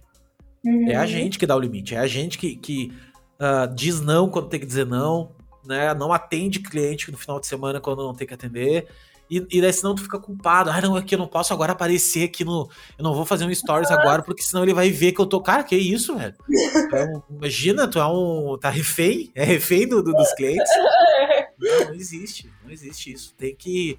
É 0.88 0.96
a 0.96 1.00
Uhum. 1.02 1.06
gente 1.06 1.38
que 1.38 1.46
dá 1.46 1.56
o 1.56 1.60
limite. 1.60 1.94
É 1.94 1.98
a 1.98 2.06
gente 2.06 2.36
que, 2.38 2.54
que 2.56 2.92
ah, 3.38 3.66
diz 3.66 4.00
não 4.00 4.28
quando 4.28 4.48
tem 4.48 4.60
que 4.60 4.66
dizer 4.66 4.86
não, 4.86 5.32
né? 5.66 5.94
Não 5.94 6.12
atende 6.12 6.60
cliente 6.60 7.10
no 7.10 7.16
final 7.18 7.40
de 7.40 7.46
semana 7.46 7.80
quando 7.80 8.02
não 8.04 8.14
tem 8.14 8.26
que 8.26 8.34
atender. 8.34 8.86
E, 9.30 9.44
e 9.50 9.60
daí 9.60 9.72
senão 9.72 9.94
tu 9.94 10.02
fica 10.02 10.18
culpado. 10.18 10.70
Ah, 10.70 10.80
não, 10.80 10.96
é 10.96 11.02
que 11.02 11.14
eu 11.14 11.18
não 11.18 11.26
posso 11.26 11.52
agora 11.52 11.72
aparecer 11.72 12.24
aqui 12.24 12.44
no. 12.44 12.68
Eu 12.96 13.04
não 13.04 13.14
vou 13.14 13.26
fazer 13.26 13.44
um 13.44 13.54
stories 13.54 13.90
agora, 13.90 14.22
porque 14.22 14.42
senão 14.42 14.62
ele 14.62 14.72
vai 14.72 14.90
ver 14.90 15.12
que 15.12 15.20
eu 15.20 15.26
tô. 15.26 15.40
Cara, 15.40 15.62
que 15.62 15.76
isso, 15.76 16.16
velho? 16.16 16.34
Tu 16.88 16.96
é 16.96 17.04
um- 17.04 17.22
imagina, 17.36 17.86
tu 17.86 17.98
é 17.98 18.06
um. 18.06 18.56
Tá 18.58 18.70
refém? 18.70 19.30
É 19.34 19.44
refém 19.44 19.86
do, 19.86 20.02
do- 20.02 20.12
dos 20.14 20.32
clientes? 20.34 20.70
Não, 21.60 21.86
não 21.86 21.94
existe. 21.94 22.48
Não 22.64 22.70
existe 22.70 23.12
isso. 23.12 23.34
Tem 23.36 23.52
que. 23.54 23.98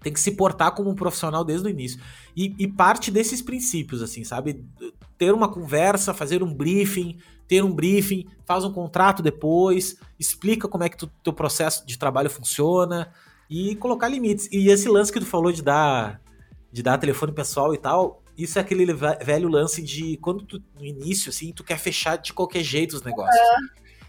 Tem 0.00 0.12
que 0.12 0.20
se 0.20 0.32
portar 0.32 0.74
como 0.74 0.90
um 0.90 0.94
profissional 0.94 1.44
desde 1.44 1.66
o 1.66 1.70
início. 1.70 2.00
E, 2.36 2.54
e 2.58 2.66
parte 2.66 3.10
desses 3.10 3.42
princípios, 3.42 4.02
assim, 4.02 4.24
sabe? 4.24 4.64
Ter 5.18 5.32
uma 5.34 5.48
conversa, 5.48 6.14
fazer 6.14 6.42
um 6.42 6.52
briefing, 6.54 7.18
ter 7.46 7.62
um 7.62 7.72
briefing, 7.72 8.26
faz 8.46 8.64
um 8.64 8.72
contrato 8.72 9.22
depois, 9.22 9.96
explica 10.18 10.66
como 10.68 10.84
é 10.84 10.88
que 10.88 11.04
o 11.04 11.10
teu 11.22 11.32
processo 11.32 11.86
de 11.86 11.98
trabalho 11.98 12.30
funciona 12.30 13.12
e 13.48 13.74
colocar 13.76 14.08
limites. 14.08 14.48
E 14.50 14.68
esse 14.68 14.88
lance 14.88 15.12
que 15.12 15.20
tu 15.20 15.26
falou 15.26 15.52
de 15.52 15.62
dar, 15.62 16.20
de 16.72 16.82
dar 16.82 16.96
telefone 16.96 17.32
pessoal 17.32 17.74
e 17.74 17.78
tal, 17.78 18.22
isso 18.38 18.58
é 18.58 18.62
aquele 18.62 18.86
ve- 18.94 19.18
velho 19.22 19.48
lance 19.48 19.82
de 19.82 20.16
quando 20.18 20.44
tu, 20.44 20.62
no 20.78 20.84
início, 20.86 21.28
assim, 21.28 21.52
tu 21.52 21.62
quer 21.62 21.78
fechar 21.78 22.16
de 22.16 22.32
qualquer 22.32 22.62
jeito 22.62 22.94
os 22.96 23.02
negócios. 23.02 23.38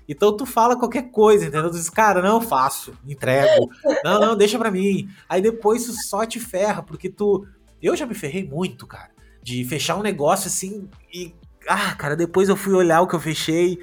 Então 0.08 0.36
tu 0.36 0.46
fala 0.46 0.78
qualquer 0.78 1.12
coisa, 1.12 1.46
entendeu? 1.46 1.70
Tu 1.70 1.78
diz, 1.78 1.90
cara, 1.90 2.22
não, 2.22 2.36
eu 2.36 2.42
faço, 2.42 2.94
entrego. 3.08 3.70
Não, 4.04 4.20
não, 4.20 4.36
deixa 4.36 4.58
pra 4.58 4.72
mim. 4.72 5.10
Aí 5.30 5.42
depois 5.42 5.86
tu 5.86 5.94
só 5.94 6.26
te 6.26 6.40
ferra, 6.40 6.84
porque 6.84 7.10
tu. 7.10 7.46
Eu 7.82 7.96
já 7.96 8.06
me 8.06 8.14
ferrei 8.14 8.48
muito, 8.48 8.86
cara. 8.86 9.10
De 9.42 9.64
fechar 9.66 9.96
um 9.96 10.02
negócio 10.02 10.48
assim 10.48 10.90
e. 11.14 11.34
Ah, 11.68 11.96
cara, 11.96 12.16
depois 12.16 12.50
eu 12.50 12.56
fui 12.56 12.74
olhar 12.74 13.02
o 13.02 13.08
que 13.08 13.16
eu 13.16 13.20
fechei. 13.20 13.80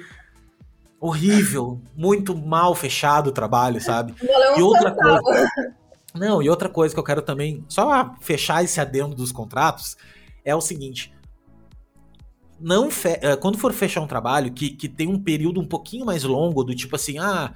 Horrível, 0.99 1.81
muito 1.95 2.35
mal 2.35 2.75
fechado 2.75 3.27
o 3.27 3.33
trabalho, 3.33 3.79
sabe? 3.81 4.13
E 4.57 4.61
outra 4.61 4.91
coisa. 4.91 5.49
Não, 6.13 6.41
e 6.41 6.49
outra 6.49 6.67
coisa 6.67 6.93
que 6.93 6.99
eu 6.99 7.03
quero 7.03 7.21
também, 7.21 7.63
só 7.69 8.13
fechar 8.19 8.63
esse 8.63 8.81
adendo 8.81 9.15
dos 9.15 9.31
contratos, 9.31 9.95
é 10.43 10.53
o 10.53 10.59
seguinte. 10.59 11.13
Não 12.59 12.89
eh, 13.03 13.35
quando 13.37 13.57
for 13.57 13.71
fechar 13.71 14.01
um 14.01 14.07
trabalho 14.07 14.51
que, 14.51 14.69
que 14.69 14.89
tem 14.89 15.07
um 15.07 15.19
período 15.19 15.61
um 15.61 15.65
pouquinho 15.65 16.05
mais 16.05 16.23
longo, 16.23 16.63
do 16.63 16.75
tipo 16.75 16.95
assim, 16.95 17.17
ah, 17.17 17.53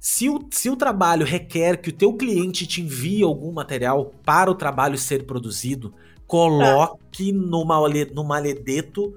se 0.00 0.28
o, 0.28 0.46
se 0.50 0.70
o 0.70 0.76
trabalho 0.76 1.26
requer 1.26 1.76
que 1.76 1.90
o 1.90 1.92
teu 1.92 2.12
cliente 2.14 2.66
te 2.66 2.80
envie 2.80 3.22
algum 3.22 3.52
material 3.52 4.12
para 4.24 4.50
o 4.50 4.54
trabalho 4.54 4.96
ser 4.96 5.26
produzido, 5.26 5.92
coloque 6.26 7.32
no, 7.32 7.64
male, 7.64 8.06
no 8.06 8.24
maledeto 8.24 9.14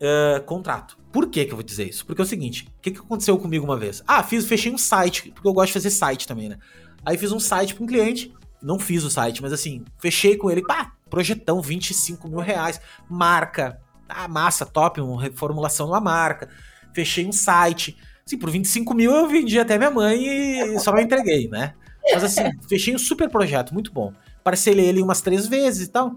eh, 0.00 0.42
contrato. 0.44 0.98
Por 1.10 1.28
que 1.28 1.44
que 1.44 1.52
eu 1.52 1.56
vou 1.56 1.64
dizer 1.64 1.88
isso? 1.88 2.04
Porque 2.04 2.20
é 2.20 2.24
o 2.24 2.26
seguinte, 2.26 2.68
o 2.78 2.80
que, 2.82 2.90
que 2.90 2.98
aconteceu 2.98 3.38
comigo 3.38 3.64
uma 3.64 3.76
vez? 3.76 4.02
Ah, 4.06 4.22
fiz, 4.22 4.46
fechei 4.46 4.70
um 4.70 4.76
site, 4.76 5.30
porque 5.32 5.48
eu 5.48 5.52
gosto 5.52 5.68
de 5.68 5.72
fazer 5.72 5.90
site 5.90 6.28
também, 6.28 6.48
né? 6.48 6.58
Aí 7.04 7.16
fiz 7.16 7.32
um 7.32 7.40
site 7.40 7.74
para 7.74 7.84
um 7.84 7.86
cliente, 7.86 8.34
não 8.62 8.78
fiz 8.78 9.04
o 9.04 9.10
site, 9.10 9.40
mas 9.40 9.52
assim, 9.52 9.84
fechei 9.98 10.36
com 10.36 10.50
ele, 10.50 10.62
pá, 10.62 10.92
projetão, 11.08 11.60
25 11.60 12.28
mil 12.28 12.40
reais, 12.40 12.80
marca, 13.08 13.80
ah, 14.08 14.28
massa, 14.28 14.66
top, 14.66 15.00
uma 15.00 15.20
reformulação 15.20 15.86
de 15.86 15.92
uma 15.92 16.00
marca, 16.00 16.48
fechei 16.92 17.26
um 17.26 17.32
site, 17.32 17.96
assim, 18.26 18.38
por 18.38 18.50
25 18.50 18.94
mil 18.94 19.10
eu 19.12 19.28
vendi 19.28 19.58
até 19.58 19.78
minha 19.78 19.90
mãe 19.90 20.24
e 20.24 20.78
só 20.80 20.92
não 20.92 21.00
entreguei, 21.00 21.48
né? 21.48 21.74
Mas 22.12 22.22
assim, 22.22 22.42
fechei 22.68 22.94
um 22.94 22.98
super 22.98 23.28
projeto, 23.28 23.72
muito 23.72 23.92
bom, 23.92 24.12
parcelei 24.44 24.86
ele 24.86 25.02
umas 25.02 25.20
três 25.20 25.46
vezes 25.46 25.88
e 25.88 25.90
tal, 25.90 26.16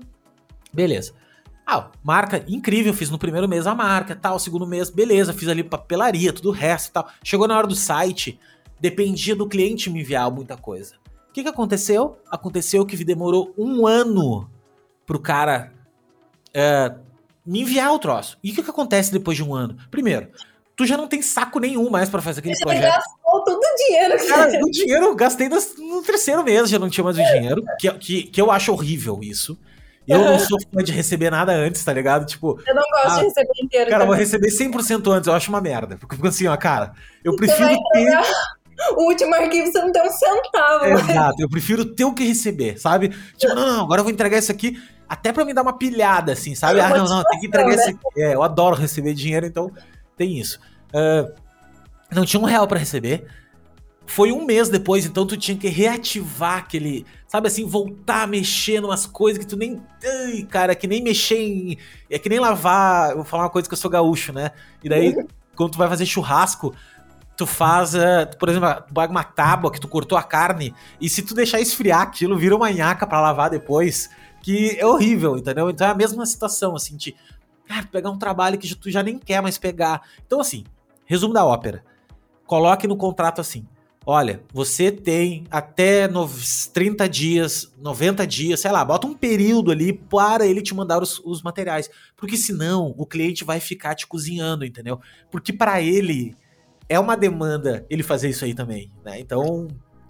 beleza. 0.73 1.13
Ah, 1.65 1.91
marca 2.03 2.43
incrível, 2.47 2.93
fiz 2.95 3.11
no 3.11 3.19
primeiro 3.19 3.47
mês 3.47 3.67
a 3.67 3.75
marca, 3.75 4.15
tal, 4.15 4.39
segundo 4.39 4.65
mês, 4.65 4.89
beleza, 4.89 5.33
fiz 5.33 5.47
ali 5.47 5.63
papelaria, 5.63 6.33
tudo 6.33 6.49
o 6.49 6.51
resto 6.51 6.89
e 6.89 6.91
tal. 6.93 7.07
Chegou 7.23 7.47
na 7.47 7.55
hora 7.55 7.67
do 7.67 7.75
site, 7.75 8.39
dependia 8.79 9.35
do 9.35 9.47
cliente 9.47 9.87
me 9.87 10.01
enviar 10.01 10.31
muita 10.31 10.57
coisa. 10.57 10.95
O 11.29 11.31
que, 11.31 11.43
que 11.43 11.49
aconteceu? 11.49 12.17
Aconteceu 12.31 12.83
que 12.87 13.03
demorou 13.03 13.53
um 13.55 13.85
ano 13.85 14.49
pro 15.09 15.19
cara 15.19 15.71
é, 16.53 16.93
me 17.43 17.61
enviar 17.61 17.91
o 17.91 17.97
troço. 17.97 18.37
E 18.43 18.51
o 18.51 18.55
que, 18.55 18.61
que 18.61 18.69
acontece 18.69 19.11
depois 19.11 19.35
de 19.35 19.43
um 19.43 19.55
ano? 19.55 19.75
Primeiro, 19.89 20.27
tu 20.75 20.85
já 20.85 20.95
não 20.95 21.07
tem 21.07 21.19
saco 21.19 21.59
nenhum 21.59 21.89
mais 21.89 22.09
pra 22.09 22.21
fazer 22.21 22.41
aquele 22.41 22.55
Você 22.55 22.63
projeto. 22.63 22.83
gastou 22.93 23.43
todo 23.43 23.57
o 23.59 23.75
dinheiro 23.87 24.17
que 24.19 24.27
Cara, 24.27 24.49
você 24.51 24.57
o 24.59 24.69
dinheiro 24.71 25.05
eu 25.05 25.15
gastei 25.15 25.49
no 25.49 26.03
terceiro 26.03 26.43
mês, 26.43 26.69
já 26.69 26.77
não 26.77 26.91
tinha 26.91 27.03
mais 27.03 27.17
o 27.17 27.23
dinheiro, 27.23 27.63
que, 27.79 27.91
que, 27.93 28.23
que 28.23 28.39
eu 28.39 28.51
acho 28.51 28.71
horrível 28.71 29.19
isso. 29.23 29.57
Eu 30.07 30.19
não 30.19 30.37
sou 30.39 30.57
fã 30.71 30.83
de 30.83 30.91
receber 30.91 31.31
nada 31.31 31.51
antes, 31.53 31.83
tá 31.83 31.91
ligado? 31.93 32.25
Tipo, 32.27 32.59
Eu 32.67 32.75
não 32.75 32.83
gosto 32.91 33.17
Ah, 33.17 33.19
de 33.19 33.25
receber 33.25 33.63
inteiro. 33.63 33.89
Cara, 33.89 34.03
eu 34.03 34.07
vou 34.07 34.15
receber 34.15 34.49
100% 34.49 35.11
antes, 35.11 35.27
eu 35.27 35.33
acho 35.33 35.49
uma 35.49 35.61
merda. 35.61 35.97
Porque 35.97 36.15
fico 36.15 36.27
assim, 36.27 36.45
ó, 36.47 36.55
cara, 36.57 36.93
eu 37.23 37.31
Você 37.33 37.37
prefiro 37.37 37.69
ter. 37.93 38.21
o 38.95 39.03
último 39.07 39.35
arquivo 39.35 39.71
você 39.71 39.79
não 39.81 39.91
tem 39.91 40.01
um 40.01 40.11
centavo. 40.11 40.85
Exato, 40.85 41.41
eu 41.41 41.49
prefiro 41.49 41.83
ter 41.85 42.05
o 42.05 42.13
que 42.13 42.23
receber, 42.23 42.79
sabe? 42.79 43.09
Tipo, 43.37 43.53
não, 43.55 43.65
não, 43.67 43.83
agora 43.83 43.99
eu 44.01 44.03
vou 44.03 44.11
entregar 44.13 44.37
isso 44.39 44.51
aqui, 44.51 44.81
até 45.09 45.33
pra 45.33 45.43
me 45.43 45.53
dar 45.53 45.63
uma 45.63 45.73
pilhada, 45.73 46.33
assim, 46.33 46.53
sabe? 46.53 46.79
Ah, 46.79 46.89
não, 46.89 47.05
não, 47.05 47.23
tem 47.23 47.39
que 47.39 47.47
entregar 47.47 47.73
isso 47.73 47.89
aqui. 47.89 48.21
É, 48.21 48.35
eu 48.35 48.43
adoro 48.43 48.75
receber 48.75 49.15
dinheiro, 49.15 49.47
então 49.47 49.71
tem 50.15 50.37
isso. 50.37 50.59
Uh, 50.89 51.33
não 52.11 52.23
tinha 52.25 52.39
um 52.39 52.45
real 52.45 52.67
para 52.67 52.77
receber. 52.77 53.25
Foi 54.05 54.31
um 54.31 54.45
mês 54.45 54.69
depois, 54.69 55.05
então 55.05 55.25
tu 55.25 55.35
tinha 55.35 55.57
que 55.57 55.67
reativar 55.67 56.59
aquele. 56.59 57.05
Sabe 57.27 57.47
assim, 57.47 57.65
voltar 57.65 58.23
a 58.23 58.27
mexer 58.27 58.83
umas 58.83 59.07
coisas 59.07 59.39
que 59.39 59.47
tu 59.47 59.57
nem. 59.57 59.81
Ai, 60.03 60.43
cara, 60.43 60.75
que 60.75 60.87
nem 60.87 61.01
mexer 61.01 61.37
em. 61.37 61.77
É 62.09 62.19
que 62.19 62.29
nem 62.29 62.39
lavar. 62.39 63.15
Vou 63.15 63.23
falar 63.23 63.43
uma 63.43 63.49
coisa 63.49 63.67
que 63.67 63.73
eu 63.73 63.77
sou 63.77 63.89
gaúcho, 63.89 64.31
né? 64.31 64.51
E 64.83 64.89
daí, 64.89 65.15
uhum. 65.15 65.27
quando 65.55 65.71
tu 65.71 65.77
vai 65.77 65.87
fazer 65.87 66.05
churrasco, 66.05 66.73
tu 67.37 67.45
faz, 67.45 67.93
uh, 67.93 68.27
por 68.37 68.49
exemplo, 68.49 68.69
tu 68.87 68.93
pega 68.93 69.11
uma 69.11 69.23
tábua 69.23 69.71
que 69.71 69.79
tu 69.79 69.87
cortou 69.87 70.17
a 70.17 70.23
carne, 70.23 70.73
e 70.99 71.07
se 71.07 71.21
tu 71.21 71.33
deixar 71.33 71.61
esfriar 71.61 72.01
aquilo, 72.01 72.37
vira 72.37 72.55
uma 72.55 72.69
nhaca 72.69 73.07
para 73.07 73.21
lavar 73.21 73.49
depois, 73.49 74.09
que 74.41 74.77
é 74.79 74.85
horrível, 74.85 75.37
entendeu? 75.37 75.69
Então 75.69 75.87
é 75.87 75.91
a 75.91 75.95
mesma 75.95 76.25
situação, 76.25 76.75
assim, 76.75 76.95
de 76.95 77.15
cara, 77.67 77.85
pegar 77.87 78.09
um 78.09 78.17
trabalho 78.17 78.57
que 78.57 78.73
tu 78.75 78.89
já 78.89 79.03
nem 79.03 79.17
quer 79.17 79.41
mais 79.41 79.57
pegar. 79.57 80.01
Então, 80.25 80.39
assim, 80.39 80.63
resumo 81.05 81.33
da 81.33 81.45
ópera. 81.45 81.83
Coloque 82.45 82.87
no 82.87 82.97
contrato 82.97 83.39
assim 83.39 83.67
olha, 84.11 84.41
você 84.51 84.91
tem 84.91 85.43
até 85.51 86.09
30 86.73 87.07
dias, 87.07 87.71
90 87.77 88.25
dias, 88.25 88.59
sei 88.59 88.71
lá, 88.71 88.83
bota 88.83 89.05
um 89.05 89.13
período 89.13 89.71
ali 89.71 89.93
para 89.93 90.47
ele 90.47 90.63
te 90.63 90.73
mandar 90.73 91.01
os, 91.01 91.19
os 91.23 91.43
materiais. 91.43 91.89
Porque 92.15 92.35
senão 92.35 92.93
o 92.97 93.05
cliente 93.05 93.43
vai 93.43 93.59
ficar 93.59 93.93
te 93.93 94.07
cozinhando, 94.07 94.65
entendeu? 94.65 94.99
Porque 95.29 95.53
para 95.53 95.79
ele 95.79 96.35
é 96.89 96.99
uma 96.99 97.15
demanda 97.15 97.85
ele 97.87 98.01
fazer 98.01 98.29
isso 98.29 98.43
aí 98.45 98.55
também, 98.55 98.91
né? 99.05 99.19
Então, 99.19 99.67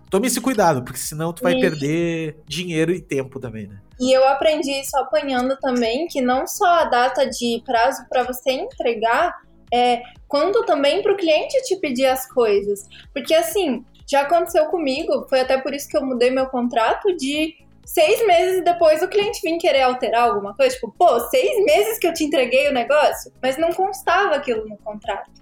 tome 0.10 0.28
esse 0.28 0.42
cuidado, 0.42 0.84
porque 0.84 1.00
senão 1.00 1.32
tu 1.32 1.44
vai 1.44 1.54
e... 1.54 1.62
perder 1.62 2.40
dinheiro 2.48 2.92
e 2.92 3.02
tempo 3.02 3.40
também, 3.40 3.68
né? 3.68 3.80
E 4.00 4.12
eu 4.12 4.28
aprendi 4.28 4.72
isso 4.80 4.98
apanhando 4.98 5.58
também, 5.58 6.08
que 6.08 6.22
não 6.22 6.48
só 6.48 6.66
a 6.66 6.86
data 6.86 7.30
de 7.30 7.62
prazo 7.66 8.06
para 8.10 8.24
você 8.24 8.52
entregar, 8.52 9.34
é, 9.74 10.02
quanto 10.28 10.66
também 10.66 11.02
para 11.02 11.14
o 11.14 11.18
cliente 11.18 11.62
te 11.64 11.76
pedir 11.78 12.06
as 12.06 12.28
coisas. 12.32 12.88
Porque 13.14 13.34
assim, 13.34 13.84
já 14.10 14.22
aconteceu 14.22 14.66
comigo, 14.68 15.28
foi 15.30 15.42
até 15.42 15.58
por 15.58 15.74
isso 15.74 15.88
que 15.88 15.98
eu 15.98 16.06
mudei 16.06 16.32
meu 16.32 16.48
contrato 16.48 17.16
de 17.16 17.56
seis 17.86 18.26
meses 18.26 18.64
depois 18.64 19.02
o 19.02 19.08
cliente 19.08 19.42
vir 19.44 19.58
querer 19.58 19.82
alterar 19.82 20.30
alguma 20.30 20.56
coisa. 20.56 20.76
Tipo, 20.76 20.94
pô, 20.98 21.20
seis 21.22 21.64
meses 21.66 22.00
que 22.00 22.08
eu 22.08 22.14
te 22.14 22.24
entreguei 22.24 22.70
o 22.70 22.74
negócio, 22.74 23.32
mas 23.42 23.58
não 23.58 23.72
constava 23.72 24.36
aquilo 24.36 24.68
no 24.68 24.78
contrato. 24.78 25.40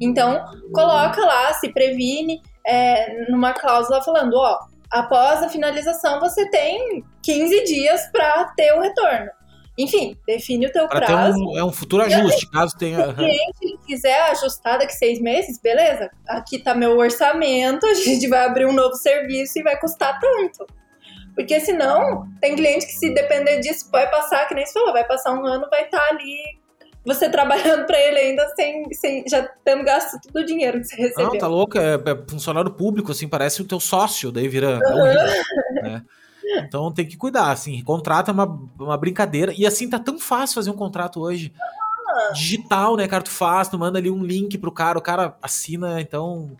Então, 0.00 0.44
coloca 0.72 1.20
lá, 1.24 1.52
se 1.54 1.72
previne 1.72 2.42
é, 2.66 3.30
numa 3.30 3.52
cláusula 3.52 4.02
falando, 4.02 4.34
ó, 4.34 4.58
após 4.90 5.42
a 5.42 5.48
finalização 5.48 6.20
você 6.20 6.48
tem 6.50 7.04
15 7.22 7.64
dias 7.64 8.06
para 8.12 8.44
ter 8.56 8.72
o 8.72 8.80
retorno. 8.80 9.30
Enfim, 9.76 10.16
define 10.24 10.66
o 10.66 10.72
teu 10.72 10.86
pra 10.86 11.00
prazo. 11.00 11.36
Um, 11.36 11.58
é 11.58 11.64
um 11.64 11.72
futuro 11.72 12.04
ajuste, 12.04 12.48
caso 12.48 12.76
tenha. 12.78 13.04
Se 13.04 13.10
o 13.10 13.14
cliente 13.14 13.78
quiser 13.84 14.20
ajustar 14.30 14.78
daqui 14.78 14.92
seis 14.92 15.20
meses, 15.20 15.60
beleza. 15.60 16.10
Aqui 16.28 16.60
tá 16.60 16.74
meu 16.74 16.96
orçamento, 16.96 17.84
a 17.86 17.94
gente 17.94 18.28
vai 18.28 18.46
abrir 18.46 18.66
um 18.66 18.72
novo 18.72 18.94
serviço 18.94 19.58
e 19.58 19.62
vai 19.62 19.78
custar 19.78 20.18
tanto. 20.20 20.64
Porque 21.34 21.58
senão, 21.58 22.28
tem 22.40 22.54
cliente 22.54 22.86
que 22.86 22.92
se 22.92 23.12
depender 23.12 23.58
disso, 23.58 23.90
vai 23.90 24.08
passar, 24.08 24.46
que 24.46 24.54
nem 24.54 24.64
você 24.64 24.72
falou, 24.72 24.92
vai 24.92 25.04
passar 25.04 25.32
um 25.32 25.44
ano, 25.44 25.66
vai 25.68 25.82
estar 25.82 25.98
tá 25.98 26.08
ali 26.10 26.36
você 27.04 27.28
trabalhando 27.28 27.84
para 27.86 27.98
ele 28.00 28.18
ainda 28.18 28.48
sem, 28.54 28.92
sem 28.92 29.24
já 29.28 29.42
tendo 29.64 29.84
gasto 29.84 30.18
todo 30.20 30.42
o 30.42 30.46
dinheiro 30.46 30.80
que 30.80 30.86
você 30.86 30.96
recebeu. 30.96 31.26
Não, 31.26 31.38
tá 31.38 31.46
louco, 31.46 31.78
é, 31.78 31.94
é 31.94 32.30
funcionário 32.30 32.70
público, 32.70 33.12
assim, 33.12 33.28
parece 33.28 33.60
o 33.60 33.66
teu 33.66 33.78
sócio, 33.78 34.32
daí 34.32 34.48
vira. 34.48 34.80
É 34.82 34.94
horrível, 34.94 35.82
né? 35.82 36.02
Então 36.58 36.92
tem 36.92 37.06
que 37.06 37.16
cuidar, 37.16 37.50
assim, 37.50 37.82
contrato 37.82 38.30
é 38.30 38.32
uma, 38.34 38.60
uma 38.78 38.96
brincadeira. 38.96 39.52
E 39.56 39.66
assim, 39.66 39.88
tá 39.88 39.98
tão 39.98 40.18
fácil 40.18 40.54
fazer 40.54 40.70
um 40.70 40.76
contrato 40.76 41.20
hoje. 41.20 41.52
Digital, 42.32 42.96
né, 42.96 43.08
cara? 43.08 43.22
Tu 43.22 43.30
faz, 43.30 43.68
tu 43.68 43.78
manda 43.78 43.98
ali 43.98 44.10
um 44.10 44.22
link 44.22 44.56
pro 44.56 44.70
cara, 44.70 44.98
o 44.98 45.02
cara 45.02 45.36
assina, 45.42 46.00
então 46.00 46.52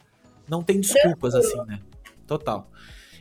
não 0.49 0.63
tem 0.63 0.81
desculpas, 0.81 1.35
assim, 1.35 1.57
né? 1.67 1.79
Total. 2.27 2.69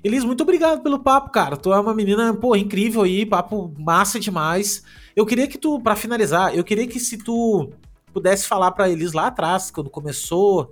Elis, 0.04 0.24
muito 0.24 0.42
obrigado 0.42 0.82
pelo 0.82 1.00
papo, 1.00 1.30
cara. 1.30 1.56
Tu 1.56 1.72
é 1.72 1.80
uma 1.80 1.94
menina, 1.94 2.34
pô, 2.34 2.56
incrível 2.56 3.04
aí, 3.04 3.26
papo 3.26 3.74
massa 3.78 4.20
demais. 4.20 4.84
Eu 5.16 5.26
queria 5.26 5.48
que 5.48 5.58
tu, 5.58 5.80
para 5.80 5.96
finalizar, 5.96 6.56
eu 6.56 6.64
queria 6.64 6.88
que 6.88 7.00
se 7.00 7.18
tu 7.18 7.72
pudesse 8.12 8.48
falar 8.48 8.72
pra 8.72 8.90
Elis 8.90 9.14
lá 9.14 9.28
atrás, 9.28 9.70
quando 9.70 9.90
começou, 9.90 10.70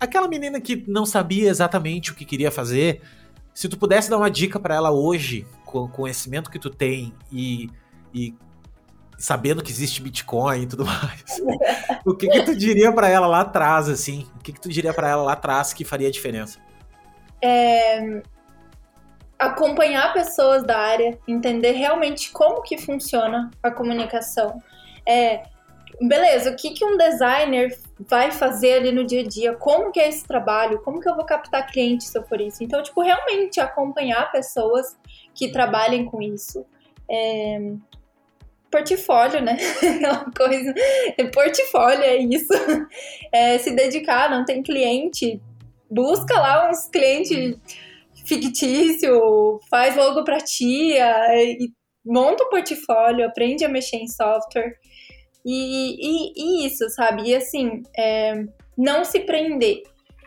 aquela 0.00 0.28
menina 0.28 0.60
que 0.60 0.84
não 0.86 1.06
sabia 1.06 1.48
exatamente 1.48 2.12
o 2.12 2.14
que 2.14 2.24
queria 2.24 2.50
fazer, 2.50 3.00
se 3.52 3.68
tu 3.68 3.78
pudesse 3.78 4.10
dar 4.10 4.16
uma 4.16 4.30
dica 4.30 4.58
para 4.58 4.74
ela 4.74 4.90
hoje, 4.90 5.46
com 5.64 5.84
o 5.84 5.88
conhecimento 5.88 6.50
que 6.50 6.58
tu 6.58 6.70
tem 6.70 7.14
e, 7.30 7.70
e 8.12 8.34
sabendo 9.16 9.62
que 9.62 9.70
existe 9.70 10.02
Bitcoin 10.02 10.62
e 10.62 10.66
tudo 10.66 10.84
mais, 10.86 11.40
o 12.04 12.14
que, 12.14 12.28
que 12.28 12.42
tu 12.42 12.56
diria 12.56 12.92
para 12.92 13.08
ela 13.08 13.26
lá 13.26 13.40
atrás, 13.40 13.88
assim? 13.88 14.26
O 14.36 14.40
que, 14.40 14.52
que 14.52 14.60
tu 14.60 14.68
diria 14.68 14.92
para 14.92 15.08
ela 15.08 15.22
lá 15.22 15.32
atrás 15.32 15.72
que 15.72 15.84
faria 15.84 16.10
diferença? 16.10 16.58
É, 17.40 18.22
acompanhar 19.38 20.12
pessoas 20.12 20.64
da 20.64 20.78
área, 20.78 21.18
entender 21.26 21.72
realmente 21.72 22.30
como 22.30 22.62
que 22.62 22.78
funciona 22.78 23.50
a 23.62 23.70
comunicação. 23.70 24.62
É, 25.06 25.42
beleza, 26.00 26.50
o 26.50 26.56
que, 26.56 26.70
que 26.70 26.84
um 26.84 26.96
designer 26.96 27.76
vai 27.98 28.30
fazer 28.30 28.74
ali 28.74 28.92
no 28.92 29.04
dia 29.04 29.20
a 29.20 29.26
dia? 29.26 29.54
Como 29.54 29.92
que 29.92 30.00
é 30.00 30.08
esse 30.08 30.26
trabalho? 30.26 30.80
Como 30.80 31.00
que 31.00 31.08
eu 31.08 31.14
vou 31.14 31.24
captar 31.24 31.66
clientes 31.66 32.08
se 32.08 32.18
eu 32.18 32.24
for 32.24 32.40
isso? 32.40 32.62
Então, 32.62 32.82
tipo, 32.82 33.02
realmente 33.02 33.60
acompanhar 33.60 34.30
pessoas 34.32 34.96
que 35.34 35.50
trabalhem 35.50 36.04
com 36.04 36.22
isso. 36.22 36.64
É... 37.10 37.72
Portfólio, 38.70 39.40
né? 39.40 39.56
Aquela 39.78 40.24
coisa. 40.36 40.74
Portfólio 41.32 42.02
é 42.02 42.16
isso. 42.16 42.52
É, 43.30 43.58
se 43.58 43.70
dedicar, 43.70 44.28
não 44.28 44.44
tem 44.44 44.62
cliente. 44.62 45.40
Busca 45.88 46.34
lá 46.34 46.68
uns 46.68 46.88
clientes 46.88 47.56
fictício, 48.24 49.60
faz 49.70 49.96
logo 49.96 50.24
pra 50.24 50.38
tia, 50.38 51.14
monta 52.04 52.44
o 52.44 52.46
um 52.46 52.50
portfólio, 52.50 53.26
aprende 53.26 53.64
a 53.64 53.68
mexer 53.68 53.96
em 53.96 54.08
software. 54.08 54.74
E, 55.44 55.96
e, 55.98 56.32
e 56.36 56.66
isso, 56.66 56.88
sabe? 56.90 57.28
E 57.28 57.34
assim, 57.34 57.82
é, 57.96 58.44
não 58.76 59.04
se 59.04 59.20
prender. 59.20 59.82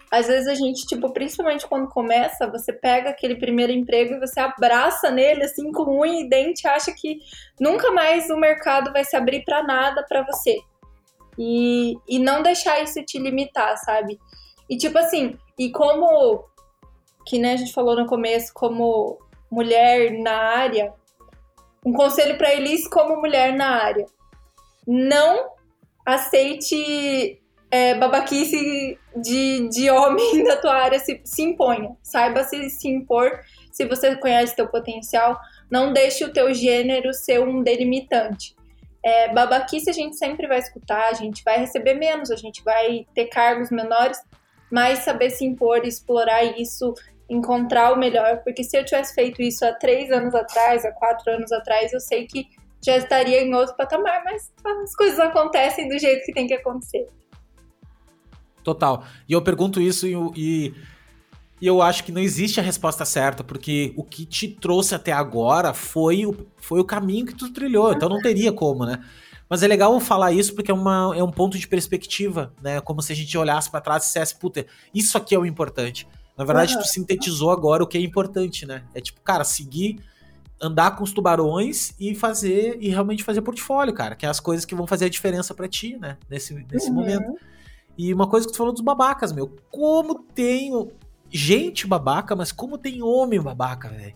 Às 0.10 0.28
vezes 0.28 0.48
a 0.48 0.56
gente, 0.56 0.86
tipo, 0.86 1.12
principalmente 1.12 1.68
quando 1.68 1.90
começa, 1.90 2.50
você 2.50 2.72
pega 2.72 3.10
aquele 3.10 3.36
primeiro 3.36 3.74
emprego 3.74 4.14
e 4.14 4.20
você 4.20 4.40
abraça 4.40 5.12
nele, 5.12 5.44
assim, 5.44 5.70
com 5.72 6.00
unha 6.00 6.22
e 6.22 6.30
dente, 6.30 6.68
acha 6.68 6.94
que 6.94 7.20
nunca 7.60 7.92
mais 7.92 8.30
o 8.30 8.38
mercado 8.38 8.94
vai 8.94 9.04
se 9.04 9.18
abrir 9.18 9.44
para 9.44 9.64
nada 9.64 10.06
para 10.08 10.24
você. 10.24 10.58
E, 11.38 11.96
e 12.08 12.20
não 12.20 12.42
deixar 12.42 12.82
isso 12.82 13.04
te 13.04 13.20
limitar, 13.20 13.78
sabe? 13.78 14.18
E 14.70 14.78
tipo 14.78 14.98
assim, 14.98 15.38
e 15.60 15.72
como, 15.72 16.46
que 17.28 17.38
né, 17.38 17.54
a 17.54 17.58
gente 17.58 17.74
falou 17.74 17.96
no 17.96 18.06
começo, 18.06 18.54
como 18.54 19.20
mulher 19.52 20.12
na 20.12 20.36
área, 20.36 20.94
um 21.86 21.94
conselho 21.94 22.38
para 22.38 22.54
Elis 22.54 22.88
como 22.88 23.18
mulher 23.18 23.54
na 23.54 23.68
área 23.68 24.06
não 24.88 25.50
aceite 26.06 27.42
é, 27.70 27.94
babaquice 27.96 28.98
de, 29.18 29.68
de 29.68 29.90
homem 29.90 30.44
da 30.48 30.56
tua 30.56 30.74
área, 30.74 31.00
se, 31.00 31.20
se 31.26 31.42
imponha. 31.42 31.96
Saiba 32.02 32.44
se, 32.46 32.70
se 32.70 32.88
impor, 32.88 33.42
se 33.72 33.86
você 33.86 34.16
conhece 34.16 34.56
teu 34.56 34.70
potencial, 34.70 35.38
não 35.70 35.92
deixe 35.92 36.24
o 36.24 36.32
teu 36.32 36.54
gênero 36.54 37.14
ser 37.14 37.42
um 37.42 37.62
delimitante. 37.62 38.56
É, 39.04 39.34
babaquice 39.34 39.90
a 39.90 39.94
gente 39.94 40.16
sempre 40.16 40.48
vai 40.48 40.60
escutar, 40.60 41.10
a 41.10 41.14
gente 41.14 41.44
vai 41.44 41.60
receber 41.60 41.94
menos, 41.94 42.32
a 42.32 42.36
gente 42.36 42.64
vai 42.64 43.06
ter 43.14 43.26
cargos 43.26 43.70
menores, 43.70 44.18
mas 44.72 45.00
saber 45.00 45.30
se 45.30 45.46
impor, 45.46 45.86
explorar 45.86 46.44
isso, 46.60 46.94
encontrar 47.30 47.94
o 47.94 47.98
melhor, 47.98 48.42
porque 48.44 48.64
se 48.64 48.78
eu 48.78 48.86
tivesse 48.86 49.14
feito 49.14 49.42
isso 49.42 49.66
há 49.66 49.74
três 49.74 50.12
anos 50.12 50.34
atrás, 50.34 50.86
há 50.86 50.92
quatro 50.92 51.32
anos 51.32 51.52
atrás, 51.52 51.92
eu 51.92 52.00
sei 52.00 52.26
que 52.26 52.48
já 52.86 52.98
estaria 52.98 53.42
em 53.42 53.54
outro 53.54 53.76
patamar, 53.76 54.24
mas 54.24 54.52
as 54.84 54.96
coisas 54.96 55.20
acontecem 55.20 55.90
do 55.90 55.98
jeito 56.00 56.26
que 56.26 56.34
tem 56.34 56.48
que 56.48 56.54
acontecer. 56.54 57.08
Total. 58.64 59.04
E 59.28 59.34
eu 59.34 59.42
pergunto 59.42 59.82
isso 59.82 60.06
e, 60.08 60.14
e, 60.36 60.74
e, 61.62 61.68
eu 61.68 61.82
acho 61.82 62.04
que 62.04 62.12
não 62.12 62.22
existe 62.22 62.60
a 62.60 62.64
resposta 62.64 63.06
certa, 63.06 63.44
porque 63.44 63.94
o 63.96 64.04
que 64.04 64.26
te 64.26 64.48
trouxe 64.48 64.94
até 64.94 65.12
agora 65.12 65.74
foi 65.74 66.26
o, 66.26 66.36
foi 66.58 66.80
o 66.80 66.86
caminho 66.86 67.26
que 67.26 67.34
tu 67.34 67.52
trilhou, 67.52 67.92
então 67.94 68.10
não 68.10 68.22
teria 68.22 68.52
como, 68.52 68.86
né? 68.86 69.04
Mas 69.50 69.64
é 69.64 69.68
legal 69.68 69.98
falar 70.00 70.34
isso 70.34 70.54
porque 70.54 70.70
é, 70.70 70.74
uma, 70.74 71.14
é 71.16 71.24
um 71.24 71.32
ponto 71.32 71.58
de 71.58 71.68
perspectiva, 71.68 72.54
né? 72.62 72.82
Como 72.82 73.02
se 73.02 73.14
a 73.14 73.16
gente 73.16 73.38
olhasse 73.38 73.72
para 73.72 73.80
trás 73.80 74.04
e 74.04 74.08
dissesse, 74.08 74.36
puta, 74.36 74.66
isso 74.94 75.18
aqui 75.18 75.34
é 75.34 75.40
o 75.40 75.46
importante. 75.46 76.06
Na 76.38 76.46
verdade, 76.46 76.76
uhum. 76.76 76.82
tu 76.82 76.88
sintetizou 76.88 77.50
agora 77.50 77.84
o 77.84 77.88
que 77.88 77.98
é 77.98 78.02
importante, 78.02 78.66
né? 78.66 78.84
É 78.94 79.02
tipo, 79.02 79.20
cara, 79.22 79.44
seguir 79.44 80.00
andar 80.62 80.96
com 80.96 81.04
os 81.04 81.12
tubarões 81.12 81.94
e 82.00 82.16
fazer 82.16 82.78
e 82.80 82.90
realmente 82.90 83.24
fazer 83.24 83.42
portfólio, 83.42 83.94
cara, 83.94 84.16
que 84.16 84.26
é 84.26 84.30
as 84.30 84.40
coisas 84.40 84.66
que 84.66 84.74
vão 84.74 84.88
fazer 84.88 85.06
a 85.06 85.10
diferença 85.10 85.54
para 85.54 85.68
ti, 85.68 85.98
né, 85.98 86.18
nesse, 86.30 86.54
nesse 86.72 86.90
uhum. 86.90 86.96
momento. 86.96 87.36
E 87.98 88.14
uma 88.14 88.28
coisa 88.28 88.46
que 88.46 88.54
tu 88.54 88.58
falou 88.58 88.74
dos 88.74 88.82
babacas, 88.82 89.32
meu, 89.32 89.56
como 89.70 90.16
tenho 90.16 90.92
gente 91.30 91.86
babaca, 91.88 92.36
mas 92.36 92.52
como 92.52 92.78
tem 92.78 93.02
homem 93.02 93.42
babaca, 93.42 93.90
velho. 93.90 94.16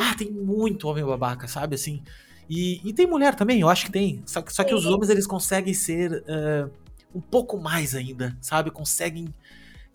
Ah, 0.00 0.14
tem 0.14 0.30
muito 0.30 0.88
homem 0.88 1.04
babaca, 1.04 1.46
sabe? 1.46 1.74
Assim. 1.74 2.02
E, 2.48 2.80
e, 2.88 2.92
tem 2.92 3.06
mulher 3.06 3.34
também, 3.34 3.60
eu 3.60 3.68
acho 3.68 3.86
que 3.86 3.92
tem. 3.92 4.22
Só, 4.24 4.42
só 4.46 4.64
que 4.64 4.74
os 4.74 4.86
homens 4.86 5.10
eles 5.10 5.26
conseguem 5.26 5.74
ser 5.74 6.12
uh, 6.12 6.70
um 7.14 7.20
pouco 7.20 7.58
mais 7.58 7.94
ainda, 7.94 8.36
sabe? 8.40 8.70
Conseguem. 8.70 9.34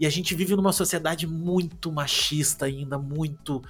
E 0.02 0.06
a 0.07 0.10
gente 0.10 0.34
vive 0.34 0.56
numa 0.56 0.73
sociedade 0.73 1.28
muito 1.28 1.91
machista 1.91 2.65
ainda, 2.65 2.98
muito. 2.98 3.61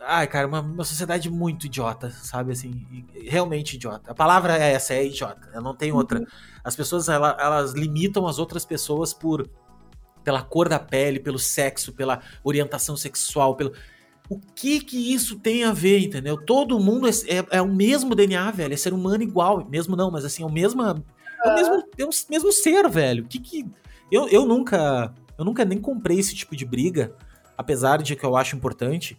Ai, 0.00 0.24
cara, 0.28 0.46
uma, 0.46 0.60
uma 0.60 0.84
sociedade 0.84 1.28
muito 1.28 1.66
idiota, 1.66 2.10
sabe? 2.10 2.52
Assim, 2.52 2.86
realmente 3.24 3.74
idiota. 3.74 4.12
A 4.12 4.14
palavra 4.14 4.56
é 4.56 4.70
essa, 4.70 4.94
é 4.94 5.04
idiota. 5.04 5.48
Ela 5.52 5.60
não 5.60 5.74
tem 5.74 5.90
outra. 5.90 6.20
Uhum. 6.20 6.26
As 6.62 6.76
pessoas, 6.76 7.08
ela, 7.08 7.36
elas 7.40 7.72
limitam 7.72 8.24
as 8.28 8.38
outras 8.38 8.64
pessoas 8.64 9.12
por 9.12 9.50
pela 10.22 10.42
cor 10.42 10.68
da 10.68 10.78
pele, 10.78 11.18
pelo 11.18 11.40
sexo, 11.40 11.92
pela 11.92 12.20
orientação 12.44 12.96
sexual, 12.96 13.56
pelo 13.56 13.72
o 14.28 14.38
que 14.38 14.80
que 14.80 15.12
isso 15.12 15.40
tem 15.40 15.64
a 15.64 15.72
ver, 15.72 15.98
entendeu? 16.00 16.36
Todo 16.36 16.78
mundo 16.78 17.08
é, 17.08 17.10
é, 17.10 17.46
é, 17.58 17.62
o 17.62 17.68
mesmo 17.68 18.14
DNA, 18.14 18.48
velho, 18.52 18.74
é 18.74 18.76
ser 18.76 18.92
humano 18.92 19.24
igual, 19.24 19.64
mesmo 19.68 19.96
não, 19.96 20.08
mas 20.08 20.24
assim, 20.24 20.44
é 20.44 20.46
o 20.46 20.52
mesmo, 20.52 20.82
é 20.82 20.92
o 20.92 21.54
mesmo, 21.54 21.74
é 21.98 22.04
o 22.04 22.10
mesmo 22.30 22.52
ser, 22.52 22.88
velho. 22.88 23.24
Que 23.24 23.40
que 23.40 23.66
eu, 24.10 24.28
eu 24.28 24.46
nunca, 24.46 25.12
eu 25.38 25.44
nunca 25.44 25.64
nem 25.64 25.78
comprei 25.78 26.18
esse 26.18 26.34
tipo 26.34 26.56
de 26.56 26.64
briga, 26.64 27.14
apesar 27.56 28.02
de 28.02 28.16
que 28.16 28.24
eu 28.24 28.36
acho 28.36 28.56
importante, 28.56 29.18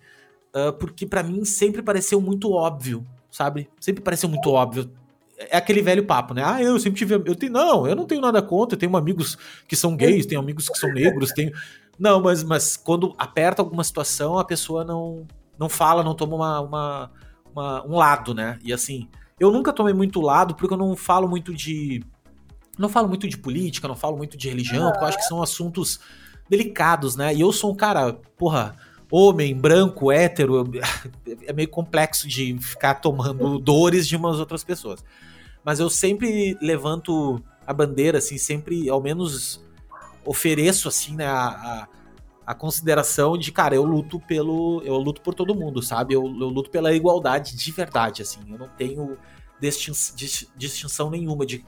uh, 0.56 0.74
porque 0.74 1.06
para 1.06 1.24
mim 1.24 1.44
sempre 1.46 1.82
pareceu 1.82 2.22
muito 2.22 2.52
óbvio, 2.52 3.06
sabe? 3.32 3.70
Sempre 3.80 4.04
pareceu 4.04 4.30
muito 4.30 4.50
óbvio. 4.50 4.92
É 5.38 5.58
aquele 5.58 5.82
velho 5.82 6.06
papo, 6.06 6.34
né? 6.34 6.42
Ah, 6.44 6.62
eu 6.62 6.80
sempre 6.80 6.98
tive, 6.98 7.14
eu 7.14 7.36
tenho, 7.36 7.52
não, 7.52 7.88
eu 7.88 7.96
não 7.96 8.06
tenho 8.06 8.22
nada 8.22 8.42
contra, 8.42 8.76
eu 8.76 8.80
tenho 8.80 8.96
amigos 8.98 9.38
que 9.68 9.76
são 9.76 9.96
gays, 9.96 10.26
tenho 10.26 10.42
amigos 10.42 10.68
que 10.68 10.78
são 10.78 10.92
negros, 10.92 11.32
tenho 11.32 11.52
não, 12.00 12.22
mas, 12.22 12.44
mas 12.44 12.78
quando 12.78 13.16
aperta 13.18 13.62
alguma 13.62 13.84
situação, 13.84 14.38
a 14.38 14.46
pessoa 14.46 14.84
não, 14.84 15.26
não 15.58 15.68
fala, 15.68 16.04
não 16.04 16.14
toma 16.14 16.36
uma, 16.36 16.62
uma, 16.62 17.12
uma, 17.52 17.88
um 17.88 17.96
lado, 17.96 18.34
né? 18.34 18.60
E 18.64 18.72
assim, 18.72 19.08
eu 19.40 19.52
nunca 19.52 19.74
tomei 19.74 19.94
muito 19.94 20.22
lado 20.22 20.56
porque 20.56 20.74
eu 20.74 20.78
não 20.78 20.96
falo 20.96 21.28
muito 21.28 21.54
de. 21.54 22.04
Não 22.78 22.90
falo 22.90 23.08
muito 23.08 23.28
de 23.28 23.38
política, 23.38 23.88
não 23.88 23.96
falo 23.96 24.18
muito 24.18 24.38
de 24.38 24.50
religião, 24.50 24.92
porque 24.92 25.04
eu 25.04 25.08
acho 25.08 25.18
que 25.18 25.24
são 25.24 25.42
assuntos 25.42 26.00
delicados, 26.50 27.16
né? 27.16 27.34
E 27.34 27.42
eu 27.42 27.52
sou 27.52 27.72
um 27.72 27.76
cara, 27.76 28.14
porra, 28.38 28.76
homem, 29.12 29.56
branco, 29.56 30.12
hétero, 30.12 30.70
é 31.46 31.54
meio 31.54 31.70
complexo 31.70 32.28
de 32.28 32.58
ficar 32.60 32.96
tomando 32.96 33.58
dores 33.60 34.08
de 34.08 34.16
umas 34.16 34.40
outras 34.40 34.64
pessoas. 34.64 35.04
Mas 35.64 35.80
eu 35.80 35.90
sempre 35.90 36.58
levanto 36.62 37.42
a 37.66 37.74
bandeira, 37.74 38.20
assim, 38.20 38.38
sempre, 38.38 38.90
ao 38.90 39.02
menos 39.02 39.62
ofereço, 40.26 40.88
assim, 40.88 41.16
né, 41.16 41.26
a, 41.26 41.88
a, 42.46 42.54
consideração 42.54 43.38
de, 43.38 43.52
cara, 43.52 43.76
eu 43.76 43.84
luto 43.84 44.20
pelo. 44.20 44.82
Eu 44.86 44.96
luto 44.98 45.22
por 45.22 45.34
todo 45.34 45.56
mundo, 45.56 45.82
sabe? 45.82 46.14
Eu, 46.14 46.24
eu 46.24 46.50
luto 46.50 46.70
pela 46.70 46.94
igualdade 46.94 47.56
de 47.56 47.72
verdade, 47.72 48.22
assim. 48.22 48.40
Eu 48.50 48.58
não 48.58 48.70
tenho 48.70 49.18
distinção 50.56 51.10
nenhuma 51.10 51.46
de, 51.46 51.66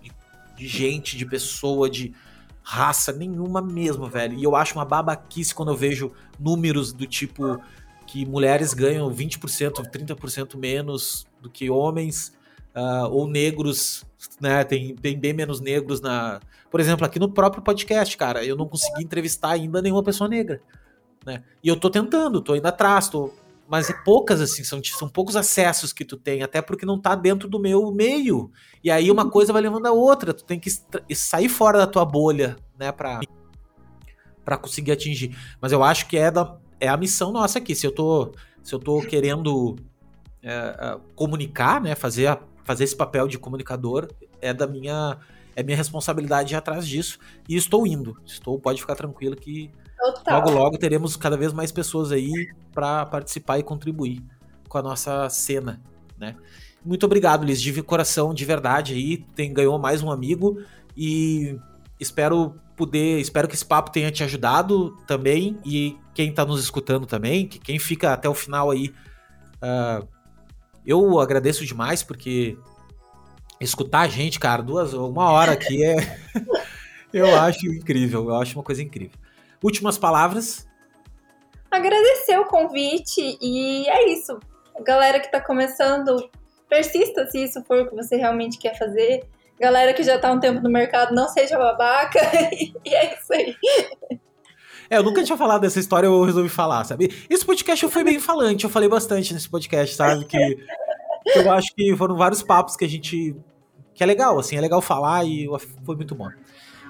de 0.59 0.67
gente, 0.67 1.17
de 1.17 1.25
pessoa, 1.25 1.89
de 1.89 2.13
raça 2.61 3.11
nenhuma 3.11 3.61
mesmo, 3.61 4.07
velho. 4.07 4.37
E 4.37 4.43
eu 4.43 4.55
acho 4.55 4.75
uma 4.75 4.85
babaquice 4.85 5.55
quando 5.55 5.71
eu 5.71 5.75
vejo 5.75 6.11
números 6.39 6.93
do 6.93 7.07
tipo 7.07 7.59
que 8.05 8.25
mulheres 8.25 8.73
ganham 8.73 9.09
20%, 9.09 9.89
30% 9.89 10.57
menos 10.57 11.25
do 11.41 11.49
que 11.49 11.69
homens, 11.69 12.33
uh, 12.75 13.07
ou 13.09 13.27
negros, 13.27 14.03
né? 14.41 14.63
Tem, 14.63 14.95
tem 14.95 15.17
bem 15.17 15.33
menos 15.33 15.59
negros 15.59 16.01
na, 16.01 16.39
por 16.69 16.79
exemplo, 16.79 17.05
aqui 17.05 17.19
no 17.19 17.29
próprio 17.31 17.63
podcast, 17.63 18.15
cara, 18.17 18.43
eu 18.43 18.55
não 18.55 18.67
consegui 18.67 19.03
entrevistar 19.03 19.51
ainda 19.51 19.81
nenhuma 19.81 20.03
pessoa 20.03 20.27
negra. 20.27 20.61
Né? 21.25 21.43
E 21.63 21.67
eu 21.67 21.79
tô 21.79 21.89
tentando, 21.89 22.41
tô 22.41 22.55
indo 22.55 22.65
atrás, 22.65 23.09
tô... 23.09 23.31
mas 23.69 23.87
é 23.87 23.93
poucas, 23.93 24.41
assim, 24.41 24.63
são, 24.63 24.83
são 24.83 25.07
poucos 25.07 25.35
acessos 25.35 25.93
que 25.93 26.03
tu 26.03 26.17
tem, 26.17 26.41
até 26.41 26.59
porque 26.59 26.87
não 26.87 26.99
tá 26.99 27.13
dentro 27.13 27.47
do 27.47 27.59
meu 27.59 27.91
meio. 27.91 28.51
E 28.83 28.89
aí 28.89 29.11
uma 29.11 29.29
coisa 29.29 29.53
vai 29.53 29.61
levando 29.61 29.85
a 29.85 29.91
outra, 29.91 30.33
tu 30.33 30.43
tem 30.43 30.59
que 30.59 30.71
sair 31.15 31.47
fora 31.47 31.77
da 31.77 31.85
tua 31.85 32.03
bolha, 32.03 32.57
né, 32.79 32.91
pra, 32.91 33.19
pra 34.43 34.57
conseguir 34.57 34.91
atingir. 34.91 35.37
Mas 35.61 35.71
eu 35.71 35.83
acho 35.83 36.07
que 36.07 36.17
é, 36.17 36.31
da, 36.31 36.57
é 36.79 36.87
a 36.87 36.97
missão 36.97 37.31
nossa 37.31 37.59
aqui. 37.59 37.75
Se 37.75 37.85
eu 37.85 37.91
tô, 37.91 38.33
se 38.63 38.73
eu 38.73 38.79
tô 38.79 39.01
querendo 39.01 39.75
é, 40.41 40.51
é 40.51 40.97
comunicar, 41.13 41.79
né, 41.79 41.93
fazer, 41.93 42.25
a, 42.25 42.39
fazer 42.63 42.85
esse 42.85 42.95
papel 42.95 43.27
de 43.27 43.37
comunicador, 43.37 44.07
é 44.41 44.51
da 44.51 44.65
minha 44.65 45.19
é 45.55 45.61
minha 45.61 45.77
responsabilidade 45.77 46.53
ir 46.53 46.57
atrás 46.57 46.87
disso. 46.87 47.19
E 47.47 47.55
estou 47.55 47.85
indo. 47.85 48.17
Estou, 48.25 48.57
pode 48.57 48.79
ficar 48.79 48.95
tranquilo 48.95 49.35
que 49.35 49.69
Total. 49.99 50.39
logo, 50.39 50.49
logo 50.51 50.77
teremos 50.77 51.15
cada 51.17 51.35
vez 51.35 51.51
mais 51.51 51.71
pessoas 51.71 52.11
aí 52.11 52.49
para 52.73 53.05
participar 53.05 53.59
e 53.59 53.63
contribuir 53.63 54.23
com 54.67 54.77
a 54.77 54.81
nossa 54.81 55.29
cena, 55.29 55.81
né? 56.17 56.35
Muito 56.83 57.05
obrigado, 57.05 57.43
Liz, 57.43 57.61
de 57.61 57.81
coração, 57.83 58.33
de 58.33 58.45
verdade 58.45 58.93
aí, 58.93 59.17
tem, 59.35 59.53
ganhou 59.53 59.77
mais 59.77 60.01
um 60.01 60.09
amigo 60.09 60.63
e 60.95 61.59
espero 61.99 62.55
poder, 62.77 63.19
espero 63.19 63.47
que 63.47 63.55
esse 63.55 63.65
papo 63.65 63.91
tenha 63.91 64.09
te 64.09 64.23
ajudado 64.23 64.95
também 65.05 65.57
e 65.65 65.97
quem 66.13 66.29
está 66.29 66.45
nos 66.45 66.61
escutando 66.63 67.05
também, 67.05 67.45
que 67.45 67.59
quem 67.59 67.77
fica 67.77 68.13
até 68.13 68.29
o 68.29 68.33
final 68.33 68.71
aí, 68.71 68.93
uh, 69.61 70.07
eu 70.85 71.19
agradeço 71.19 71.65
demais 71.65 72.01
porque 72.01 72.57
escutar 73.59 74.01
a 74.01 74.07
gente, 74.07 74.39
cara, 74.39 74.63
duas, 74.63 74.93
uma 74.93 75.29
hora 75.29 75.51
aqui 75.51 75.83
é. 75.83 76.17
eu 77.11 77.37
acho 77.37 77.67
incrível, 77.67 78.29
eu 78.29 78.35
acho 78.37 78.57
uma 78.57 78.63
coisa 78.63 78.81
incrível. 78.81 79.19
Últimas 79.63 79.97
palavras. 79.97 80.67
Agradecer 81.69 82.37
o 82.39 82.45
convite 82.45 83.37
e 83.41 83.87
é 83.87 84.09
isso. 84.09 84.39
Galera 84.83 85.19
que 85.19 85.31
tá 85.31 85.41
começando, 85.41 86.29
persista 86.67 87.27
se 87.27 87.43
isso 87.43 87.63
for 87.63 87.81
o 87.81 87.89
que 87.89 87.95
você 87.95 88.15
realmente 88.15 88.57
quer 88.57 88.77
fazer. 88.77 89.23
Galera 89.59 89.93
que 89.93 90.03
já 90.03 90.17
tá 90.17 90.31
um 90.31 90.39
tempo 90.39 90.61
no 90.61 90.69
mercado, 90.69 91.13
não 91.13 91.27
seja 91.27 91.57
babaca. 91.57 92.19
e 92.85 92.95
é 92.95 93.13
isso 93.13 93.33
aí. 93.33 93.55
É, 94.89 94.97
eu 94.97 95.03
nunca 95.03 95.23
tinha 95.23 95.37
falado 95.37 95.61
dessa 95.61 95.79
história, 95.79 96.07
eu 96.07 96.23
resolvi 96.23 96.49
falar, 96.49 96.83
sabe? 96.83 97.13
Esse 97.29 97.45
podcast 97.45 97.83
eu 97.83 97.91
fui 97.91 98.03
bem 98.03 98.19
falante, 98.19 98.63
eu 98.63 98.69
falei 98.69 98.89
bastante 98.89 99.33
nesse 99.33 99.47
podcast, 99.47 99.95
sabe? 99.95 100.25
Que, 100.25 100.37
que 101.31 101.39
eu 101.39 101.51
acho 101.51 101.75
que 101.75 101.95
foram 101.95 102.15
vários 102.15 102.41
papos 102.41 102.75
que 102.75 102.85
a 102.85 102.89
gente 102.89 103.35
que 103.93 104.03
é 104.03 104.05
legal, 104.05 104.39
assim, 104.39 104.55
é 104.55 104.61
legal 104.61 104.81
falar 104.81 105.25
e 105.25 105.45
foi 105.85 105.95
muito 105.97 106.15
bom. 106.15 106.29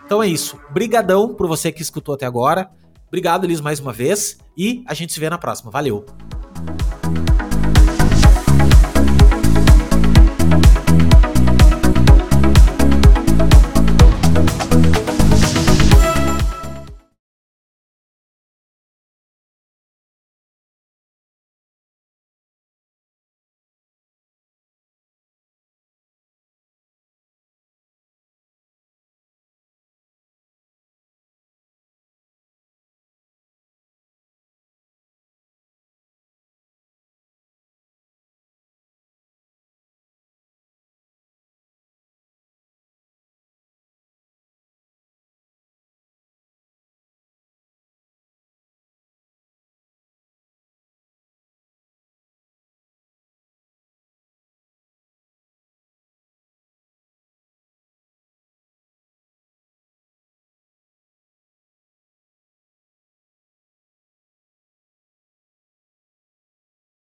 Então 0.09 0.23
é 0.23 0.27
isso. 0.27 0.59
Brigadão 0.71 1.35
por 1.35 1.47
você 1.47 1.71
que 1.71 1.83
escutou 1.83 2.15
até 2.15 2.25
agora. 2.25 2.71
Obrigado, 3.09 3.43
Elis, 3.43 3.61
mais 3.61 3.79
uma 3.79 3.93
vez. 3.93 4.39
E 4.57 4.83
a 4.87 4.95
gente 4.95 5.13
se 5.13 5.19
vê 5.19 5.29
na 5.29 5.37
próxima. 5.37 5.69
Valeu! 5.69 6.03